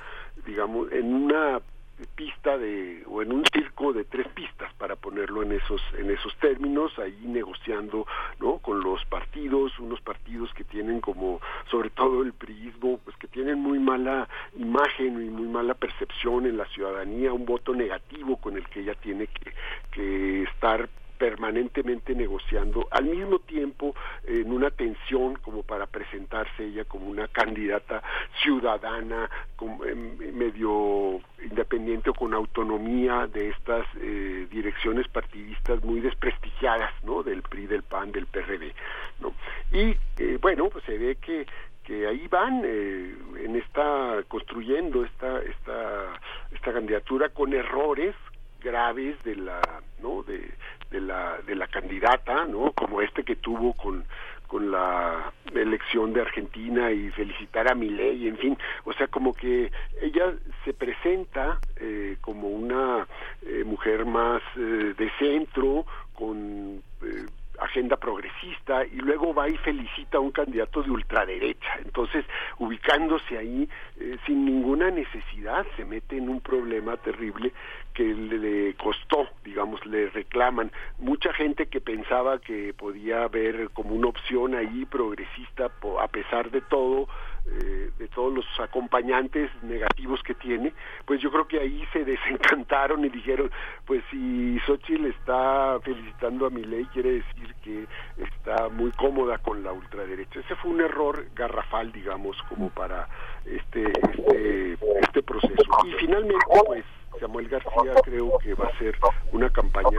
digamos, 0.44 0.90
en 0.90 1.14
una 1.14 1.60
pista 2.06 2.58
de 2.58 3.02
o 3.06 3.22
en 3.22 3.32
un 3.32 3.44
circo 3.52 3.92
de 3.92 4.04
tres 4.04 4.28
pistas 4.28 4.72
para 4.74 4.96
ponerlo 4.96 5.42
en 5.42 5.52
esos 5.52 5.80
en 5.98 6.10
esos 6.10 6.34
términos 6.36 6.98
ahí 6.98 7.18
negociando 7.24 8.06
no 8.40 8.58
con 8.58 8.80
los 8.80 9.04
partidos 9.06 9.78
unos 9.78 10.00
partidos 10.00 10.52
que 10.54 10.64
tienen 10.64 11.00
como 11.00 11.40
sobre 11.70 11.90
todo 11.90 12.22
el 12.22 12.32
priismo 12.32 12.98
pues 13.04 13.16
que 13.16 13.28
tienen 13.28 13.58
muy 13.58 13.78
mala 13.78 14.28
imagen 14.56 15.22
y 15.22 15.30
muy 15.30 15.48
mala 15.48 15.74
percepción 15.74 16.46
en 16.46 16.56
la 16.56 16.66
ciudadanía 16.66 17.32
un 17.32 17.44
voto 17.44 17.74
negativo 17.74 18.36
con 18.36 18.56
el 18.56 18.68
que 18.68 18.80
ella 18.80 18.94
tiene 18.94 19.26
que, 19.26 19.52
que 19.92 20.42
estar 20.44 20.88
permanentemente 21.22 22.16
negociando, 22.16 22.88
al 22.90 23.04
mismo 23.04 23.38
tiempo 23.38 23.94
en 24.26 24.52
una 24.52 24.72
tensión 24.72 25.36
como 25.36 25.62
para 25.62 25.86
presentarse 25.86 26.64
ella 26.64 26.84
como 26.84 27.06
una 27.06 27.28
candidata 27.28 28.02
ciudadana, 28.42 29.30
como, 29.54 29.84
medio 29.84 31.20
independiente 31.40 32.10
o 32.10 32.14
con 32.14 32.34
autonomía 32.34 33.28
de 33.28 33.50
estas 33.50 33.86
eh, 34.00 34.48
direcciones 34.50 35.06
partidistas 35.06 35.84
muy 35.84 36.00
desprestigiadas, 36.00 36.92
¿no? 37.04 37.22
Del 37.22 37.42
PRI, 37.42 37.68
del 37.68 37.84
PAN, 37.84 38.10
del 38.10 38.26
PRD, 38.26 38.74
¿no? 39.20 39.32
Y 39.70 39.96
eh, 40.18 40.38
bueno, 40.40 40.70
pues 40.70 40.82
se 40.86 40.98
ve 40.98 41.18
que 41.24 41.46
que 41.84 42.06
ahí 42.08 42.26
van 42.28 42.62
eh, 42.64 43.14
en 43.44 43.56
esta 43.56 44.24
construyendo 44.26 45.04
esta 45.04 45.40
esta 45.42 46.20
esta 46.50 46.72
candidatura 46.72 47.28
con 47.28 47.52
errores 47.52 48.16
graves 48.62 49.22
de 49.24 49.36
la 49.36 49.60
no 50.00 50.22
de, 50.22 50.48
de 50.92 51.00
la 51.00 51.38
de 51.46 51.56
la 51.56 51.66
candidata 51.66 52.44
no 52.44 52.72
como 52.72 53.00
este 53.00 53.24
que 53.24 53.36
tuvo 53.36 53.72
con 53.72 54.04
con 54.52 54.70
la 54.70 55.32
elección 55.54 56.12
de 56.12 56.20
Argentina 56.20 56.92
y 56.92 57.10
felicitar 57.12 57.72
a 57.72 57.74
Milei, 57.74 58.28
en 58.28 58.36
fin, 58.36 58.58
o 58.84 58.92
sea, 58.92 59.06
como 59.06 59.32
que 59.32 59.72
ella 60.02 60.34
se 60.66 60.74
presenta 60.74 61.58
eh, 61.76 62.18
como 62.20 62.48
una 62.48 63.06
eh, 63.46 63.64
mujer 63.64 64.04
más 64.04 64.42
eh, 64.58 64.92
de 64.94 65.10
centro, 65.18 65.86
con 66.12 66.82
eh, 67.02 67.26
agenda 67.64 67.96
progresista 67.96 68.84
y 68.84 68.96
luego 68.96 69.34
va 69.34 69.48
y 69.48 69.56
felicita 69.58 70.18
a 70.18 70.20
un 70.20 70.30
candidato 70.30 70.82
de 70.82 70.90
ultraderecha. 70.90 71.78
Entonces, 71.84 72.24
ubicándose 72.58 73.38
ahí 73.38 73.68
eh, 73.98 74.16
sin 74.26 74.44
ninguna 74.44 74.90
necesidad, 74.90 75.66
se 75.76 75.84
mete 75.84 76.16
en 76.16 76.28
un 76.28 76.40
problema 76.40 76.96
terrible 76.96 77.52
que 77.94 78.04
le, 78.04 78.74
costó, 78.74 79.28
digamos, 79.44 79.84
le 79.86 80.08
reclaman. 80.10 80.72
Mucha 80.98 81.32
gente 81.32 81.66
que 81.66 81.80
pensaba 81.80 82.38
que 82.40 82.72
podía 82.74 83.24
haber 83.24 83.70
como 83.70 83.94
una 83.94 84.08
opción 84.08 84.54
ahí 84.54 84.86
progresista, 84.86 85.70
a 86.00 86.08
pesar 86.08 86.50
de 86.50 86.62
todo, 86.62 87.08
eh, 87.44 87.90
de 87.98 88.08
todos 88.08 88.32
los 88.32 88.46
acompañantes 88.60 89.50
negativos 89.62 90.22
que 90.22 90.34
tiene, 90.34 90.72
pues 91.04 91.20
yo 91.20 91.30
creo 91.30 91.48
que 91.48 91.58
ahí 91.58 91.84
se 91.92 92.04
desencantaron 92.04 93.04
y 93.04 93.08
dijeron, 93.08 93.50
pues 93.84 94.02
si 94.10 94.58
Xochitl 94.60 95.06
está 95.06 95.78
felicitando 95.82 96.46
a 96.46 96.50
mi 96.50 96.62
ley, 96.64 96.84
quiere 96.92 97.14
decir 97.14 97.54
que 97.62 97.86
está 98.16 98.68
muy 98.68 98.92
cómoda 98.92 99.38
con 99.38 99.62
la 99.62 99.72
ultraderecha. 99.72 100.40
Ese 100.40 100.54
fue 100.56 100.70
un 100.70 100.80
error 100.80 101.26
garrafal, 101.34 101.90
digamos, 101.90 102.40
como 102.48 102.70
para 102.70 103.08
este, 103.44 103.90
este, 103.90 104.72
este 105.00 105.22
proceso. 105.22 105.62
Y 105.84 105.92
finalmente, 105.94 106.44
pues 106.64 106.84
Samuel 107.20 107.48
García 107.48 107.94
creo 108.04 108.38
que 108.38 108.54
va 108.54 108.66
a 108.66 108.78
ser 108.78 108.96
una 109.32 109.50
campaña 109.50 109.98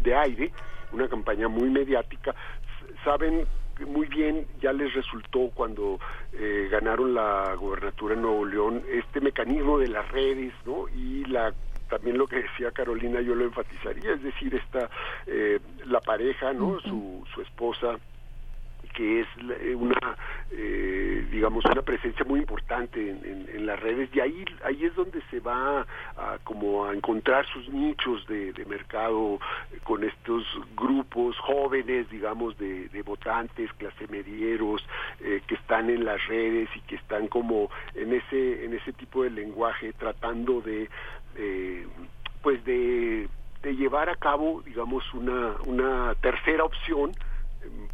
de 0.00 0.14
aire, 0.14 0.52
una 0.92 1.08
campaña 1.08 1.48
muy 1.48 1.70
mediática. 1.70 2.34
Saben 3.04 3.46
muy 3.84 4.06
bien 4.06 4.46
ya 4.60 4.72
les 4.72 4.92
resultó 4.94 5.50
cuando 5.54 5.98
eh, 6.32 6.68
ganaron 6.70 7.14
la 7.14 7.54
gobernatura 7.54 8.14
en 8.14 8.22
Nuevo 8.22 8.44
León 8.44 8.82
este 8.90 9.20
mecanismo 9.20 9.78
de 9.78 9.88
las 9.88 10.08
redes, 10.10 10.52
¿no? 10.64 10.88
Y 10.88 11.24
la 11.26 11.52
también 11.88 12.18
lo 12.18 12.26
que 12.26 12.42
decía 12.42 12.72
Carolina 12.72 13.20
yo 13.20 13.34
lo 13.34 13.44
enfatizaría, 13.44 14.14
es 14.14 14.22
decir, 14.22 14.54
esta 14.54 14.90
eh, 15.26 15.60
la 15.84 16.00
pareja, 16.00 16.52
¿no? 16.52 16.80
Su 16.80 17.24
su 17.32 17.42
esposa 17.42 17.98
que 18.96 19.20
es 19.20 19.28
eh, 19.60 19.74
una 19.74 20.16
eh, 20.50 21.28
digamos 21.30 21.64
una 21.66 21.82
presencia 21.82 22.24
muy 22.24 22.40
importante 22.40 23.10
en, 23.10 23.66
las 23.66 23.78
redes 23.80 24.08
y 24.14 24.20
ahí 24.20 24.44
ahí 24.64 24.84
es 24.84 24.94
donde 24.94 25.20
se 25.30 25.40
va 25.40 25.84
a, 26.16 26.38
como 26.44 26.86
a 26.86 26.94
encontrar 26.94 27.44
sus 27.46 27.68
nichos 27.68 28.24
de, 28.28 28.54
mercado 28.66 29.38
con 29.84 30.04
estos 30.04 30.44
grupos 30.76 31.36
jóvenes 31.38 32.08
digamos 32.10 32.56
de, 32.58 32.88
votantes 33.04 33.72
clase 33.74 34.06
medieros 34.08 34.84
eh, 35.20 35.42
que 35.46 35.56
están 35.56 35.90
en 35.90 36.04
las 36.04 36.24
redes 36.26 36.68
y 36.74 36.80
que 36.80 36.96
están 36.96 37.28
como 37.28 37.70
en 37.94 38.12
ese 38.12 38.64
en 38.64 38.74
ese 38.74 38.92
tipo 38.92 39.24
de 39.24 39.30
lenguaje 39.30 39.92
tratando 39.92 40.60
de 40.60 40.88
pues 42.42 42.64
de 42.64 43.28
llevar 43.62 44.08
a 44.08 44.16
cabo 44.16 44.62
digamos 44.62 45.02
una 45.12 45.56
una 45.66 46.14
tercera 46.20 46.64
opción 46.64 47.12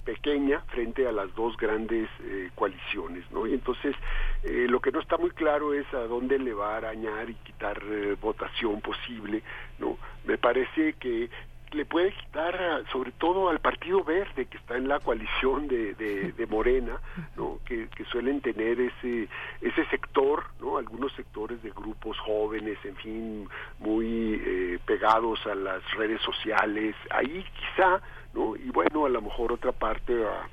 pequeña 0.05 0.61
frente 0.69 1.07
a 1.07 1.12
las 1.12 1.35
dos 1.35 1.57
grandes 1.57 2.09
eh, 2.24 2.51
coaliciones, 2.55 3.24
¿no? 3.31 3.47
Y 3.47 3.55
entonces 3.55 3.95
eh, 4.43 4.66
lo 4.69 4.81
que 4.81 4.93
no 4.93 5.01
está 5.01 5.16
muy 5.16 5.31
claro 5.31 5.74
es 5.74 5.87
a 5.95 6.07
dónde 6.07 6.39
le 6.39 6.53
va 6.55 6.74
a 6.74 6.77
arañar 6.79 7.31
y 7.31 7.35
quitar 7.35 7.81
eh, 7.85 8.16
votación 8.20 8.81
posible, 8.81 9.43
¿no? 9.79 9.97
Me 10.24 10.39
parece 10.39 10.95
que 10.95 11.31
le 11.73 11.87
puede 11.87 12.12
quitar 12.12 12.85
sobre 12.93 13.12
todo 13.12 13.49
al 13.49 13.59
Partido 13.61 14.05
Verde 14.05 14.47
que 14.47 14.59
está 14.59 14.77
en 14.77 14.89
la 14.89 15.01
coalición 15.01 15.69
de, 15.69 15.95
de, 15.95 16.47
Morena, 16.47 16.99
¿no? 17.37 17.61
Que, 17.65 17.89
que, 17.89 18.05
suelen 18.05 18.43
tener 18.43 18.79
ese 18.79 19.29
ese 19.61 19.85
sector, 19.87 20.45
¿no? 20.61 20.77
Algunos 20.77 21.12
sectores 21.15 21.62
de 21.62 21.70
grupos 21.70 22.19
jóvenes, 22.19 22.79
en 22.85 22.97
fin, 22.97 23.49
muy 23.79 24.41
eh, 24.45 24.79
pegados 24.85 25.47
a 25.47 25.55
las 25.55 25.83
redes 25.95 26.20
sociales. 26.20 26.95
Ahí 27.11 27.45
quizá 27.55 28.03
¿no? 28.35 28.57
Y 28.57 28.71
bueno, 28.71 29.07
a 29.07 29.09
lo 29.09 29.23
mejor 29.23 29.53
otra 29.53 29.73
parte 29.73 30.15
a, 30.25 30.49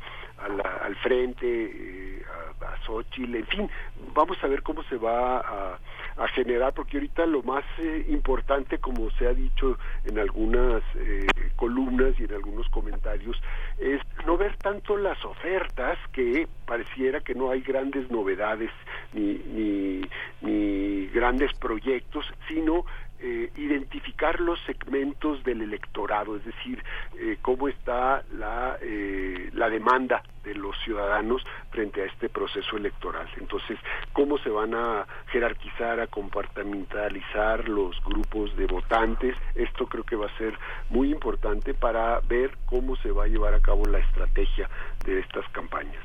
al 0.86 0.96
frente, 0.98 1.46
eh, 1.46 2.24
a, 2.62 2.74
a 2.74 2.78
Xochitl, 2.86 3.36
en 3.36 3.48
fin, 3.48 3.70
vamos 4.14 4.38
a 4.44 4.48
ver 4.48 4.64
cómo 4.64 4.84
se 4.84 4.98
va 4.98 5.40
a, 5.40 5.80
a 6.18 6.28
generar, 6.30 6.74
porque 6.74 6.98
ahorita 6.98 7.26
lo 7.26 7.44
más 7.44 7.64
eh, 7.80 8.06
importante, 8.10 8.78
como 8.78 9.10
se 9.12 9.28
ha 9.28 9.34
dicho 9.34 9.78
en 10.06 10.20
algunas 10.20 10.84
eh, 10.96 11.28
columnas 11.56 12.14
y 12.20 12.24
en 12.24 12.34
algunos 12.34 12.68
comentarios, 12.70 13.42
es 13.78 14.02
no 14.26 14.38
ver 14.38 14.56
tanto 14.58 14.98
las 14.98 15.24
ofertas, 15.26 15.98
que 16.12 16.48
pareciera 16.66 17.22
que 17.22 17.36
no 17.36 17.52
hay 17.52 17.62
grandes 17.62 18.10
novedades 18.12 18.72
ni, 19.14 19.42
ni, 19.46 20.02
ni 20.42 21.08
grandes 21.08 21.54
proyectos, 21.54 22.26
sino 22.48 22.86
eh, 23.22 23.52
identificar 23.58 24.40
los 24.40 24.58
segmentos 24.66 25.44
del 25.44 25.62
electorado, 25.62 26.38
es 26.38 26.46
decir, 26.46 26.82
eh, 27.20 27.38
cómo 27.42 27.68
está 27.68 28.24
la, 28.34 28.78
eh, 28.82 29.50
la 29.54 29.70
demanda 29.70 30.24
de 30.44 30.56
los 30.56 30.76
ciudadanos 30.86 31.42
frente 31.70 32.02
a 32.02 32.06
este 32.06 32.30
proceso 32.30 32.78
electoral. 32.78 33.28
Entonces, 33.38 33.78
cómo 34.14 34.38
se 34.38 34.50
van 34.50 34.74
a 34.74 35.06
jerarquizar, 35.32 36.00
a 36.00 36.08
compartimentalizar 36.08 37.68
los 37.68 38.02
grupos 38.06 38.56
de 38.56 38.68
votantes, 38.68 39.36
esto 39.56 39.88
creo 39.88 40.06
que 40.06 40.16
va 40.16 40.28
a 40.28 40.38
ser 40.38 40.58
muy 40.90 41.12
importante 41.12 41.74
para 41.74 42.22
ver 42.22 42.58
cómo 42.68 42.96
se 42.98 43.12
va 43.12 43.26
a 43.26 43.28
llevar 43.28 43.54
a 43.54 43.60
cabo 43.60 43.86
la 43.86 44.00
estrategia 44.00 44.70
de 45.06 45.20
estas 45.20 45.48
campañas. 45.50 46.04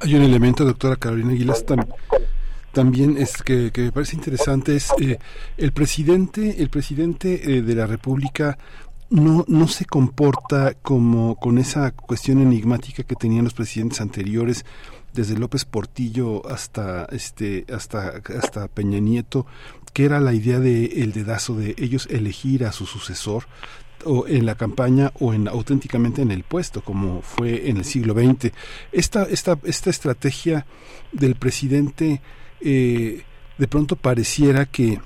Hay 0.00 0.14
un 0.14 0.22
elemento, 0.22 0.64
doctora 0.64 0.96
Carolina 0.96 1.32
Aguilas, 1.32 1.64
también 1.64 1.88
también 2.78 3.18
es 3.18 3.42
que, 3.42 3.72
me 3.76 3.90
parece 3.90 4.14
interesante 4.14 4.76
es 4.76 4.90
eh, 5.00 5.18
el 5.56 5.72
presidente 5.72 6.62
el 6.62 6.70
presidente 6.70 7.56
eh, 7.56 7.62
de 7.62 7.74
la 7.74 7.88
República 7.88 8.56
no 9.10 9.44
no 9.48 9.66
se 9.66 9.84
comporta 9.84 10.74
como 10.74 11.34
con 11.34 11.58
esa 11.58 11.90
cuestión 11.90 12.40
enigmática 12.40 13.02
que 13.02 13.16
tenían 13.16 13.42
los 13.42 13.54
presidentes 13.54 14.00
anteriores 14.00 14.64
desde 15.12 15.36
López 15.36 15.64
Portillo 15.64 16.48
hasta 16.48 17.06
este 17.06 17.66
hasta 17.74 18.22
hasta 18.40 18.68
Peña 18.68 19.00
Nieto 19.00 19.44
que 19.92 20.04
era 20.04 20.20
la 20.20 20.32
idea 20.32 20.60
de 20.60 21.02
el 21.02 21.12
dedazo 21.12 21.56
de 21.56 21.74
ellos 21.78 22.06
elegir 22.08 22.64
a 22.64 22.70
su 22.70 22.86
sucesor 22.86 23.46
o 24.04 24.28
en 24.28 24.46
la 24.46 24.54
campaña 24.54 25.10
o 25.18 25.34
en 25.34 25.48
auténticamente 25.48 26.22
en 26.22 26.30
el 26.30 26.44
puesto 26.44 26.84
como 26.84 27.22
fue 27.22 27.70
en 27.70 27.78
el 27.78 27.84
siglo 27.84 28.14
XX 28.14 28.52
esta 28.92 29.24
esta 29.24 29.58
esta 29.64 29.90
estrategia 29.90 30.64
del 31.10 31.34
presidente 31.34 32.20
eh, 32.60 33.22
de 33.58 33.68
pronto 33.68 33.96
pareciera 33.96 34.66
que 34.66 35.00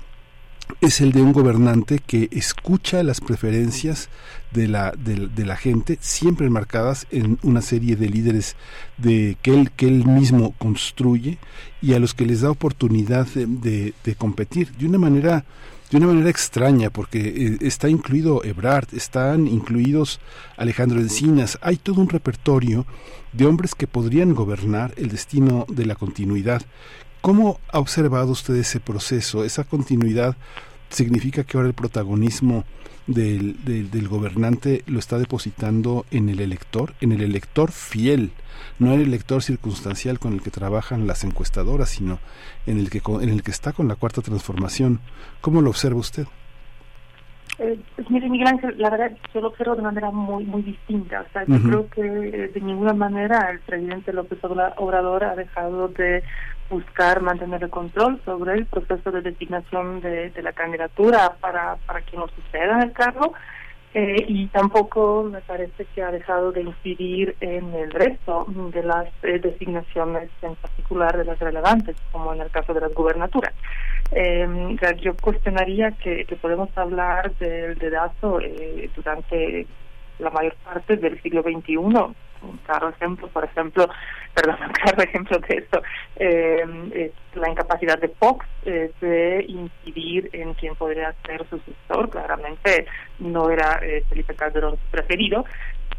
es 0.81 1.01
el 1.01 1.11
de 1.11 1.21
un 1.21 1.33
gobernante 1.33 1.99
que 1.99 2.29
escucha 2.31 3.03
las 3.03 3.21
preferencias 3.21 4.09
de 4.51 4.67
la, 4.67 4.91
de, 4.91 5.27
de, 5.27 5.45
la 5.45 5.55
gente, 5.55 5.97
siempre 6.01 6.47
enmarcadas 6.47 7.07
en 7.11 7.37
una 7.43 7.61
serie 7.61 7.95
de 7.95 8.09
líderes 8.09 8.55
de, 8.97 9.37
que, 9.41 9.53
él, 9.53 9.71
que 9.71 9.87
él 9.87 10.05
mismo 10.05 10.53
construye 10.57 11.37
y 11.81 11.93
a 11.93 11.99
los 11.99 12.13
que 12.13 12.25
les 12.25 12.41
da 12.41 12.51
oportunidad 12.51 13.27
de, 13.27 13.45
de, 13.45 13.93
de 14.03 14.15
competir 14.15 14.71
de 14.73 14.85
una 14.87 14.97
manera 14.97 15.45
de 15.91 15.97
una 15.97 16.07
manera 16.07 16.29
extraña 16.31 16.89
porque 16.89 17.19
eh, 17.19 17.57
está 17.61 17.87
incluido 17.87 18.43
Ebrard, 18.43 18.87
están 18.95 19.47
incluidos 19.47 20.19
Alejandro 20.57 20.99
Encinas, 20.99 21.59
hay 21.61 21.77
todo 21.77 22.01
un 22.01 22.09
repertorio 22.09 22.87
de 23.31 23.45
hombres 23.45 23.75
que 23.75 23.85
podrían 23.85 24.33
gobernar 24.33 24.93
el 24.97 25.09
destino 25.09 25.67
de 25.69 25.85
la 25.85 25.93
continuidad 25.93 26.63
¿Cómo 27.23 27.61
ha 27.71 27.79
observado 27.79 28.33
usted 28.33 28.53
ese 28.55 28.81
proceso, 28.81 29.45
esa 29.45 29.63
continuidad? 29.63 30.35
¿Significa 30.89 31.45
que 31.45 31.55
ahora 31.55 31.69
el 31.69 31.73
protagonismo 31.73 32.65
del, 33.07 33.63
del, 33.63 34.09
gobernante 34.09 34.83
lo 34.87 34.99
está 34.99 35.17
depositando 35.17 36.05
en 36.11 36.27
el 36.27 36.41
elector, 36.41 36.95
en 36.99 37.13
el 37.13 37.21
elector 37.21 37.71
fiel, 37.71 38.31
no 38.77 38.87
en 38.87 38.99
el 38.99 39.07
elector 39.07 39.41
circunstancial 39.41 40.19
con 40.19 40.33
el 40.33 40.41
que 40.41 40.51
trabajan 40.51 41.07
las 41.07 41.23
encuestadoras, 41.23 41.91
sino 41.91 42.19
en 42.67 42.77
el 42.77 42.89
que, 42.89 43.01
en 43.21 43.29
el 43.29 43.41
que 43.41 43.51
está 43.51 43.71
con 43.71 43.87
la 43.87 43.95
cuarta 43.95 44.21
transformación? 44.21 44.99
¿Cómo 45.39 45.61
lo 45.61 45.69
observa 45.69 46.01
usted? 46.01 46.27
Eh, 47.59 47.79
pues 47.95 48.09
mire, 48.09 48.29
Miguel 48.29 48.47
Ángel, 48.47 48.75
la 48.77 48.89
verdad 48.89 49.11
yo 49.33 49.39
lo 49.39 49.47
observo 49.47 49.75
de 49.75 49.83
manera 49.83 50.11
muy 50.11 50.43
muy 50.43 50.61
distinta. 50.63 51.21
O 51.21 51.31
sea, 51.31 51.45
yo 51.45 51.61
creo 51.61 51.89
que 51.89 52.01
eh, 52.01 52.47
de 52.49 52.61
ninguna 52.61 52.93
manera 52.93 53.49
el 53.51 53.59
presidente 53.59 54.11
López 54.11 54.39
Obrador 54.43 55.23
ha 55.23 55.35
dejado 55.35 55.87
de 55.87 56.23
buscar 56.69 57.21
mantener 57.21 57.63
el 57.63 57.69
control 57.69 58.21
sobre 58.25 58.53
el 58.53 58.65
proceso 58.65 59.11
de 59.11 59.21
designación 59.21 60.01
de, 60.01 60.29
de 60.29 60.41
la 60.41 60.53
candidatura 60.53 61.35
para, 61.39 61.75
para 61.85 62.01
quien 62.01 62.21
lo 62.21 62.27
suceda 62.29 62.81
el 62.81 62.91
cargo. 62.91 63.33
Eh, 63.95 64.25
y 64.27 64.47
tampoco 64.47 65.23
me 65.31 65.39
parece 65.41 65.85
que 65.93 66.01
ha 66.01 66.09
dejado 66.09 66.51
de 66.51 66.61
incidir 66.61 67.35
en 67.41 67.75
el 67.75 67.91
resto 67.91 68.45
de 68.47 68.81
las 68.81 69.05
eh, 69.21 69.37
designaciones, 69.37 70.31
en 70.41 70.55
particular 70.55 71.15
de 71.15 71.25
las 71.25 71.37
relevantes, 71.37 71.95
como 72.11 72.33
en 72.33 72.41
el 72.41 72.49
caso 72.49 72.73
de 72.73 72.81
las 72.81 72.93
gubernaturas. 72.93 73.53
Eh, 74.11 74.47
yo 74.99 75.15
cuestionaría 75.15 75.91
que, 75.91 76.25
que 76.25 76.35
podemos 76.35 76.75
hablar 76.75 77.35
del 77.35 77.77
dedazo 77.77 78.39
durante 78.95 79.67
la 80.17 80.31
mayor 80.31 80.55
parte 80.63 80.97
del 80.97 81.21
siglo 81.21 81.43
XXI. 81.43 82.15
Un 82.43 82.57
claro 82.57 82.89
ejemplo, 82.89 83.27
por 83.29 83.43
ejemplo, 83.43 83.89
perdón, 84.33 84.57
un 84.67 84.73
claro 84.73 85.03
ejemplo 85.03 85.37
de 85.39 85.55
esto 85.55 85.81
eh, 86.17 86.63
es 86.93 87.35
la 87.35 87.49
incapacidad 87.49 87.97
de 87.99 88.09
Fox 88.09 88.45
eh, 88.65 88.91
de 89.01 89.45
incidir 89.47 90.29
en 90.33 90.53
quién 90.55 90.75
podría 90.75 91.13
ser 91.25 91.47
su 91.49 91.59
sucesor. 91.59 92.09
Claramente 92.09 92.85
no 93.19 93.49
era 93.49 93.79
eh, 93.81 94.03
Felipe 94.09 94.35
Calderón 94.35 94.77
su 94.77 94.91
preferido. 94.91 95.45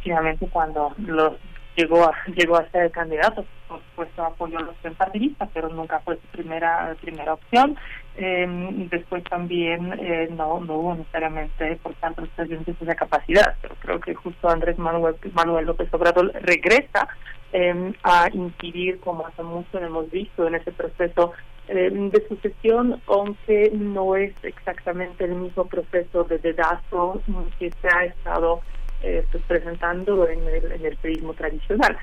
Finalmente, 0.02 0.48
cuando 0.48 0.92
los 0.98 1.34
llegó 1.76 2.04
a 2.04 2.12
llegó 2.34 2.56
a 2.56 2.68
ser 2.70 2.90
candidato 2.90 3.44
por 3.68 3.80
supuesto 3.90 4.24
apoyó 4.24 4.58
a 4.58 4.62
los 4.62 4.76
partidistas 4.96 5.48
pero 5.52 5.68
nunca 5.68 6.00
fue 6.00 6.16
su 6.16 6.26
primera 6.28 6.94
primera 7.00 7.34
opción 7.34 7.76
eh, 8.16 8.46
después 8.90 9.24
también 9.24 9.92
eh, 9.98 10.28
no 10.30 10.60
no 10.60 10.74
hubo 10.74 10.94
necesariamente 10.94 11.76
por 11.82 11.94
tanto 11.94 12.26
presidentes 12.36 12.76
esa 12.80 12.94
capacidad 12.94 13.56
pero 13.60 13.74
creo 13.76 14.00
que 14.00 14.14
justo 14.14 14.48
Andrés 14.48 14.78
Manuel 14.78 15.16
Manuel 15.32 15.66
López 15.66 15.92
Obrador 15.92 16.32
regresa 16.42 17.08
eh, 17.52 17.92
a 18.02 18.28
incidir 18.32 19.00
como 19.00 19.26
hace 19.26 19.42
mucho 19.42 19.78
hemos 19.78 20.10
visto 20.10 20.46
en 20.46 20.56
ese 20.56 20.72
proceso 20.72 21.32
de 21.66 22.26
sucesión, 22.28 23.00
aunque 23.06 23.70
no 23.72 24.16
es 24.16 24.34
exactamente 24.42 25.24
el 25.24 25.34
mismo 25.34 25.64
proceso 25.66 26.24
de 26.24 26.38
dedazo 26.38 27.22
que 27.58 27.70
se 27.80 27.88
ha 27.88 28.04
estado 28.04 28.60
eh, 29.02 29.22
pues, 29.30 29.42
presentando 29.44 30.26
en 30.26 30.40
el, 30.48 30.72
en 30.72 30.86
el 30.86 30.96
periodismo 30.96 31.34
tradicional. 31.34 31.96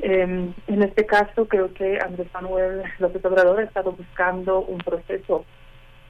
Eh, 0.00 0.52
en 0.66 0.82
este 0.82 1.06
caso, 1.06 1.46
creo 1.46 1.72
que 1.74 1.98
Andrés 2.00 2.28
Manuel 2.32 2.82
López 2.98 3.24
Obrador 3.24 3.60
ha 3.60 3.64
estado 3.64 3.92
buscando 3.92 4.60
un 4.60 4.78
proceso 4.78 5.44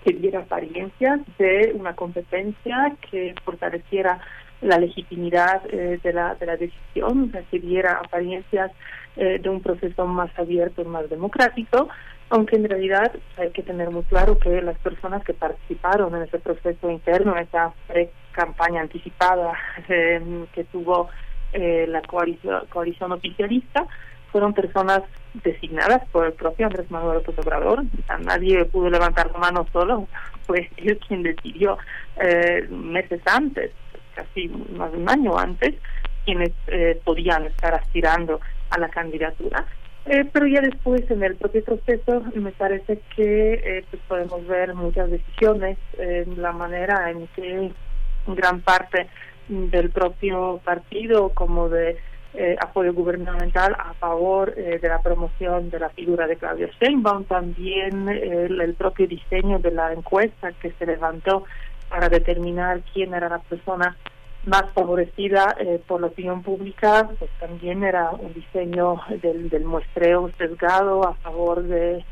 que 0.05 0.13
diera 0.13 0.41
apariencias 0.41 1.21
de 1.39 1.73
una 1.75 1.95
competencia 1.95 2.95
que 3.11 3.35
fortaleciera 3.45 4.21
la 4.61 4.79
legitimidad 4.79 5.63
eh, 5.71 6.01
de, 6.03 6.13
la, 6.13 6.35
de 6.35 6.47
la 6.47 6.57
decisión, 6.57 7.33
que 7.51 7.59
diera 7.59 8.01
apariencias 8.05 8.73
eh, 9.17 9.39
de 9.41 9.49
un 9.49 9.61
proceso 9.61 10.07
más 10.07 10.31
abierto 10.39 10.83
y 10.83 10.85
más 10.85 11.09
democrático, 11.09 11.89
aunque 12.31 12.57
en 12.57 12.69
realidad 12.69 13.13
hay 13.37 13.51
que 13.51 13.63
tener 13.63 13.91
muy 13.91 14.03
claro 14.05 14.39
que 14.39 14.61
las 14.61 14.79
personas 14.79 15.25
que 15.25 15.33
participaron 15.35 16.15
en 16.15 16.23
ese 16.23 16.39
proceso 16.39 16.91
interno, 16.91 17.37
en 17.37 17.45
esa 17.45 17.73
pre-campaña 17.87 18.83
anticipada 18.83 19.55
eh, 19.89 20.47
que 20.53 20.65
tuvo 20.65 21.09
eh, 21.53 21.87
la 21.89 22.03
coalición, 22.03 22.63
coalición 22.69 23.13
oficialista, 23.13 23.87
fueron 24.31 24.53
personas 24.55 25.03
designadas 25.43 26.07
por 26.11 26.27
el 26.27 26.33
propio 26.33 26.67
Andrés 26.67 26.91
Manuel 26.91 27.19
López 27.19 27.39
Obrador. 27.39 27.85
nadie 28.21 28.65
pudo 28.67 28.91
levantar 28.91 29.31
la 29.33 29.39
mano 29.39 29.67
solo, 29.73 30.09
fue 30.47 30.71
él 30.77 30.99
quien 31.07 31.23
decidió 31.23 31.79
eh, 32.21 32.67
meses 32.71 33.21
antes, 33.27 33.73
casi 34.15 34.49
más 34.49 34.93
de 34.93 34.99
un 34.99 35.09
año 35.09 35.39
antes, 35.39 35.75
quienes 36.25 36.51
eh, 36.67 37.01
podían 37.05 37.47
estar 37.47 37.75
aspirando 37.75 38.41
a 38.71 38.79
la 38.79 38.89
candidatura. 38.89 39.65
Eh, 40.05 40.25
pero 40.33 40.47
ya 40.47 40.61
después 40.61 41.11
en 41.11 41.23
el 41.23 41.37
propio 41.37 41.65
proceso 41.65 42.23
me 42.35 42.53
parece 42.53 43.01
que 43.15 43.55
eh, 43.55 43.85
pues 43.91 44.03
podemos 44.09 44.47
ver 44.47 44.75
muchas 44.75 45.11
decisiones 45.11 45.79
en 45.99 46.41
la 46.41 46.53
manera 46.53 47.11
en 47.11 47.27
que 47.29 47.71
gran 48.27 48.61
parte 48.61 49.07
del 49.49 49.91
propio 49.91 50.61
partido 50.65 51.31
como 51.31 51.69
de 51.69 51.97
eh, 52.35 52.57
apoyo 52.61 52.93
gubernamental 52.93 53.75
a 53.79 53.95
favor 53.95 54.55
de 54.55 54.87
la 54.87 55.01
promoción 55.01 55.71
de 55.71 55.81
la 55.81 55.89
figura 55.89 56.27
de 56.27 56.37
Claudio 56.37 56.69
Sheinbaum, 56.81 57.25
también 57.25 58.09
el, 58.09 58.61
el 58.61 58.75
propio 58.75 59.07
diseño 59.07 59.59
de 59.59 59.71
la 59.71 59.93
encuesta 59.93 60.53
que 60.53 60.71
se 60.73 60.87
levantó 60.87 61.45
para 61.89 62.09
determinar 62.09 62.83
quién 62.93 63.15
era 63.15 63.29
la 63.29 63.39
persona 63.39 63.97
más 64.45 64.65
favorecida 64.75 65.57
eh, 65.59 65.81
por 65.87 66.01
la 66.01 66.09
opinión 66.09 66.43
pública, 66.43 67.09
pues 67.19 67.31
también 67.39 67.85
era 67.85 68.11
un 68.11 68.33
diseño 68.33 69.01
del, 69.23 69.51
del 69.51 69.65
muestreo 69.65 70.31
sesgado 70.39 71.07
a 71.07 71.15
favor 71.15 71.63
de 71.63 72.05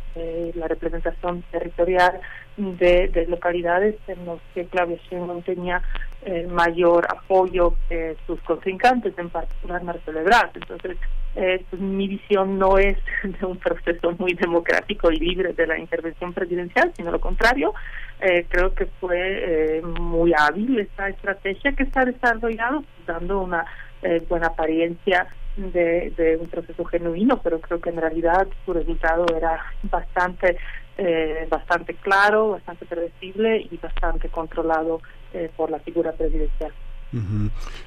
la 0.54 0.68
representación 0.68 1.42
territorial 1.50 2.20
de, 2.56 3.08
de, 3.08 3.26
localidades 3.26 3.96
en 4.08 4.24
los 4.24 4.40
que 4.54 4.64
Claudia 4.66 4.96
Sheinbaum 5.08 5.42
tenía 5.42 5.82
eh, 6.24 6.46
mayor 6.50 7.06
apoyo 7.10 7.74
que 7.88 8.16
sus 8.26 8.40
contrincantes, 8.40 9.16
en 9.18 9.28
particular 9.28 9.82
Marcelo 9.82 10.20
Ebrard. 10.20 10.50
Entonces, 10.54 10.96
eh, 11.36 11.64
pues, 11.68 11.80
mi 11.80 12.08
visión 12.08 12.58
no 12.58 12.78
es 12.78 12.96
de 13.22 13.46
un 13.46 13.58
proceso 13.58 14.12
muy 14.18 14.32
democrático 14.32 15.10
y 15.10 15.18
libre 15.18 15.52
de 15.52 15.66
la 15.66 15.78
intervención 15.78 16.32
presidencial, 16.32 16.92
sino 16.96 17.10
lo 17.10 17.20
contrario. 17.20 17.74
Eh, 18.20 18.46
creo 18.48 18.74
que 18.74 18.86
fue 18.86 19.18
eh, 19.18 19.82
muy 19.82 20.32
hábil 20.36 20.80
esta 20.80 21.08
estrategia 21.08 21.72
que 21.72 21.82
está 21.82 22.04
desarrollando, 22.06 22.84
dando 23.06 23.42
una 23.42 23.66
eh, 24.02 24.24
buena 24.26 24.48
apariencia 24.48 25.26
de, 25.56 26.12
de 26.16 26.36
un 26.36 26.46
proceso 26.48 26.84
genuino, 26.84 27.40
pero 27.42 27.60
creo 27.60 27.80
que 27.80 27.90
en 27.90 27.96
realidad 27.96 28.46
su 28.64 28.72
resultado 28.72 29.26
era 29.34 29.64
bastante 29.84 30.56
eh, 30.98 31.46
bastante 31.50 31.94
claro, 31.94 32.50
bastante 32.50 32.86
predecible 32.86 33.66
y 33.70 33.76
bastante 33.76 34.28
controlado 34.30 35.00
eh, 35.32 35.50
por 35.54 35.70
la 35.70 35.78
figura 35.80 36.12
presidencial. 36.12 36.72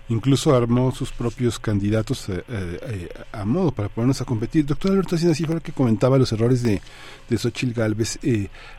Incluso 0.10 0.56
armó 0.56 0.92
sus 0.92 1.12
propios 1.12 1.60
candidatos 1.60 2.30
eh, 2.30 2.44
eh, 2.48 2.80
eh, 2.82 3.10
a 3.32 3.46
modo 3.46 3.72
para 3.72 3.90
ponernos 3.90 4.22
a 4.22 4.26
competir. 4.26 4.66
Doctor 4.66 4.92
Alberto 4.92 5.16
así 5.16 5.46
fue 5.46 5.62
que 5.62 5.72
comentaba 5.72 6.18
los 6.18 6.32
errores 6.32 6.64
de, 6.64 6.82
de 7.30 7.38
Xochitl 7.38 7.74
Galvez. 7.74 8.20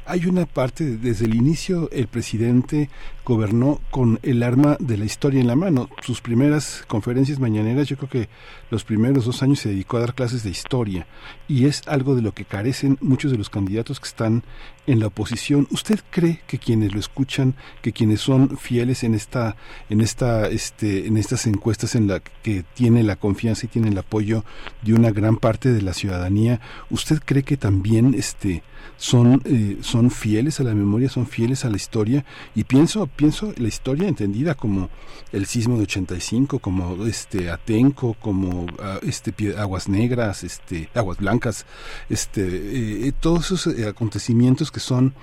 hay 0.07 0.27
una 0.27 0.47
parte, 0.47 0.97
desde 0.97 1.27
el 1.27 1.35
inicio, 1.35 1.89
el 1.93 2.09
presidente 2.09 2.91
gobernó 3.25 3.81
con 3.93 4.19
el 4.23 4.43
arma 4.43 4.77
de 4.81 4.97
la 4.97 5.05
historia 5.05 5.41
en 5.41 5.47
la 5.47 5.55
mano. 5.55 5.89
Sus 6.03 6.21
primeras 6.21 6.83
conferencias 6.89 7.39
mañaneras, 7.39 7.87
yo 7.87 7.97
creo 7.97 8.11
que 8.11 8.29
los 8.71 8.83
primeros 8.83 9.25
dos 9.25 9.43
años 9.45 9.61
se 9.61 9.69
dedicó 9.69 9.99
a 9.99 10.01
dar 10.01 10.15
clases 10.15 10.43
de 10.43 10.51
historia. 10.51 11.07
Y 11.47 11.67
es 11.67 11.83
algo 11.87 12.17
de 12.17 12.23
lo 12.23 12.33
que 12.33 12.45
carecen 12.45 12.99
muchos 13.01 13.31
de 13.31 13.39
los 13.39 13.49
candidatos 13.49 14.01
que 14.01 14.09
están 14.09 14.43
en 14.87 14.99
la 14.99 15.07
oposición. 15.07 15.69
¿Usted 15.71 16.01
cree 16.11 16.41
que 16.47 16.59
quienes 16.59 16.93
lo 16.93 16.99
escuchan, 16.99 17.55
que 17.83 17.93
quienes 17.93 18.21
son 18.21 18.57
fieles 18.57 19.05
en 19.05 19.15
esta, 19.15 19.57
en 19.89 20.01
esta, 20.01 20.40
este, 20.49 21.07
en 21.07 21.17
estas 21.17 21.47
encuestas 21.47 21.95
en 21.95 22.09
la 22.09 22.21
que 22.43 22.65
tiene 22.75 23.03
la 23.03 23.17
confianza 23.17 23.67
y 23.67 23.69
tiene 23.69 23.89
el 23.89 23.99
apoyo 23.99 24.45
de 24.83 24.95
una 24.95 25.11
gran 25.11 25.37
parte 25.37 25.73
de 25.73 25.83
la 25.83 25.95
ciudadanía, 25.95 26.61
¿usted 26.91 27.21
cree 27.25 27.43
que 27.43 27.57
también 27.57 28.15
este 28.15 28.63
son, 29.01 29.41
eh, 29.47 29.79
son 29.81 30.11
fieles 30.11 30.61
a 30.61 30.63
la 30.63 30.75
memoria, 30.75 31.09
son 31.09 31.27
fieles 31.27 31.65
a 31.65 31.71
la 31.71 31.77
historia? 31.77 32.27
Y 32.55 32.65
pienso, 32.65 33.07
pienso 33.07 33.55
la 33.57 33.67
historia 33.67 34.07
entendida 34.07 34.55
como 34.55 34.91
el 35.33 35.47
sismo 35.47 35.79
de 35.79 35.85
85, 35.85 36.59
como 36.59 37.07
este 37.07 37.51
Atenco, 37.51 38.13
como 38.21 38.67
ah, 38.79 38.99
este 39.03 39.33
Aguas 39.57 39.89
Negras, 39.89 40.45
este 40.45 40.91
Aguas 40.95 41.17
Blancas, 41.17 41.65
este 42.11 42.43
eh, 42.43 43.09
eh, 43.09 43.13
todos 43.19 43.51
esos 43.53 43.75
acontecimientos 43.87 44.71
que 44.71 44.81
son 44.81 45.15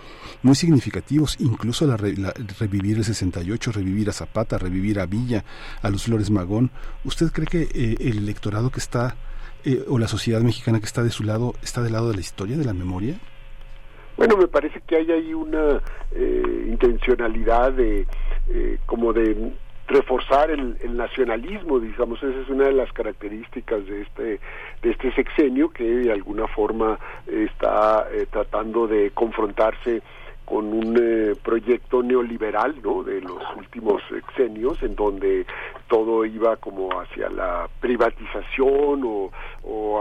muy 0.42 0.56
significativos, 0.56 1.36
incluso 1.40 1.86
la, 1.86 1.98
revivir 1.98 2.98
el 2.98 3.06
68, 3.06 3.72
revivir 3.74 4.10
a 4.10 4.14
Zapata, 4.14 4.58
revivir 4.58 5.00
a 5.00 5.06
Villa, 5.06 5.46
a 5.84 5.92
los 5.92 6.04
Flores 6.04 6.32
Magón. 6.32 6.72
¿Usted 7.04 7.32
cree 7.32 7.46
que 7.46 7.96
el 8.00 8.18
electorado 8.18 8.72
que 8.72 8.80
está 8.80 9.16
o 9.88 10.00
la 10.00 10.08
sociedad 10.08 10.42
mexicana 10.42 10.80
que 10.80 10.86
está 10.86 11.04
de 11.04 11.12
su 11.12 11.24
lado 11.24 11.54
está 11.62 11.84
del 11.84 11.94
lado 11.94 12.10
de 12.10 12.16
la 12.16 12.22
historia, 12.22 12.58
de 12.58 12.66
la 12.66 12.74
memoria? 12.74 13.20
Bueno, 14.18 14.36
me 14.36 14.48
parece 14.48 14.82
que 14.82 14.96
hay 14.96 15.12
ahí 15.12 15.34
una 15.34 15.80
eh, 16.12 16.66
intencionalidad 16.68 17.72
de 17.74 18.08
eh, 18.50 18.80
como 18.88 19.14
de 19.14 19.52
reforzar 19.88 20.50
el, 20.50 20.76
nacionalismo, 20.98 21.80
digamos, 21.80 22.22
esa 22.22 22.42
es 22.42 22.50
una 22.50 22.66
de 22.66 22.74
las 22.74 22.92
características 22.92 23.86
de 23.86 24.02
este 24.02 24.40
de 24.82 24.92
este 24.92 25.14
sexenio 25.14 25.70
que 25.70 25.84
de 25.84 26.12
alguna 26.12 26.48
forma 26.48 27.00
está 27.28 28.08
eh, 28.12 28.26
tratando 28.30 28.88
de 28.88 29.12
confrontarse 29.12 30.02
con 30.48 30.74
un 30.74 30.98
eh, 30.98 31.36
proyecto 31.44 32.02
neoliberal 32.02 32.76
¿no? 32.82 33.04
de 33.04 33.20
los 33.20 33.44
últimos 33.58 34.02
sexenios 34.10 34.82
en 34.82 34.96
donde 34.96 35.46
todo 35.90 36.24
iba 36.24 36.56
como 36.56 36.90
hacia 37.02 37.30
la 37.30 37.68
privatización 37.82 39.02
o, 39.04 39.32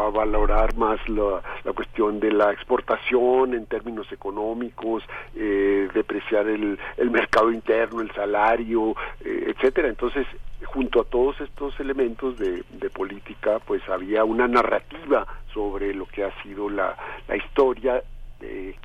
a 0.01 0.11
valorar 0.11 0.77
más 0.77 1.01
la, 1.09 1.43
cuestión 1.75 2.21
de 2.21 2.31
la 2.31 2.53
exportación 2.53 3.55
en 3.55 3.67
términos 3.67 4.07
económicos, 4.13 5.03
eh, 5.35 5.89
depreciar 5.93 6.47
el, 6.47 6.79
el 6.97 7.11
mercado 7.11 7.51
interno, 7.51 8.01
el 8.01 8.13
salario, 8.13 8.95
eh, 9.25 9.53
etcétera. 9.53 9.89
Entonces, 9.89 10.27
junto 10.65 11.01
a 11.01 11.05
todos 11.05 11.41
estos 11.41 11.79
elementos 11.81 12.39
de, 12.39 12.63
de 12.71 12.91
política, 12.91 13.59
pues 13.67 13.83
había 13.89 14.23
una 14.23 14.47
narrativa 14.47 15.27
sobre 15.53 15.93
lo 15.93 16.07
que 16.07 16.23
ha 16.23 16.43
sido 16.43 16.71
la, 16.71 16.97
la 17.27 17.37
historia 17.37 18.01
de 18.39 18.77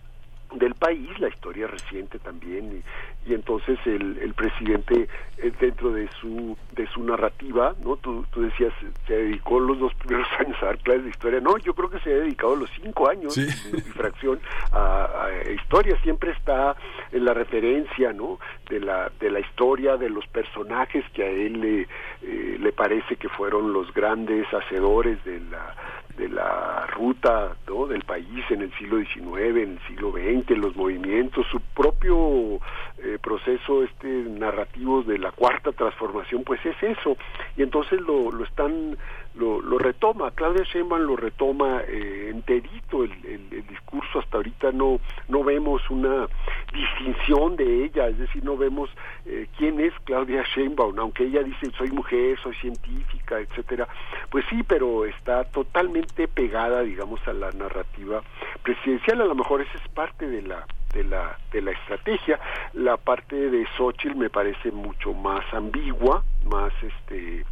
del 0.54 0.76
país, 0.76 1.08
la 1.20 1.30
historia 1.30 1.68
reciente 1.68 2.20
también, 2.20 2.84
y, 3.26 3.34
entonces 3.34 3.80
el, 3.86 4.18
el 4.18 4.34
presidente 4.34 5.08
eh, 5.38 5.52
dentro 5.60 5.92
de 5.92 6.10
su 6.20 6.58
de 6.74 6.88
su 6.88 7.04
narrativa, 7.04 7.76
¿no? 7.84 7.96
Tú, 7.98 8.26
tú 8.32 8.42
decías, 8.42 8.74
se 9.08 9.14
dedicó 9.14 9.60
los 9.60 9.80
dos 9.80 9.94
primeros 9.96 10.28
años 10.40 10.58
a 10.62 10.68
dar 10.68 10.78
clases 10.80 11.04
de 11.04 11.10
historia, 11.10 11.40
no, 11.40 11.58
yo 11.58 11.74
creo 11.74 11.90
que 11.90 12.00
se 12.00 12.12
ha 12.12 12.18
dedicado 12.18 12.56
los 12.56 12.70
cinco 12.82 13.10
años 13.10 13.36
de, 13.36 13.48
fracción 13.94 14.40
a, 14.72 15.30
historia, 15.54 15.98
siempre 16.02 16.32
está 16.32 16.76
en 17.12 17.26
la 17.26 17.34
referencia, 17.34 18.14
¿no? 18.14 18.40
De 18.70 18.80
la, 18.80 19.12
de 19.20 19.30
la 19.30 19.40
historia, 19.40 19.98
de 19.98 20.10
los 20.10 20.26
personajes 20.28 21.04
que 21.14 21.24
a 21.24 21.30
él 21.30 21.62
le, 21.62 21.82
eh, 22.24 22.58
le 22.60 22.72
parece 22.72 23.16
que 23.16 23.30
fueron 23.30 23.74
los 23.74 23.94
grandes 23.94 24.48
hacedores 24.54 25.24
de 25.26 25.40
la 25.40 25.76
de 26.22 26.30
la 26.30 26.86
ruta 26.86 27.56
¿no? 27.68 27.88
del 27.88 28.04
país 28.04 28.46
en 28.52 28.62
el 28.62 28.72
siglo 28.78 29.00
XIX, 29.00 29.58
en 29.58 29.72
el 29.72 29.80
siglo 29.88 30.12
XX, 30.12 30.56
los 30.56 30.76
movimientos, 30.76 31.48
su 31.50 31.60
propio 31.60 32.60
eh, 33.00 33.18
proceso 33.20 33.84
este 33.84 34.08
narrativo 34.08 35.02
de 35.02 35.18
la 35.18 35.32
cuarta 35.32 35.72
transformación, 35.72 36.44
pues 36.44 36.64
es 36.64 36.76
eso. 36.84 37.18
Y 37.58 37.64
entonces 37.64 38.00
lo, 38.02 38.32
lo 38.32 38.44
están 38.44 38.96
lo, 39.34 39.78
retoma, 39.80 40.30
Claudia 40.32 40.64
Sheinbaum 40.64 41.02
lo 41.02 41.16
retoma 41.16 41.82
eh, 41.88 42.30
enterito 42.30 43.04
el, 43.04 43.12
el, 43.26 43.68
discurso, 43.68 44.20
hasta 44.20 44.38
ahorita 44.38 44.72
no, 44.72 45.00
no 45.30 45.44
vemos 45.44 45.82
una 45.90 46.28
distinción 46.72 47.56
de 47.56 47.86
ella, 47.86 48.08
es 48.08 48.18
decir, 48.18 48.44
no 48.44 48.58
vemos 48.58 48.90
eh, 49.26 49.48
quién 49.58 49.80
es 49.80 49.94
Claudia 50.04 50.44
Sheinbaum, 50.56 50.98
aunque 51.00 51.24
ella 51.24 51.44
dice 51.44 51.72
soy 51.78 51.92
mujer, 51.92 52.40
soy 52.42 52.56
científica, 52.56 53.40
etcétera, 53.40 53.88
pues 54.30 54.46
sí, 54.50 54.64
pero 54.64 55.06
está 55.06 55.44
totalmente 55.46 56.28
pegada, 56.28 56.82
digamos, 56.82 57.26
a 57.28 57.34
la 57.34 57.52
narrativa 57.52 58.22
presidencial, 58.64 59.22
a 59.22 59.26
lo 59.26 59.36
mejor 59.36 59.62
esa 59.62 59.78
es 59.78 59.88
parte 59.90 60.28
de 60.28 60.42
la 60.42 60.66
de 60.94 61.04
la 61.06 61.38
de 61.52 61.62
la 61.62 61.72
estrategia. 61.72 62.40
La 62.74 62.98
parte 62.98 63.50
de 63.50 63.66
Xochitl 63.78 64.16
me 64.16 64.30
parece 64.30 64.72
mucho 64.72 65.14
más 65.14 65.46
ambigua 65.54 66.24
más 66.46 66.74
este 66.82 67.46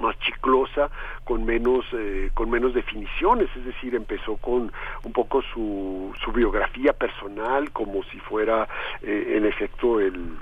más 0.00 0.18
chiclosa 0.20 0.90
con 1.24 1.44
menos 1.44 1.84
eh, 1.92 2.30
con 2.34 2.50
menos 2.50 2.74
definiciones 2.74 3.48
es 3.56 3.64
decir 3.64 3.94
empezó 3.94 4.36
con 4.36 4.72
un 5.04 5.12
poco 5.12 5.42
su, 5.42 6.12
su 6.22 6.32
biografía 6.32 6.92
personal 6.92 7.70
como 7.72 8.02
si 8.04 8.18
fuera 8.20 8.68
eh, 9.02 9.34
en 9.36 9.46
efecto 9.46 10.00
el 10.00 10.36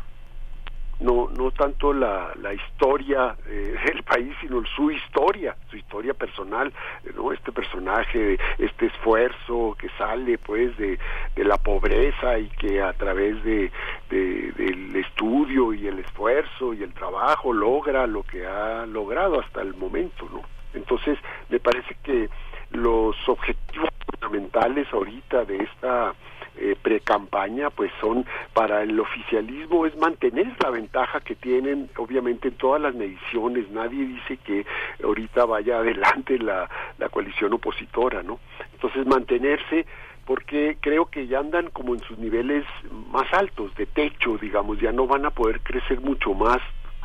no 1.00 1.28
no 1.36 1.50
tanto 1.50 1.92
la, 1.92 2.32
la 2.40 2.54
historia 2.54 3.36
eh, 3.48 3.74
del 3.86 4.02
país 4.02 4.34
sino 4.40 4.64
su 4.76 4.90
historia 4.90 5.56
su 5.70 5.76
historia 5.76 6.14
personal 6.14 6.72
no 7.16 7.32
este 7.32 7.52
personaje 7.52 8.38
este 8.58 8.86
esfuerzo 8.86 9.76
que 9.78 9.88
sale 9.98 10.38
pues 10.38 10.76
de, 10.76 10.98
de 11.34 11.44
la 11.44 11.56
pobreza 11.56 12.38
y 12.38 12.48
que 12.48 12.82
a 12.82 12.92
través 12.92 13.42
de, 13.44 13.70
del 14.10 14.96
estudio 14.96 15.72
y 15.72 15.86
el 15.86 15.98
esfuerzo 16.00 16.74
y 16.74 16.82
el 16.82 16.92
trabajo 16.92 17.52
logra 17.52 18.06
lo 18.06 18.22
que 18.22 18.46
ha 18.46 18.86
logrado 18.86 19.40
hasta 19.40 19.62
el 19.62 19.74
momento 19.74 20.28
no 20.32 20.42
entonces 20.74 21.18
me 21.48 21.58
parece 21.58 21.96
que 22.02 22.28
los 22.70 23.16
objetivos 23.28 23.88
fundamentales 24.06 24.86
ahorita 24.92 25.44
de 25.44 25.56
esta 25.56 26.14
eh, 26.60 26.76
pre-campaña, 26.80 27.70
pues 27.70 27.90
son 28.00 28.26
para 28.52 28.82
el 28.82 28.98
oficialismo 29.00 29.86
es 29.86 29.96
mantener 29.96 30.54
la 30.62 30.70
ventaja 30.70 31.20
que 31.20 31.34
tienen, 31.34 31.88
obviamente 31.96 32.48
en 32.48 32.54
todas 32.54 32.80
las 32.80 32.94
mediciones, 32.94 33.70
nadie 33.70 34.06
dice 34.06 34.36
que 34.38 34.66
ahorita 35.02 35.46
vaya 35.46 35.78
adelante 35.80 36.38
la, 36.38 36.68
la 36.98 37.08
coalición 37.08 37.54
opositora, 37.54 38.22
¿no? 38.22 38.40
Entonces 38.74 39.06
mantenerse 39.06 39.86
porque 40.26 40.76
creo 40.80 41.06
que 41.06 41.26
ya 41.26 41.40
andan 41.40 41.70
como 41.70 41.94
en 41.94 42.00
sus 42.00 42.18
niveles 42.18 42.64
más 43.10 43.32
altos, 43.32 43.74
de 43.74 43.86
techo, 43.86 44.38
digamos, 44.38 44.78
ya 44.78 44.92
no 44.92 45.06
van 45.06 45.26
a 45.26 45.30
poder 45.30 45.60
crecer 45.60 46.00
mucho 46.00 46.34
más 46.34 46.58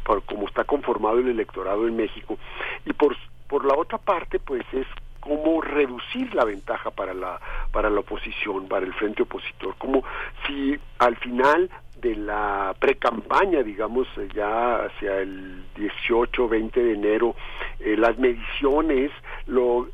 por 0.03 0.23
como 0.25 0.47
está 0.47 0.63
conformado 0.63 1.17
el 1.19 1.29
electorado 1.29 1.87
en 1.87 1.95
México. 1.95 2.37
Y 2.85 2.93
por, 2.93 3.15
por 3.47 3.65
la 3.65 3.75
otra 3.75 3.97
parte, 3.97 4.37
pues 4.37 4.63
es 4.73 4.85
cómo 5.25 5.59
reducir 5.59 6.33
la 6.35 6.45
ventaja 6.45 6.91
para 6.91 7.13
la 7.13 7.41
para 7.71 7.89
la 7.89 8.01
oposición, 8.01 8.67
para 8.67 8.85
el 8.85 8.93
frente 8.93 9.23
opositor, 9.23 9.75
como 9.77 10.03
si 10.45 10.77
al 10.99 11.17
final 11.17 11.69
de 11.99 12.15
la 12.15 12.75
pre-campaña, 12.79 13.63
digamos, 13.63 14.07
eh, 14.17 14.27
ya 14.33 14.85
hacia 14.85 15.21
el 15.21 15.63
18, 15.75 16.47
20 16.47 16.83
de 16.83 16.93
enero, 16.93 17.35
eh, 17.79 17.97
las 17.97 18.17
mediciones, 18.19 19.11
lo, 19.47 19.87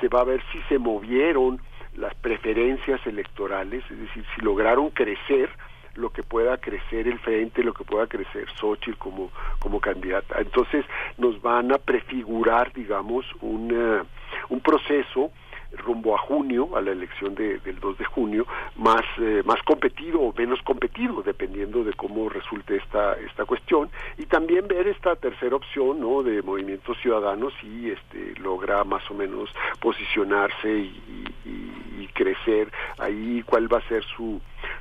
se 0.00 0.08
va 0.08 0.20
a 0.20 0.24
ver 0.24 0.42
si 0.52 0.60
se 0.68 0.78
movieron 0.78 1.60
las 1.96 2.14
preferencias 2.14 3.04
electorales, 3.06 3.82
es 3.90 3.98
decir, 3.98 4.24
si 4.34 4.40
lograron 4.42 4.90
crecer 4.90 5.50
lo 5.96 6.10
que 6.10 6.22
pueda 6.22 6.58
crecer 6.58 7.08
el 7.08 7.18
frente, 7.18 7.62
lo 7.62 7.74
que 7.74 7.84
pueda 7.84 8.06
crecer 8.06 8.46
Xochitl 8.58 8.98
como, 8.98 9.30
como 9.58 9.80
candidata. 9.80 10.40
Entonces 10.40 10.84
nos 11.18 11.40
van 11.42 11.72
a 11.72 11.78
prefigurar, 11.78 12.72
digamos, 12.72 13.24
un, 13.40 13.70
eh, 13.72 14.02
un 14.48 14.60
proceso 14.60 15.30
rumbo 15.72 16.14
a 16.14 16.18
junio, 16.18 16.76
a 16.76 16.80
la 16.80 16.92
elección 16.92 17.34
de, 17.34 17.58
del 17.58 17.78
2 17.80 17.98
de 17.98 18.04
junio, 18.04 18.46
más, 18.76 19.04
eh, 19.18 19.42
más 19.44 19.62
competido 19.62 20.20
o 20.20 20.34
menos 20.36 20.60
competido, 20.62 21.22
dependiendo 21.22 21.84
de 21.84 21.92
cómo 21.94 22.28
resulte 22.28 22.76
esta, 22.76 23.14
esta 23.14 23.44
cuestión, 23.44 23.90
y 24.18 24.26
también 24.26 24.68
ver 24.68 24.88
esta 24.88 25.16
tercera 25.16 25.56
opción 25.56 26.00
¿no? 26.00 26.22
de 26.22 26.42
movimientos 26.42 26.96
ciudadanos 27.00 27.52
si 27.60 27.90
este, 27.90 28.34
logra 28.40 28.84
más 28.84 29.08
o 29.10 29.14
menos 29.14 29.50
posicionarse 29.80 30.68
y, 30.68 31.24
y 31.44 32.06
crecer 32.16 32.72
ahí, 32.98 33.42
cuál 33.46 33.72
va 33.72 33.78
a 33.78 33.88
ser 33.88 34.02
su, 34.16 34.40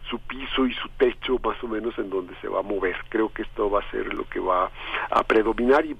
su 0.10 0.20
piso 0.20 0.66
y 0.66 0.74
su 0.74 0.90
techo 0.98 1.38
más 1.44 1.62
o 1.64 1.68
menos 1.68 1.98
en 2.00 2.10
donde 2.10 2.34
se 2.42 2.48
va 2.48 2.60
a 2.60 2.64
mover. 2.64 2.96
Creo 3.10 3.30
que 3.30 3.44
esto 3.44 3.70
va 3.70 3.82
a 3.82 3.92
ser 3.92 4.14
lo 4.14 4.28
que 4.28 4.40
va 4.40 4.72
a 5.10 5.24
predominar 5.24 5.86
y 5.86 5.96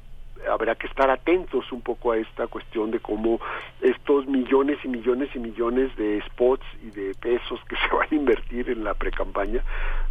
habrá 0.50 0.76
que 0.76 0.88
estar 0.88 1.10
atentos 1.10 1.72
un 1.72 1.82
poco 1.82 2.12
a 2.12 2.18
esta 2.18 2.48
cuestión 2.48 2.92
de 2.92 3.00
cómo 3.00 3.40
estos 3.82 4.28
millones 4.28 4.78
y 4.84 4.88
millones 4.88 5.30
y 5.34 5.40
millones 5.40 5.96
de 5.96 6.22
spots 6.28 6.66
y 6.84 6.92
de 6.92 7.14
pesos 7.16 7.60
que 7.68 7.76
se 7.90 7.96
van 7.96 8.08
a 8.12 8.16
invertir 8.16 8.70
en 8.70 8.84
la 8.84 8.94
precampaña 8.94 9.64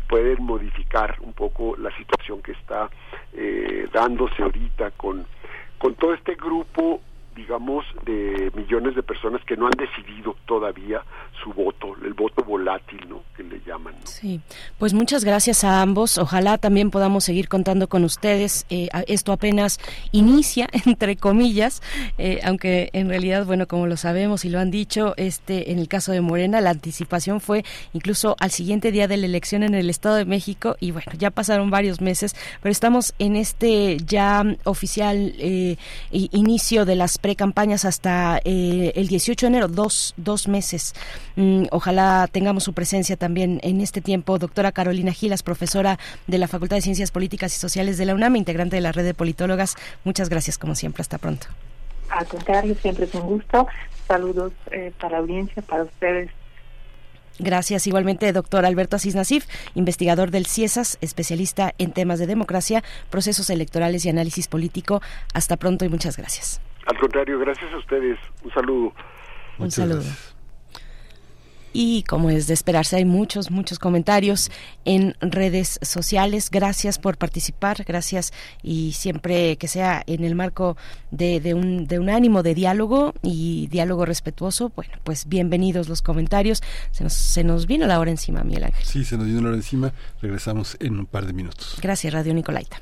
pueden 0.08 0.42
modificar 0.42 1.16
un 1.20 1.32
poco 1.32 1.76
la 1.76 1.94
situación 1.96 2.42
que 2.42 2.52
está 2.52 2.90
eh, 3.32 3.88
dándose 3.92 4.42
ahorita 4.42 4.90
con 4.92 5.26
con 5.78 5.94
todo 5.96 6.14
este 6.14 6.34
grupo 6.34 7.00
digamos, 7.34 7.84
de 8.04 8.50
millones 8.54 8.94
de 8.94 9.02
personas 9.02 9.42
que 9.44 9.56
no 9.56 9.66
han 9.66 9.72
decidido 9.72 10.36
todavía 10.46 11.02
su 11.42 11.52
voto, 11.52 11.94
el 12.04 12.14
voto 12.14 12.44
volátil, 12.44 13.00
¿no? 13.08 13.22
Que 13.36 13.42
le 13.42 13.60
llaman. 13.66 13.94
Sí, 14.04 14.40
pues 14.78 14.94
muchas 14.94 15.24
gracias 15.24 15.64
a 15.64 15.82
ambos. 15.82 16.18
Ojalá 16.18 16.58
también 16.58 16.90
podamos 16.90 17.24
seguir 17.24 17.48
contando 17.48 17.88
con 17.88 18.04
ustedes. 18.04 18.66
Eh, 18.70 18.88
esto 19.08 19.32
apenas 19.32 19.78
inicia, 20.12 20.68
entre 20.86 21.16
comillas, 21.16 21.82
eh, 22.18 22.40
aunque 22.44 22.90
en 22.92 23.08
realidad, 23.08 23.46
bueno, 23.46 23.66
como 23.66 23.86
lo 23.86 23.96
sabemos 23.96 24.44
y 24.44 24.50
lo 24.50 24.60
han 24.60 24.70
dicho, 24.70 25.14
este, 25.16 25.72
en 25.72 25.78
el 25.78 25.88
caso 25.88 26.12
de 26.12 26.20
Morena, 26.20 26.60
la 26.60 26.70
anticipación 26.70 27.40
fue 27.40 27.64
incluso 27.92 28.36
al 28.38 28.50
siguiente 28.50 28.92
día 28.92 29.08
de 29.08 29.16
la 29.16 29.26
elección 29.26 29.62
en 29.62 29.74
el 29.74 29.90
Estado 29.90 30.16
de 30.16 30.24
México 30.24 30.76
y 30.80 30.92
bueno, 30.92 31.12
ya 31.18 31.30
pasaron 31.30 31.70
varios 31.70 32.00
meses, 32.00 32.34
pero 32.62 32.70
estamos 32.70 33.14
en 33.18 33.36
este 33.36 33.98
ya 33.98 34.44
oficial 34.64 35.34
eh, 35.38 35.76
inicio 36.10 36.84
de 36.84 36.96
las 36.96 37.18
pre-campañas 37.24 37.86
hasta 37.86 38.38
eh, 38.44 38.92
el 38.96 39.08
18 39.08 39.46
de 39.46 39.48
enero, 39.48 39.68
dos, 39.68 40.12
dos 40.18 40.46
meses. 40.46 40.94
Mm, 41.36 41.64
ojalá 41.70 42.28
tengamos 42.30 42.64
su 42.64 42.74
presencia 42.74 43.16
también 43.16 43.60
en 43.62 43.80
este 43.80 44.02
tiempo. 44.02 44.38
Doctora 44.38 44.72
Carolina 44.72 45.10
Gilas, 45.10 45.42
profesora 45.42 45.98
de 46.26 46.36
la 46.36 46.48
Facultad 46.48 46.76
de 46.76 46.82
Ciencias 46.82 47.10
Políticas 47.10 47.56
y 47.56 47.58
Sociales 47.58 47.96
de 47.96 48.04
la 48.04 48.14
UNAM, 48.14 48.36
integrante 48.36 48.76
de 48.76 48.82
la 48.82 48.92
red 48.92 49.06
de 49.06 49.14
politólogas. 49.14 49.74
Muchas 50.04 50.28
gracias, 50.28 50.58
como 50.58 50.74
siempre. 50.74 51.00
Hasta 51.00 51.16
pronto. 51.16 51.46
Al 52.10 52.26
contrario, 52.26 52.74
siempre 52.82 53.06
es 53.06 53.14
un 53.14 53.22
gusto. 53.22 53.68
Saludos 54.06 54.52
eh, 54.70 54.92
para 55.00 55.12
la 55.12 55.18
audiencia, 55.20 55.62
para 55.62 55.84
ustedes 55.84 56.28
Gracias 57.38 57.86
igualmente, 57.86 58.30
doctor 58.32 58.66
Alberto 58.66 58.96
Asís 58.96 59.14
Nasif, 59.14 59.46
investigador 59.74 60.30
del 60.30 60.46
CIESAS, 60.46 60.98
especialista 61.00 61.74
en 61.78 61.92
temas 61.92 62.18
de 62.18 62.26
democracia, 62.26 62.84
procesos 63.10 63.50
electorales 63.50 64.04
y 64.04 64.10
análisis 64.10 64.46
político. 64.46 65.00
Hasta 65.32 65.56
pronto 65.56 65.84
y 65.84 65.88
muchas 65.88 66.16
gracias. 66.16 66.60
Al 66.86 66.98
contrario, 66.98 67.38
gracias 67.38 67.72
a 67.72 67.78
ustedes. 67.78 68.18
Un 68.42 68.50
saludo. 68.52 68.92
Un 69.58 69.70
saludo. 69.70 70.02
Y 71.76 72.04
como 72.04 72.30
es 72.30 72.46
de 72.46 72.54
esperarse, 72.54 72.94
hay 72.94 73.04
muchos, 73.04 73.50
muchos 73.50 73.80
comentarios 73.80 74.52
en 74.84 75.16
redes 75.20 75.80
sociales. 75.82 76.48
Gracias 76.48 77.00
por 77.00 77.18
participar, 77.18 77.82
gracias 77.84 78.32
y 78.62 78.92
siempre 78.92 79.56
que 79.56 79.66
sea 79.66 80.04
en 80.06 80.22
el 80.22 80.36
marco 80.36 80.76
de, 81.10 81.40
de, 81.40 81.52
un, 81.52 81.88
de 81.88 81.98
un 81.98 82.10
ánimo 82.10 82.44
de 82.44 82.54
diálogo 82.54 83.12
y 83.22 83.66
diálogo 83.72 84.04
respetuoso, 84.04 84.70
bueno, 84.76 84.92
pues 85.02 85.28
bienvenidos 85.28 85.88
los 85.88 86.00
comentarios. 86.00 86.62
Se 86.92 87.02
nos, 87.02 87.12
se 87.12 87.42
nos 87.42 87.66
vino 87.66 87.88
la 87.88 87.98
hora 87.98 88.12
encima, 88.12 88.44
Miguel 88.44 88.64
Ángel. 88.64 88.84
Sí, 88.84 89.04
se 89.04 89.18
nos 89.18 89.26
vino 89.26 89.40
la 89.40 89.48
hora 89.48 89.56
encima. 89.56 89.92
Regresamos 90.22 90.76
en 90.78 91.00
un 91.00 91.06
par 91.06 91.26
de 91.26 91.32
minutos. 91.32 91.76
Gracias, 91.82 92.12
Radio 92.12 92.34
Nicolaita. 92.34 92.80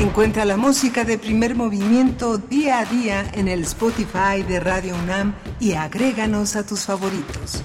Encuentra 0.00 0.46
la 0.46 0.56
música 0.56 1.04
de 1.04 1.18
primer 1.18 1.54
movimiento 1.54 2.38
día 2.38 2.78
a 2.78 2.86
día 2.86 3.30
en 3.34 3.48
el 3.48 3.60
Spotify 3.64 4.42
de 4.48 4.58
Radio 4.58 4.94
UNAM 4.94 5.34
y 5.60 5.74
agréganos 5.74 6.56
a 6.56 6.66
tus 6.66 6.86
favoritos. 6.86 7.62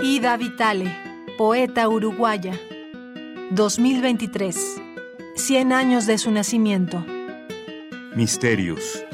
Ida 0.00 0.36
Vitale, 0.36 0.96
poeta 1.36 1.88
uruguaya. 1.88 2.52
2023. 3.50 4.80
100 5.34 5.72
años 5.72 6.06
de 6.06 6.18
su 6.18 6.30
nacimiento. 6.30 7.04
Misterios. 8.14 9.04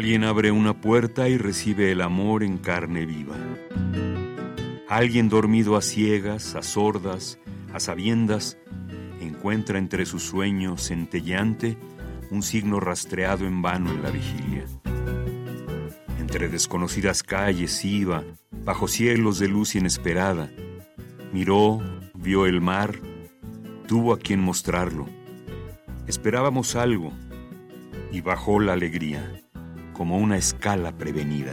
Alguien 0.00 0.24
abre 0.24 0.50
una 0.50 0.80
puerta 0.80 1.28
y 1.28 1.36
recibe 1.36 1.92
el 1.92 2.00
amor 2.00 2.42
en 2.42 2.56
carne 2.56 3.04
viva. 3.04 3.36
Alguien 4.88 5.28
dormido 5.28 5.76
a 5.76 5.82
ciegas, 5.82 6.54
a 6.54 6.62
sordas, 6.62 7.38
a 7.74 7.80
sabiendas, 7.80 8.56
encuentra 9.20 9.78
entre 9.78 10.06
sus 10.06 10.22
sueños 10.22 10.84
centellante 10.84 11.76
un 12.30 12.42
signo 12.42 12.80
rastreado 12.80 13.46
en 13.46 13.60
vano 13.60 13.90
en 13.90 14.02
la 14.02 14.10
vigilia. 14.10 14.64
Entre 16.18 16.48
desconocidas 16.48 17.22
calles 17.22 17.84
iba, 17.84 18.24
bajo 18.64 18.88
cielos 18.88 19.38
de 19.38 19.48
luz 19.48 19.74
inesperada. 19.74 20.50
Miró, 21.30 21.82
vio 22.14 22.46
el 22.46 22.62
mar, 22.62 22.98
tuvo 23.86 24.14
a 24.14 24.18
quien 24.18 24.40
mostrarlo. 24.40 25.06
Esperábamos 26.06 26.74
algo 26.74 27.12
y 28.10 28.22
bajó 28.22 28.60
la 28.60 28.72
alegría 28.72 29.30
como 30.00 30.16
una 30.16 30.38
escala 30.38 30.92
prevenida. 30.92 31.52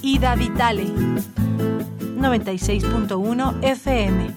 Ida 0.00 0.36
Vitale, 0.36 0.84
96.1 0.84 3.64
FM. 3.64 4.30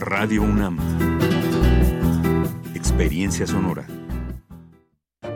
Radio 0.00 0.42
UNAM. 0.42 0.78
Experiencia 2.74 3.46
sonora. 3.46 3.86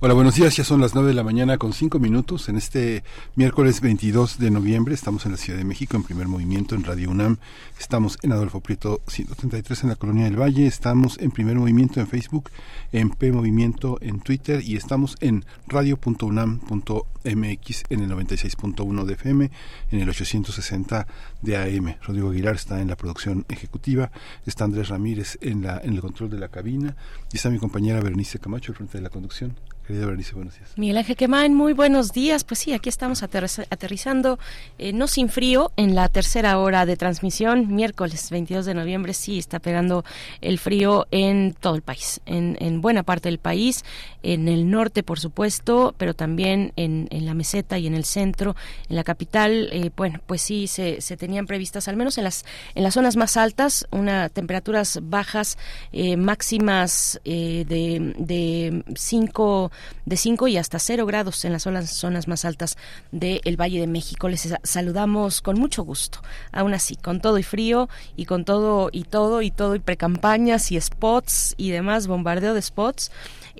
Hola, 0.00 0.14
buenos 0.14 0.36
días. 0.36 0.54
Ya 0.54 0.62
son 0.62 0.80
las 0.80 0.94
9 0.94 1.08
de 1.08 1.14
la 1.14 1.24
mañana 1.24 1.58
con 1.58 1.72
5 1.72 1.98
minutos. 1.98 2.48
En 2.48 2.56
este 2.56 3.02
miércoles 3.34 3.80
22 3.80 4.38
de 4.38 4.52
noviembre 4.52 4.94
estamos 4.94 5.26
en 5.26 5.32
la 5.32 5.38
Ciudad 5.38 5.58
de 5.58 5.64
México 5.64 5.96
en 5.96 6.04
primer 6.04 6.28
movimiento 6.28 6.76
en 6.76 6.84
Radio 6.84 7.10
UNAM. 7.10 7.38
Estamos 7.80 8.16
en 8.22 8.30
Adolfo 8.30 8.60
Prieto 8.60 9.00
133 9.08 9.82
en 9.82 9.88
la 9.88 9.96
Colonia 9.96 10.26
del 10.26 10.40
Valle. 10.40 10.68
Estamos 10.68 11.18
en 11.18 11.32
primer 11.32 11.56
movimiento 11.56 11.98
en 11.98 12.06
Facebook, 12.06 12.48
en 12.92 13.10
P 13.10 13.32
Movimiento 13.32 13.98
en 14.00 14.20
Twitter 14.20 14.62
y 14.62 14.76
estamos 14.76 15.16
en 15.18 15.44
radio.unam.mx 15.66 17.82
en 17.88 18.00
el 18.00 18.08
96.1 18.08 19.04
de 19.04 19.14
FM, 19.14 19.50
en 19.90 20.00
el 20.00 20.08
860 20.08 21.08
de 21.42 21.56
AM. 21.56 21.96
Rodrigo 22.06 22.30
Aguilar 22.30 22.54
está 22.54 22.80
en 22.80 22.86
la 22.86 22.94
producción 22.94 23.46
ejecutiva. 23.48 24.12
Está 24.46 24.62
Andrés 24.62 24.90
Ramírez 24.90 25.38
en, 25.40 25.64
la, 25.64 25.80
en 25.82 25.94
el 25.94 26.00
control 26.00 26.30
de 26.30 26.38
la 26.38 26.50
cabina. 26.50 26.94
Y 27.32 27.38
está 27.38 27.50
mi 27.50 27.58
compañera 27.58 28.00
Bernice 28.00 28.38
Camacho 28.38 28.70
al 28.70 28.76
frente 28.76 28.98
de 28.98 29.02
la 29.02 29.10
conducción. 29.10 29.56
Querida 29.88 30.04
Bernice, 30.04 30.34
buenos 30.34 30.54
días. 30.54 30.70
Miguel 30.76 30.98
Ángel 30.98 31.16
Quemain, 31.16 31.54
muy 31.54 31.72
buenos 31.72 32.12
días. 32.12 32.44
Pues 32.44 32.60
sí, 32.60 32.74
aquí 32.74 32.90
estamos 32.90 33.22
aterrizando, 33.22 34.38
eh, 34.76 34.92
no 34.92 35.06
sin 35.06 35.30
frío, 35.30 35.72
en 35.78 35.94
la 35.94 36.10
tercera 36.10 36.58
hora 36.58 36.84
de 36.84 36.98
transmisión, 36.98 37.74
miércoles 37.74 38.28
22 38.28 38.66
de 38.66 38.74
noviembre. 38.74 39.14
Sí, 39.14 39.38
está 39.38 39.60
pegando 39.60 40.04
el 40.42 40.58
frío 40.58 41.06
en 41.10 41.54
todo 41.58 41.74
el 41.74 41.80
país, 41.80 42.20
en, 42.26 42.58
en 42.60 42.82
buena 42.82 43.02
parte 43.02 43.30
del 43.30 43.38
país, 43.38 43.82
en 44.22 44.48
el 44.48 44.70
norte, 44.70 45.02
por 45.02 45.20
supuesto, 45.20 45.94
pero 45.96 46.12
también 46.12 46.74
en, 46.76 47.08
la 47.10 47.32
meseta 47.32 47.78
y 47.78 47.86
en 47.86 47.94
el 47.94 48.04
centro, 48.04 48.56
en 48.90 48.96
la 48.96 49.04
capital. 49.04 49.70
Eh, 49.72 49.90
bueno, 49.96 50.20
pues 50.26 50.42
sí, 50.42 50.66
se, 50.66 51.00
se, 51.00 51.16
tenían 51.16 51.46
previstas, 51.46 51.88
al 51.88 51.96
menos 51.96 52.18
en 52.18 52.24
las, 52.24 52.44
en 52.74 52.82
las 52.82 52.92
zonas 52.92 53.16
más 53.16 53.38
altas, 53.38 53.86
una 53.90 54.28
temperaturas 54.28 54.98
bajas, 55.02 55.56
eh, 55.92 56.18
máximas 56.18 57.20
eh, 57.24 57.64
de 57.66 58.84
5 58.94 59.72
de 60.06 60.16
5 60.16 60.48
y 60.48 60.56
hasta 60.56 60.78
0 60.78 61.06
grados 61.06 61.44
en 61.44 61.52
las 61.52 61.62
zonas, 61.62 62.28
más 62.28 62.44
altas 62.44 62.76
del 63.12 63.60
Valle 63.60 63.80
de 63.80 63.86
México. 63.86 64.28
Les 64.28 64.54
saludamos 64.62 65.40
con 65.40 65.58
mucho 65.58 65.84
gusto. 65.84 66.20
Aún 66.52 66.74
así, 66.74 66.96
con 66.96 67.20
todo 67.20 67.38
y 67.38 67.42
frío 67.42 67.88
y 68.16 68.24
con 68.24 68.44
todo 68.44 68.90
y 68.92 69.04
todo 69.04 69.42
y 69.42 69.50
todo 69.50 69.74
y 69.74 69.80
precampañas 69.80 70.72
y 70.72 70.80
spots 70.80 71.54
y 71.56 71.70
demás, 71.70 72.06
bombardeo 72.06 72.54
de 72.54 72.62
spots. 72.62 73.10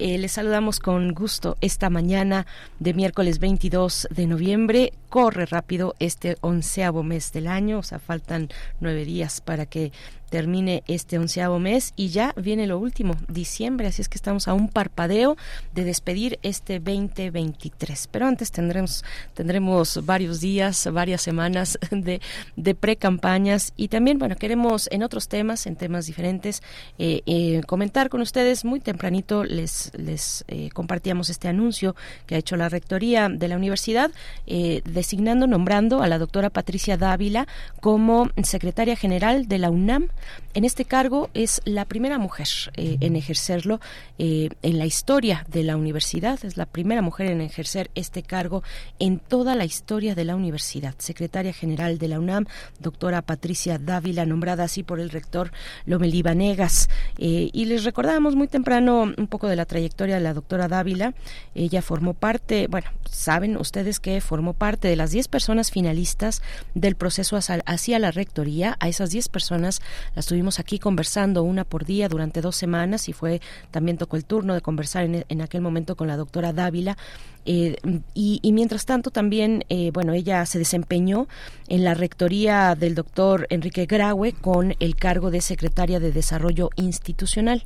Eh, 0.01 0.17
les 0.17 0.31
saludamos 0.31 0.79
con 0.79 1.13
gusto 1.13 1.57
esta 1.61 1.91
mañana 1.91 2.47
de 2.79 2.95
miércoles 2.95 3.41
22 3.41 4.07
de 4.13 4.27
noviembre. 4.29 4.93
Corre 5.09 5.45
rápido 5.45 5.97
este 5.99 6.37
onceavo 6.41 7.03
mes 7.03 7.33
del 7.33 7.49
año, 7.49 7.81
o 7.81 7.83
sea, 7.83 7.99
faltan 7.99 8.49
nueve 8.79 9.05
días 9.05 9.41
para 9.41 9.67
que 9.67 9.91
termine 10.29 10.83
este 10.87 11.19
onceavo 11.19 11.59
mes 11.59 11.93
y 11.97 12.09
ya 12.09 12.33
viene 12.37 12.67
lo 12.67 12.79
último, 12.79 13.15
diciembre, 13.29 13.89
así 13.89 14.03
es 14.03 14.09
que 14.09 14.19
estamos 14.19 14.49
a 14.49 14.55
un 14.55 14.69
parpadeo 14.69 15.37
de 15.75 15.85
despedir 15.85 16.39
este 16.43 16.79
2023. 16.79 18.09
Pero 18.11 18.27
antes 18.27 18.51
tendremos, 18.51 19.05
tendremos 19.35 20.05
varios 20.05 20.41
días, 20.41 20.89
varias 20.93 21.23
semanas 21.23 21.79
de, 21.91 22.21
de 22.57 22.75
pre-campañas 22.75 23.73
y 23.77 23.89
también, 23.89 24.19
bueno, 24.19 24.37
queremos 24.37 24.89
en 24.91 25.03
otros 25.03 25.29
temas, 25.29 25.67
en 25.67 25.77
temas 25.77 26.07
diferentes, 26.07 26.63
eh, 26.99 27.23
eh, 27.27 27.63
comentar 27.67 28.09
con 28.09 28.21
ustedes 28.21 28.65
muy 28.65 28.81
tempranito, 28.81 29.45
les, 29.45 29.93
les 29.95 30.45
eh, 30.49 30.71
compartíamos 30.71 31.31
este 31.31 31.49
anuncio 31.49 31.97
que 32.27 32.35
ha 32.35 32.39
hecho 32.39 32.57
la 32.57 32.69
Rectoría 32.69 33.29
de 33.29 33.49
la 33.49 33.57
Universidad, 33.57 34.11
designando, 34.47 35.47
nombrando 35.47 36.03
a 36.03 36.09
la 36.09 36.19
doctora 36.19 36.51
Patricia 36.51 36.97
Dávila 36.97 37.47
como 37.81 38.31
secretaria 38.43 38.97
general 38.97 39.49
de 39.49 39.59
la 39.59 39.71
UNAM. 39.71 40.09
En 40.55 40.65
este 40.65 40.85
cargo 40.85 41.31
es 41.35 41.61
la 41.65 41.85
primera 41.85 42.19
mujer 42.19 42.49
eh, 42.77 42.97
en 43.01 43.17
ejercerlo 43.17 43.81
eh, 44.19 44.49
en 44.63 44.79
la 44.79 44.87
historia 44.87 45.45
de 45.49 45.63
la 45.63 45.77
universidad. 45.77 46.45
Es 46.45 46.57
la 46.57 46.67
primera 46.67 47.03
mujer 47.03 47.31
en 47.31 47.41
ejercer 47.41 47.91
este 47.95 48.23
cargo 48.23 48.63
en 48.99 49.19
toda 49.19 49.55
la 49.55 49.65
historia 49.65 50.15
de 50.15 50.25
la 50.25 50.37
universidad. 50.37 50.95
Secretaria 50.99 51.53
general 51.53 51.99
de 51.99 52.09
la 52.09 52.19
UNAM, 52.19 52.47
doctora 52.81 53.23
Patricia 53.23 53.79
Dávila, 53.79 54.27
nombrada 54.27 54.65
así 54.65 54.83
por 54.83 55.01
el 55.01 55.11
rector 55.11 55.53
Lomelí 55.87 56.23
Vanegas. 56.23 56.89
Eh, 57.19 57.51
y 57.53 57.65
les 57.67 57.85
recordábamos 57.85 58.35
muy 58.35 58.49
temprano 58.49 59.13
un 59.17 59.27
poco 59.29 59.49
de 59.49 59.57
la 59.57 59.65
trayectoria 59.65 60.17
de 60.17 60.23
la 60.23 60.35
doctora 60.35 60.69
Dávila. 60.69 61.15
Ella 61.55 61.83
formó 61.83 62.15
parte, 62.15 62.67
bueno, 62.69 62.91
saben 63.11 63.57
ustedes 63.57 64.01
que 64.01 64.21
formó 64.21 64.55
parte 64.55 64.89
de 64.89 64.97
las 64.97 65.11
10 65.11 65.29
personas 65.29 65.71
finalistas 65.71 66.43
del 66.75 66.97
proceso 66.97 67.39
hacia 67.39 67.99
la 67.99 68.11
rectoría. 68.11 68.77
A 68.81 68.89
esas 68.89 69.11
10 69.11 69.29
personas 69.29 69.83
las 70.15 70.27
tuvimos 70.27 70.59
aquí 70.59 70.79
conversando 70.79 71.43
una 71.43 71.65
por 71.65 71.85
día 71.85 72.09
durante 72.09 72.41
dos 72.41 72.57
semanas 72.57 73.09
y 73.09 73.13
fue 73.13 73.41
también 73.71 73.99
tocó 73.99 74.17
el 74.17 74.25
turno 74.25 74.55
de 74.55 74.61
conversar 74.61 75.05
en, 75.05 75.41
aquel 75.41 75.61
momento 75.61 75.97
con 75.97 76.09
la 76.09 76.17
doctora 76.17 76.53
Dávila. 76.53 76.97
Eh, 77.47 77.77
y, 78.15 78.41
mientras 78.53 78.85
tanto 78.85 79.11
también, 79.11 79.65
eh, 79.71 79.91
bueno, 79.93 80.13
ella 80.13 80.45
se 80.45 80.59
desempeñó 80.59 81.29
en 81.69 81.83
la 81.83 81.95
rectoría 81.95 82.75
del 82.75 82.95
doctor 82.95 83.47
Enrique 83.49 83.87
Graue 83.87 84.33
con 84.33 84.75
el 84.81 84.97
cargo 84.97 85.31
de 85.31 85.41
secretaria 85.41 85.99
de 85.99 86.13
Desarrollo 86.13 86.71
Institucional. 86.77 87.63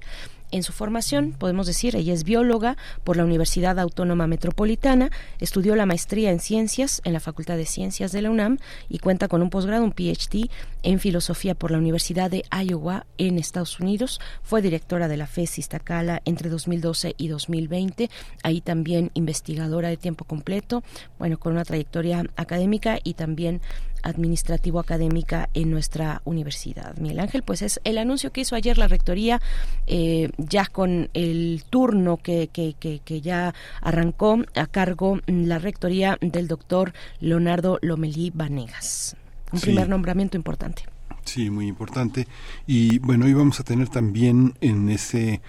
En 0.53 0.63
su 0.63 0.75
formación, 0.75 1.33
podemos 1.33 1.67
decir, 1.67 1.97
ella 1.97 2.13
es 2.13 2.25
bióloga 2.25 2.77
por 3.05 3.17
la 3.17 3.25
Universidad 3.25 3.79
Autónoma 3.79 4.27
Metropolitana, 4.27 5.11
estudió 5.41 5.75
la 5.77 5.87
maestría 5.87 6.31
en 6.31 6.41
ciencias 6.41 7.01
en 7.05 7.15
la 7.15 7.21
Facultad 7.21 7.57
de 7.57 7.65
Ciencias 7.65 8.13
de 8.13 8.21
la 8.21 8.31
UNAM 8.31 8.59
y 8.91 8.99
cuenta 8.99 9.29
con 9.29 9.41
un 9.41 9.49
posgrado, 9.49 9.83
un 9.83 9.93
PhD 9.93 10.51
en 10.83 11.01
filosofía 11.01 11.55
por 11.55 11.71
la 11.71 11.79
Universidad 11.79 12.31
de 12.31 12.45
Iowa 12.51 13.07
en 13.17 13.39
Estados 13.39 13.81
Unidos. 13.81 14.21
Fue 14.43 14.61
directora 14.61 15.09
de 15.09 15.17
la 15.17 15.27
FES 15.27 15.59
Iztacala 15.59 16.21
entre 16.27 16.51
2012 16.51 17.15
y 17.17 17.29
2020. 17.29 18.11
Ahí 18.43 18.61
también 18.61 19.11
investigadora 19.15 19.89
de 19.89 19.97
tiempo 19.97 20.27
completo, 20.27 20.83
bueno, 21.19 21.39
con 21.39 21.53
una 21.53 21.65
trayectoria 21.65 22.27
académica 22.37 22.99
y 23.03 23.15
también 23.15 23.63
administrativo 24.03 24.79
académica 24.81 25.49
en 25.55 25.71
nuestra 25.71 26.23
universidad. 26.25 26.97
Miguel 26.97 27.21
Ángel, 27.21 27.43
pues 27.43 27.63
es 27.63 27.81
el 27.85 27.99
anuncio 27.99 28.33
que 28.33 28.43
hizo 28.43 28.55
ayer 28.55 28.79
la 28.79 28.89
rectoría, 28.89 29.41
eh, 29.87 30.31
ya 30.39 30.67
con 30.67 31.11
el 31.15 31.65
turno 31.69 32.17
que, 32.17 32.49
que, 32.53 32.75
que, 32.79 33.21
ya 33.21 33.55
arrancó 33.81 34.39
a 34.55 34.67
cargo 34.67 35.21
la 35.27 35.59
rectoría 35.59 36.19
del 36.21 36.49
doctor 36.49 36.93
Leonardo 37.21 37.79
Lomelí 37.83 38.31
Vanegas. 38.35 39.17
Un 39.53 39.61
primer 39.61 39.89
nombramiento 39.89 40.37
importante. 40.37 40.85
Sí, 41.25 41.51
muy 41.51 41.69
importante. 41.69 42.27
Y 42.67 42.99
bueno, 42.99 43.27
hoy 43.27 43.35
vamos 43.35 43.61
a 43.61 43.65
tener 43.65 43.89
también 43.89 44.55
en 44.61 44.89
ese 44.89 45.41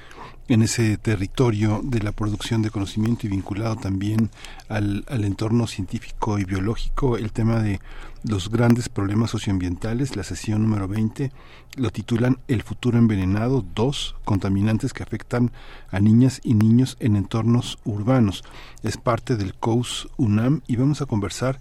en 0.47 0.61
ese 0.61 0.97
territorio 0.97 1.81
de 1.83 2.01
la 2.01 2.11
producción 2.11 2.61
de 2.61 2.69
conocimiento 2.69 3.25
y 3.25 3.29
vinculado 3.29 3.75
también 3.75 4.29
al, 4.67 5.05
al 5.07 5.23
entorno 5.23 5.67
científico 5.67 6.39
y 6.39 6.45
biológico, 6.45 7.17
el 7.17 7.31
tema 7.31 7.61
de 7.61 7.79
los 8.23 8.49
grandes 8.49 8.87
problemas 8.87 9.31
socioambientales, 9.31 10.15
la 10.15 10.23
sesión 10.23 10.63
número 10.63 10.87
20, 10.87 11.31
lo 11.75 11.89
titulan 11.89 12.39
El 12.47 12.63
futuro 12.63 12.97
envenenado, 12.97 13.65
dos 13.75 14.15
contaminantes 14.23 14.93
que 14.93 15.03
afectan 15.03 15.51
a 15.91 15.99
niñas 15.99 16.39
y 16.43 16.53
niños 16.53 16.95
en 16.99 17.15
entornos 17.15 17.79
urbanos. 17.83 18.43
Es 18.81 18.97
parte 18.97 19.35
del 19.35 19.53
COUS 19.53 20.07
UNAM 20.17 20.61
y 20.67 20.77
vamos 20.77 21.01
a 21.01 21.05
conversar 21.05 21.59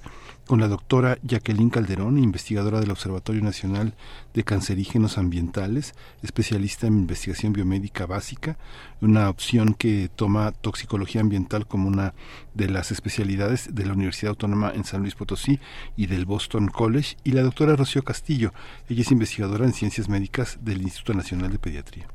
con 0.53 0.61
la 0.61 0.69
doctora 0.69 1.16
Jacqueline 1.23 1.70
Calderón, 1.70 2.19
investigadora 2.19 2.79
del 2.79 2.91
Observatorio 2.91 3.41
Nacional 3.41 3.95
de 4.35 4.45
Cancerígenos 4.45 5.16
Ambientales, 5.16 5.95
especialista 6.23 6.87
en 6.87 6.99
investigación 6.99 7.55
biomédica 7.55 8.05
básica, 8.05 8.59
una 9.01 9.31
opción 9.31 9.73
que 9.73 10.11
toma 10.15 10.53
toxicología 10.53 11.23
ambiental 11.23 11.66
como 11.66 11.89
una 11.89 12.12
de 12.53 12.69
las 12.69 12.91
especialidades 12.93 13.74
de 13.74 13.87
la 13.87 13.95
Universidad 13.95 14.29
Autónoma 14.29 14.70
en 14.74 14.85
San 14.85 15.01
Luis 15.01 15.15
Potosí 15.15 15.59
y 15.97 16.05
del 16.05 16.27
Boston 16.27 16.69
College, 16.69 17.16
y 17.24 17.33
la 17.33 17.41
doctora 17.41 17.74
Rocío 17.74 18.03
Castillo, 18.03 18.53
ella 18.91 19.01
es 19.01 19.11
investigadora 19.11 19.65
en 19.65 19.73
ciencias 19.73 20.11
médicas 20.11 20.59
del 20.61 20.83
Instituto 20.83 21.15
Nacional 21.15 21.51
de 21.51 21.59
Pediatría. 21.61 22.09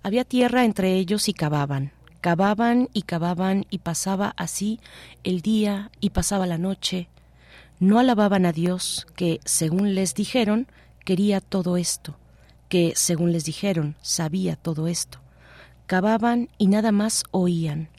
Había 0.04 0.24
tierra 0.24 0.64
entre 0.64 0.94
ellos 0.94 1.28
y 1.28 1.34
cavaban, 1.34 1.92
cavaban 2.22 2.88
y 2.94 3.02
cavaban 3.02 3.66
y 3.70 3.80
pasaba 3.80 4.36
así 4.38 4.80
el 5.26 5.42
día 5.42 5.92
y 6.00 6.12
pasaba 6.12 6.48
la 6.48 6.58
noche. 6.58 7.10
No 7.82 8.00
alababan 8.00 8.46
a 8.46 8.54
Dios 8.54 9.06
que, 9.18 9.42
según 9.44 9.96
les 9.96 10.16
dijeron, 10.16 10.68
quería 11.04 11.42
todo 11.42 11.76
esto 11.76 12.18
que, 12.70 12.94
según 12.96 13.32
les 13.32 13.46
dijeron, 13.46 13.96
sabía 14.02 14.56
todo 14.56 14.88
esto. 14.88 15.20
Cavaban 15.86 16.50
y 16.58 16.68
nada 16.68 16.92
más 16.92 17.24
oían, 17.32 17.90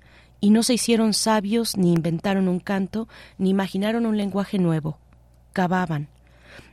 y 0.40 0.50
no 0.50 0.62
se 0.62 0.74
hicieron 0.74 1.14
sabios, 1.14 1.76
ni 1.76 1.92
inventaron 1.92 2.48
un 2.48 2.60
canto, 2.60 3.08
ni 3.38 3.50
imaginaron 3.50 4.06
un 4.06 4.16
lenguaje 4.16 4.58
nuevo. 4.58 4.98
Cavaban. 5.52 6.08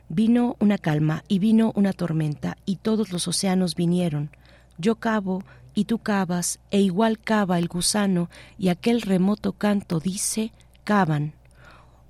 Vino 0.08 0.56
una 0.60 0.78
calma 0.78 1.24
y 1.26 1.40
vino 1.40 1.72
una 1.74 1.92
tormenta, 1.92 2.56
y 2.64 2.76
todos 2.76 3.10
los 3.10 3.26
océanos 3.26 3.74
vinieron. 3.74 4.30
Yo 4.78 4.96
cavo 4.96 5.42
y 5.74 5.86
tú 5.86 5.98
cavas, 5.98 6.60
e 6.70 6.80
igual 6.80 7.18
cava 7.18 7.58
el 7.58 7.66
gusano, 7.66 8.30
y 8.56 8.68
aquel 8.68 9.02
remoto 9.02 9.52
canto 9.52 9.98
dice, 9.98 10.52
cavan. 10.84 11.34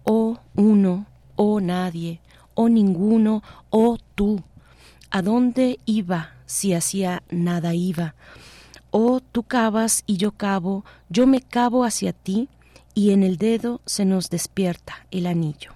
Oh 0.05 0.41
uno, 0.55 1.07
oh 1.37 1.61
nadie, 1.61 2.21
oh 2.55 2.69
ninguno, 2.69 3.43
oh 3.71 3.99
tú 4.15 4.43
¿A 5.17 5.23
dónde 5.23 5.79
iba 5.87 6.35
si 6.45 6.75
hacía 6.75 7.23
nada 7.31 7.73
iba? 7.73 8.15
Oh, 8.91 9.21
tú 9.21 9.45
cavas 9.45 10.03
y 10.07 10.19
yo 10.19 10.33
cavo, 10.33 10.85
yo 11.09 11.27
me 11.27 11.41
cavo 11.41 11.85
hacia 11.85 12.13
ti, 12.13 12.51
y 12.93 13.13
en 13.13 13.23
el 13.23 13.39
dedo 13.39 13.81
se 13.87 14.05
nos 14.05 14.29
despierta 14.29 15.07
el 15.11 15.27
anillo. 15.27 15.76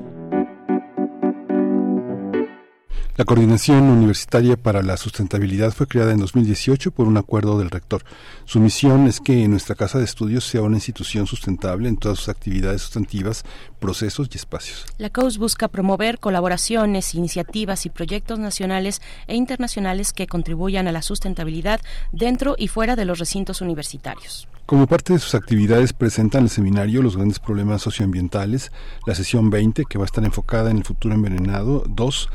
La 3.17 3.25
Coordinación 3.25 3.83
Universitaria 3.83 4.55
para 4.55 4.81
la 4.81 4.95
Sustentabilidad 4.95 5.73
fue 5.73 5.85
creada 5.85 6.13
en 6.13 6.19
2018 6.19 6.91
por 6.91 7.07
un 7.07 7.17
acuerdo 7.17 7.59
del 7.59 7.69
rector. 7.69 8.03
Su 8.45 8.61
misión 8.61 9.05
es 9.05 9.19
que 9.19 9.45
nuestra 9.49 9.75
casa 9.75 9.99
de 9.99 10.05
estudios 10.05 10.45
sea 10.45 10.61
una 10.61 10.77
institución 10.77 11.27
sustentable 11.27 11.89
en 11.89 11.97
todas 11.97 12.19
sus 12.19 12.29
actividades 12.29 12.83
sustantivas, 12.83 13.43
procesos 13.81 14.29
y 14.31 14.37
espacios. 14.37 14.85
La 14.97 15.09
COUS 15.09 15.39
busca 15.39 15.67
promover 15.67 16.19
colaboraciones, 16.19 17.13
iniciativas 17.13 17.85
y 17.85 17.89
proyectos 17.89 18.39
nacionales 18.39 19.01
e 19.27 19.35
internacionales 19.35 20.13
que 20.13 20.27
contribuyan 20.27 20.87
a 20.87 20.93
la 20.93 21.01
sustentabilidad 21.01 21.81
dentro 22.13 22.55
y 22.57 22.69
fuera 22.69 22.95
de 22.95 23.03
los 23.03 23.19
recintos 23.19 23.59
universitarios. 23.59 24.47
Como 24.71 24.87
parte 24.87 25.11
de 25.11 25.19
sus 25.19 25.35
actividades 25.35 25.91
presentan 25.91 26.43
el 26.43 26.49
seminario 26.49 27.01
Los 27.01 27.17
grandes 27.17 27.39
problemas 27.39 27.81
socioambientales, 27.81 28.71
la 29.05 29.15
sesión 29.15 29.49
20 29.49 29.83
que 29.83 29.97
va 29.97 30.05
a 30.05 30.05
estar 30.05 30.23
enfocada 30.23 30.71
en 30.71 30.77
el 30.77 30.85
futuro 30.85 31.13
envenenado, 31.13 31.83
dos 31.89 32.29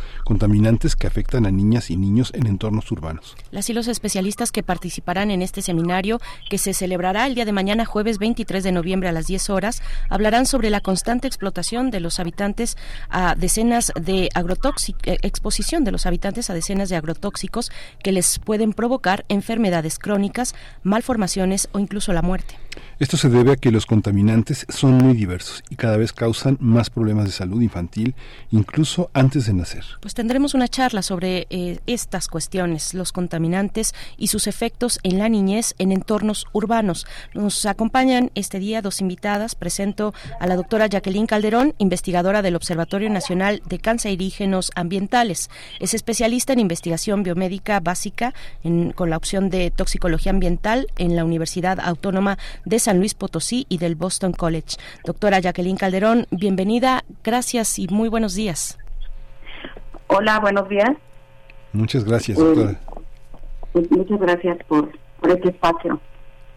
que 0.97 1.06
afectan 1.06 1.47
a 1.47 1.52
niñas 1.52 1.90
y 1.90 1.97
niños 1.97 2.32
en 2.34 2.48
entornos 2.48 2.90
urbanos. 2.90 3.36
Las 3.52 3.70
y 3.70 3.72
los 3.72 3.86
especialistas 3.86 4.51
que 4.51 4.64
participarán 4.64 5.30
en 5.30 5.40
este 5.40 5.62
seminario, 5.62 6.20
que 6.51 6.59
se 6.59 6.74
celebrará 6.74 7.24
el 7.26 7.36
día 7.36 7.44
de 7.44 7.52
mañana 7.52 7.84
jueves 7.84 8.18
23 8.18 8.64
de 8.64 8.72
noviembre 8.72 9.09
a 9.09 9.12
las 9.12 9.28
10 9.28 9.51
horas, 9.51 9.80
hablarán 10.10 10.44
sobre 10.44 10.70
la 10.70 10.80
constante 10.80 11.28
explotación 11.28 11.93
de 11.93 12.01
los 12.01 12.18
habitantes 12.18 12.76
a 13.10 13.36
decenas 13.36 13.93
de 13.94 14.28
agrotóxicos, 14.34 15.06
eh, 15.06 15.18
exposición 15.22 15.84
de 15.84 15.93
los 15.93 16.05
habitantes 16.05 16.51
a 16.51 16.55
decenas 16.55 16.88
de 16.88 16.97
agrotóxicos 16.97 17.70
que 18.02 18.10
les 18.10 18.40
pueden 18.40 18.72
provocar 18.72 19.24
enfermedades 19.28 20.01
crónicas, 20.01 20.56
malformaciones 20.82 21.68
o 21.70 21.78
incluso 21.78 22.12
la 22.12 22.22
muerte. 22.22 22.56
Esto 22.98 23.16
se 23.16 23.28
debe 23.28 23.53
a 23.53 23.57
que 23.57 23.70
los 23.70 23.86
contaminantes 23.86 24.66
son 24.69 24.94
muy 24.98 25.15
diversos 25.15 25.62
y 25.70 25.77
cada 25.77 25.97
vez 25.97 26.12
causan 26.12 26.57
más 26.61 26.90
problemas 26.90 27.27
de 27.27 27.32
salud 27.32 27.61
infantil, 27.61 28.15
incluso 28.51 29.11
antes 29.12 29.47
de 29.47 29.53
nacer. 29.53 29.85
Pues 30.01 30.15
tendremos 30.15 30.55
una 30.55 30.69
charla 30.69 31.03
sobre 31.03 31.47
eh, 31.51 31.81
estas 31.86 32.28
cuestiones, 32.28 32.94
los 32.94 33.12
contaminantes 33.12 33.94
y 34.16 34.28
sus 34.28 34.47
efectos 34.47 34.98
en 35.03 35.19
la 35.19 35.28
niñez 35.28 35.74
en 35.78 35.93
entornos 35.93 36.47
urbanos. 36.53 37.07
Nos 37.35 37.66
acompañan 37.66 38.31
este 38.35 38.59
día 38.59 38.82
dos 38.82 39.01
invitadas. 39.01 39.55
Presento 39.55 40.15
a 40.40 40.47
la 40.47 40.57
doctora 40.57 40.86
Jacqueline 40.86 41.27
Calderón, 41.27 41.74
investigadora 41.78 42.43
del 42.43 42.57
Observatorio 42.57 43.11
Nacional 43.11 43.62
de 43.66 43.78
Cancerígenos 43.78 44.70
Ambientales. 44.74 45.51
Es 45.81 45.94
especialista 45.94 46.53
en 46.53 46.61
investigación 46.61 47.23
biomédica 47.23 47.81
básica 47.81 48.35
con 48.94 49.11
la 49.11 49.16
opción 49.16 49.51
de 49.51 49.70
toxicología 49.70 50.32
ambiental 50.32 50.86
en 50.97 51.16
la 51.16 51.24
Universidad 51.24 51.78
Autónoma 51.81 52.39
de 52.66 52.78
San 52.78 52.98
Luis 52.98 53.14
Potosí 53.14 53.64
y 53.70 53.78
del 53.78 53.94
Boston 53.94 54.32
College. 54.32 54.76
Doctora 55.06 55.40
Jacqueline 55.40 55.78
Calderón, 55.78 56.26
bienvenida, 56.30 57.05
gracias 57.24 57.78
y 57.78 57.88
muy 57.88 58.10
buenos 58.10 58.34
días. 58.34 58.78
Hola, 60.09 60.38
buenos 60.40 60.68
días. 60.68 60.90
Muchas 61.72 62.05
gracias, 62.05 62.36
doctora. 62.36 62.78
Pues, 63.72 63.90
muchas 63.90 64.20
gracias 64.20 64.59
por, 64.68 64.90
por 65.20 65.30
este 65.30 65.48
espacio. 65.48 66.01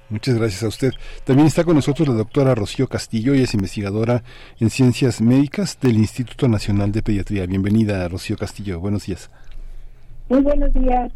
Muchas 0.10 0.36
gracias 0.36 0.64
a 0.64 0.68
usted. 0.68 0.94
También 1.24 1.48
está 1.48 1.64
con 1.64 1.76
nosotros 1.76 2.08
la 2.08 2.16
doctora 2.16 2.56
Rocío 2.56 2.88
Castillo, 2.88 3.36
y 3.36 3.42
es 3.42 3.54
investigadora 3.54 4.24
en 4.60 4.70
ciencias 4.72 5.22
médicas 5.22 5.80
del 5.80 5.98
Instituto 5.98 6.48
Nacional 6.48 6.92
de 6.92 7.04
Pediatría. 7.04 7.46
Bienvenida, 7.46 8.08
Rocío 8.08 8.36
Castillo. 8.36 8.80
Buenos 8.80 9.06
días. 9.06 9.30
Muy 10.30 10.42
buenos 10.42 10.74
días. 10.74 11.12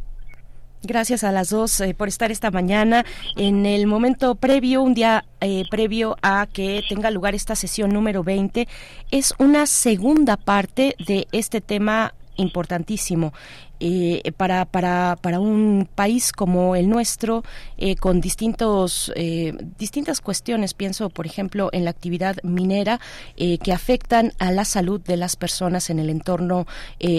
Gracias 0.86 1.24
a 1.24 1.32
las 1.32 1.50
dos 1.50 1.80
eh, 1.80 1.94
por 1.94 2.10
estar 2.10 2.30
esta 2.30 2.52
mañana 2.52 3.06
en 3.38 3.66
el 3.66 3.88
momento 3.88 4.36
previo, 4.36 4.82
un 4.82 4.94
día 4.94 5.24
eh, 5.40 5.64
previo 5.72 6.18
a 6.22 6.46
que 6.52 6.82
tenga 6.90 7.10
lugar 7.10 7.36
esta 7.36 7.56
sesión 7.56 7.92
número 7.94 8.22
20. 8.22 8.68
Es 9.10 9.34
una 9.38 9.66
segunda 9.66 10.36
parte 10.36 10.98
de 11.08 11.26
este 11.32 11.62
tema 11.62 12.14
importantísimo 12.36 13.32
eh, 13.80 14.32
para, 14.38 14.66
para, 14.66 15.18
para 15.20 15.40
un 15.40 15.90
país 15.94 16.32
como 16.32 16.76
el 16.76 16.88
nuestro, 16.88 17.44
eh, 17.78 17.96
con 17.96 18.22
distintos, 18.22 19.12
eh, 19.16 19.54
distintas 19.78 20.22
cuestiones, 20.22 20.74
pienso, 20.74 21.10
por 21.10 21.26
ejemplo, 21.26 21.70
en 21.74 21.84
la 21.84 21.90
actividad 21.90 22.38
minera, 22.44 23.00
que 23.36 23.74
afectan 23.74 24.32
a 24.40 24.52
la 24.52 24.64
salud 24.64 25.02
de 25.02 25.18
las 25.18 25.36
personas 25.36 25.90
en 25.90 26.00
el 26.00 26.10
entorno 26.10 26.66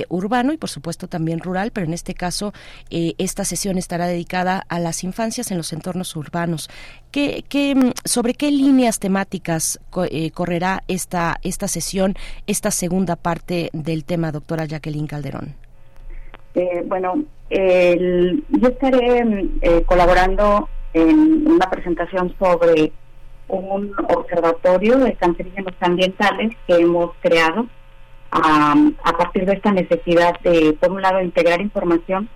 urbano 0.09 0.53
y, 0.53 0.57
por 0.57 0.71
supuesto, 0.71 1.09
también 1.09 1.41
rural, 1.41 1.71
pero 1.71 1.87
en 1.87 1.93
este 1.93 2.15
caso, 2.15 2.53
esta 2.91 3.45
sesión 3.45 3.79
estará 3.79 4.07
dedicada 4.07 4.65
a 4.69 4.79
las 4.79 5.05
infancias 5.05 5.51
en 5.51 5.59
los 5.59 5.73
entornos 5.73 6.17
urbanos. 6.17 6.71
¿Qué, 7.11 7.45
qué, 7.49 7.93
¿Sobre 8.05 8.35
qué 8.35 8.51
líneas 8.51 8.99
temáticas 8.99 9.79
correrá 10.33 10.83
esta, 10.89 11.39
esta 11.43 11.69
sesión, 11.69 12.15
esta 12.47 12.71
segunda 12.71 13.17
parte 13.17 13.71
del 13.73 14.05
tema, 14.05 14.33
doctora 14.33 14.65
Jacqueline 14.65 15.07
Calderón? 15.07 15.64
Eh, 16.55 16.85
bueno, 16.87 17.25
yo 17.51 18.69
estaré 18.69 19.25
eh, 19.61 19.83
colaborando 19.87 20.69
en 20.93 21.47
una 21.51 21.69
presentación 21.69 22.35
sobre 22.39 22.93
un 23.49 23.93
observatorio 24.09 24.99
de 24.99 25.15
cancerígenos 25.15 25.75
ambientales 25.81 26.57
que 26.67 26.77
hemos 26.77 27.11
creado 27.21 27.67
a 28.31 29.17
partir 29.17 29.47
de 29.47 29.53
esta 29.53 29.71
necesidad 29.71 30.39
de, 30.41 30.73
por 30.81 30.91
un 30.91 31.03
lado, 31.03 31.21
integrar 31.21 31.61
información 31.61 32.29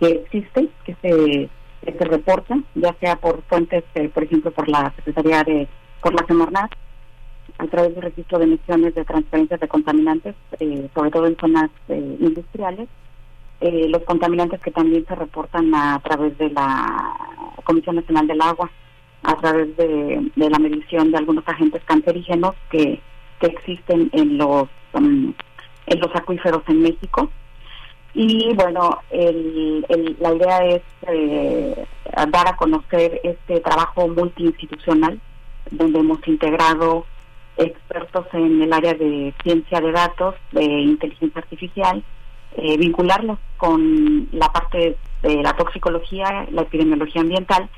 que 0.00 0.10
existe, 0.10 0.68
que 0.84 0.96
se, 1.00 1.48
se 1.92 2.04
reporta, 2.04 2.58
ya 2.74 2.92
sea 3.00 3.16
por 3.16 3.42
fuentes, 3.42 3.84
eh, 3.94 4.08
por 4.08 4.24
ejemplo, 4.24 4.50
por 4.50 4.68
la 4.68 4.92
Secretaría 4.96 5.44
de, 5.44 5.68
por 6.00 6.12
la 6.12 6.26
Semarnat, 6.26 6.72
a 7.58 7.66
través 7.66 7.94
del 7.94 8.02
registro 8.02 8.38
de 8.38 8.44
emisiones 8.44 8.94
de 8.94 9.04
transferencias 9.04 9.60
de 9.60 9.68
contaminantes, 9.68 10.34
sobre 10.94 11.10
todo 11.10 11.26
en 11.26 11.36
zonas 11.36 11.70
industriales, 11.88 12.88
eh, 13.60 13.88
los 13.88 14.02
contaminantes 14.02 14.60
que 14.60 14.70
también 14.70 15.04
se 15.06 15.14
reportan 15.14 15.74
a, 15.74 16.00
través 16.00 16.36
de 16.38 16.50
la 16.50 17.14
Comisión 17.64 17.96
Nacional 17.96 18.26
del 18.26 18.40
Agua, 18.40 18.70
a 19.22 19.34
través 19.36 19.76
de, 19.76 20.30
la 20.36 20.58
medición 20.58 21.10
de 21.10 21.18
algunos 21.18 21.46
agentes 21.46 21.82
cancerígenos 21.84 22.54
que, 22.70 23.00
que 23.40 23.46
existen 23.46 24.10
en 24.12 24.38
los 24.38 24.68
um, 24.92 25.32
en 25.88 26.00
los 26.00 26.14
acuíferos 26.14 26.62
en 26.68 26.82
México. 26.82 27.30
Y 28.14 28.52
bueno, 28.54 28.98
el, 29.10 29.84
la 30.18 30.34
idea 30.34 30.58
es 30.66 30.82
eh, 31.08 31.86
dar 32.30 32.48
a 32.48 32.56
conocer 32.56 33.20
este 33.22 33.60
trabajo 33.60 34.08
multiinstitucional, 34.08 35.20
donde 35.70 36.00
hemos 36.00 36.26
integrado 36.26 37.06
expertos 37.56 38.26
en 38.32 38.62
el 38.62 38.72
área 38.72 38.94
de 38.94 39.34
ciencia 39.42 39.80
de 39.80 39.92
datos, 39.92 40.34
de 40.52 40.64
inteligencia 40.64 41.40
artificial, 41.40 42.02
eh, 42.56 42.76
vincularlos 42.76 43.38
con 43.56 44.28
la 44.32 44.48
parte 44.48 44.96
de 45.22 45.42
la 45.42 45.52
toxicología, 45.54 46.46
la 46.50 46.62
epidemiología 46.62 47.22
ambiental 47.22 47.68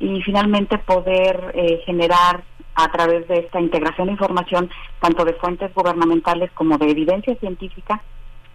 y 0.00 0.20
finalmente 0.22 0.78
poder 0.78 1.52
eh, 1.54 1.80
generar 1.84 2.42
a 2.74 2.90
través 2.90 3.26
de 3.28 3.40
esta 3.40 3.60
integración 3.60 4.06
de 4.06 4.12
información 4.12 4.70
tanto 5.00 5.24
de 5.24 5.34
fuentes 5.34 5.74
gubernamentales 5.74 6.50
como 6.52 6.78
de 6.78 6.90
evidencia 6.90 7.34
científica 7.36 8.00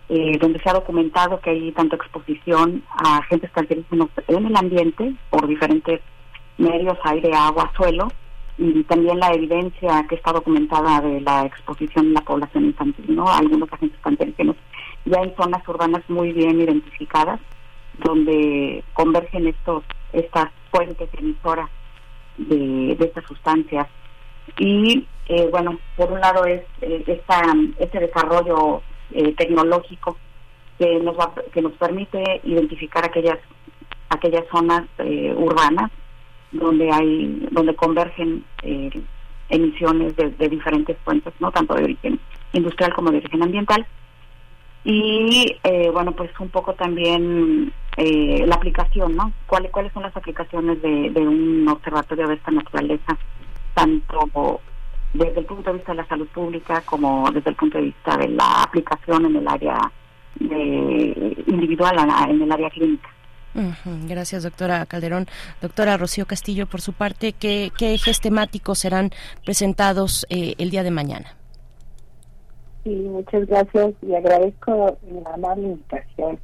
eh, 0.10 0.38
donde 0.40 0.60
se 0.60 0.69
ha 0.69 0.73
documentado 0.73 1.40
que 1.40 1.49
hay 1.49 1.72
tanto 1.72 1.95
exposición 1.95 2.84
a 2.90 3.18
agentes 3.18 3.49
cancerígenos 3.52 4.10
en 4.27 4.45
el 4.45 4.56
ambiente 4.56 5.14
por 5.30 5.48
diferentes 5.48 6.02
medios, 6.57 6.98
aire, 7.03 7.31
agua, 7.34 7.72
suelo, 7.76 8.10
y 8.57 8.84
también 8.84 9.19
la 9.19 9.31
evidencia 9.34 10.06
que 10.07 10.15
está 10.15 10.31
documentada 10.31 11.02
de 11.02 11.22
la 11.22 11.45
exposición 11.45 12.07
en 12.07 12.14
la 12.14 12.22
población 12.22 12.65
infantil, 12.65 13.15
¿no? 13.15 13.27
algunos 13.27 13.72
agentes 13.72 13.99
cancerígenos 14.02 14.56
ya 15.06 15.20
hay 15.20 15.34
zonas 15.36 15.68
urbanas 15.68 16.04
muy 16.08 16.32
bien 16.32 16.62
identificadas 16.62 17.40
donde 18.00 18.84
convergen 18.94 19.48
estos 19.48 19.84
estas 20.14 20.50
fuentes 20.72 21.10
emisoras 21.18 21.70
de, 22.38 22.92
estas 23.00 23.26
sustancias. 23.26 23.88
Y 24.58 25.08
eh, 25.28 25.48
bueno 25.52 25.80
por 25.96 26.12
un 26.12 26.20
lado 26.20 26.46
es 26.46 26.62
eh, 26.82 27.04
esta, 27.08 27.42
este 27.80 28.00
desarrollo 28.00 28.82
eh, 29.12 29.34
tecnológico 29.36 30.18
que 30.78 31.00
nos 31.00 31.18
va, 31.18 31.34
que 31.54 31.62
nos 31.62 31.74
permite 31.74 32.42
identificar 32.44 33.06
aquellas 33.06 33.40
aquellas 34.10 34.46
zonas 34.52 34.84
urbanas 35.38 35.92
donde 36.52 36.92
hay 36.92 37.48
donde 37.52 37.76
convergen 37.76 38.44
emisiones 39.50 40.16
de, 40.16 40.30
de 40.30 40.50
diferentes 40.50 40.98
fuentes 41.04 41.34
no 41.40 41.52
tanto 41.52 41.74
de 41.74 41.84
origen 41.86 42.20
industrial 42.54 42.94
como 42.94 43.12
de 43.12 43.18
origen 43.18 43.42
ambiental 43.42 43.88
y 44.84 45.56
eh, 45.64 45.90
bueno, 45.92 46.12
pues 46.12 46.30
un 46.40 46.50
poco 46.50 46.74
también 46.74 47.72
eh, 47.98 48.44
la 48.46 48.56
aplicación, 48.56 49.16
¿no? 49.16 49.32
¿Cuáles 49.48 49.72
cuáles 49.72 49.94
son 49.94 50.04
las 50.04 50.16
aplicaciones 50.16 50.82
de, 50.82 51.10
de 51.12 51.22
un 51.22 51.68
observatorio 51.68 52.28
de 52.28 52.36
esta 52.36 52.52
naturaleza, 52.52 53.18
tanto 53.74 54.60
desde 55.14 55.40
el 55.40 55.46
punto 55.46 55.72
de 55.72 55.78
vista 55.78 55.92
de 55.92 55.98
la 55.98 56.08
salud 56.08 56.28
pública 56.28 56.82
como 56.82 57.30
desde 57.32 57.52
el 57.52 57.56
punto 57.56 57.78
de 57.78 57.86
vista 57.86 58.18
de 58.18 58.30
la 58.30 58.64
aplicación 58.64 59.26
en 59.26 59.36
el 59.36 59.48
área 59.48 59.78
de, 60.40 61.44
individual, 61.48 61.96
en 62.30 62.42
el 62.42 62.52
área 62.52 62.70
clínica. 62.70 63.10
Gracias, 64.08 64.44
doctora 64.44 64.86
Calderón. 64.88 65.28
Doctora 65.62 65.96
Rocío 65.98 66.26
Castillo, 66.26 66.66
por 66.66 66.82
su 66.82 66.94
parte, 66.94 67.34
¿qué, 67.34 67.72
qué 67.78 67.94
ejes 67.94 68.20
temáticos 68.20 68.80
serán 68.80 69.12
presentados 69.46 70.26
eh, 70.30 70.56
el 70.58 70.72
día 70.72 70.82
de 70.82 70.90
mañana? 70.90 71.36
Sí, 72.84 72.90
muchas 72.90 73.48
gracias 73.48 73.94
y 74.02 74.14
agradezco 74.14 74.98
la 75.10 75.34
amable 75.34 75.64
invitación. 75.64 76.40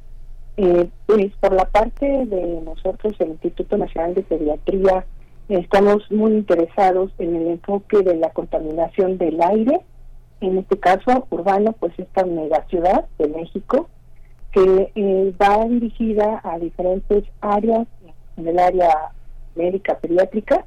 Eh, 0.56 0.88
pues 1.06 1.32
por 1.40 1.52
la 1.52 1.66
parte 1.66 2.06
de 2.06 2.60
nosotros, 2.62 3.14
el 3.18 3.30
Instituto 3.30 3.76
Nacional 3.76 4.14
de 4.14 4.22
Pediatría, 4.22 5.04
estamos 5.48 6.10
muy 6.10 6.32
interesados 6.32 7.10
en 7.18 7.36
el 7.36 7.46
enfoque 7.48 8.02
de 8.02 8.16
la 8.16 8.30
contaminación 8.30 9.18
del 9.18 9.40
aire, 9.42 9.80
en 10.40 10.58
este 10.58 10.78
caso 10.78 11.26
urbano, 11.30 11.72
pues 11.78 11.92
esta 11.98 12.24
ciudad 12.68 13.06
de 13.18 13.28
México, 13.28 13.88
que 14.52 14.92
eh, 14.94 15.34
va 15.40 15.64
dirigida 15.66 16.40
a 16.42 16.58
diferentes 16.58 17.24
áreas 17.40 17.86
en 18.36 18.48
el 18.48 18.58
área 18.58 19.12
médica 19.54 19.98
pediátrica, 19.98 20.64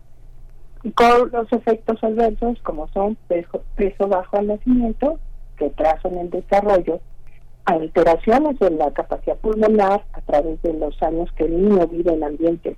con 0.95 1.31
los 1.31 1.51
efectos 1.51 2.03
adversos 2.03 2.59
como 2.61 2.87
son 2.89 3.15
peso, 3.27 3.63
peso 3.75 4.07
bajo 4.07 4.37
al 4.37 4.47
nacimiento, 4.47 5.19
retraso 5.57 6.07
en 6.09 6.17
el 6.19 6.29
desarrollo, 6.29 6.99
alteraciones 7.65 8.61
en 8.61 8.77
la 8.77 8.91
capacidad 8.91 9.37
pulmonar 9.37 10.03
a 10.13 10.21
través 10.21 10.61
de 10.61 10.73
los 10.73 11.01
años 11.01 11.31
que 11.37 11.45
el 11.45 11.69
niño 11.69 11.87
vive 11.87 12.13
en 12.13 12.23
ambientes 12.23 12.77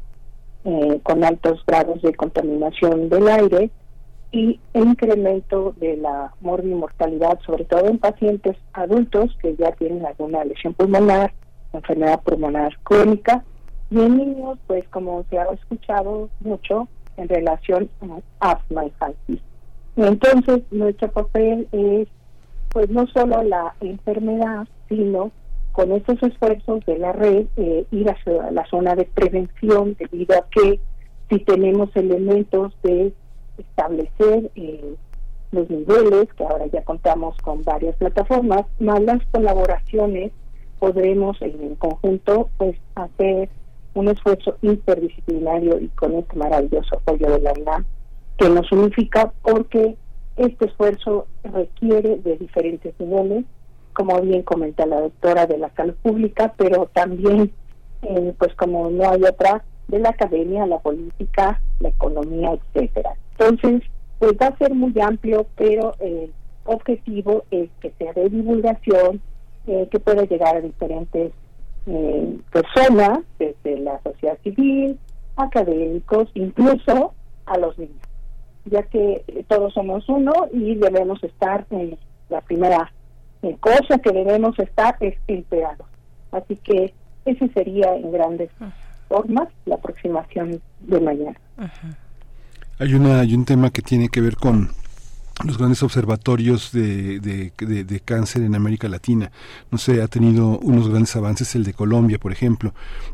eh, 0.64 0.99
con 1.03 1.23
altos 1.23 1.64
grados 1.65 2.02
de 2.02 2.14
contaminación 2.14 3.10
del 3.10 3.27
aire 3.27 3.72
y 4.31 4.60
incremento 4.73 5.73
de 5.77 5.97
la 5.97 6.34
morbimortalidad, 6.41 7.39
sobre 7.45 7.65
todo 7.65 7.85
en 7.85 7.99
pacientes 7.99 8.57
adultos 8.73 9.35
que 9.41 9.56
ya 9.56 9.72
tienen 9.73 10.06
alguna 10.06 10.43
lesión 10.43 10.73
pulmonar, 10.73 11.34
enfermedad 11.72 12.22
pulmonar 12.22 12.77
crónica, 12.84 13.43
y 13.91 13.99
en 13.99 14.18
niños, 14.18 14.57
pues 14.68 14.88
como 14.89 15.23
se 15.30 15.38
ha 15.38 15.45
escuchado 15.45 16.30
mucho 16.39 16.88
en 17.18 17.30
relación 17.30 17.89
a 18.39 18.52
asma 18.52 18.86
infantil. 18.86 19.41
Entonces, 19.95 20.63
nuestro 20.71 21.12
papel 21.12 21.68
es 21.71 22.07
pues 22.76 22.89
no 22.89 23.07
solo 23.07 23.41
la 23.41 23.73
enfermedad, 23.79 24.68
sino 24.89 25.31
con 25.71 25.94
estos 25.94 26.21
esfuerzos 26.21 26.86
de 26.86 26.97
la 26.97 27.13
red 27.13 27.45
eh, 27.55 27.86
ir 27.89 28.10
hacia 28.10 28.52
la 28.52 28.65
zona 28.65 28.95
de 28.95 29.05
prevención 29.05 29.95
debido 29.97 30.37
a 30.37 30.45
que 30.49 30.81
si 31.29 31.39
tenemos 31.39 31.89
elementos 31.95 32.73
de 32.84 33.13
establecer 33.57 34.52
eh, 34.55 34.94
los 35.54 35.70
niveles, 35.70 36.28
que 36.34 36.44
ahora 36.44 36.65
ya 36.65 36.84
contamos 36.84 37.37
con 37.37 37.63
varias 37.63 37.95
plataformas, 37.95 38.65
más 38.81 39.02
las 39.04 39.26
colaboraciones, 39.31 40.34
podremos 40.78 41.41
en 41.41 41.76
conjunto 41.76 42.49
pues 42.57 42.76
hacer 42.95 43.47
un 43.94 44.10
esfuerzo 44.10 44.57
interdisciplinario 44.62 45.79
y 45.79 45.87
con 45.95 46.13
este 46.15 46.36
maravilloso 46.36 46.97
apoyo 46.97 47.29
de 47.31 47.39
la 47.39 47.54
UNAM 47.54 47.86
que 48.37 48.49
nos 48.49 48.70
unifica 48.73 49.31
porque 49.44 49.95
este 50.38 50.65
esfuerzo 50.65 51.28
requiere 51.44 52.18
de 52.18 52.38
diferentes 52.38 52.94
niveles, 52.99 53.46
como 53.94 54.20
bien 54.22 54.44
comenta 54.44 54.86
la 54.86 55.02
doctora 55.02 55.46
de 55.46 55.57
la 55.57 55.73
salud 55.76 55.96
pública, 56.02 56.54
pero 56.57 56.89
también, 56.94 57.52
eh, 58.02 58.34
pues 58.38 58.54
como 58.55 58.89
no 58.89 59.10
hay 59.10 59.23
otra, 59.23 59.64
de 59.88 59.99
la 59.99 60.10
academia, 60.10 60.65
la 60.65 60.80
política, 60.80 61.62
la 61.80 61.89
economía, 61.89 62.52
etcétera. 62.54 63.14
Entonces, 63.38 63.84
pues 64.20 64.34
va 64.41 64.47
a 64.47 64.57
ser 64.57 64.73
muy 64.73 64.94
amplio, 64.99 65.46
pero 65.55 65.94
el 65.99 66.34
objetivo 66.65 67.44
es 67.52 67.70
que 67.80 67.91
sea 67.97 68.12
de 68.14 68.30
divulgación, 68.30 69.22
eh, 69.68 69.88
que 69.91 69.99
pueda 69.99 70.23
llegar 70.23 70.55
a 70.57 70.62
diferentes 70.62 71.31
eh, 71.88 72.38
personas, 72.52 73.20
desde 73.38 73.80
la 73.80 74.02
sociedad 74.02 74.38
civil, 74.44 74.99
académicos, 75.36 76.30
incluso 76.34 77.14
a 77.46 77.57
los 77.57 77.78
niños 77.78 78.05
ya 78.65 78.84
que 78.84 79.45
todos 79.47 79.73
somos 79.73 80.07
uno 80.10 80.34
y 80.52 80.76
debemos 80.76 81.23
estar 81.23 81.65
en 81.69 81.97
la 82.29 82.41
primera 82.41 82.91
cosa 83.60 83.99
que 83.99 84.11
debemos 84.11 84.57
estar 84.60 84.95
es 84.99 85.15
enterados. 85.27 85.87
Así 86.31 86.55
que 86.57 86.94
ese 87.26 87.47
sería 87.49 87.95
en 87.95 88.11
grandes 88.11 88.49
formas 89.07 89.49
la 89.65 89.76
aproximación 89.76 90.61
de 90.81 90.99
mañana. 90.99 91.39
Hay, 92.79 92.94
una, 92.94 93.21
hay 93.21 93.34
un 93.35 93.45
tema 93.45 93.69
que 93.69 93.81
tiene 93.81 94.10
que 94.10 94.21
ver 94.21 94.35
con 94.35 94.69
los 95.44 95.57
grandes 95.57 95.84
observatorios 95.84 96.72
de, 96.72 97.20
de, 97.20 97.99
cáncer 97.99 98.44
en 98.44 98.55
América 98.55 98.88
Latina. 98.88 99.31
No 99.70 99.78
sé, 99.78 100.02
ha 100.02 100.07
tenido 100.07 100.60
unos 100.60 100.88
grandes 100.88 101.15
avances 101.15 101.55
el 101.55 101.64
de 101.64 101.73
Colombia, 101.73 102.18
por 102.20 102.31
ejemplo. 102.31 102.73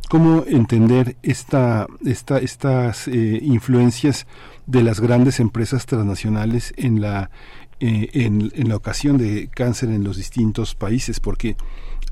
¿Cómo 0.09 0.43
entender 0.47 1.15
esta, 1.23 1.87
esta, 2.05 2.37
estas 2.37 3.07
eh, 3.07 3.39
influencias 3.41 4.27
de 4.67 4.83
las 4.83 4.99
grandes 4.99 5.39
empresas 5.39 5.85
transnacionales 5.87 6.73
en 6.77 7.01
la, 7.01 7.31
eh, 7.79 8.09
en, 8.13 8.51
en 8.55 8.69
la 8.69 8.75
ocasión 8.75 9.17
de 9.17 9.49
cáncer 9.49 9.89
en 9.89 10.03
los 10.03 10.17
distintos 10.17 10.75
países? 10.75 11.19
Porque 11.19 11.55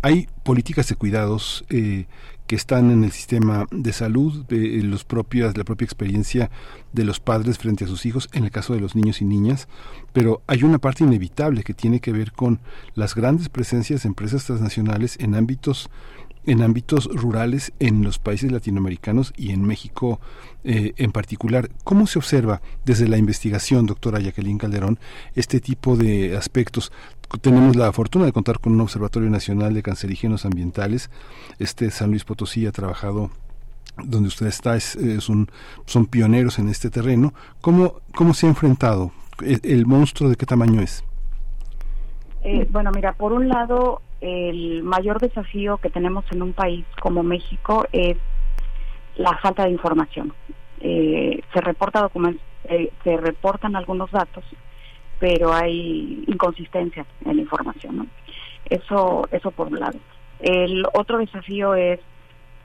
hay 0.02 0.28
políticas 0.44 0.88
de 0.88 0.96
cuidados 0.96 1.66
eh, 1.70 2.06
que 2.50 2.56
están 2.56 2.90
en 2.90 3.04
el 3.04 3.12
sistema 3.12 3.68
de 3.70 3.94
salud, 3.94 4.44
de 4.48 4.82
los 4.82 5.04
propios, 5.04 5.56
la 5.56 5.64
propia 5.64 5.86
experiencia 5.86 6.50
de 6.94 7.04
los 7.04 7.20
padres 7.20 7.60
frente 7.60 7.86
a 7.86 7.88
sus 7.88 8.08
hijos, 8.08 8.28
en 8.34 8.44
el 8.44 8.50
caso 8.50 8.74
de 8.74 8.80
los 8.80 8.96
niños 8.96 9.22
y 9.22 9.26
niñas, 9.26 9.68
pero 10.14 10.42
hay 10.48 10.64
una 10.64 10.80
parte 10.80 11.04
inevitable 11.04 11.64
que 11.64 11.76
tiene 11.76 12.00
que 12.00 12.12
ver 12.12 12.32
con 12.32 12.60
las 12.96 13.14
grandes 13.14 13.50
presencias 13.50 14.02
de 14.02 14.10
empresas 14.10 14.46
transnacionales 14.46 15.16
en 15.20 15.36
ámbitos 15.36 15.92
en 16.46 16.64
ámbitos 16.64 17.06
rurales 17.06 17.74
en 17.80 18.02
los 18.02 18.18
países 18.18 18.52
latinoamericanos 18.52 19.34
y 19.38 19.52
en 19.52 19.62
México 19.62 20.20
eh, 20.64 20.94
en 20.98 21.12
particular. 21.12 21.70
¿Cómo 21.84 22.08
se 22.08 22.18
observa 22.18 22.62
desde 22.86 23.08
la 23.08 23.18
investigación, 23.18 23.86
doctora 23.86 24.20
Jacqueline 24.20 24.58
Calderón, 24.58 24.98
este 25.36 25.60
tipo 25.60 25.96
de 25.96 26.36
aspectos? 26.36 26.92
Tenemos 27.42 27.76
la 27.76 27.92
fortuna 27.94 28.26
de 28.26 28.34
contar 28.34 28.60
con 28.60 28.74
un 28.74 28.82
Observatorio 28.82 29.30
Nacional 29.30 29.74
de 29.74 29.84
Cancerígenos 29.84 30.46
Ambientales. 30.46 31.12
Este 31.60 31.92
San 31.92 32.10
Luis 32.10 32.26
Potosí 32.26 32.66
ha 32.66 32.72
trabajado 32.72 33.30
donde 34.04 34.28
usted 34.28 34.48
está, 34.48 34.76
es, 34.76 34.96
un, 35.30 35.48
son 35.86 36.06
pioneros 36.06 36.60
en 36.60 36.70
este 36.70 36.90
terreno. 36.90 37.34
¿Cómo, 37.62 38.02
¿Cómo 38.16 38.34
se 38.34 38.46
ha 38.46 38.50
enfrentado? 38.50 39.12
¿El, 39.42 39.86
monstruo 39.86 40.30
de 40.30 40.36
qué 40.36 40.46
tamaño 40.46 40.82
es? 40.82 41.04
Eh, 42.44 42.68
bueno, 42.72 42.92
mira, 42.94 43.14
por 43.14 43.32
un 43.32 43.48
lado, 43.48 44.02
el 44.22 44.84
mayor 44.84 45.20
desafío 45.20 45.78
que 45.78 45.90
tenemos 45.90 46.26
en 46.32 46.42
un 46.42 46.54
país 46.54 46.86
como 47.02 47.24
México 47.24 47.86
es 47.92 48.18
la 49.18 49.38
falta 49.38 49.66
de 49.66 49.72
información. 49.72 50.34
Eh, 50.82 51.42
se 51.54 51.62
reporta 51.62 52.10
eh, 52.66 52.92
se 53.04 53.18
reportan 53.18 53.76
algunos 53.76 54.12
datos, 54.12 54.44
pero 55.20 55.54
hay 55.54 56.24
inconsistencias 56.28 57.06
en 57.26 57.36
la 57.36 57.42
información. 57.42 58.10
Eso, 58.66 59.28
eso 59.32 59.52
por 59.52 59.68
un 59.68 59.80
lado. 59.80 60.00
El 60.40 60.86
otro 60.94 61.18
desafío 61.18 61.76
es 61.76 62.00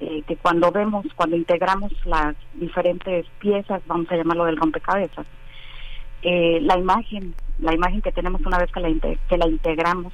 eh, 0.00 0.22
que 0.26 0.36
cuando 0.36 0.70
vemos, 0.70 1.06
cuando 1.16 1.36
integramos 1.36 1.92
las 2.06 2.36
diferentes 2.54 3.26
piezas, 3.38 3.82
vamos 3.86 4.10
a 4.10 4.16
llamarlo 4.16 4.44
del 4.44 4.56
rompecabezas, 4.56 5.26
la 6.22 6.78
imagen, 6.78 7.34
la 7.58 7.74
imagen 7.74 8.00
que 8.00 8.10
tenemos 8.10 8.40
una 8.46 8.58
vez 8.58 8.72
que 8.72 8.80
la, 8.80 8.88
que 9.28 9.36
la 9.36 9.46
integramos 9.46 10.12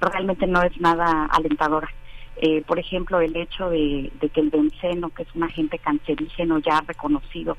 realmente 0.00 0.46
no 0.46 0.62
es 0.62 0.78
nada 0.80 1.26
alentadora. 1.26 1.88
Eh, 2.36 2.62
por 2.66 2.78
ejemplo, 2.78 3.20
el 3.20 3.36
hecho 3.36 3.68
de, 3.68 4.10
que 4.32 4.40
el 4.40 4.50
benceno, 4.50 5.10
que 5.10 5.24
es 5.24 5.28
un 5.34 5.42
agente 5.42 5.78
cancerígeno 5.78 6.58
ya 6.58 6.80
reconocido 6.86 7.56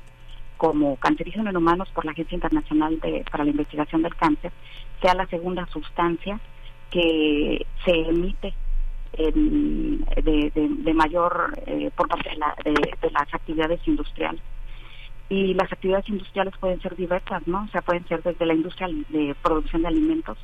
como 0.62 0.94
cancerígeno 0.94 1.50
en 1.50 1.56
humanos 1.56 1.88
por 1.92 2.04
la 2.04 2.12
Agencia 2.12 2.36
Internacional 2.36 2.96
para 3.28 3.42
la 3.42 3.50
Investigación 3.50 4.02
del 4.02 4.14
Cáncer, 4.14 4.52
sea 5.00 5.12
la 5.12 5.26
segunda 5.26 5.66
sustancia 5.66 6.38
que 6.88 7.66
se 7.84 7.90
emite 7.90 8.54
de, 9.12 10.94
mayor 10.94 11.60
eh, 11.66 11.90
por 11.96 12.06
parte 12.06 12.30
de, 12.64 12.70
de, 12.70 13.10
las 13.10 13.34
actividades 13.34 13.80
industriales. 13.88 14.40
Y 15.28 15.52
las 15.54 15.72
actividades 15.72 16.08
industriales 16.08 16.54
pueden 16.60 16.80
ser 16.80 16.94
diversas, 16.94 17.44
¿no? 17.48 17.64
O 17.64 17.68
sea, 17.72 17.82
pueden 17.82 18.06
ser 18.06 18.22
desde 18.22 18.46
la 18.46 18.54
industria 18.54 18.86
de 19.08 19.34
producción 19.42 19.82
de 19.82 19.88
alimentos 19.88 20.38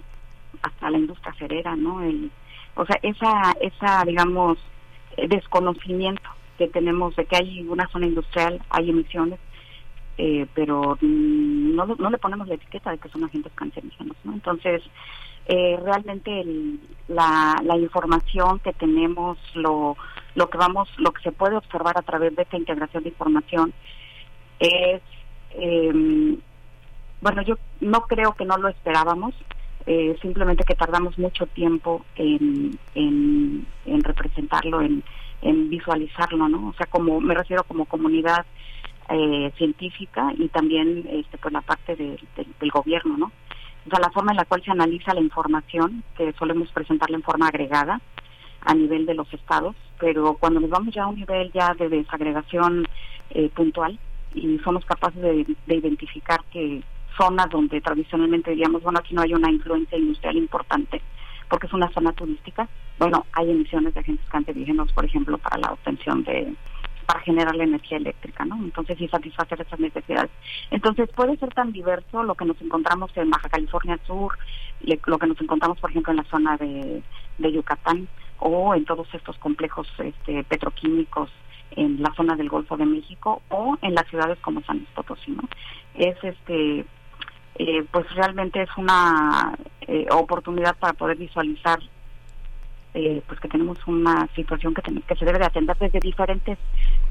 hasta 0.63 0.91
la 0.91 0.99
industria 0.99 1.33
cerera, 1.35 1.77
¿no? 1.77 2.03
El, 2.03 2.33
o 2.75 2.85
sea, 2.85 2.99
esa, 3.03 3.53
esa, 3.61 4.03
digamos, 4.05 4.59
eh, 5.17 5.29
desconocimiento 5.29 6.29
que 6.59 6.67
tenemos 6.67 7.15
de 7.15 7.25
que 7.25 7.37
hay 7.37 7.63
una 7.69 7.87
zona 7.87 8.07
industrial, 8.07 8.61
hay 8.69 8.91
emisiones, 8.91 9.39
eh, 10.19 10.47
pero 10.53 10.99
no, 11.01 11.87
no 11.87 12.11
le 12.11 12.19
ponemos 12.19 12.49
la 12.49 12.55
etiqueta 12.55 12.91
de 12.91 12.99
que 12.99 13.09
son 13.09 13.25
agentes 13.25 13.53
cancerígenos, 13.55 14.17
¿no? 14.25 14.35
Entonces, 14.35 14.83
eh, 15.47 15.79
realmente 15.83 16.45
la, 17.07 17.57
la 17.63 17.77
información 17.79 18.59
que 18.59 18.73
tenemos, 18.73 19.39
lo, 19.55 19.97
lo 20.35 20.51
que 20.51 20.59
vamos, 20.59 20.89
lo 20.99 21.13
que 21.13 21.23
se 21.23 21.33
puede 21.33 21.57
observar 21.57 21.97
a 21.97 22.03
través 22.03 22.35
de 22.35 22.43
esta 22.43 22.59
integración 22.59 23.05
de 23.05 23.11
información 23.11 23.73
es, 24.59 25.01
eh, 25.53 26.39
bueno, 27.21 27.43
yo 27.43 27.55
no 27.81 28.03
creo 28.03 28.33
que 28.35 28.45
no 28.45 28.59
lo 28.59 28.69
esperábamos, 28.69 29.35
eh, 29.87 30.19
simplemente 30.21 30.65
que 30.65 30.75
tardamos 30.75 31.17
mucho 31.17 31.47
tiempo 31.47 32.05
en, 32.17 32.79
en, 32.95 33.67
en 33.87 34.05
representarlo, 34.05 34.83
en, 34.83 35.03
en 35.43 35.71
visualizarlo, 35.71 36.49
¿no? 36.49 36.69
O 36.69 36.75
sea, 36.75 36.87
como 36.87 37.21
me 37.21 37.35
refiero 37.35 37.63
como 37.65 37.87
comunidad 37.87 38.45
eh, 39.11 39.53
científica 39.57 40.33
y 40.37 40.49
también 40.49 41.09
este, 41.11 41.39
pues 41.39 41.53
la 41.53 41.63
parte 41.63 41.97
de, 41.97 42.19
del 42.61 42.71
gobierno, 42.71 43.17
¿no? 43.17 43.33
O 43.87 43.91
sea, 43.91 44.01
la 44.01 44.11
forma 44.11 44.33
en 44.33 44.37
la 44.37 44.45
cual 44.45 44.63
se 44.63 44.71
analiza 44.71 45.15
la 45.15 45.21
información, 45.21 46.05
que 46.17 46.33
solemos 46.35 46.71
presentarla 46.73 47.17
en 47.17 47.23
forma 47.23 47.49
agregada 47.49 48.01
a 48.61 48.75
nivel 48.75 49.07
de 49.07 49.15
los 49.15 49.33
estados, 49.33 49.75
pero 49.99 50.35
cuando 50.35 50.61
nos 50.61 50.69
vamos 50.69 50.95
ya 50.95 51.05
a 51.05 51.07
un 51.07 51.17
nivel 51.17 51.51
ya 51.53 51.73
de 51.75 51.89
desagregación 51.89 52.87
eh, 53.31 53.49
puntual 53.49 53.99
y 54.35 54.59
somos 54.59 54.85
capaces 54.85 55.23
de, 55.23 55.47
de 55.67 55.75
identificar 55.75 56.41
que 56.53 56.83
zonas 57.17 57.49
donde 57.51 57.81
tradicionalmente 57.81 58.51
diríamos, 58.51 58.83
bueno, 58.83 58.99
aquí 58.99 59.15
no 59.15 59.23
hay 59.23 59.33
una 59.33 59.51
influencia 59.51 59.97
industrial 59.97 60.37
importante, 60.37 61.01
porque 61.49 61.67
es 61.67 61.73
una 61.73 61.89
zona 61.93 62.13
turística, 62.13 62.69
bueno, 62.99 63.25
hay 63.33 63.51
emisiones 63.51 63.95
de 63.95 64.01
agentes 64.01 64.29
cancerígenos, 64.29 64.93
por 64.93 65.05
ejemplo, 65.05 65.39
para 65.39 65.57
la 65.57 65.73
obtención 65.73 66.23
de, 66.25 66.53
para 67.09 67.21
generar 67.21 67.57
la 67.57 67.65
energía 67.65 67.97
eléctrica, 67.97 68.45
¿no? 68.45 68.57
Entonces, 68.57 69.01
y 69.01 69.09
satisfacer 69.09 69.59
esas 69.63 69.81
necesidades. 69.81 70.31
Entonces, 70.71 71.09
puede 71.17 71.39
ser 71.39 71.49
tan 71.55 71.73
diverso 71.73 72.23
lo 72.23 72.35
que 72.35 72.45
nos 72.45 72.61
encontramos 72.61 73.11
en 73.17 73.31
Baja 73.31 73.49
California 73.49 73.99
Sur, 74.07 74.37
lo 74.83 75.19
que 75.19 75.27
nos 75.27 75.41
encontramos, 75.41 75.79
por 75.81 75.89
ejemplo, 75.89 76.11
en 76.13 76.19
la 76.19 76.25
zona 76.25 76.59
de, 76.59 77.03
Yucatán 77.39 78.09
o 78.41 78.75
en 78.75 78.85
todos 78.85 79.09
estos 79.15 79.39
complejos 79.39 79.89
este, 80.01 80.45
petroquímicos 80.45 81.31
en 81.71 82.03
la 82.03 82.13
zona 82.13 82.37
del 82.37 82.51
Golfo 82.51 82.77
de 82.77 82.85
México 82.85 83.41
o 83.49 83.79
en 83.81 83.95
las 83.95 84.07
ciudades 84.09 84.39
como 84.41 84.61
San 84.65 84.87
Potosí, 84.95 85.31
¿no? 85.31 85.49
Es 85.95 86.23
este 86.23 86.85
eh, 87.55 87.85
pues 87.91 88.07
realmente 88.15 88.61
es 88.61 88.69
una 88.77 89.57
eh, 89.81 90.07
oportunidad 90.11 90.77
para 90.77 90.93
poder 90.93 91.17
visualizar 91.17 91.79
eh, 92.95 93.23
pues 93.27 93.39
que 93.41 93.49
tenemos 93.49 93.79
una 93.87 94.27
situación 94.35 94.75
que, 94.75 94.83
que 94.83 95.15
se 95.15 95.25
debe 95.25 95.39
de 95.39 95.45
atender 95.45 95.77
desde 95.79 96.01
diferentes 96.01 96.59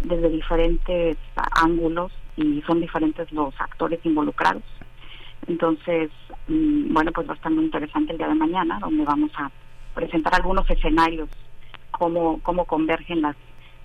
desde 0.02 0.30
diferentes 0.30 1.18
ángulos 1.62 2.12
y 2.36 2.62
son 2.64 2.82
diferentes 2.82 3.32
los 3.32 3.54
actores 3.60 4.00
involucrados. 4.04 4.64
Entonces 5.48 6.10
mm, 6.48 6.94
bueno 6.94 7.12
pues 7.12 7.28
va 7.28 7.34
a 7.34 7.36
estar 7.36 7.52
muy 7.52 7.66
interesante 7.66 8.12
el 8.12 8.18
día 8.18 8.28
de 8.28 8.36
mañana 8.36 8.80
donde 8.80 9.04
vamos 9.06 9.32
a 9.38 9.52
presentar 9.94 10.34
algunos 10.36 10.70
escenarios 10.70 11.30
cómo 11.92 12.40
cómo 12.42 12.66
convergen 12.66 13.22
las 13.22 13.36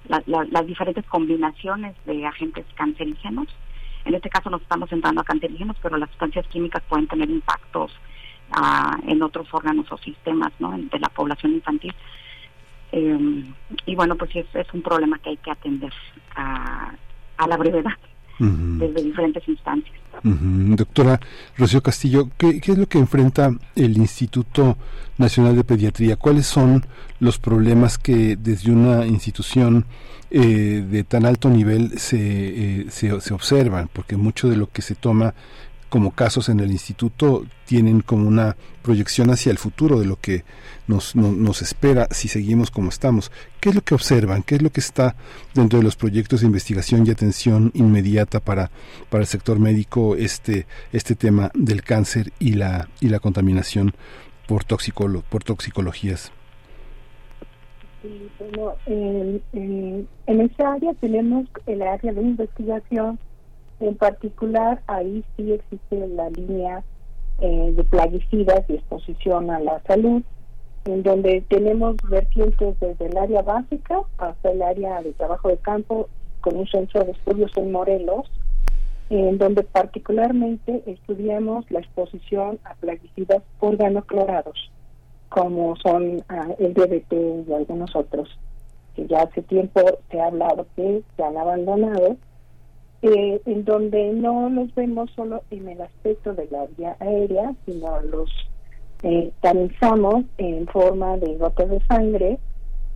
las 0.09 0.67
diferentes 0.67 1.07
combinaciones 1.07 1.95
de 2.07 2.27
agentes 2.27 2.67
cancerígenos. 2.75 3.47
En 4.05 4.15
este 4.15 4.29
caso 4.31 4.51
nos 4.51 4.63
estamos 4.63 4.89
centrando 4.89 5.21
a 5.21 5.25
cancerígenos 5.25 5.77
pero 5.83 5.99
las 5.99 6.09
sustancias 6.11 6.47
químicas 6.49 6.83
pueden 6.89 7.07
tener 7.07 7.29
impactos 7.31 7.93
en 9.07 9.23
otros 9.23 9.47
órganos 9.53 9.91
o 9.91 9.99
sistemas 9.99 10.53
¿no? 10.59 10.77
de 10.77 10.99
la 10.99 11.09
población 11.09 11.53
infantil. 11.53 11.95
Eh, 12.93 13.45
y 13.87 13.95
bueno, 13.95 14.17
pues 14.17 14.35
es, 14.37 14.47
es 14.55 14.67
un 14.73 14.83
problema 14.83 15.19
que 15.19 15.31
hay 15.31 15.37
que 15.39 15.51
atender 15.51 15.93
a, 16.37 16.95
a 17.39 17.47
la 17.47 17.57
brevedad 17.57 17.97
desde 18.39 19.03
diferentes 19.03 19.47
instancias. 19.47 19.95
Doctora 20.23 21.21
Rocío 21.57 21.83
Castillo, 21.83 22.29
¿qué, 22.37 22.61
¿qué, 22.61 22.73
es 22.73 22.79
lo 22.79 22.87
que 22.87 22.99
enfrenta 22.99 23.51
el 23.77 23.97
Instituto 23.97 24.77
Nacional 25.19 25.57
de 25.57 25.65
Pediatría? 25.65 26.17
¿Cuáles 26.17 26.47
son 26.47 26.85
los 27.21 27.39
problemas 27.39 27.99
que 27.99 28.37
desde 28.37 28.73
una 28.73 29.07
institución 29.07 29.87
eh, 30.31 30.85
de 30.89 31.05
tan 31.05 31.25
alto 31.25 31.49
nivel 31.51 31.99
se, 31.99 32.19
eh, 32.81 32.87
se, 32.91 33.21
se, 33.21 33.35
observan? 33.35 33.89
Porque 33.93 34.17
mucho 34.17 34.49
de 34.49 34.57
lo 34.57 34.69
que 34.69 34.83
se 34.83 34.95
toma 34.95 35.35
como 35.93 36.13
casos 36.13 36.49
en 36.49 36.59
el 36.61 36.71
instituto 36.71 37.45
tienen 37.67 38.01
como 38.01 38.27
una 38.27 38.57
proyección 38.81 39.29
hacia 39.29 39.53
el 39.53 39.59
futuro 39.59 40.01
de 40.01 40.07
lo 40.07 40.17
que 40.17 40.43
nos, 40.87 41.15
nos 41.15 41.61
espera 41.61 42.09
si 42.11 42.29
seguimos 42.29 42.71
como 42.71 42.89
estamos. 42.89 43.31
¿Qué 43.61 43.69
es 43.69 43.75
lo 43.75 43.83
que 43.83 43.95
observan? 43.95 44.43
¿Qué 44.43 44.55
es 44.55 44.63
lo 44.63 44.71
que 44.71 44.81
está 44.81 45.17
dentro 45.53 45.79
de 45.79 45.85
los 45.85 45.97
proyectos 45.97 46.41
de 46.41 46.47
investigación 46.47 47.07
y 47.07 47.11
atención 47.11 47.73
inmediata 47.75 48.41
para, 48.41 48.71
para 49.11 49.21
el 49.21 49.27
sector 49.27 49.59
médico 49.59 50.17
este, 50.17 50.67
este 50.95 51.15
tema 51.15 51.51
del 51.53 51.83
cáncer 51.83 52.33
y 52.39 52.55
la, 52.55 52.89
y 53.03 53.11
la 53.11 53.21
contaminación 53.21 53.93
por, 54.49 54.65
toxicolo, 54.65 55.23
por 55.29 55.45
toxicologías? 55.45 56.33
Bueno, 58.39 58.77
en, 58.87 59.43
en, 59.53 60.09
en 60.27 60.41
esa 60.41 60.73
área 60.73 60.95
tenemos 60.95 61.49
el 61.67 61.83
área 61.83 62.15
de 62.15 62.23
investigación 62.23 63.19
en 63.83 63.97
particular, 63.97 64.81
ahí 64.87 65.25
sí 65.37 65.53
existe 65.53 66.07
la 66.09 66.31
línea 66.31 66.83
eh, 67.41 67.73
de 67.75 67.85
plaguicidas 67.85 68.63
y 68.69 68.75
exposición 68.75 69.51
a 69.51 69.59
la 69.59 69.81
salud, 69.83 70.23
en 70.85 71.03
donde 71.03 71.43
tenemos 71.49 71.97
vertientes 72.09 72.79
desde 72.81 73.07
el 73.07 73.17
área 73.17 73.43
básica 73.43 74.01
hasta 74.19 74.51
el 74.51 74.63
área 74.63 75.03
de 75.03 75.13
trabajo 75.13 75.49
de 75.49 75.57
campo 75.59 76.09
con 76.41 76.57
un 76.57 76.67
centro 76.67 77.05
de 77.05 77.13
estudios 77.13 77.51
en 77.57 77.73
Morelos, 77.73 78.31
en 79.11 79.39
donde 79.39 79.63
particularmente 79.63 80.83
estudiamos 80.87 81.71
la 81.71 81.81
exposición 81.81 82.59
a 82.65 82.75
plaguicidas 82.75 83.43
organoclorados, 83.61 84.71
como 85.29 85.77
son 85.77 86.23
ah, 86.29 86.49
el 86.59 86.75
DDT 86.75 87.49
y 87.49 87.53
algunos 87.53 87.95
otros, 87.95 88.29
que 88.95 89.07
ya 89.07 89.23
hace 89.23 89.43
tiempo 89.43 89.81
se 90.11 90.21
ha 90.21 90.27
hablado 90.27 90.67
que 90.77 91.03
se 91.17 91.23
han 91.23 91.37
abandonado 91.37 92.17
eh, 93.03 93.41
en 93.47 93.65
donde 93.65 94.13
no 94.13 94.49
los 94.49 94.75
vemos 94.75 95.11
solo 95.17 95.43
en 95.51 95.69
el 95.69 95.81
aspecto 95.81 96.35
de 96.35 96.49
la 96.51 96.67
vía 96.77 96.97
aérea, 97.01 97.55
sino 97.67 98.01
los 98.03 98.31
eh, 99.03 99.33
en 100.39 100.67
forma 100.69 101.17
de 101.17 101.37
gotas 101.37 101.69
de 101.69 101.81
sangre 101.87 102.39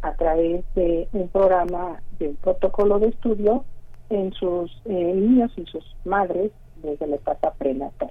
a 0.02 0.14
través 0.14 0.64
de 0.74 1.08
un 1.12 1.28
programa 1.28 2.00
de 2.18 2.34
protocolo 2.42 2.98
de 2.98 3.08
estudio 3.08 3.64
en 4.10 4.32
sus 4.34 4.70
eh, 4.84 5.12
niños 5.14 5.52
y 5.56 5.64
sus 5.66 5.84
madres 6.04 6.52
desde 6.82 7.06
la 7.06 7.16
etapa 7.16 7.52
prenatal. 7.54 8.10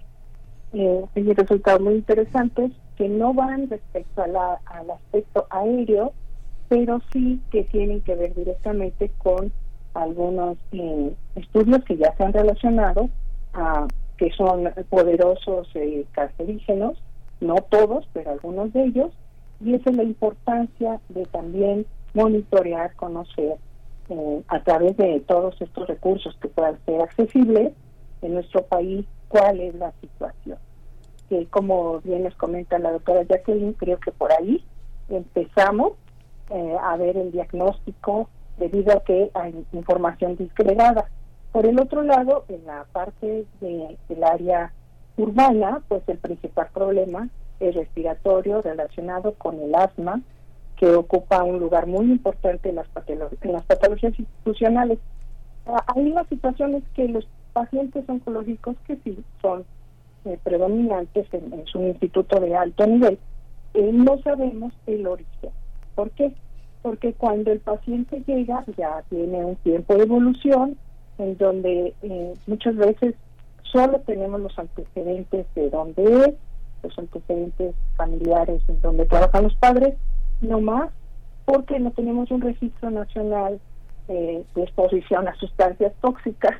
Eh, 0.73 1.05
hay 1.15 1.33
resultados 1.33 1.81
muy 1.81 1.95
interesantes 1.95 2.71
que 2.97 3.07
no 3.07 3.33
van 3.33 3.69
respecto 3.69 4.21
a 4.21 4.59
al 4.65 4.91
aspecto 4.91 5.47
aéreo, 5.49 6.11
pero 6.67 6.99
sí 7.13 7.39
que 7.51 7.63
tienen 7.63 8.01
que 8.01 8.15
ver 8.15 8.33
directamente 8.35 9.09
con 9.19 9.53
algunos 9.95 10.57
eh, 10.71 11.13
estudios 11.35 11.83
que 11.85 11.97
ya 11.97 12.13
se 12.15 12.23
han 12.23 12.33
relacionado 12.33 13.09
a 13.53 13.87
que 14.17 14.31
son 14.31 14.71
poderosos 14.89 15.67
eh, 15.75 16.05
cancerígenos, 16.11 17.01
no 17.41 17.55
todos, 17.69 18.07
pero 18.13 18.31
algunos 18.31 18.71
de 18.73 18.83
ellos, 18.85 19.11
y 19.59 19.73
esa 19.73 19.89
es 19.89 19.95
la 19.95 20.03
importancia 20.03 20.99
de 21.09 21.25
también 21.25 21.85
monitorear, 22.13 22.93
conocer 22.95 23.57
eh, 24.09 24.43
a 24.47 24.63
través 24.63 24.95
de 24.97 25.19
todos 25.21 25.59
estos 25.61 25.87
recursos 25.87 26.35
que 26.41 26.47
puedan 26.47 26.77
ser 26.85 27.01
accesibles 27.01 27.73
en 28.21 28.33
nuestro 28.33 28.63
país 28.63 29.05
cuál 29.27 29.59
es 29.59 29.75
la 29.75 29.91
situación. 30.01 30.57
Que 31.29 31.45
como 31.47 31.99
bien 32.01 32.23
les 32.23 32.35
comenta 32.35 32.79
la 32.79 32.91
doctora 32.91 33.23
Jacqueline, 33.23 33.73
creo 33.73 33.99
que 33.99 34.11
por 34.11 34.31
ahí 34.31 34.63
empezamos 35.09 35.93
eh, 36.51 36.75
a 36.81 36.95
ver 36.97 37.17
el 37.17 37.31
diagnóstico 37.31 38.29
debido 38.57 38.93
a 38.93 39.03
que 39.03 39.31
hay 39.33 39.65
información 39.73 40.35
disgregada. 40.35 41.05
Por 41.51 41.65
el 41.65 41.79
otro 41.79 42.03
lado, 42.03 42.45
en 42.49 42.65
la 42.65 42.85
parte 42.91 43.45
de, 43.61 43.97
del 44.09 44.23
área 44.23 44.73
urbana, 45.17 45.81
pues 45.87 46.03
el 46.07 46.17
principal 46.17 46.67
problema 46.73 47.29
es 47.59 47.75
respiratorio 47.75 48.61
relacionado 48.61 49.33
con 49.35 49.59
el 49.59 49.73
asma, 49.75 50.21
que 50.77 50.93
ocupa 50.93 51.43
un 51.43 51.59
lugar 51.59 51.87
muy 51.87 52.05
importante 52.05 52.69
en 52.69 52.75
las, 52.75 52.87
en 53.41 53.51
las 53.53 53.63
patologías 53.63 54.17
institucionales. 54.19 54.99
Ah, 55.65 55.83
hay 55.95 56.11
una 56.11 56.25
situación 56.25 56.75
es 56.75 56.83
que 56.93 57.07
los 57.07 57.25
pacientes 57.53 58.03
oncológicos 58.07 58.75
que 58.85 58.97
sí 58.97 59.17
son 59.41 59.63
eh, 60.25 60.37
predominantes 60.43 61.27
en, 61.31 61.65
su 61.67 61.81
instituto 61.81 62.39
de 62.39 62.55
alto 62.55 62.85
nivel, 62.85 63.17
eh, 63.73 63.91
no 63.93 64.17
sabemos 64.23 64.73
el 64.87 65.07
origen. 65.07 65.51
¿Por 65.95 66.11
qué? 66.11 66.33
Porque 66.85 67.13
cuando 67.13 67.51
el 67.51 67.61
paciente 67.61 68.21
llega 68.27 68.63
ya 68.77 69.01
tiene 69.09 69.43
un 69.43 69.55
tiempo 69.55 69.95
de 69.95 70.03
evolución 70.03 70.77
en 71.17 71.35
donde 71.35 71.95
eh, 72.03 72.33
muchas 72.45 72.75
veces 72.75 73.15
solo 73.63 74.01
tenemos 74.01 74.39
los 74.39 74.59
antecedentes 74.59 75.47
de 75.55 75.71
dónde 75.71 76.03
es, 76.03 76.35
los 76.83 76.99
antecedentes 76.99 77.73
familiares 77.97 78.61
en 78.67 78.79
donde 78.81 79.07
trabajan 79.07 79.45
los 79.45 79.55
padres, 79.55 79.95
no 80.41 80.61
más, 80.61 80.91
porque 81.45 81.79
no 81.79 81.89
tenemos 81.89 82.29
un 82.29 82.41
registro 82.41 82.91
nacional 82.91 83.59
eh, 84.07 84.43
de 84.53 84.61
exposición 84.61 85.27
a 85.27 85.33
sustancias 85.37 85.91
tóxicas, 86.01 86.53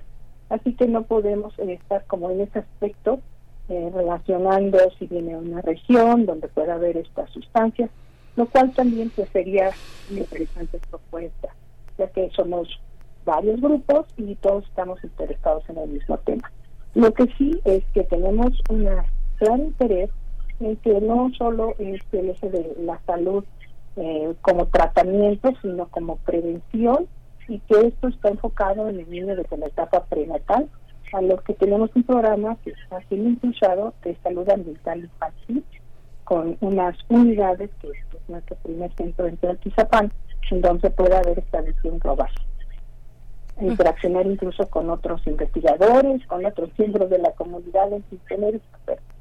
así 0.49 0.73
que 0.73 0.87
no 0.87 1.03
podemos 1.03 1.53
estar 1.59 2.03
como 2.05 2.31
en 2.31 2.41
ese 2.41 2.57
aspecto 2.57 3.19
eh, 3.69 3.91
relacionando 3.93 4.79
si 4.97 5.05
viene 5.05 5.35
a 5.35 5.37
una 5.37 5.61
región 5.61 6.25
donde 6.25 6.47
pueda 6.47 6.73
haber 6.73 6.97
estas 6.97 7.29
sustancias 7.29 7.91
lo 8.35 8.45
cual 8.47 8.71
también 8.73 9.11
pues, 9.15 9.29
sería 9.29 9.71
una 10.09 10.19
interesante 10.19 10.79
propuesta. 10.89 11.49
ya 11.97 12.07
que 12.07 12.29
somos 12.35 12.67
varios 13.25 13.59
grupos 13.59 14.05
y 14.17 14.35
todos 14.35 14.65
estamos 14.65 15.03
interesados 15.03 15.67
en 15.69 15.77
el 15.77 15.89
mismo 15.89 16.17
tema. 16.19 16.51
Lo 16.93 17.13
que 17.13 17.25
sí 17.37 17.59
es 17.65 17.83
que 17.93 18.03
tenemos 18.03 18.53
un 18.69 18.87
gran 19.39 19.59
interés 19.59 20.09
en 20.59 20.75
que 20.77 21.01
no 21.01 21.31
solo 21.37 21.73
es 21.79 22.01
el 22.11 22.29
eje 22.29 22.49
de 22.49 22.75
la 22.79 22.99
salud 23.05 23.43
eh, 23.97 24.33
como 24.41 24.67
tratamiento, 24.67 25.51
sino 25.61 25.87
como 25.87 26.17
prevención 26.17 27.07
y 27.47 27.59
que 27.59 27.87
esto 27.87 28.07
está 28.07 28.29
enfocado 28.29 28.89
en 28.89 28.99
el 28.99 29.09
niño 29.09 29.35
desde 29.35 29.57
la 29.57 29.67
etapa 29.67 30.03
prenatal, 30.05 30.69
a 31.13 31.21
lo 31.21 31.37
que 31.43 31.53
tenemos 31.53 31.89
un 31.95 32.03
programa 32.03 32.57
que 32.63 32.71
está 32.71 32.99
siendo 33.07 33.29
impulsado 33.29 33.93
de 34.03 34.15
salud 34.23 34.49
ambiental 34.49 34.99
infantil 34.99 35.63
con 36.25 36.57
unas 36.59 36.97
unidades 37.07 37.69
que 37.79 37.87
es 37.87 37.97
nuestro 38.27 38.57
primer 38.57 38.91
centro 38.95 39.27
en 39.27 39.37
Teotihuacán, 39.37 40.11
en 40.51 40.61
donde 40.61 40.89
puede 40.89 41.15
haber 41.15 41.39
esta 41.39 41.61
visión 41.61 41.99
global. 41.99 42.29
Interaccionar 43.61 44.25
incluso 44.25 44.67
con 44.69 44.89
otros 44.89 45.25
investigadores, 45.25 46.25
con 46.27 46.45
otros 46.45 46.69
miembros 46.77 47.09
de 47.09 47.19
la 47.19 47.31
comunidad 47.31 47.93
en 47.93 48.03
tener 48.27 48.55
expertos 48.55 49.14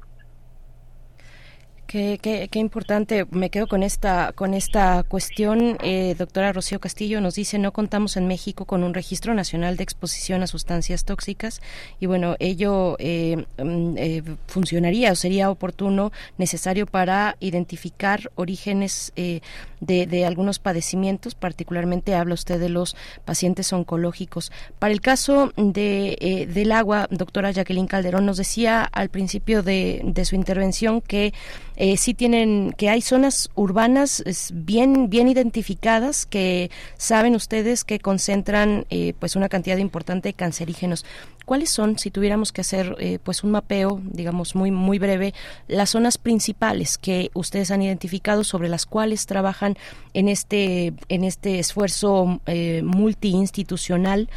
Qué, 1.87 2.17
qué, 2.19 2.59
importante, 2.59 3.27
me 3.29 3.51
quedo 3.51 3.67
con 3.67 3.83
esta, 3.83 4.31
con 4.33 4.55
esta 4.55 5.03
cuestión. 5.03 5.77
Eh, 5.83 6.15
doctora 6.17 6.51
Rocío 6.51 6.79
Castillo 6.79 7.21
nos 7.21 7.35
dice, 7.35 7.59
no 7.59 7.73
contamos 7.73 8.17
en 8.17 8.27
México 8.27 8.65
con 8.65 8.83
un 8.83 8.95
registro 8.95 9.35
nacional 9.35 9.77
de 9.77 9.83
exposición 9.83 10.41
a 10.41 10.47
sustancias 10.47 11.05
tóxicas 11.05 11.61
y 11.99 12.07
bueno, 12.07 12.37
ello 12.39 12.95
eh, 12.97 13.45
mm, 13.63 13.97
eh, 13.97 14.23
funcionaría 14.47 15.11
o 15.11 15.15
sería 15.15 15.51
oportuno, 15.51 16.11
necesario 16.39 16.87
para 16.87 17.37
identificar 17.39 18.31
orígenes 18.33 19.13
de, 19.15 19.41
de, 19.79 20.25
algunos 20.25 20.57
padecimientos, 20.57 21.35
particularmente 21.35 22.15
habla 22.15 22.33
usted 22.33 22.59
de 22.59 22.69
los 22.69 22.95
pacientes 23.25 23.71
oncológicos. 23.71 24.51
Para 24.79 24.91
el 24.91 25.01
caso 25.01 25.53
de, 25.55 26.47
del 26.51 26.71
agua, 26.71 27.07
doctora 27.11 27.51
Jacqueline 27.51 27.87
Calderón 27.87 28.25
nos 28.25 28.37
decía 28.37 28.83
al 28.83 29.09
principio 29.09 29.61
de, 29.61 30.01
de 30.03 30.25
su 30.25 30.35
intervención 30.35 31.01
que 31.01 31.33
eh, 31.77 31.97
sí 31.97 32.13
tienen 32.13 32.73
que 32.77 32.89
hay 32.89 33.01
zonas 33.01 33.49
urbanas 33.55 34.23
bien 34.53 35.09
bien 35.09 35.27
identificadas 35.27 36.25
que 36.25 36.71
saben 36.97 37.35
ustedes 37.35 37.83
que 37.83 37.99
concentran 37.99 38.85
eh, 38.89 39.13
pues 39.19 39.35
una 39.35 39.49
cantidad 39.49 39.77
importante 39.77 40.29
de 40.29 40.33
cancerígenos. 40.33 41.05
Cuáles 41.45 41.69
son 41.69 41.99
si 41.99 42.09
tuviéramos 42.09 42.51
que 42.51 42.61
hacer 42.61 42.95
eh, 42.99 43.19
pues 43.23 43.43
un 43.43 43.51
mapeo 43.51 44.01
digamos 44.03 44.55
muy 44.55 44.71
muy 44.71 44.99
breve 44.99 45.33
las 45.67 45.91
zonas 45.91 46.17
principales 46.17 46.97
que 46.97 47.29
ustedes 47.33 47.71
han 47.71 47.81
identificado 47.81 48.43
sobre 48.43 48.69
las 48.69 48.85
cuales 48.85 49.25
trabajan 49.25 49.77
en 50.13 50.27
este 50.27 50.93
en 51.09 51.23
este 51.23 51.59
esfuerzo 51.59 52.41
eh, 52.45 52.81
multiinstitucional 52.83 54.29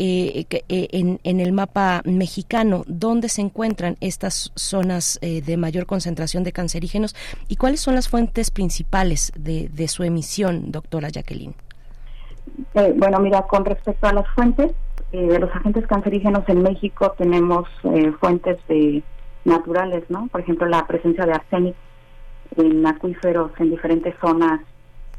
eh, 0.00 0.46
eh, 0.48 0.88
en, 0.92 1.18
en, 1.24 1.40
el 1.40 1.50
mapa 1.50 2.02
mexicano, 2.04 2.84
dónde 2.86 3.28
se 3.28 3.42
encuentran 3.42 3.96
estas 4.00 4.52
zonas 4.54 5.18
eh, 5.22 5.42
de 5.42 5.56
mayor 5.56 5.86
concentración 5.86 6.44
de 6.44 6.52
cancerígenos 6.52 7.16
y 7.48 7.56
cuáles 7.56 7.80
son 7.80 7.96
las 7.96 8.08
fuentes 8.08 8.52
principales 8.52 9.32
de, 9.36 9.68
de 9.68 9.88
su 9.88 10.04
emisión, 10.04 10.70
doctora 10.70 11.08
Jacqueline. 11.08 11.52
bueno, 12.94 13.18
mira, 13.18 13.42
con 13.42 13.64
respecto 13.64 14.06
a 14.06 14.12
las 14.12 14.28
fuentes 14.36 14.70
de 15.10 15.36
los 15.36 15.50
agentes 15.50 15.84
cancerígenos 15.88 16.48
en 16.48 16.62
México, 16.62 17.16
tenemos 17.18 17.68
fuentes 18.20 18.56
de 18.68 19.02
naturales, 19.44 20.04
¿no? 20.10 20.28
Por 20.28 20.42
ejemplo, 20.42 20.68
la 20.68 20.86
presencia 20.86 21.26
de 21.26 21.32
arsénico 21.32 21.78
en 22.56 22.86
acuíferos 22.86 23.50
en 23.58 23.70
diferentes 23.70 24.14
zonas, 24.20 24.60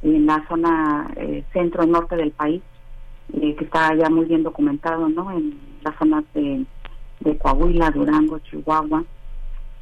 en 0.04 0.26
la 0.26 0.46
zona 0.48 1.12
centro-norte 1.52 2.16
del 2.16 2.32
país, 2.32 2.62
eh, 3.34 3.56
que 3.56 3.66
está 3.66 3.94
ya 3.96 4.10
muy 4.10 4.26
bien 4.26 4.44
documentado 4.44 5.08
¿no? 5.08 5.32
en 5.32 5.58
las 5.84 5.96
zonas 5.98 6.24
de, 6.34 6.66
Coahuila, 7.40 7.92
Durango, 7.92 8.40
Chihuahua. 8.40 9.04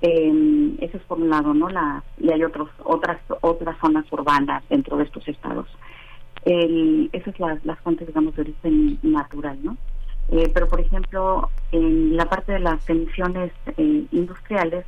Eh, 0.02 0.76
eso 0.82 0.98
es 0.98 1.04
por 1.04 1.20
un 1.20 1.30
lado, 1.30 1.54
¿no? 1.54 1.70
La, 1.70 2.04
y 2.20 2.32
hay 2.32 2.44
otros, 2.44 2.70
otras, 2.84 3.20
otras 3.42 3.78
zonas 3.80 4.06
urbanas 4.12 4.64
dentro 4.70 4.98
de 4.98 5.04
estos 5.04 5.28
estados. 5.28 5.68
El, 6.46 7.10
esas 7.14 7.36
son 7.36 7.50
las, 7.50 7.66
las 7.66 7.80
fuentes, 7.80 8.08
digamos, 8.08 8.36
de 8.36 8.42
origen 8.42 9.00
natural, 9.02 9.58
¿no? 9.64 9.78
Eh, 10.30 10.52
pero, 10.54 10.68
por 10.68 10.80
ejemplo, 10.82 11.50
en 11.72 12.18
la 12.18 12.26
parte 12.26 12.54
de 12.54 12.60
las 12.60 12.88
emisiones 12.90 13.52
eh, 13.78 14.06
industriales, 14.12 14.86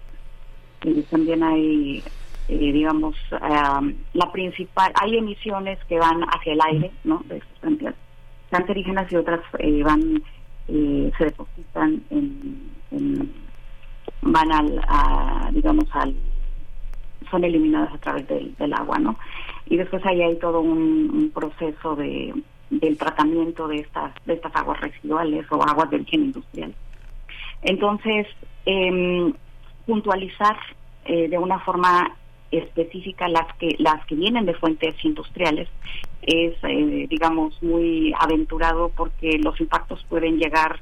también 1.10 1.44
hay, 1.44 2.04
digamos, 2.48 3.16
la 3.32 4.32
principal, 4.32 4.92
hay 4.96 5.18
emisiones 5.18 5.78
que 5.86 6.00
van 6.00 6.22
hacia 6.24 6.54
el 6.54 6.60
aire, 6.62 6.92
¿no? 7.04 7.22
De 7.28 7.42
sustancias 7.42 7.96
cancerígenas 8.50 9.12
y 9.12 9.16
otras 9.16 9.42
eh, 9.60 9.84
van 9.84 10.24
eh, 10.68 11.12
se 11.18 11.26
depositan 11.26 12.02
en, 12.10 13.32
van 14.22 14.52
al 14.52 14.82
a, 14.88 15.50
digamos 15.52 15.86
al 15.92 16.16
son 17.30 17.44
eliminadas 17.44 17.94
a 17.94 17.98
través 17.98 18.28
del, 18.28 18.74
agua 18.74 19.00
no 19.00 19.18
y 19.68 19.78
después 19.78 20.06
ahí 20.06 20.22
hay 20.22 20.36
todo 20.38 20.62
un, 20.62 21.32
proceso 21.34 21.96
de 21.96 22.34
del 22.70 22.98
tratamiento 22.98 23.68
de 23.68 23.78
estas 23.78 24.14
de 24.26 24.34
estas 24.34 24.56
aguas 24.56 24.80
residuales 24.80 25.46
o 25.52 25.64
aguas 25.64 25.90
de 25.90 25.96
origen 25.98 26.26
industrial. 26.26 26.74
Entonces 27.64 28.28
eh, 28.66 29.34
puntualizar 29.86 30.56
eh, 31.06 31.28
de 31.28 31.38
una 31.38 31.60
forma 31.60 32.16
específica 32.52 33.28
las 33.28 33.52
que 33.58 33.76
las 33.80 34.06
que 34.06 34.16
vienen 34.16 34.46
de 34.46 34.54
fuentes 34.54 34.94
industriales 35.04 35.68
es 36.22 36.54
eh, 36.64 37.08
digamos 37.10 37.62
muy 37.62 38.14
aventurado 38.20 38.90
porque 38.96 39.40
los 39.40 39.60
impactos 39.60 40.04
pueden 40.10 40.38
llegar 40.38 40.80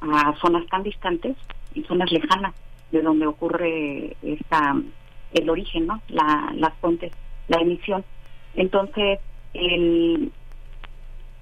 a 0.00 0.34
zonas 0.40 0.66
tan 0.68 0.82
distantes 0.82 1.36
y 1.74 1.82
zonas 1.84 2.10
lejanas 2.12 2.54
de 2.92 3.02
donde 3.02 3.26
ocurre 3.26 4.16
esta 4.22 4.76
el 5.32 5.50
origen 5.50 5.86
no 5.86 6.00
la, 6.08 6.52
las 6.54 6.74
fuentes 6.74 7.12
la 7.48 7.60
emisión. 7.60 8.04
Entonces 8.54 9.20
el, 9.54 10.32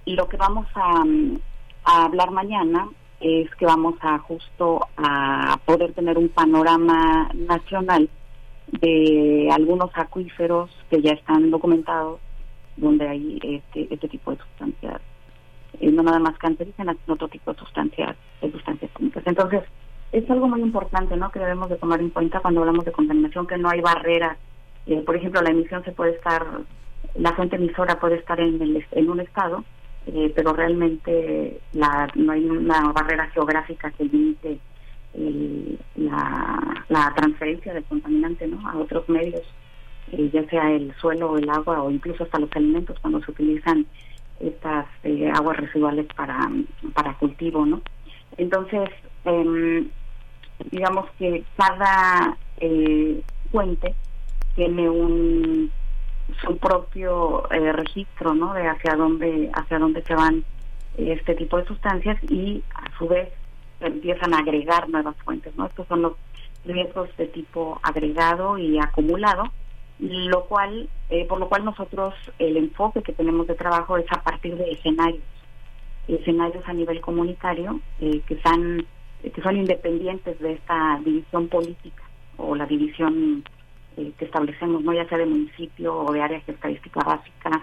lo 0.07 0.29
que 0.29 0.37
vamos 0.37 0.67
a, 0.75 1.05
a 1.85 2.05
hablar 2.05 2.31
mañana 2.31 2.89
es 3.21 3.55
que 3.55 3.67
vamos 3.67 3.95
a 4.01 4.19
justo 4.19 4.87
a 4.97 5.59
poder 5.65 5.93
tener 5.93 6.19
un 6.19 6.29
panorama 6.29 7.31
nacional 7.35 8.09
de 8.67 9.49
algunos 9.53 9.91
acuíferos 9.95 10.71
que 10.91 11.01
ya 11.01 11.13
están 11.13 11.51
documentados 11.51 12.21
donde 12.77 13.09
hay 13.09 13.39
este, 13.43 13.93
este 13.93 14.09
tipo 14.09 14.33
de 14.33 14.39
sustancias, 14.39 15.01
eh, 15.81 15.91
no 15.91 16.03
nada 16.03 16.19
más 16.19 16.37
cancerígenas, 16.39 16.97
sino 17.05 17.15
otro 17.15 17.29
tipo 17.29 17.53
de 17.53 17.59
sustancias, 17.59 18.17
de 18.41 18.51
sustancias 18.53 18.91
químicas. 18.97 19.23
Entonces, 19.27 19.63
es 20.13 20.29
algo 20.31 20.49
muy 20.49 20.61
importante 20.61 21.17
¿no? 21.17 21.31
que 21.31 21.41
debemos 21.41 21.69
de 21.69 21.77
tomar 21.77 22.01
en 22.01 22.11
cuenta 22.11 22.41
cuando 22.41 22.61
hablamos 22.61 22.85
de 22.85 22.93
contaminación, 22.93 23.47
que 23.47 23.59
no 23.59 23.69
hay 23.69 23.81
barreras. 23.81 24.39
Eh, 24.87 25.03
por 25.05 25.17
ejemplo, 25.17 25.43
la 25.43 25.51
emisión 25.51 25.83
se 25.85 25.93
puede 25.93 26.13
estar, 26.13 26.45
la 27.17 27.33
fuente 27.33 27.57
emisora 27.57 27.99
puede 27.99 28.17
estar 28.17 28.39
en, 28.39 28.61
el, 28.61 28.85
en 28.93 29.11
un 29.11 29.21
estado, 29.21 29.65
eh, 30.07 30.33
pero 30.35 30.53
realmente 30.53 31.61
la, 31.73 32.09
no 32.15 32.33
hay 32.33 32.45
una 32.45 32.93
barrera 32.93 33.27
geográfica 33.31 33.91
que 33.93 34.05
limite 34.05 34.59
la, 35.95 36.85
la, 36.89 37.13
transferencia 37.15 37.73
del 37.73 37.85
contaminante 37.85 38.49
¿no? 38.49 38.69
a 38.69 38.77
otros 38.77 39.09
medios, 39.09 39.43
eh, 40.13 40.31
ya 40.33 40.45
sea 40.49 40.71
el 40.71 40.95
suelo 40.97 41.33
o 41.33 41.39
el 41.39 41.49
agua 41.49 41.83
o 41.83 41.91
incluso 41.91 42.25
hasta 42.25 42.39
los 42.39 42.51
alimentos 42.55 42.99
cuando 43.01 43.23
se 43.23 43.31
utilizan 43.31 43.87
estas 44.41 44.87
eh, 45.05 45.31
aguas 45.33 45.57
residuales 45.57 46.07
para, 46.15 46.51
para 46.95 47.15
cultivo. 47.15 47.65
¿no? 47.65 47.81
Entonces, 48.37 48.91
em, 49.25 49.89
digamos 50.71 51.11
que 51.19 51.45
cada 51.57 52.37
eh, 52.59 53.23
fuente 53.51 53.95
tiene 54.55 54.89
un 54.89 55.71
su 56.41 56.57
propio 56.57 57.43
registro 57.51 58.33
no 58.35 58.55
de 58.55 58.67
hacia 58.67 58.97
dónde 58.97 59.51
hacia 59.53 59.79
dónde 59.79 60.03
se 60.05 60.15
van 60.15 60.43
este 60.97 61.35
tipo 61.35 61.59
de 61.59 61.67
sustancias 61.67 62.17
y 62.31 62.63
a 62.75 62.97
su 62.97 63.07
vez 63.09 63.29
empiezan 63.81 64.35
a 64.35 64.39
agregar 64.39 64.89
nuevas 64.89 65.17
fuentes, 65.25 65.55
¿no? 65.57 65.67
Estos 65.67 65.87
son 65.89 66.03
los 66.03 66.13
riesgos 66.65 67.15
de 67.17 67.27
tipo 67.27 67.79
agregado 67.83 68.59
y 68.59 68.79
acumulado, 68.79 69.45
lo 69.99 70.45
cual, 70.47 70.89
eh, 71.11 71.25
por 71.27 71.39
lo 71.39 71.49
cual 71.49 71.65
nosotros 71.65 72.15
el 72.39 72.57
enfoque 72.57 73.03
que 73.03 73.13
tenemos 73.13 73.47
de 73.47 73.55
trabajo 73.55 73.97
es 73.97 74.07
a 74.11 74.23
partir 74.23 74.57
de 74.57 74.73
escenarios, 74.73 75.23
escenarios 76.09 76.65
a 76.67 76.73
nivel 76.73 77.01
comunitario 77.01 77.81
eh, 78.01 78.21
que 78.27 78.35
están 78.35 78.87
que 79.23 79.41
son 79.41 79.57
independientes 79.57 80.39
de 80.39 80.53
esta 80.53 81.01
división 81.03 81.49
política 81.49 82.03
o 82.37 82.55
la 82.55 82.67
división 82.67 83.43
eh, 83.97 84.13
que 84.19 84.25
establecemos, 84.25 84.83
no 84.83 84.93
ya 84.93 85.09
sea 85.09 85.19
de 85.19 85.27
municipio 85.27 85.97
o 85.97 86.13
de 86.13 86.21
área 86.21 86.43
estadística 86.47 87.01
básica 87.01 87.63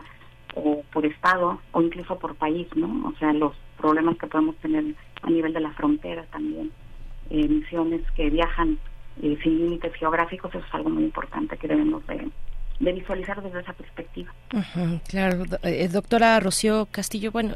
o 0.56 0.82
por 0.92 1.06
estado 1.06 1.60
o 1.72 1.82
incluso 1.82 2.18
por 2.18 2.35
país, 2.35 2.68
¿no? 2.76 3.10
O 3.10 3.14
sea, 3.18 3.34
los 3.34 3.53
problemas 3.77 4.18
que 4.18 4.27
podemos 4.27 4.56
tener 4.58 4.84
a 5.22 5.30
nivel 5.30 5.53
de 5.53 5.60
la 5.60 5.72
frontera 5.72 6.26
también, 6.32 6.72
eh, 7.30 7.48
misiones 7.48 8.01
que 8.11 8.30
viajan 8.30 8.80
eh, 9.22 9.38
sin 9.43 9.59
límites 9.59 9.93
geográficos, 9.95 10.53
eso 10.53 10.65
es 10.65 10.73
algo 10.73 10.90
muy 10.90 11.03
importante 11.03 11.57
que 11.57 11.67
debemos 11.67 12.06
de, 12.07 12.30
visualizar 12.93 13.41
desde 13.43 13.59
esa 13.59 13.73
perspectiva. 13.73 14.33
claro, 15.07 15.43
eh, 15.64 15.88
doctora 15.88 16.40
Rocío 16.40 16.88
Castillo, 16.90 17.31
bueno, 17.31 17.53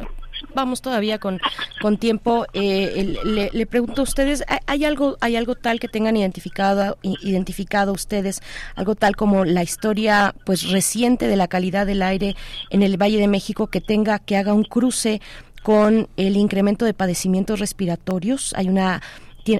vamos 0.53 0.81
todavía 0.81 1.17
con, 1.17 1.39
con 1.81 1.97
tiempo. 1.97 2.45
Eh, 2.53 3.15
le, 3.51 3.65
pregunto 3.65 4.01
a 4.01 4.03
ustedes, 4.03 4.43
¿hay 4.67 4.85
algo, 4.85 5.17
hay 5.21 5.35
algo 5.35 5.55
tal 5.55 5.79
que 5.79 5.87
tengan 5.87 6.15
identificado, 6.15 6.97
identificado 7.01 7.93
ustedes, 7.93 8.41
algo 8.75 8.95
tal 8.95 9.15
como 9.15 9.45
la 9.45 9.63
historia 9.63 10.35
pues 10.45 10.69
reciente 10.69 11.27
de 11.27 11.35
la 11.35 11.47
calidad 11.47 11.87
del 11.87 12.03
aire 12.03 12.35
en 12.69 12.83
el 12.83 13.01
Valle 13.01 13.17
de 13.17 13.27
México 13.27 13.67
que 13.67 13.81
tenga, 13.81 14.19
que 14.19 14.37
haga 14.37 14.53
un 14.53 14.63
cruce 14.63 15.21
con 15.63 16.07
el 16.15 16.37
incremento 16.37 16.85
de 16.85 16.93
padecimientos 16.93 17.59
respiratorios? 17.59 18.53
Hay 18.55 18.69
una 18.69 19.01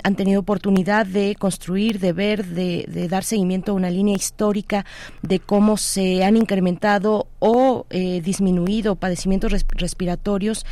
han 0.03 0.15
tenido 0.15 0.41
oportunidad 0.41 1.05
de 1.05 1.35
construir, 1.35 1.99
de 1.99 2.13
ver, 2.13 2.45
de, 2.45 3.07
dar 3.09 3.23
seguimiento 3.23 3.71
a 3.71 3.75
una 3.75 3.89
línea 3.89 4.15
histórica 4.15 4.85
de 5.21 5.39
cómo 5.39 5.77
se 5.77 6.23
han 6.23 6.37
incrementado 6.37 7.27
o 7.39 7.85
eh, 7.89 8.21
disminuido 8.21 8.95
padecimientos 8.95 9.51
respiratorios 9.69 10.65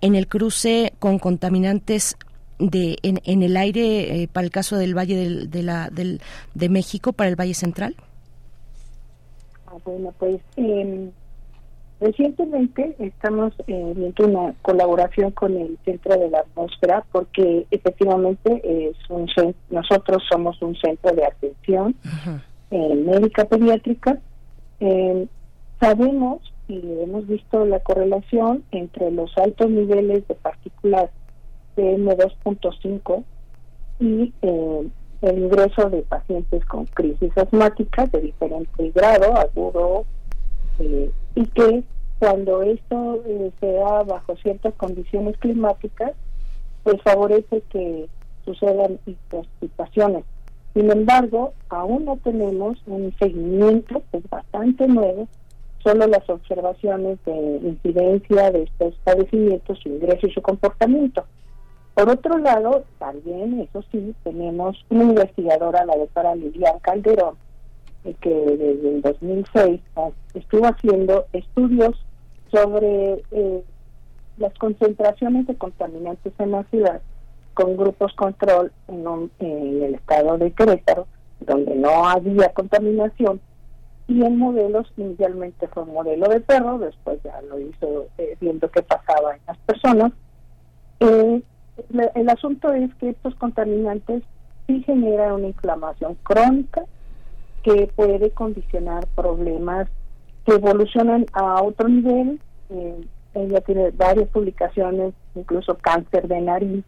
en 0.00 0.14
el 0.14 0.28
cruce 0.28 0.92
con 0.98 1.18
contaminantes 1.18 2.16
de, 2.58 2.96
en, 3.02 3.42
el 3.42 3.56
aire 3.56 4.22
eh, 4.22 4.28
para 4.28 4.44
el 4.44 4.50
caso 4.50 4.76
del 4.76 4.96
Valle 4.96 5.16
del, 5.16 5.50
de, 5.50 5.62
la, 5.62 5.88
del, 5.90 6.20
de 6.54 6.68
México, 6.68 7.12
para 7.12 7.28
el 7.30 7.36
Valle 7.36 7.54
Central? 7.54 7.96
Ah, 9.66 9.76
bueno, 9.84 10.12
pues 10.18 10.40
em, 10.56 11.10
Recientemente 12.00 12.96
estamos 12.98 13.52
eh, 13.66 13.92
viendo 13.94 14.26
una 14.26 14.54
colaboración 14.62 15.32
con 15.32 15.54
el 15.54 15.78
Centro 15.84 16.18
de 16.18 16.30
la 16.30 16.40
Atmósfera 16.40 17.04
porque 17.12 17.66
efectivamente 17.70 18.62
es 18.64 18.96
un 19.10 19.28
nosotros 19.68 20.22
somos 20.30 20.60
un 20.62 20.74
centro 20.76 21.14
de 21.14 21.26
atención 21.26 21.94
médica 22.70 23.44
pediátrica. 23.44 24.18
Eh, 24.80 25.26
sabemos 25.78 26.40
y 26.68 26.80
hemos 27.02 27.26
visto 27.26 27.64
la 27.66 27.80
correlación 27.80 28.64
entre 28.70 29.10
los 29.10 29.36
altos 29.36 29.68
niveles 29.68 30.26
de 30.28 30.34
partículas 30.36 31.10
PM2.5 31.76 33.24
y 33.98 34.32
eh, 34.42 34.88
el 35.22 35.38
ingreso 35.38 35.90
de 35.90 36.02
pacientes 36.02 36.64
con 36.66 36.86
crisis 36.86 37.36
asmáticas 37.36 38.10
de 38.12 38.20
diferente 38.20 38.90
grado, 38.94 39.36
agudo, 39.36 40.04
eh, 40.78 41.10
y 41.34 41.46
que 41.46 41.82
cuando 42.18 42.62
esto 42.62 43.22
eh, 43.26 43.50
se 43.60 43.72
da 43.72 44.02
bajo 44.02 44.36
ciertas 44.36 44.74
condiciones 44.74 45.36
climáticas, 45.38 46.12
pues 46.82 47.00
favorece 47.02 47.62
que 47.70 48.08
sucedan 48.44 48.98
estas 49.06 49.46
situaciones. 49.60 50.24
Sin 50.74 50.90
embargo, 50.90 51.52
aún 51.68 52.04
no 52.04 52.16
tenemos 52.18 52.78
un 52.86 53.14
seguimiento 53.18 54.02
pues, 54.10 54.22
bastante 54.28 54.86
nuevo, 54.86 55.28
solo 55.82 56.06
las 56.06 56.28
observaciones 56.28 57.18
de 57.24 57.60
incidencia 57.62 58.50
de 58.50 58.64
estos 58.64 58.94
padecimientos, 59.02 59.78
su 59.82 59.88
ingreso 59.88 60.26
y 60.26 60.32
su 60.32 60.42
comportamiento. 60.42 61.24
Por 61.94 62.08
otro 62.08 62.38
lado, 62.38 62.84
también, 62.98 63.60
eso 63.60 63.82
sí, 63.90 64.14
tenemos 64.22 64.84
una 64.90 65.04
investigadora, 65.04 65.84
la 65.84 65.96
doctora 65.96 66.34
Lilian 66.34 66.78
Calderón, 66.80 67.34
que 68.02 68.30
desde 68.30 68.88
el 68.96 69.02
2006 69.02 69.80
estuvo 70.34 70.66
haciendo 70.66 71.26
estudios 71.32 71.96
sobre 72.50 73.22
eh, 73.30 73.62
las 74.38 74.54
concentraciones 74.54 75.46
de 75.46 75.54
contaminantes 75.56 76.32
en 76.38 76.52
la 76.52 76.64
ciudad 76.64 77.00
con 77.54 77.76
grupos 77.76 78.12
control 78.14 78.72
en, 78.88 79.30
el 79.82 79.94
estado 79.94 80.38
de 80.38 80.50
Querétaro, 80.52 81.06
donde 81.40 81.74
no 81.74 82.08
había 82.08 82.52
contaminación, 82.54 83.40
y 84.08 84.24
en 84.24 84.38
modelos 84.38 84.90
inicialmente 84.96 85.68
fue 85.68 85.82
un 85.82 85.92
modelo 85.92 86.28
de 86.28 86.40
perro, 86.40 86.78
después 86.78 87.22
ya 87.22 87.40
lo 87.42 87.60
hizo 87.60 88.06
eh, 88.18 88.36
viendo 88.40 88.70
qué 88.70 88.82
pasaba 88.82 89.36
en 89.36 89.40
las 89.46 89.58
personas. 89.58 90.12
Eh, 91.00 91.42
el 92.14 92.28
asunto 92.28 92.72
es 92.72 92.94
que 92.96 93.10
estos 93.10 93.34
contaminantes 93.36 94.22
sí 94.66 94.82
generan 94.82 95.32
una 95.32 95.48
inflamación 95.48 96.16
crónica 96.22 96.84
que 97.62 97.90
puede 97.94 98.30
condicionar 98.30 99.06
problemas 99.14 99.88
que 100.44 100.54
evolucionan 100.54 101.26
a 101.32 101.62
otro 101.62 101.88
nivel. 101.88 102.40
Eh, 102.70 103.00
ella 103.34 103.60
tiene 103.60 103.90
varias 103.90 104.28
publicaciones, 104.30 105.14
incluso 105.34 105.76
cáncer 105.78 106.26
de 106.28 106.40
nariz 106.40 106.84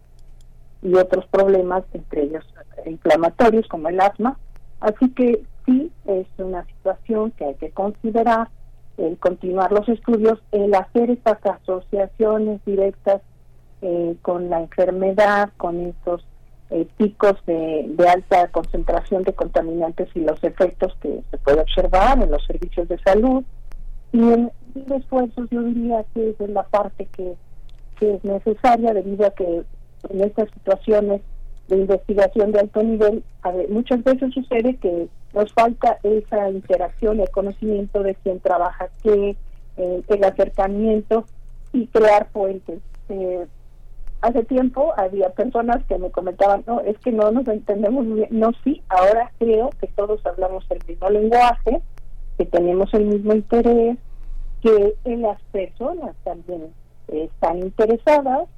y 0.83 0.94
otros 0.94 1.26
problemas, 1.26 1.84
entre 1.92 2.25
ellos 2.25 2.44
inflamatorios 2.86 3.67
como 3.68 3.89
el 3.89 4.01
asma. 4.01 4.39
Así 4.81 5.10
que 5.10 5.44
sí 5.65 5.92
es 6.07 6.26
una 6.39 6.65
situación 6.67 7.31
que 7.33 7.44
hay 7.44 7.55
que 7.55 7.70
considerar, 7.70 8.49
el 8.97 9.17
continuar 9.18 9.73
los 9.73 9.89
estudios, 9.89 10.41
el 10.51 10.75
hacer 10.75 11.10
estas 11.10 11.39
asociaciones 11.47 12.60
directas 12.65 13.23
eh, 13.81 14.17
con 14.23 14.51
la 14.51 14.60
enfermedad, 14.60 15.51
con 15.57 15.81
estos 15.81 16.25
eh, 16.73 16.86
picos 16.97 17.34
de, 17.47 17.94
alta 18.09 18.49
concentración 18.49 19.23
de 19.25 19.34
contaminantes 19.34 20.09
y 20.15 20.20
los 20.20 20.42
efectos 20.42 20.97
que 21.01 21.23
se 21.31 21.39
puede 21.39 21.60
observar 21.60 22.23
en 22.23 22.31
los 22.31 22.44
servicios 22.47 22.89
de 22.89 22.99
salud. 22.99 23.44
Y 24.12 24.20
en 24.20 24.51
esfuerzos 24.75 25.49
yo 25.51 25.62
diría 25.62 26.05
que 26.15 26.31
es 26.31 26.49
la 26.49 26.62
parte 26.65 27.07
que, 27.17 27.34
que 27.99 28.15
es 28.15 28.25
necesaria 28.25 28.94
debido 28.94 29.26
a 29.26 29.31
que 29.31 29.65
en 30.09 30.20
estas 30.20 30.51
situaciones 30.51 31.20
de 31.68 31.76
investigación 31.76 32.52
de 32.52 32.60
alto 32.60 32.83
nivel, 32.83 33.23
muchas 33.68 34.02
veces 34.02 34.33
sucede 34.34 34.76
que 34.76 35.09
nos 35.34 35.52
falta 35.52 35.99
esa 36.02 36.51
interacción, 36.51 37.20
el 37.20 37.31
conocimiento 37.31 38.02
de 38.02 38.15
quién 38.17 38.41
trabaja 38.41 38.89
qué, 39.02 39.36
eh, 39.76 40.02
el 40.09 40.25
acercamiento 40.25 41.25
y 41.73 41.86
crear 41.86 42.28
puentes. 42.31 42.81
Eh, 43.09 43.47
hace 44.23 44.44
tiempo 44.44 44.94
había 44.97 45.31
personas 45.31 45.84
que 45.86 45.99
me 45.99 46.10
comentaban, 46.10 46.62
no, 46.67 46.81
es 46.81 46.97
que 46.99 47.12
no 47.12 47.31
nos 47.33 47.47
entendemos 47.49 48.07
bien. 48.07 48.28
No, 48.31 48.52
sí, 48.65 48.83
ahora 48.89 49.31
creo 49.39 49.70
que 49.81 49.89
todos 49.89 50.25
hablamos 50.25 50.65
el 50.70 50.78
mismo 50.86 51.10
lenguaje, 51.10 51.83
que 52.39 52.47
tenemos 52.47 52.94
el 52.94 53.07
mismo 53.07 53.34
interés, 53.34 53.99
que 54.62 54.94
las 55.05 55.42
personas 55.51 56.15
también 56.23 56.73
están 57.09 57.59
interesadas, 57.59 58.49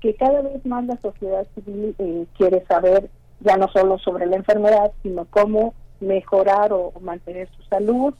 que 0.00 0.14
cada 0.14 0.40
vez 0.40 0.64
más 0.64 0.84
la 0.86 0.96
sociedad 0.96 1.46
civil 1.54 1.94
eh, 1.98 2.26
quiere 2.36 2.64
saber 2.66 3.10
ya 3.40 3.56
no 3.58 3.68
solo 3.68 3.98
sobre 3.98 4.26
la 4.26 4.36
enfermedad, 4.36 4.92
sino 5.02 5.26
cómo 5.26 5.74
mejorar 6.00 6.72
o 6.72 6.92
mantener 7.00 7.48
su 7.56 7.62
salud. 7.64 8.14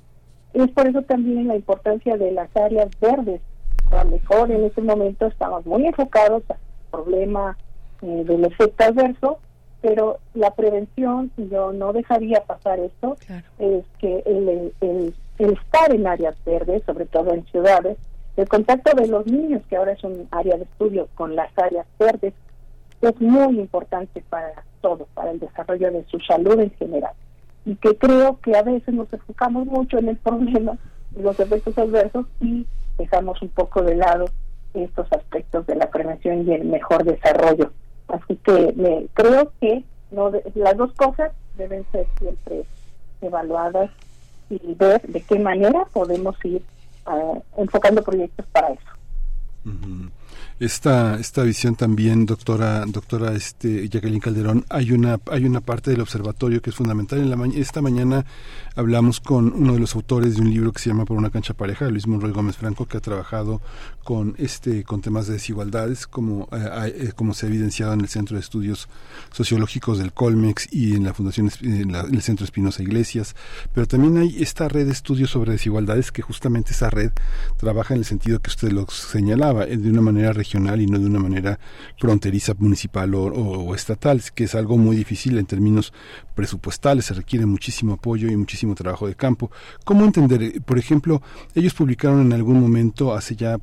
Es 0.52 0.70
por 0.70 0.86
eso 0.86 1.00
también 1.02 1.48
la 1.48 1.56
importancia 1.56 2.16
de 2.18 2.30
las 2.30 2.54
áreas 2.56 2.88
verdes. 3.00 3.40
A 3.90 4.04
lo 4.04 4.10
mejor 4.10 4.50
en 4.50 4.64
este 4.64 4.82
momento 4.82 5.26
estamos 5.26 5.64
muy 5.64 5.86
enfocados 5.86 6.42
problema 6.94 7.56
eh, 8.02 8.24
del 8.24 8.44
efecto 8.44 8.84
adverso, 8.84 9.38
pero 9.80 10.18
la 10.34 10.50
prevención, 10.52 11.30
yo 11.36 11.72
no 11.72 11.92
dejaría 11.92 12.42
pasar 12.44 12.78
esto, 12.80 13.16
es 13.58 13.84
que 13.98 14.22
el, 14.24 14.72
el, 14.80 15.14
estar 15.38 15.94
en 15.94 16.06
áreas 16.06 16.36
verdes, 16.44 16.82
sobre 16.86 17.06
todo 17.06 17.34
en 17.34 17.44
ciudades, 17.46 17.98
el 18.36 18.48
contacto 18.48 18.96
de 18.96 19.08
los 19.08 19.26
niños, 19.26 19.62
que 19.68 19.76
ahora 19.76 19.92
es 19.92 20.02
un 20.02 20.26
área 20.30 20.56
de 20.56 20.64
estudio 20.64 21.08
con 21.14 21.36
las 21.36 21.50
áreas 21.58 21.86
verdes, 21.98 22.32
es 23.02 23.20
muy 23.20 23.60
importante 23.60 24.24
para 24.30 24.64
todo, 24.80 25.06
para 25.14 25.32
el 25.32 25.38
desarrollo 25.38 25.92
de 25.92 26.04
su 26.06 26.18
salud 26.20 26.58
en 26.58 26.70
general. 26.72 27.12
Y 27.66 27.76
que 27.76 27.96
creo 27.96 28.40
que 28.40 28.56
a 28.56 28.62
veces 28.62 28.94
nos 28.94 29.12
enfocamos 29.12 29.66
mucho 29.66 29.98
en 29.98 30.08
el 30.08 30.16
problema, 30.16 30.78
los 31.14 31.38
efectos 31.38 31.76
adversos, 31.76 32.26
y 32.40 32.66
dejamos 32.96 33.40
un 33.42 33.48
poco 33.50 33.82
de 33.82 33.96
lado 33.96 34.26
estos 34.74 35.06
aspectos 35.12 35.66
de 35.66 35.76
la 35.76 35.90
prevención 35.90 36.46
y 36.46 36.52
el 36.54 36.64
mejor 36.64 37.04
desarrollo. 37.04 37.72
Así 38.08 38.36
que 38.36 38.72
me, 38.76 39.06
creo 39.14 39.52
que 39.60 39.84
no 40.10 40.30
las 40.54 40.76
dos 40.76 40.92
cosas 40.94 41.32
deben 41.56 41.86
ser 41.92 42.06
siempre 42.18 42.64
evaluadas 43.20 43.90
y 44.50 44.74
ver 44.74 45.00
de 45.02 45.20
qué 45.22 45.38
manera 45.38 45.86
podemos 45.92 46.36
ir 46.44 46.62
uh, 47.06 47.40
enfocando 47.56 48.02
proyectos 48.02 48.46
para 48.52 48.68
eso 48.68 48.94
esta 50.60 51.18
esta 51.18 51.42
visión 51.42 51.74
también 51.74 52.26
doctora 52.26 52.84
doctora 52.86 53.34
este 53.34 53.88
Jacqueline 53.88 54.20
Calderón 54.20 54.64
hay 54.68 54.92
una 54.92 55.18
hay 55.30 55.44
una 55.44 55.60
parte 55.60 55.90
del 55.90 56.00
observatorio 56.00 56.62
que 56.62 56.70
es 56.70 56.76
fundamental. 56.76 57.20
En 57.20 57.30
la 57.30 57.44
esta 57.54 57.82
mañana 57.82 58.24
hablamos 58.76 59.20
con 59.20 59.52
uno 59.52 59.74
de 59.74 59.80
los 59.80 59.94
autores 59.94 60.36
de 60.36 60.42
un 60.42 60.50
libro 60.50 60.72
que 60.72 60.80
se 60.80 60.90
llama 60.90 61.04
por 61.04 61.16
una 61.16 61.30
cancha 61.30 61.54
pareja 61.54 61.88
Luis 61.88 62.06
Monroy 62.06 62.32
Gómez 62.32 62.56
Franco 62.56 62.86
que 62.86 62.96
ha 62.96 63.00
trabajado 63.00 63.60
con 64.02 64.34
este 64.38 64.84
con 64.84 65.00
temas 65.00 65.26
de 65.26 65.34
desigualdades 65.34 66.06
como 66.06 66.48
eh, 66.52 66.94
eh, 66.96 67.12
como 67.14 67.34
se 67.34 67.46
ha 67.46 67.48
evidenciado 67.48 67.92
en 67.92 68.00
el 68.00 68.08
Centro 68.08 68.36
de 68.36 68.40
Estudios 68.40 68.88
Sociológicos 69.32 69.98
del 69.98 70.12
Colmex 70.12 70.68
y 70.72 70.94
en 70.94 71.04
la 71.04 71.14
Fundación 71.14 71.50
en, 71.62 71.94
el 71.94 72.22
Centro 72.22 72.44
Espinosa 72.44 72.82
Iglesias. 72.82 73.34
Pero 73.72 73.86
también 73.86 74.18
hay 74.18 74.42
esta 74.42 74.68
red 74.68 74.86
de 74.86 74.92
estudios 74.92 75.30
sobre 75.30 75.52
desigualdades 75.52 76.12
que 76.12 76.22
justamente 76.22 76.72
esa 76.72 76.90
red 76.90 77.12
trabaja 77.56 77.94
en 77.94 78.00
el 78.00 78.06
sentido 78.06 78.40
que 78.40 78.50
usted 78.50 78.72
lo 78.72 78.86
señalaba 78.88 79.64
eh, 79.64 79.76
de 79.76 79.90
una 79.90 80.00
manera 80.00 80.23
regional 80.32 80.80
y 80.80 80.86
no 80.86 80.98
de 80.98 81.06
una 81.06 81.18
manera 81.18 81.58
fronteriza 81.98 82.54
municipal 82.58 83.14
o, 83.14 83.24
o 83.24 83.74
estatal, 83.74 84.22
que 84.34 84.44
es 84.44 84.54
algo 84.54 84.78
muy 84.78 84.96
difícil 84.96 85.38
en 85.38 85.46
términos 85.46 85.92
presupuestales, 86.34 87.06
se 87.06 87.14
requiere 87.14 87.46
muchísimo 87.46 87.94
apoyo 87.94 88.28
y 88.28 88.36
muchísimo 88.36 88.74
trabajo 88.74 89.06
de 89.06 89.14
campo. 89.14 89.50
¿Cómo 89.84 90.04
entender? 90.04 90.62
Por 90.62 90.78
ejemplo, 90.78 91.22
ellos 91.54 91.74
publicaron 91.74 92.20
en 92.20 92.32
algún 92.32 92.60
momento, 92.60 93.14
hace 93.14 93.36
ya, 93.36 93.58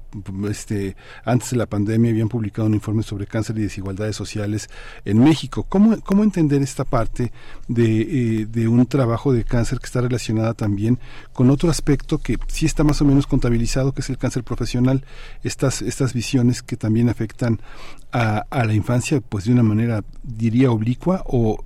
este, 0.49 0.95
antes 1.25 1.51
de 1.51 1.57
la 1.57 1.65
pandemia, 1.65 2.11
habían 2.11 2.29
publicado 2.29 2.67
un 2.67 2.73
informe 2.73 3.03
sobre 3.03 3.27
cáncer 3.27 3.57
y 3.57 3.63
desigualdades 3.63 4.15
sociales 4.15 4.69
en 5.05 5.19
México. 5.19 5.63
¿Cómo, 5.67 5.99
cómo 6.01 6.23
entender 6.23 6.61
esta 6.61 6.85
parte 6.85 7.31
de, 7.67 8.01
eh, 8.01 8.45
de 8.45 8.67
un 8.67 8.85
trabajo 8.85 9.33
de 9.33 9.43
cáncer 9.43 9.79
que 9.79 9.85
está 9.85 10.01
relacionada 10.01 10.53
también 10.53 10.99
con 11.33 11.49
otro 11.49 11.69
aspecto 11.69 12.17
que 12.17 12.37
sí 12.47 12.65
está 12.65 12.83
más 12.83 13.01
o 13.01 13.05
menos 13.05 13.27
contabilizado, 13.27 13.93
que 13.93 14.01
es 14.01 14.09
el 14.09 14.17
cáncer 14.17 14.43
profesional? 14.43 15.05
Estas, 15.43 15.81
estas 15.81 16.13
visiones 16.13 16.50
que 16.61 16.77
también 16.77 17.09
afectan 17.09 17.59
a, 18.11 18.45
a 18.49 18.65
la 18.65 18.73
infancia, 18.73 19.21
pues 19.21 19.45
de 19.45 19.53
una 19.53 19.63
manera, 19.63 20.03
diría, 20.23 20.71
oblicua 20.71 21.23
o, 21.25 21.63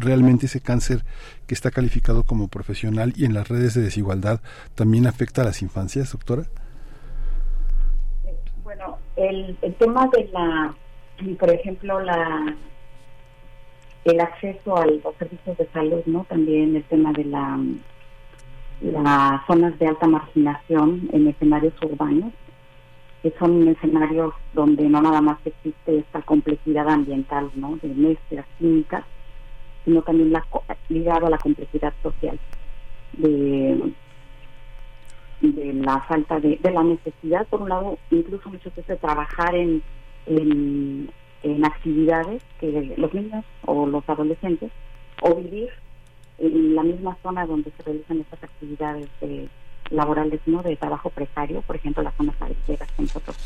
realmente 0.00 0.46
ese 0.46 0.62
cáncer 0.62 1.04
que 1.46 1.54
está 1.54 1.70
calificado 1.70 2.22
como 2.22 2.48
profesional 2.48 3.12
y 3.16 3.26
en 3.26 3.34
las 3.34 3.48
redes 3.48 3.74
de 3.74 3.82
desigualdad 3.82 4.40
también 4.74 5.06
afecta 5.06 5.42
a 5.42 5.44
las 5.44 5.60
infancias, 5.60 6.12
doctora? 6.12 6.44
Bueno, 8.64 8.96
el, 9.16 9.58
el 9.60 9.74
tema 9.74 10.08
de 10.08 10.30
la, 10.32 10.74
por 11.38 11.50
ejemplo, 11.50 12.00
la 12.00 12.56
el 14.04 14.20
acceso 14.20 14.76
a 14.78 14.86
los 14.86 15.14
servicios 15.18 15.58
de 15.58 15.68
salud, 15.70 16.02
¿no? 16.06 16.24
También 16.30 16.74
el 16.74 16.84
tema 16.84 17.12
de 17.12 17.24
la 17.24 17.58
las 18.80 19.44
zonas 19.46 19.78
de 19.78 19.88
alta 19.88 20.06
marginación 20.06 21.08
en 21.12 21.26
escenarios 21.26 21.74
urbanos, 21.82 22.32
que 23.22 23.32
son 23.38 23.66
escenarios 23.68 24.34
donde 24.54 24.88
no 24.88 25.02
nada 25.02 25.20
más 25.20 25.38
existe 25.44 25.98
esta 25.98 26.22
complejidad 26.22 26.88
ambiental, 26.88 27.50
¿no? 27.54 27.76
De 27.82 27.88
mezclas 27.88 28.46
químicas, 28.58 29.04
sino 29.84 30.02
también 30.02 30.32
la, 30.32 30.44
ligado 30.88 31.26
a 31.26 31.30
la 31.30 31.38
complejidad 31.38 31.92
social 32.02 32.38
de, 33.14 33.92
la 35.40 36.00
falta 36.02 36.38
de, 36.40 36.58
de 36.62 36.70
la 36.70 36.82
necesidad, 36.82 37.46
por 37.48 37.62
un 37.62 37.68
lado, 37.70 37.98
incluso 38.10 38.48
muchas 38.50 38.74
veces 38.74 38.86
de 38.86 38.96
trabajar 38.96 39.54
en, 39.54 39.82
en, 40.26 41.10
en 41.42 41.64
actividades 41.64 42.42
que 42.60 42.94
los 42.96 43.14
niños 43.14 43.44
o 43.64 43.86
los 43.86 44.08
adolescentes, 44.08 44.70
o 45.22 45.34
vivir 45.34 45.70
en 46.38 46.74
la 46.74 46.82
misma 46.84 47.16
zona 47.22 47.46
donde 47.46 47.72
se 47.72 47.82
realizan 47.82 48.20
estas 48.20 48.44
actividades 48.44 49.08
de, 49.20 49.48
laborales, 49.90 50.40
¿no? 50.46 50.62
De 50.62 50.76
trabajo 50.76 51.10
precario, 51.10 51.62
por 51.62 51.76
ejemplo, 51.76 52.02
las 52.02 52.14
zonas 52.14 52.40
agrícolas 52.40 52.90
que 52.92 53.02
nosotros 53.02 53.36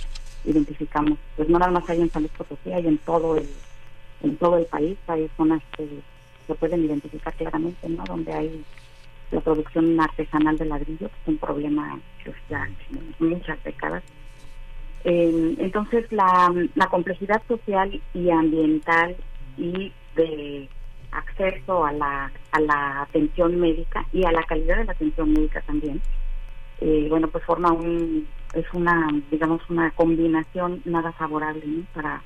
identificamos. 0.44 1.18
Pues 1.36 1.48
no 1.48 1.58
nada 1.58 1.72
más 1.72 1.88
hay 1.88 2.00
en 2.00 2.10
San 2.10 2.22
Luis 2.22 2.32
Potosí, 2.36 2.72
hay 2.72 2.86
en 2.86 2.98
todo 2.98 3.36
el 3.36 3.48
en 4.22 4.36
todo 4.36 4.56
el 4.56 4.66
país, 4.66 4.96
hay 5.08 5.28
zonas 5.36 5.62
que 5.76 5.88
se 6.46 6.54
pueden 6.54 6.84
identificar 6.84 7.34
claramente, 7.34 7.88
¿no? 7.88 8.04
Donde 8.04 8.32
hay 8.32 8.64
la 9.32 9.40
producción 9.40 9.98
artesanal 10.00 10.56
de 10.58 10.66
ladrillo, 10.66 11.08
que 11.08 11.16
es 11.22 11.28
un 11.28 11.38
problema 11.38 11.98
que 12.22 12.32
ya 12.48 12.68
muchas 13.18 13.62
décadas. 13.64 14.02
Eh, 15.04 15.56
entonces, 15.58 16.10
la, 16.12 16.52
la 16.74 16.86
complejidad 16.86 17.42
social 17.48 18.00
y 18.14 18.30
ambiental 18.30 19.16
y 19.56 19.92
de 20.14 20.68
acceso 21.10 21.84
a 21.84 21.92
la, 21.92 22.32
a 22.52 22.60
la 22.60 23.02
atención 23.02 23.58
médica 23.58 24.06
y 24.12 24.24
a 24.24 24.32
la 24.32 24.42
calidad 24.44 24.78
de 24.78 24.84
la 24.84 24.92
atención 24.92 25.32
médica 25.32 25.60
también, 25.62 26.00
eh, 26.84 27.06
bueno, 27.08 27.28
pues 27.28 27.44
forma 27.44 27.70
un, 27.70 28.26
es 28.54 28.66
una, 28.72 29.08
digamos, 29.30 29.62
una 29.70 29.92
combinación 29.92 30.82
nada 30.84 31.12
favorable 31.12 31.64
para 31.94 32.20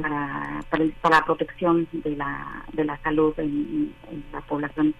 para, 0.00 0.64
para, 0.70 0.86
la 1.10 1.24
protección 1.24 1.88
de 1.92 2.16
la, 2.16 2.64
de 2.72 2.84
la 2.84 2.96
salud 3.02 3.34
en, 3.38 3.92
la 4.32 4.40
población 4.42 4.94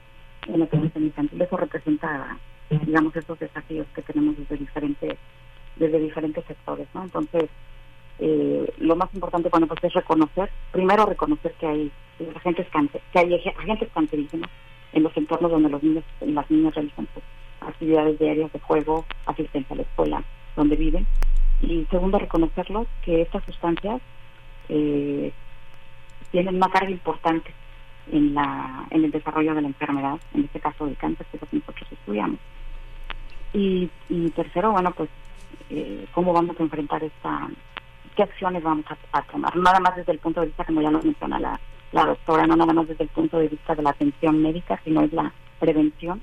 en 0.48 0.60
la 0.60 0.66
población 0.66 1.04
infantil. 1.04 1.40
Eso 1.40 1.56
representa, 1.56 2.36
digamos, 2.68 3.14
estos 3.14 3.38
desafíos 3.38 3.86
que 3.94 4.02
tenemos 4.02 4.36
desde 4.36 4.56
diferentes, 4.56 5.16
desde 5.76 6.00
diferentes 6.00 6.44
sectores, 6.44 6.88
¿no? 6.92 7.04
Entonces, 7.04 7.48
eh, 8.18 8.70
lo 8.78 8.96
más 8.96 9.14
importante, 9.14 9.48
bueno, 9.48 9.68
pues 9.68 9.82
es 9.84 9.94
reconocer, 9.94 10.50
primero 10.72 11.06
reconocer 11.06 11.52
que 11.52 11.66
hay 11.66 11.92
agentes 12.34 12.66
cáncer, 12.72 13.00
que 13.12 13.20
hay 13.20 13.34
agentes 13.34 13.88
cancerígenos 13.94 14.50
en 14.92 15.04
los 15.04 15.16
entornos 15.16 15.52
donde 15.52 15.70
los 15.70 15.82
niños 15.82 16.04
las 16.20 16.50
niñas 16.50 16.74
realizan 16.74 17.08
sus 17.14 17.22
actividades 17.68 18.18
diarias 18.18 18.52
de 18.52 18.60
juego, 18.60 19.04
asistencia 19.26 19.74
a 19.74 19.76
la 19.76 19.82
escuela, 19.82 20.22
donde 20.56 20.76
viven. 20.76 21.06
Y 21.60 21.86
segundo, 21.90 22.18
reconocerlo 22.18 22.86
que 23.04 23.22
estas 23.22 23.44
sustancias 23.44 24.00
eh, 24.68 25.32
tienen 26.30 26.56
una 26.56 26.68
carga 26.70 26.90
importante 26.90 27.52
en, 28.10 28.34
la, 28.34 28.86
en 28.90 29.04
el 29.04 29.10
desarrollo 29.10 29.54
de 29.54 29.62
la 29.62 29.68
enfermedad, 29.68 30.18
en 30.34 30.44
este 30.44 30.60
caso 30.60 30.86
del 30.86 30.96
cáncer, 30.96 31.26
que 31.26 31.36
es 31.36 31.42
lo 31.42 31.48
que 31.48 31.56
nosotros 31.56 31.92
estudiamos. 31.92 32.38
Y, 33.52 33.90
y 34.08 34.30
tercero, 34.30 34.72
bueno, 34.72 34.92
pues, 34.92 35.10
eh, 35.70 36.06
¿cómo 36.12 36.32
vamos 36.32 36.58
a 36.58 36.62
enfrentar 36.62 37.04
esta, 37.04 37.48
qué 38.16 38.22
acciones 38.22 38.62
vamos 38.62 38.86
a, 39.12 39.22
tomar? 39.22 39.56
Nada 39.56 39.78
más 39.78 39.94
desde 39.96 40.12
el 40.12 40.18
punto 40.18 40.40
de 40.40 40.46
vista, 40.46 40.64
como 40.64 40.80
ya 40.80 40.90
lo 40.90 41.02
menciona 41.02 41.38
la, 41.38 41.60
la 41.92 42.06
doctora, 42.06 42.46
no 42.46 42.56
nada 42.56 42.72
más 42.72 42.88
desde 42.88 43.04
el 43.04 43.10
punto 43.10 43.38
de 43.38 43.48
vista 43.48 43.74
de 43.74 43.82
la 43.82 43.90
atención 43.90 44.42
médica, 44.42 44.80
sino 44.84 45.02
es 45.02 45.12
la 45.12 45.32
prevención, 45.60 46.20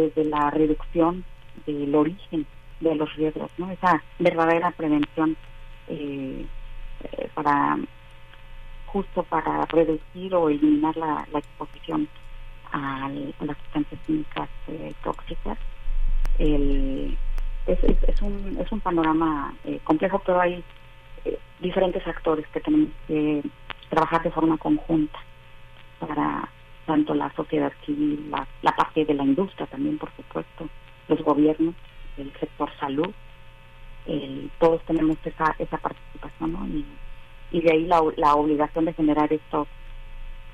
desde 0.00 0.24
la 0.24 0.50
reducción 0.50 1.24
del 1.66 1.94
origen 1.94 2.46
de 2.80 2.94
los 2.94 3.12
riesgos, 3.16 3.50
¿no? 3.58 3.70
Esa 3.70 4.02
verdadera 4.18 4.70
prevención 4.70 5.36
eh, 5.88 6.46
eh, 7.04 7.30
para 7.34 7.78
justo 8.86 9.22
para 9.24 9.66
reducir 9.66 10.34
o 10.34 10.48
eliminar 10.48 10.96
la, 10.96 11.26
exposición 11.34 12.08
a, 12.72 13.10
las 13.40 13.56
sustancias 13.58 14.00
químicas 14.06 14.48
eh, 14.68 14.94
tóxicas. 15.02 15.58
El, 16.38 17.18
es, 17.66 18.22
un, 18.22 18.56
es 18.58 18.72
un 18.72 18.80
panorama 18.80 19.54
eh, 19.64 19.78
complejo, 19.84 20.22
pero 20.24 20.40
hay 20.40 20.64
diferentes 21.60 22.06
actores 22.06 22.46
que 22.48 22.60
tenemos 22.60 22.88
que 23.06 23.42
trabajar 23.90 24.22
de 24.22 24.30
forma 24.30 24.56
conjunta 24.56 25.18
para 25.98 26.48
tanto 26.88 27.14
la 27.14 27.30
sociedad 27.34 27.70
civil, 27.84 28.30
la, 28.62 28.72
parte 28.74 29.04
de 29.04 29.12
la 29.12 29.22
industria 29.22 29.66
también, 29.66 29.98
por 29.98 30.10
supuesto, 30.16 30.70
los 31.06 31.20
gobiernos, 31.22 31.74
el 32.16 32.32
sector 32.40 32.70
salud, 32.80 33.12
todos 34.58 34.82
tenemos 34.86 35.18
esa, 35.22 35.54
esa 35.58 35.76
participación, 35.76 36.52
¿no? 36.52 36.66
Y, 36.66 36.86
y 37.50 37.60
de 37.60 37.72
ahí 37.72 37.84
la, 37.84 38.02
la 38.16 38.34
obligación 38.34 38.86
de 38.86 38.94
generar 38.94 39.30
estos 39.30 39.68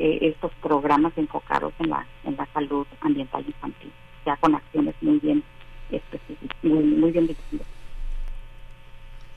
eh, 0.00 0.18
estos 0.22 0.50
programas 0.60 1.12
enfocados 1.16 1.72
en 1.78 1.90
la 1.90 2.04
en 2.24 2.34
la 2.36 2.46
salud 2.46 2.84
ambiental 3.00 3.44
infantil, 3.46 3.92
ya 4.26 4.36
con 4.38 4.56
acciones 4.56 4.96
muy 5.00 5.20
bien 5.20 5.44
específicas, 5.92 6.58
muy, 6.64 6.82
muy 6.82 7.12
bien 7.12 7.28
definidas. 7.28 7.73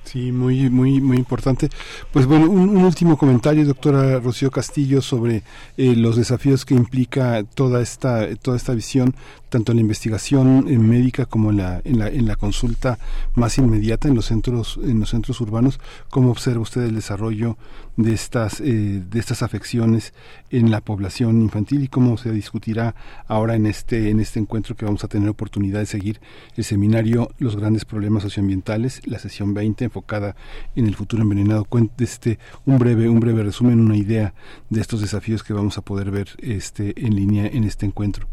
Sí, 0.08 0.32
muy, 0.32 0.70
muy, 0.70 1.02
muy 1.02 1.18
importante. 1.18 1.68
Pues 2.14 2.26
bueno, 2.26 2.50
un, 2.50 2.78
último 2.78 3.18
comentario, 3.18 3.66
doctora 3.66 4.20
Rocío 4.22 4.50
Castillo, 4.50 5.02
sobre 5.02 5.44
eh, 5.76 5.96
los 5.98 6.16
desafíos 6.16 6.64
que 6.64 6.76
implica 6.76 7.44
toda 7.44 7.82
esta, 7.82 8.34
toda 8.38 8.56
esta 8.56 8.74
visión, 8.74 9.14
tanto 9.50 9.72
en 9.72 9.78
la 9.78 9.82
investigación 9.82 10.66
en 10.68 10.88
médica 10.88 11.26
como 11.26 11.52
en 11.52 11.58
la, 11.58 11.82
en 11.84 12.00
la, 12.00 12.08
en 12.10 12.28
la 12.28 12.36
consulta 12.36 13.00
más 13.36 13.58
inmediata 13.58 14.08
en 14.08 14.16
los 14.16 14.26
centros, 14.26 14.80
en 14.84 15.00
los 15.00 15.10
centros 15.10 15.40
urbanos. 15.42 15.80
¿Cómo 16.10 16.32
observa 16.32 16.62
usted 16.62 16.84
el 16.84 16.96
desarrollo 16.96 17.58
de 17.98 18.14
estas, 18.14 18.62
eh, 18.62 19.02
de 19.10 19.20
estas 19.20 19.42
afecciones 19.42 20.14
en 20.50 20.72
la 20.72 20.82
población 20.82 21.42
infantil 21.42 21.84
y 21.84 21.88
cómo 21.88 22.18
se 22.18 22.32
discutirá 22.32 22.96
ahora 23.28 23.56
en 23.56 23.66
este, 23.66 24.10
en 24.10 24.20
este 24.20 24.40
encuentro 24.40 24.76
que 24.76 24.86
vamos 24.86 25.04
a 25.04 25.08
tener 25.08 25.28
oportunidad 25.30 25.80
de 25.80 25.86
seguir 25.86 26.22
el 26.56 26.64
seminario 26.64 27.32
Los 27.40 27.56
grandes 27.56 27.86
problemas 27.86 28.24
socioambientales, 28.24 29.02
la 29.06 29.20
sesión 29.20 29.54
20 29.54 29.86
enfocada 29.86 30.36
en 30.76 30.88
el 30.88 30.96
futuro 30.96 31.24
envenenado. 31.24 31.66
Cuente 31.66 32.04
este 32.04 32.40
un 32.66 32.78
breve 32.78 33.10
un 33.10 33.20
breve 33.20 33.44
resumen, 33.44 33.80
una 33.80 33.98
idea 33.98 34.34
de 34.70 34.82
estos 34.82 35.02
desafíos 35.02 35.44
que 35.44 35.54
vamos 35.54 35.78
a 35.78 35.82
poder 35.82 36.12
ver 36.12 36.30
este 36.40 36.94
en 37.06 37.16
línea 37.16 37.48
en 37.48 37.64
este 37.64 37.86
encuentro. 37.86 38.28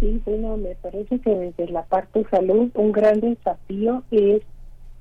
Sí, 0.00 0.22
bueno, 0.24 0.56
me 0.56 0.76
parece 0.76 1.18
que 1.18 1.30
desde 1.30 1.72
la 1.72 1.82
parte 1.82 2.24
salud 2.30 2.70
un 2.74 2.92
gran 2.92 3.20
desafío 3.20 4.04
es 4.12 4.42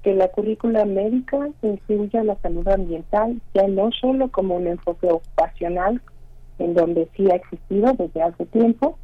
que 0.01 0.15
la 0.15 0.29
currícula 0.29 0.85
médica 0.85 1.49
incluya 1.61 2.23
la 2.23 2.35
salud 2.37 2.67
ambiental, 2.67 3.39
ya 3.53 3.67
no 3.67 3.91
solo 3.91 4.29
como 4.29 4.55
un 4.55 4.65
enfoque 4.65 5.07
ocupacional, 5.07 6.01
en 6.57 6.73
donde 6.73 7.07
sí 7.15 7.29
ha 7.29 7.35
existido 7.35 7.93
desde 7.93 8.23
hace 8.23 8.45
tiempo, 8.47 8.97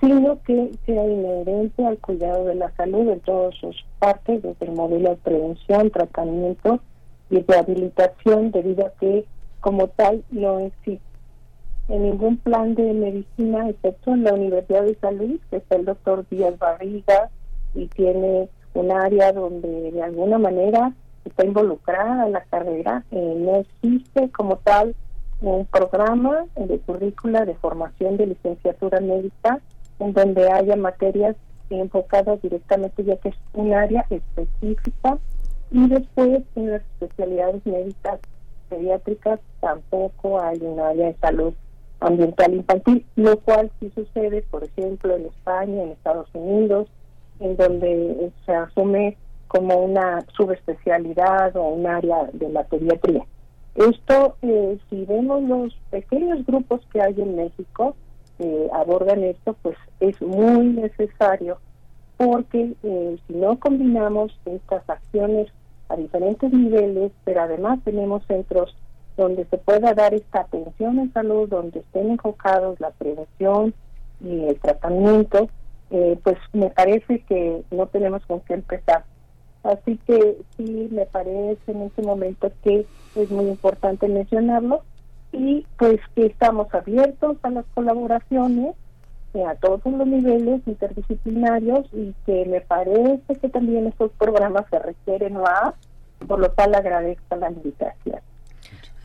sino 0.00 0.42
que 0.42 0.70
sea 0.84 1.06
inherente 1.06 1.86
al 1.86 1.98
cuidado 1.98 2.44
de 2.44 2.56
la 2.56 2.70
salud 2.72 3.08
en 3.08 3.20
todas 3.20 3.54
sus 3.56 3.76
partes, 3.98 4.42
desde 4.42 4.66
el 4.66 4.72
modelo 4.72 5.10
de 5.10 5.16
prevención, 5.16 5.90
tratamiento 5.90 6.80
y 7.30 7.40
rehabilitación, 7.40 8.50
debido 8.50 8.86
a 8.86 8.92
que 9.00 9.24
como 9.60 9.88
tal 9.88 10.22
no 10.30 10.58
existe 10.58 11.09
en 11.90 12.04
ningún 12.04 12.36
plan 12.36 12.74
de 12.76 12.92
medicina, 12.94 13.68
excepto 13.68 14.12
en 14.12 14.22
la 14.22 14.34
Universidad 14.34 14.84
de 14.84 14.94
Salud, 14.94 15.40
que 15.50 15.56
está 15.56 15.74
el 15.74 15.84
doctor 15.84 16.24
Díaz 16.30 16.56
Barriga 16.56 17.30
y 17.74 17.88
tiene 17.88 18.48
un 18.74 18.92
área 18.92 19.32
donde 19.32 19.90
de 19.90 20.02
alguna 20.02 20.38
manera 20.38 20.92
está 21.24 21.44
involucrada 21.44 22.26
en 22.26 22.32
la 22.32 22.44
carrera. 22.44 23.04
Eh, 23.10 23.34
no 23.38 23.56
existe 23.56 24.30
como 24.30 24.58
tal 24.58 24.94
un 25.40 25.66
programa 25.66 26.44
de 26.54 26.78
currícula 26.78 27.44
de 27.44 27.54
formación 27.56 28.16
de 28.16 28.28
licenciatura 28.28 29.00
médica 29.00 29.60
en 29.98 30.12
donde 30.12 30.48
haya 30.48 30.76
materias 30.76 31.34
enfocadas 31.70 32.40
directamente, 32.40 33.02
ya 33.02 33.16
que 33.16 33.30
es 33.30 33.36
un 33.54 33.72
área 33.74 34.06
específica, 34.10 35.18
y 35.72 35.88
después 35.88 36.42
en 36.56 36.70
las 36.70 36.82
especialidades 36.82 37.64
médicas 37.64 38.20
pediátricas 38.68 39.40
tampoco 39.60 40.40
hay 40.40 40.58
un 40.60 40.78
área 40.78 41.06
de 41.08 41.16
salud 41.20 41.54
ambiental 42.00 42.54
infantil, 42.54 43.06
lo 43.16 43.38
cual 43.40 43.70
sí 43.78 43.90
sucede, 43.94 44.42
por 44.50 44.64
ejemplo, 44.64 45.14
en 45.14 45.26
España, 45.26 45.82
en 45.82 45.90
Estados 45.90 46.28
Unidos, 46.34 46.88
en 47.40 47.56
donde 47.56 48.30
se 48.44 48.52
asume 48.52 49.16
como 49.48 49.76
una 49.76 50.24
subespecialidad 50.36 51.56
o 51.56 51.68
un 51.68 51.86
área 51.86 52.28
de 52.32 52.48
la 52.50 52.64
pediatría. 52.64 53.24
Esto, 53.74 54.36
eh, 54.42 54.78
si 54.88 55.04
vemos 55.04 55.42
los 55.42 55.74
pequeños 55.90 56.44
grupos 56.46 56.80
que 56.92 57.00
hay 57.00 57.20
en 57.20 57.36
México, 57.36 57.96
eh, 58.38 58.68
abordan 58.72 59.22
esto, 59.22 59.54
pues 59.62 59.76
es 60.00 60.20
muy 60.20 60.68
necesario 60.68 61.58
porque 62.16 62.74
eh, 62.82 63.16
si 63.26 63.34
no 63.34 63.58
combinamos 63.58 64.38
estas 64.44 64.88
acciones 64.88 65.48
a 65.88 65.96
diferentes 65.96 66.52
niveles, 66.52 67.12
pero 67.24 67.42
además 67.42 67.80
tenemos 67.84 68.22
centros 68.26 68.76
donde 69.20 69.44
se 69.44 69.58
pueda 69.58 69.92
dar 69.92 70.14
esta 70.14 70.40
atención 70.40 70.98
en 70.98 71.12
salud, 71.12 71.46
donde 71.46 71.80
estén 71.80 72.10
enfocados 72.10 72.80
la 72.80 72.90
prevención 72.90 73.74
y 74.18 74.46
el 74.46 74.58
tratamiento, 74.58 75.50
eh, 75.90 76.18
pues 76.24 76.38
me 76.54 76.70
parece 76.70 77.20
que 77.28 77.62
no 77.70 77.86
tenemos 77.88 78.24
con 78.24 78.40
qué 78.40 78.54
empezar. 78.54 79.04
Así 79.62 79.98
que 80.06 80.38
sí 80.56 80.88
me 80.90 81.04
parece 81.04 81.70
en 81.70 81.82
este 81.82 82.00
momento 82.00 82.50
que 82.64 82.86
es 83.14 83.30
muy 83.30 83.48
importante 83.48 84.08
mencionarlo 84.08 84.84
y 85.32 85.66
pues 85.78 86.00
que 86.14 86.24
estamos 86.24 86.72
abiertos 86.72 87.36
a 87.42 87.50
las 87.50 87.66
colaboraciones 87.74 88.74
eh, 89.34 89.44
a 89.44 89.54
todos 89.56 89.84
los 89.84 90.06
niveles 90.06 90.62
interdisciplinarios 90.66 91.86
y 91.92 92.14
que 92.24 92.46
me 92.46 92.62
parece 92.62 93.36
que 93.38 93.50
también 93.50 93.86
estos 93.86 94.12
programas 94.12 94.64
se 94.70 94.78
requieren 94.78 95.34
más, 95.34 95.74
por 96.26 96.40
lo 96.40 96.50
cual 96.54 96.74
agradezco 96.74 97.36
la 97.36 97.50
invitación. 97.50 98.20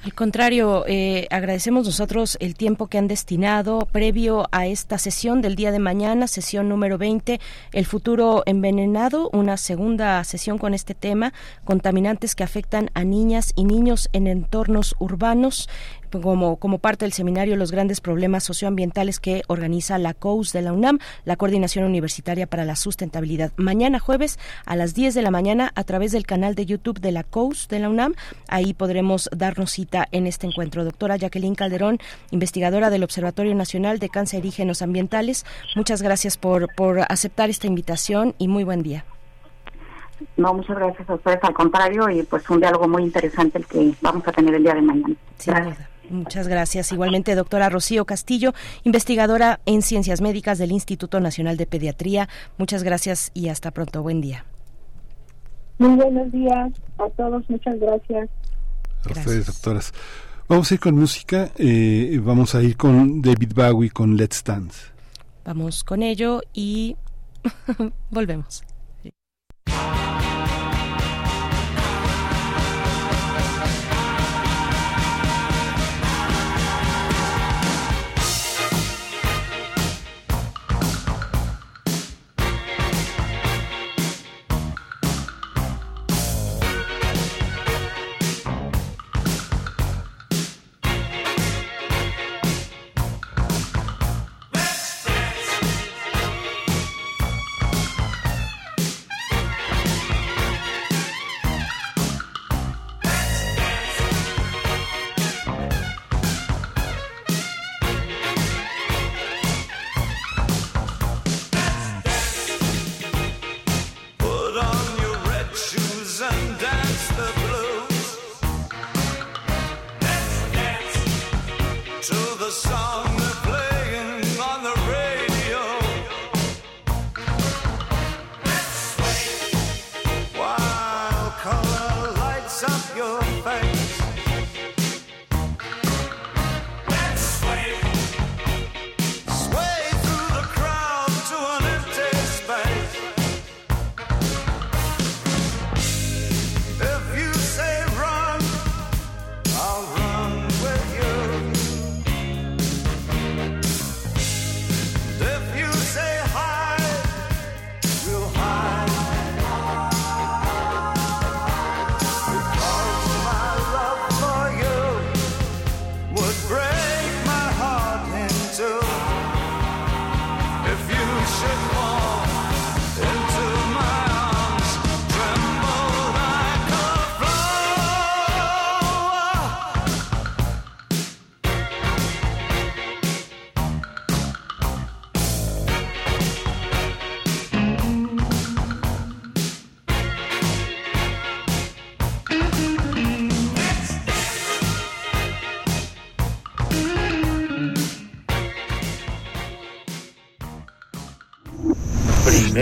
Al 0.06 0.14
contrario, 0.14 0.84
eh, 0.86 1.26
agradecemos 1.32 1.88
nosotros 1.88 2.38
el 2.40 2.54
tiempo 2.54 2.86
que 2.86 3.00
han 3.00 3.08
destinado 3.08 3.88
previo 3.92 4.48
a 4.52 4.68
esta 4.68 5.00
sesión 5.00 5.42
del 5.42 5.56
día 5.56 5.72
de 5.72 5.80
mañana, 5.80 6.28
sesión 6.28 6.70
número 6.70 7.00
20, 7.00 7.42
El 7.72 7.86
futuro 7.88 8.44
envenenado, 8.46 9.32
una 9.34 9.58
segunda 9.58 10.24
sesión 10.24 10.60
con 10.60 10.76
este 10.76 10.94
tema, 10.94 11.34
contaminantes 11.64 12.36
que 12.36 12.44
afectan 12.44 12.92
a 12.94 13.04
niñas 13.04 13.52
y 13.56 13.64
niños 13.64 14.10
en 14.14 14.28
entornos 14.28 14.96
urbanos 15.00 15.68
como, 16.12 16.58
como 16.58 16.78
parte 16.80 17.06
del 17.06 17.14
seminario 17.14 17.56
Los 17.56 17.72
grandes 17.72 18.02
problemas 18.02 18.44
socioambientales 18.44 19.20
que 19.20 19.44
organiza 19.48 19.98
la 19.98 20.14
COUS 20.14 20.54
de 20.54 20.62
la 20.62 20.74
UNAM, 20.74 21.00
la 21.26 21.36
Coordinación 21.36 21.86
Universitaria 21.86 22.48
para 22.48 22.66
la 22.66 22.76
Sustentabilidad. 22.76 23.52
Mañana 23.58 24.00
jueves 24.00 24.40
a 24.66 24.76
las 24.76 24.94
10 24.94 25.14
de 25.14 25.22
la 25.22 25.32
mañana 25.32 25.72
a 25.76 25.84
través 25.84 26.12
del 26.12 26.26
canal 26.26 26.56
de 26.56 26.66
YouTube 26.66 27.00
de 27.00 27.12
la 27.12 27.24
COUS 27.24 27.68
de 27.68 27.80
la 27.80 27.90
UNAM. 27.90 28.14
Ahí 28.48 28.74
podremos 28.74 29.30
darnos 29.36 29.72
cita 29.72 30.08
en 30.12 30.28
este 30.28 30.48
encuentro. 30.48 30.84
Doctora 30.84 31.18
Jacqueline 31.18 31.56
Calderón, 31.56 32.00
investigadora 32.32 32.90
del 32.90 33.04
Observatorio 33.04 33.56
Nacional 33.56 34.00
de 34.00 34.10
Cancerígenos 34.10 34.82
Ambientales, 34.82 35.46
muchas 35.76 36.02
gracias 36.02 36.38
por, 36.38 36.74
por 36.76 37.00
aceptar 37.10 37.50
esta 37.50 37.68
invitación 37.68 38.36
y 38.38 38.48
muy 38.48 38.64
buen 38.64 38.84
día. 38.84 39.06
No, 40.38 40.54
muchas 40.54 40.78
gracias 40.78 41.10
a 41.10 41.16
ustedes. 41.16 41.40
Al 41.44 41.54
contrario, 41.54 42.10
y 42.10 42.24
pues 42.24 42.50
un 42.50 42.60
diálogo 42.60 42.88
muy 42.88 43.04
interesante 43.04 43.58
el 43.58 43.66
que 43.66 43.94
vamos 44.02 44.28
a 44.28 44.32
tener 44.32 44.56
el 44.56 44.64
día 44.64 44.74
de 44.74 44.82
mañana. 44.82 45.16
Muchas 46.10 46.48
gracias. 46.48 46.92
Igualmente, 46.92 47.36
doctora 47.36 47.70
Rocío 47.70 48.06
Castillo, 48.06 48.54
investigadora 48.84 49.60
en 49.66 49.82
Ciencias 49.82 50.22
Médicas 50.22 50.58
del 50.58 50.72
Instituto 50.72 51.20
Nacional 51.20 51.58
de 51.58 51.66
Pediatría. 51.66 52.30
Muchas 52.58 52.84
gracias 52.84 53.32
y 53.34 53.50
hasta 53.50 53.72
pronto. 53.72 54.04
Buen 54.04 54.22
día. 54.22 54.46
Muy 55.78 55.96
buenos 55.96 56.32
días 56.32 56.72
a 56.98 57.10
todos. 57.18 57.50
Muchas 57.50 57.80
gracias. 57.80 58.30
A 59.06 59.12
ustedes, 59.12 59.46
doctoras. 59.48 59.94
Vamos 60.48 60.72
a 60.72 60.74
ir 60.76 60.80
con 60.80 60.96
música. 60.96 61.50
Eh, 61.58 62.20
vamos 62.24 62.56
a 62.56 62.62
ir 62.62 62.78
con 62.78 63.22
David 63.22 63.54
Bowie 63.56 63.90
con 63.90 64.16
Let's 64.16 64.44
Dance. 64.44 64.88
Vamos 65.44 65.84
con 65.84 66.04
ello 66.04 66.42
y 66.54 66.96
volvemos. 68.10 68.64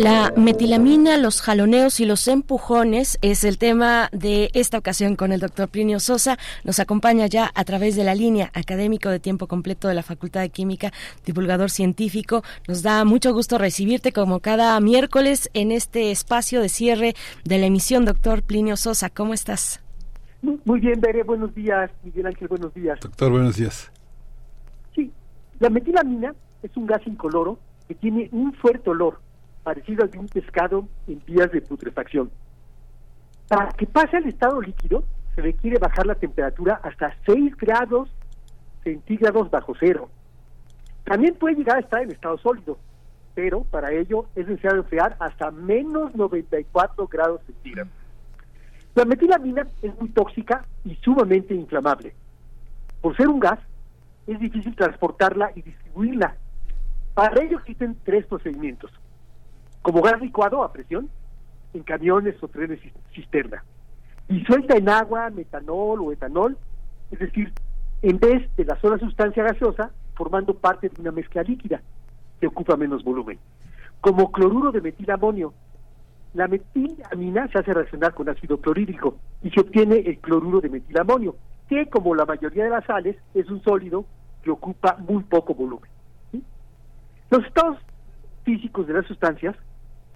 La 0.00 0.32
metilamina, 0.34 1.18
los 1.18 1.42
jaloneos 1.42 2.00
y 2.00 2.06
los 2.06 2.26
empujones 2.26 3.18
es 3.20 3.44
el 3.44 3.58
tema 3.58 4.08
de 4.12 4.48
esta 4.54 4.78
ocasión 4.78 5.14
con 5.14 5.30
el 5.30 5.40
doctor 5.40 5.68
Plinio 5.68 6.00
Sosa. 6.00 6.38
Nos 6.64 6.80
acompaña 6.80 7.26
ya 7.26 7.50
a 7.54 7.64
través 7.64 7.96
de 7.96 8.04
la 8.04 8.14
línea 8.14 8.50
académico 8.54 9.10
de 9.10 9.20
tiempo 9.20 9.46
completo 9.46 9.88
de 9.88 9.94
la 9.94 10.02
Facultad 10.02 10.40
de 10.40 10.48
Química, 10.48 10.90
divulgador 11.26 11.68
científico. 11.68 12.42
Nos 12.66 12.82
da 12.82 13.04
mucho 13.04 13.34
gusto 13.34 13.58
recibirte 13.58 14.10
como 14.10 14.40
cada 14.40 14.80
miércoles 14.80 15.50
en 15.52 15.70
este 15.70 16.10
espacio 16.10 16.62
de 16.62 16.70
cierre 16.70 17.12
de 17.44 17.58
la 17.58 17.66
emisión, 17.66 18.06
doctor 18.06 18.42
Plinio 18.42 18.78
Sosa. 18.78 19.10
¿Cómo 19.10 19.34
estás? 19.34 19.82
Muy 20.40 20.80
bien, 20.80 20.98
Bere, 20.98 21.24
buenos 21.24 21.54
días. 21.54 21.90
Miguel 22.04 22.24
Ángel, 22.24 22.48
buenos 22.48 22.72
días. 22.72 22.98
Doctor, 23.00 23.30
buenos 23.32 23.58
días. 23.58 23.92
Sí, 24.94 25.12
la 25.58 25.68
metilamina 25.68 26.34
es 26.62 26.74
un 26.74 26.86
gas 26.86 27.06
incoloro 27.06 27.58
que 27.86 27.94
tiene 27.94 28.30
un 28.32 28.54
fuerte 28.54 28.88
olor 28.88 29.18
parecido 29.62 30.04
al 30.04 30.10
de 30.10 30.18
un 30.18 30.28
pescado 30.28 30.88
en 31.06 31.22
vías 31.26 31.50
de 31.52 31.60
putrefacción. 31.60 32.30
Para 33.48 33.68
que 33.72 33.86
pase 33.86 34.16
al 34.16 34.26
estado 34.26 34.60
líquido, 34.60 35.04
se 35.34 35.42
requiere 35.42 35.78
bajar 35.78 36.06
la 36.06 36.14
temperatura 36.14 36.80
hasta 36.82 37.14
6 37.26 37.56
grados 37.56 38.10
centígrados 38.82 39.50
bajo 39.50 39.74
cero. 39.78 40.08
También 41.04 41.34
puede 41.34 41.56
llegar 41.56 41.76
a 41.76 41.80
estar 41.80 42.02
en 42.02 42.10
estado 42.10 42.38
sólido, 42.38 42.78
pero 43.34 43.64
para 43.64 43.92
ello 43.92 44.26
es 44.34 44.46
necesario 44.46 44.78
enfriar 44.78 45.16
hasta 45.18 45.50
menos 45.50 46.14
94 46.14 47.06
grados 47.08 47.42
centígrados. 47.46 47.92
La 48.94 49.04
metilamina 49.04 49.66
es 49.82 49.98
muy 50.00 50.08
tóxica 50.10 50.64
y 50.84 50.94
sumamente 50.96 51.54
inflamable. 51.54 52.14
Por 53.00 53.16
ser 53.16 53.28
un 53.28 53.40
gas, 53.40 53.58
es 54.26 54.38
difícil 54.38 54.74
transportarla 54.74 55.52
y 55.54 55.62
distribuirla. 55.62 56.36
Para 57.14 57.42
ello 57.42 57.58
existen 57.58 57.96
tres 58.04 58.26
procedimientos 58.26 58.90
como 59.82 60.02
gas 60.02 60.20
licuado 60.20 60.62
a 60.62 60.72
presión 60.72 61.08
en 61.72 61.82
camiones 61.82 62.42
o 62.42 62.48
trenes 62.48 62.80
cisterna. 63.14 63.64
Y 64.28 64.44
suelta 64.44 64.76
en 64.76 64.88
agua, 64.88 65.30
metanol 65.30 66.00
o 66.00 66.12
etanol, 66.12 66.56
es 67.10 67.18
decir, 67.18 67.52
en 68.02 68.18
vez 68.18 68.48
de 68.56 68.64
la 68.64 68.78
sola 68.80 68.98
sustancia 68.98 69.42
gaseosa, 69.42 69.90
formando 70.14 70.54
parte 70.54 70.88
de 70.88 71.00
una 71.00 71.12
mezcla 71.12 71.42
líquida 71.42 71.80
que 72.40 72.46
ocupa 72.46 72.76
menos 72.76 73.02
volumen. 73.04 73.38
Como 74.00 74.32
cloruro 74.32 74.72
de 74.72 74.80
metilamonio, 74.80 75.52
la 76.34 76.46
metilamina 76.46 77.48
se 77.48 77.58
hace 77.58 77.74
reaccionar 77.74 78.14
con 78.14 78.28
ácido 78.28 78.60
clorhídrico 78.60 79.16
y 79.42 79.50
se 79.50 79.60
obtiene 79.60 79.96
el 79.96 80.18
cloruro 80.18 80.60
de 80.60 80.68
metilamonio, 80.68 81.36
que 81.68 81.86
como 81.86 82.14
la 82.14 82.24
mayoría 82.24 82.64
de 82.64 82.70
las 82.70 82.84
sales 82.84 83.16
es 83.34 83.48
un 83.50 83.62
sólido 83.62 84.04
que 84.42 84.50
ocupa 84.50 84.96
muy 84.98 85.22
poco 85.24 85.54
volumen. 85.54 85.90
Los 87.30 87.44
estados 87.44 87.78
físicos 88.44 88.86
de 88.86 88.94
las 88.94 89.06
sustancias 89.06 89.56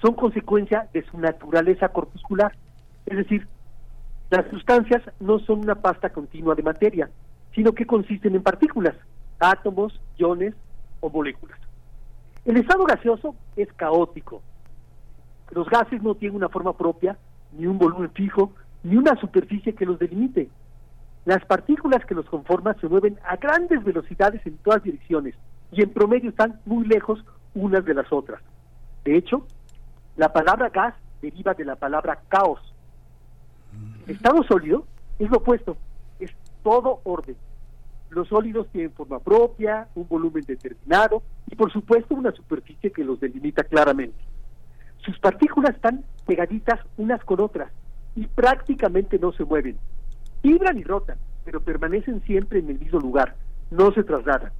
son 0.05 0.15
consecuencia 0.15 0.86
de 0.92 1.02
su 1.07 1.18
naturaleza 1.18 1.89
corpuscular. 1.89 2.52
Es 3.07 3.16
decir, 3.16 3.49
las 4.28 4.47
sustancias 4.50 5.02
no 5.18 5.39
son 5.39 5.60
una 5.60 5.76
pasta 5.76 6.10
continua 6.10 6.55
de 6.55 6.62
materia, 6.62 7.08
sino 7.55 7.73
que 7.73 7.86
consisten 7.86 8.34
en 8.34 8.42
partículas, 8.42 8.94
átomos, 9.39 9.99
iones 10.18 10.55
o 11.00 11.08
moléculas. 11.08 11.58
El 12.44 12.58
estado 12.58 12.84
gaseoso 12.84 13.34
es 13.57 13.73
caótico. 13.73 14.42
Los 15.52 15.70
gases 15.70 16.02
no 16.02 16.15
tienen 16.15 16.36
una 16.36 16.50
forma 16.50 16.76
propia, 16.76 17.16
ni 17.52 17.66
un 17.66 17.78
volumen 17.78 18.10
fijo, 18.10 18.52
ni 18.83 18.97
una 18.97 19.18
superficie 19.18 19.74
que 19.74 19.86
los 19.86 19.99
delimite. 19.99 20.50
Las 21.24 21.42
partículas 21.47 22.05
que 22.05 22.15
los 22.15 22.26
conforman 22.26 22.78
se 22.78 22.89
mueven 22.89 23.18
a 23.24 23.36
grandes 23.36 23.83
velocidades 23.83 24.44
en 24.44 24.58
todas 24.58 24.83
direcciones 24.83 25.34
y 25.73 25.83
en 25.83 25.89
promedio 25.89 26.28
están 26.28 26.60
muy 26.66 26.86
lejos 26.86 27.24
unas 27.55 27.86
de 27.86 27.94
las 27.94 28.12
otras. 28.12 28.42
De 29.07 29.16
hecho, 29.16 29.47
la 30.17 30.33
palabra 30.33 30.68
gas 30.68 30.94
deriva 31.20 31.55
de 31.55 31.65
la 31.65 31.76
palabra 31.76 32.20
caos. 32.28 32.60
Estado 34.07 34.43
sólido 34.44 34.86
es 35.18 35.31
lo 35.31 35.39
opuesto, 35.39 35.76
es 36.20 36.31
todo 36.62 37.01
orden. 37.05 37.36
Los 38.10 38.28
sólidos 38.28 38.68
tienen 38.70 38.93
forma 38.93 39.18
propia, 39.18 39.89
un 39.94 40.07
volumen 40.07 40.44
determinado 40.47 41.23
y 41.51 41.57
por 41.57 41.73
supuesto 41.73 42.15
una 42.15 42.31
superficie 42.33 42.93
que 42.93 43.02
los 43.02 43.18
delimita 43.18 43.65
claramente. 43.65 44.18
Sus 44.99 45.18
partículas 45.18 45.75
están 45.75 46.05
pegaditas 46.26 46.81
unas 46.97 47.23
con 47.25 47.41
otras 47.41 47.73
y 48.15 48.26
prácticamente 48.26 49.18
no 49.18 49.33
se 49.33 49.44
mueven. 49.44 49.76
Vibran 50.43 50.78
y 50.78 50.84
rotan, 50.84 51.18
pero 51.44 51.60
permanecen 51.60 52.23
siempre 52.23 52.60
en 52.60 52.70
el 52.70 52.78
mismo 52.78 53.01
lugar, 53.01 53.34
no 53.70 53.93
se 53.93 54.05
trasladan. 54.05 54.52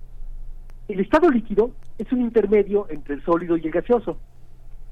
El 0.89 1.01
estado 1.01 1.31
líquido 1.31 1.71
es 1.99 2.11
un 2.13 2.21
intermedio 2.23 2.87
entre 2.91 3.15
el 3.15 3.25
sólido 3.25 3.57
y 3.57 3.67
el 3.67 3.71
gaseoso 3.71 4.19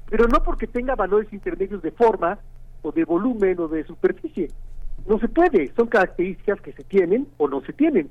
pero 0.09 0.27
no 0.27 0.43
porque 0.43 0.67
tenga 0.67 0.95
valores 0.95 1.31
intermedios 1.33 1.81
de 1.81 1.91
forma 1.91 2.39
o 2.81 2.91
de 2.91 3.05
volumen 3.05 3.59
o 3.59 3.67
de 3.67 3.83
superficie. 3.85 4.49
No 5.07 5.19
se 5.19 5.27
puede, 5.27 5.73
son 5.75 5.87
características 5.87 6.61
que 6.61 6.73
se 6.73 6.83
tienen 6.83 7.27
o 7.37 7.47
no 7.47 7.61
se 7.61 7.73
tienen. 7.73 8.09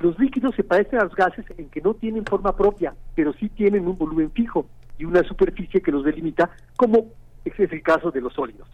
Los 0.00 0.18
líquidos 0.18 0.54
se 0.54 0.64
parecen 0.64 1.00
a 1.00 1.04
los 1.04 1.14
gases 1.14 1.44
en 1.56 1.68
que 1.68 1.80
no 1.80 1.94
tienen 1.94 2.24
forma 2.24 2.56
propia, 2.56 2.94
pero 3.14 3.32
sí 3.32 3.48
tienen 3.48 3.88
un 3.88 3.98
volumen 3.98 4.30
fijo 4.30 4.66
y 4.96 5.04
una 5.04 5.22
superficie 5.24 5.80
que 5.80 5.90
los 5.90 6.04
delimita, 6.04 6.50
como 6.76 7.06
es 7.44 7.72
el 7.72 7.82
caso 7.82 8.10
de 8.10 8.20
los 8.20 8.32
sólidos. 8.34 8.68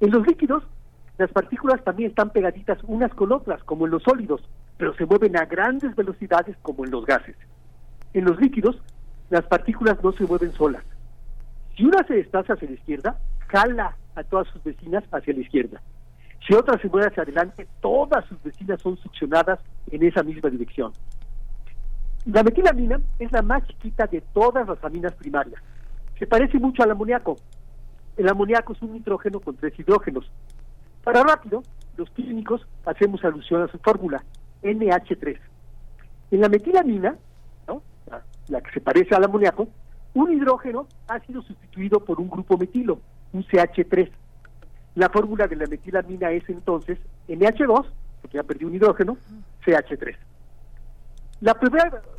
En 0.00 0.10
los 0.10 0.26
líquidos, 0.26 0.62
las 1.16 1.30
partículas 1.32 1.82
también 1.84 2.10
están 2.10 2.30
pegaditas 2.30 2.78
unas 2.84 3.12
con 3.14 3.32
otras, 3.32 3.62
como 3.64 3.86
en 3.86 3.92
los 3.92 4.02
sólidos, 4.02 4.42
pero 4.76 4.94
se 4.94 5.06
mueven 5.06 5.36
a 5.36 5.46
grandes 5.46 5.94
velocidades 5.96 6.56
como 6.62 6.84
en 6.84 6.90
los 6.90 7.04
gases. 7.04 7.36
En 8.14 8.24
los 8.24 8.38
líquidos, 8.40 8.80
las 9.30 9.44
partículas 9.46 10.02
no 10.02 10.12
se 10.12 10.24
mueven 10.24 10.52
solas, 10.52 10.84
si 11.78 11.84
una 11.84 12.04
se 12.08 12.14
desplaza 12.14 12.54
hacia 12.54 12.68
la 12.68 12.74
izquierda, 12.74 13.18
jala 13.46 13.96
a 14.16 14.24
todas 14.24 14.48
sus 14.48 14.64
vecinas 14.64 15.04
hacia 15.12 15.32
la 15.32 15.40
izquierda. 15.40 15.80
Si 16.44 16.52
otra 16.52 16.76
se 16.80 16.88
mueve 16.88 17.06
hacia 17.06 17.22
adelante, 17.22 17.68
todas 17.80 18.24
sus 18.24 18.42
vecinas 18.42 18.82
son 18.82 18.96
succionadas 18.96 19.60
en 19.92 20.02
esa 20.02 20.24
misma 20.24 20.50
dirección. 20.50 20.92
La 22.24 22.42
metilamina 22.42 23.00
es 23.20 23.30
la 23.30 23.42
más 23.42 23.64
chiquita 23.68 24.08
de 24.08 24.20
todas 24.32 24.66
las 24.66 24.82
aminas 24.82 25.12
primarias. 25.14 25.62
Se 26.18 26.26
parece 26.26 26.58
mucho 26.58 26.82
al 26.82 26.90
amoníaco. 26.90 27.36
El 28.16 28.28
amoníaco 28.28 28.72
es 28.72 28.82
un 28.82 28.94
nitrógeno 28.94 29.38
con 29.38 29.54
tres 29.54 29.78
hidrógenos. 29.78 30.28
Para 31.04 31.22
rápido, 31.22 31.62
los 31.96 32.10
químicos 32.10 32.66
hacemos 32.86 33.24
alusión 33.24 33.62
a 33.62 33.68
su 33.68 33.78
fórmula, 33.78 34.24
NH3. 34.64 35.38
En 36.32 36.40
la 36.40 36.48
metilamina, 36.48 37.16
la, 38.10 38.24
la 38.48 38.60
que 38.62 38.72
se 38.72 38.80
parece 38.80 39.14
al 39.14 39.24
amoníaco, 39.24 39.68
un 40.14 40.32
hidrógeno 40.32 40.86
ha 41.06 41.20
sido 41.20 41.42
sustituido 41.42 42.00
por 42.00 42.20
un 42.20 42.28
grupo 42.28 42.56
metilo, 42.56 43.00
un 43.32 43.44
CH3. 43.44 44.10
La 44.94 45.08
fórmula 45.10 45.46
de 45.46 45.56
la 45.56 45.66
metilamina 45.66 46.30
es 46.30 46.48
entonces 46.48 46.98
NH2, 47.28 47.86
porque 48.22 48.36
ya 48.36 48.42
perdió 48.42 48.68
un 48.68 48.74
hidrógeno, 48.74 49.16
CH3. 49.64 50.16
La, 51.40 51.56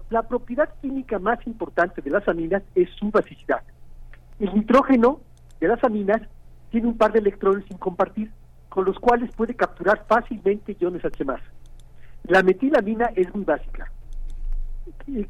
la 0.09 0.23
propiedad 0.23 0.69
química 0.81 1.19
más 1.19 1.45
importante 1.45 2.01
de 2.01 2.09
las 2.09 2.27
aminas 2.27 2.63
es 2.75 2.89
su 2.91 3.11
basicidad. 3.11 3.61
El 4.39 4.53
nitrógeno 4.53 5.19
de 5.59 5.67
las 5.67 5.83
aminas 5.83 6.21
tiene 6.69 6.87
un 6.87 6.97
par 6.97 7.11
de 7.11 7.19
electrones 7.19 7.65
sin 7.67 7.77
compartir, 7.77 8.31
con 8.69 8.85
los 8.85 8.97
cuales 8.99 9.33
puede 9.35 9.55
capturar 9.55 10.05
fácilmente 10.07 10.77
iones 10.79 11.03
H+. 11.03 11.25
La 12.23 12.43
metilamina 12.43 13.07
es 13.15 13.33
muy 13.33 13.43
básica. 13.43 13.91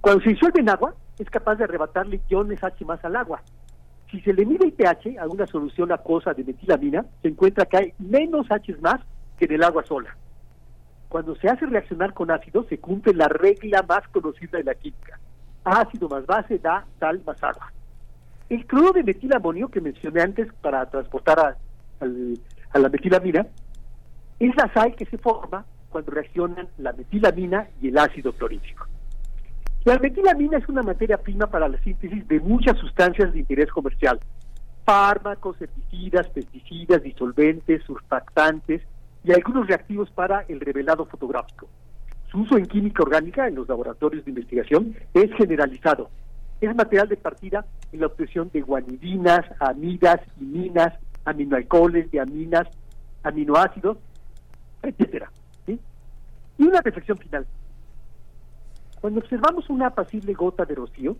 Cuando 0.01 0.23
se 0.23 0.29
disuelve 0.31 0.59
en 0.59 0.69
agua, 0.69 0.93
es 1.19 1.29
capaz 1.29 1.55
de 1.55 1.65
arrebatarle 1.65 2.21
iones 2.29 2.63
H 2.63 2.83
más 2.85 3.03
al 3.03 3.17
agua. 3.17 3.41
Si 4.09 4.21
se 4.21 4.33
le 4.33 4.45
mide 4.45 4.65
el 4.65 4.73
pH 4.73 5.19
a 5.19 5.27
una 5.27 5.45
solución 5.45 5.91
acuosa 5.91 6.33
de 6.33 6.43
metilamina, 6.43 7.05
se 7.21 7.27
encuentra 7.27 7.65
que 7.65 7.77
hay 7.77 7.93
menos 7.99 8.49
H 8.49 8.75
más 8.81 9.01
que 9.37 9.45
en 9.45 9.51
el 9.51 9.63
agua 9.63 9.83
sola. 9.83 10.15
Cuando 11.09 11.35
se 11.35 11.49
hace 11.49 11.65
reaccionar 11.65 12.13
con 12.13 12.31
ácido, 12.31 12.63
se 12.69 12.79
cumple 12.79 13.13
la 13.13 13.27
regla 13.27 13.83
más 13.87 14.07
conocida 14.07 14.57
de 14.57 14.63
la 14.63 14.75
química. 14.75 15.19
Ácido 15.63 16.07
más 16.07 16.25
base 16.25 16.57
da 16.57 16.85
sal 16.99 17.21
más 17.25 17.43
agua. 17.43 17.71
El 18.47 18.65
cloro 18.65 18.93
de 18.93 19.03
metilamonio 19.03 19.67
que 19.67 19.81
mencioné 19.81 20.21
antes 20.21 20.51
para 20.61 20.89
transportar 20.89 21.39
a, 21.39 21.57
la 22.79 22.89
metilamina 22.89 23.45
es 24.39 24.55
la 24.55 24.71
sal 24.73 24.95
que 24.95 25.05
se 25.05 25.17
forma 25.17 25.65
cuando 25.89 26.11
reaccionan 26.11 26.67
la 26.77 26.93
metilamina 26.93 27.67
y 27.81 27.89
el 27.89 27.97
ácido 27.97 28.31
clorhídrico. 28.31 28.87
La 29.89 29.97
metilamina 29.97 30.59
es 30.59 30.69
una 30.69 30.83
materia 30.83 31.17
prima 31.17 31.47
para 31.47 31.67
la 31.67 31.79
síntesis 31.79 32.27
de 32.27 32.39
muchas 32.41 32.77
sustancias 32.77 33.33
de 33.33 33.39
interés 33.39 33.71
comercial, 33.71 34.19
fármacos, 34.85 35.59
herbicidas, 35.59 36.27
pesticidas, 36.27 37.01
disolventes, 37.01 37.81
surfactantes 37.85 38.83
y 39.23 39.31
algunos 39.31 39.65
reactivos 39.65 40.11
para 40.11 40.41
el 40.47 40.59
revelado 40.59 41.07
fotográfico. 41.07 41.67
Su 42.29 42.41
uso 42.41 42.55
en 42.59 42.67
química 42.67 43.01
orgánica 43.01 43.47
en 43.47 43.55
los 43.55 43.67
laboratorios 43.67 44.23
de 44.25 44.29
investigación 44.29 44.95
es 45.15 45.33
generalizado. 45.33 46.11
Es 46.61 46.75
material 46.75 47.09
de 47.09 47.17
partida 47.17 47.65
en 47.91 48.01
la 48.01 48.05
obtención 48.05 48.51
de 48.53 48.61
guanidinas, 48.61 49.43
amidas, 49.59 50.21
iminas, 50.39 50.93
aminoalcoholes, 51.25 52.11
diaminas, 52.11 52.67
aminoácidos, 53.23 53.97
etcétera. 54.83 55.31
Y 55.65 55.79
una 56.63 56.79
reflexión 56.81 57.17
final. 57.17 57.47
Cuando 59.01 59.21
observamos 59.21 59.69
una 59.69 59.87
apacible 59.87 60.33
gota 60.33 60.65
de 60.65 60.75
rocío, 60.75 61.15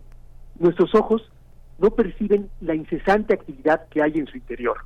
nuestros 0.58 0.94
ojos 0.94 1.30
no 1.78 1.90
perciben 1.90 2.50
la 2.60 2.74
incesante 2.74 3.34
actividad 3.34 3.88
que 3.88 4.02
hay 4.02 4.12
en 4.14 4.26
su 4.26 4.36
interior. 4.36 4.78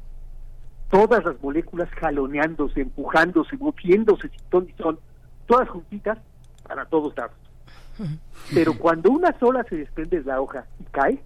Todas 0.91 1.25
las 1.25 1.43
moléculas 1.43 1.91
jaloneándose, 1.91 2.81
empujándose, 2.81 3.57
moviéndose, 3.57 4.29
sin 4.29 4.49
ton 4.49 4.69
y 4.69 4.73
son, 4.81 5.01
todas 5.47 5.69
juntitas 5.69 6.19
para 6.63 6.85
todos 6.87 7.17
lados. 7.17 7.37
Pero 8.53 8.75
cuando 8.79 9.11
una 9.11 9.37
sola 9.41 9.65
se 9.69 9.77
desprende 9.77 10.21
de 10.21 10.25
la 10.25 10.41
hoja 10.41 10.67
y 10.79 10.85
cae, 10.85 11.21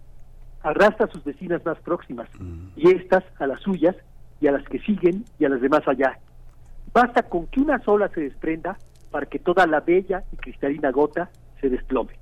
arrastra 0.62 1.06
a 1.06 1.10
sus 1.10 1.22
vecinas 1.22 1.64
más 1.66 1.78
próximas, 1.80 2.28
y 2.76 2.90
estas 2.90 3.24
a 3.38 3.46
las 3.46 3.60
suyas, 3.60 3.94
y 4.40 4.46
a 4.46 4.52
las 4.52 4.64
que 4.64 4.78
siguen, 4.80 5.24
y 5.38 5.44
a 5.44 5.48
las 5.50 5.60
demás 5.60 5.86
allá. 5.86 6.18
Basta 6.92 7.22
con 7.24 7.46
que 7.48 7.60
una 7.60 7.78
sola 7.80 8.08
se 8.08 8.22
desprenda 8.22 8.78
para 9.10 9.26
que 9.26 9.38
toda 9.38 9.66
la 9.66 9.80
bella 9.80 10.24
y 10.32 10.36
cristalina 10.36 10.90
gota 10.90 11.30
se 11.60 11.68
desplome. 11.68 12.12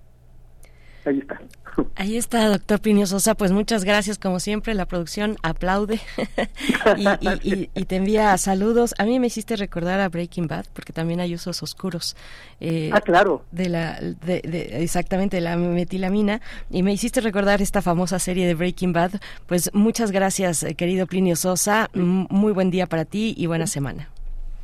Ahí 1.07 1.19
está. 1.19 1.41
Ahí 1.95 2.17
está, 2.17 2.49
doctor 2.49 2.81
Plinio 2.81 3.07
Sosa. 3.07 3.35
Pues 3.35 3.53
muchas 3.53 3.85
gracias, 3.85 4.19
como 4.19 4.41
siempre. 4.41 4.75
La 4.75 4.87
producción 4.87 5.37
aplaude 5.43 6.01
y, 7.43 7.85
te 7.85 7.97
envía 7.97 8.37
saludos. 8.39 8.95
A 8.99 9.05
mí 9.05 9.21
me 9.21 9.29
hiciste 9.29 9.57
recordar 9.57 10.01
a 10.01 10.09
Breaking 10.09 10.49
Bad, 10.49 10.67
porque 10.73 10.93
también 10.93 11.21
hay 11.21 11.35
usos 11.35 11.63
oscuros. 11.63 12.17
Eh, 12.61 12.91
ah, 12.93 13.01
claro. 13.01 13.45
De 13.53 13.69
la, 13.69 14.01
de, 14.01 14.71
exactamente, 14.83 15.41
la 15.41 15.57
metilamina. 15.57 16.41
Y 16.71 16.83
me 16.83 16.93
hiciste 16.93 17.21
recordar 17.21 17.63
esta 17.63 17.83
famosa 17.83 18.19
serie 18.19 18.47
de 18.47 18.55
Breaking 18.55 18.93
Bad. 18.93 19.13
Pues 19.47 19.71
muchas 19.75 20.11
gracias, 20.11 20.63
eh, 20.63 20.75
querido 20.75 21.07
Plinio 21.07 21.37
Sosa. 21.37 21.91
Muy 21.95 22.53
buen 22.53 22.71
día 22.71 22.87
para 22.87 23.05
ti 23.05 23.35
y 23.37 23.47
buena 23.47 23.67
semana. 23.67 24.09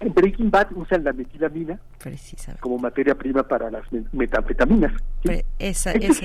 En 0.02 0.12
Breaking 0.12 0.50
Bad 0.50 0.68
usan 0.74 1.04
la 1.04 1.12
metilamina 1.12 1.78
como 2.60 2.78
materia 2.78 3.14
prima 3.14 3.42
para 3.42 3.70
las 3.70 3.84
metanfetaminas. 4.12 4.92
Esa, 5.58 5.92
es 5.92 6.20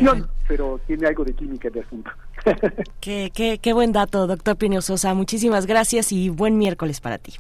pero 0.48 0.80
tiene 0.88 1.08
algo 1.08 1.24
de 1.24 1.34
química 1.34 1.70
de 1.70 1.82
asunto. 1.82 2.10
qué, 3.00 3.32
qué, 3.34 3.60
qué 3.60 3.74
buen 3.74 3.92
dato, 3.92 4.26
doctor 4.26 4.58
Pino 4.58 4.82
Sosa. 4.82 5.14
Muchísimas 5.14 5.68
gracias 5.68 6.12
y 6.12 6.30
buen 6.30 6.58
miércoles 6.58 7.00
para 7.02 7.18
ti. 7.18 7.36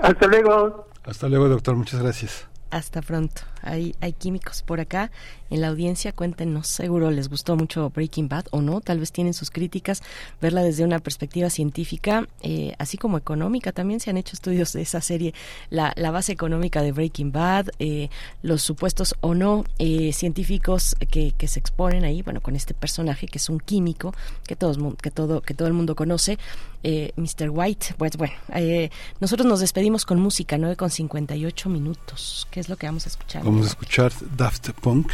Hasta 0.00 0.26
luego. 0.26 0.88
Hasta 1.04 1.28
luego, 1.28 1.48
doctor. 1.48 1.76
Muchas 1.76 2.00
gracias. 2.02 2.48
Hasta 2.70 3.02
pronto. 3.02 3.42
Hay, 3.62 3.94
hay 4.00 4.12
químicos 4.12 4.62
por 4.62 4.80
acá 4.80 5.10
en 5.50 5.60
la 5.60 5.68
audiencia. 5.68 6.12
Cuéntenos, 6.12 6.66
seguro 6.68 7.10
les 7.10 7.28
gustó 7.28 7.56
mucho 7.56 7.90
Breaking 7.90 8.28
Bad 8.28 8.46
o 8.50 8.62
no. 8.62 8.80
Tal 8.80 9.00
vez 9.00 9.12
tienen 9.12 9.34
sus 9.34 9.50
críticas. 9.50 10.02
Verla 10.40 10.62
desde 10.62 10.84
una 10.84 10.98
perspectiva 10.98 11.50
científica, 11.50 12.26
eh, 12.42 12.74
así 12.78 12.98
como 12.98 13.18
económica. 13.18 13.72
También 13.72 14.00
se 14.00 14.10
han 14.10 14.16
hecho 14.16 14.34
estudios 14.34 14.72
de 14.72 14.82
esa 14.82 15.00
serie. 15.00 15.34
La, 15.70 15.92
la 15.96 16.10
base 16.10 16.32
económica 16.32 16.82
de 16.82 16.92
Breaking 16.92 17.32
Bad, 17.32 17.68
eh, 17.78 18.08
los 18.42 18.62
supuestos 18.62 19.14
o 19.20 19.34
no 19.34 19.64
eh, 19.78 20.12
científicos 20.12 20.96
que, 21.10 21.34
se 21.48 21.60
exponen 21.60 22.04
ahí. 22.04 22.22
Bueno, 22.22 22.40
con 22.40 22.56
este 22.56 22.74
personaje 22.74 23.26
que 23.26 23.38
es 23.38 23.48
un 23.48 23.60
químico 23.60 24.12
que, 24.46 24.56
todos, 24.56 24.78
que, 25.00 25.10
todo, 25.10 25.40
que 25.40 25.54
todo 25.54 25.68
el 25.68 25.74
mundo 25.74 25.94
conoce. 25.94 26.38
Mr. 26.80 27.50
White. 27.50 27.96
Pues 27.98 28.16
bueno, 28.16 28.34
nosotros 29.20 29.46
nos 29.46 29.58
despedimos 29.58 30.06
con 30.06 30.20
música, 30.20 30.56
9 30.58 30.76
con 30.76 30.90
58 30.90 31.68
minutos. 31.68 32.46
¿Qué 32.52 32.60
es 32.60 32.68
lo 32.68 32.76
que 32.76 32.86
vamos 32.86 33.04
a 33.04 33.08
escuchar? 33.08 33.42
Vamos 33.48 33.64
a 33.64 33.68
escuchar 33.70 34.12
Daft 34.36 34.72
Punk, 34.72 35.10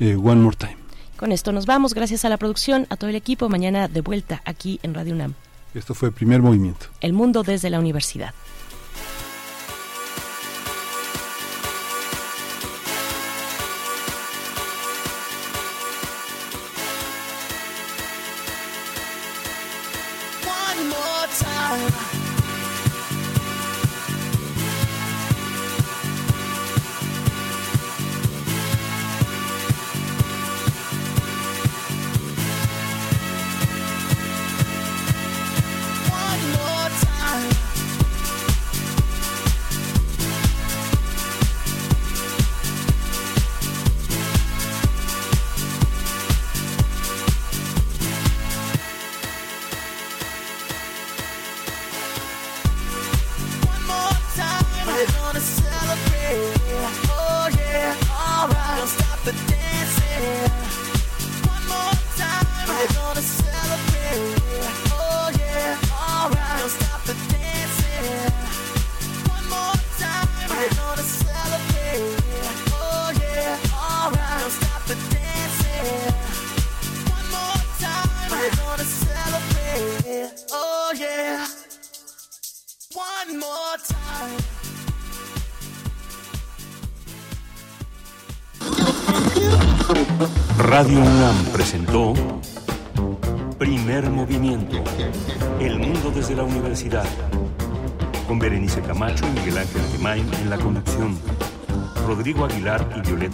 eh, 0.00 0.16
One 0.16 0.42
More 0.42 0.56
Time. 0.56 0.76
Con 1.16 1.30
esto 1.30 1.52
nos 1.52 1.64
vamos, 1.64 1.94
gracias 1.94 2.24
a 2.24 2.28
la 2.28 2.36
producción, 2.36 2.88
a 2.90 2.96
todo 2.96 3.08
el 3.08 3.14
equipo, 3.14 3.48
mañana 3.48 3.86
de 3.86 4.00
vuelta 4.00 4.42
aquí 4.44 4.80
en 4.82 4.94
Radio 4.94 5.14
UNAM. 5.14 5.34
Esto 5.74 5.94
fue 5.94 6.08
el 6.08 6.12
primer 6.12 6.42
movimiento. 6.42 6.86
El 7.00 7.12
mundo 7.12 7.44
desde 7.44 7.70
la 7.70 7.78
universidad. 7.78 8.34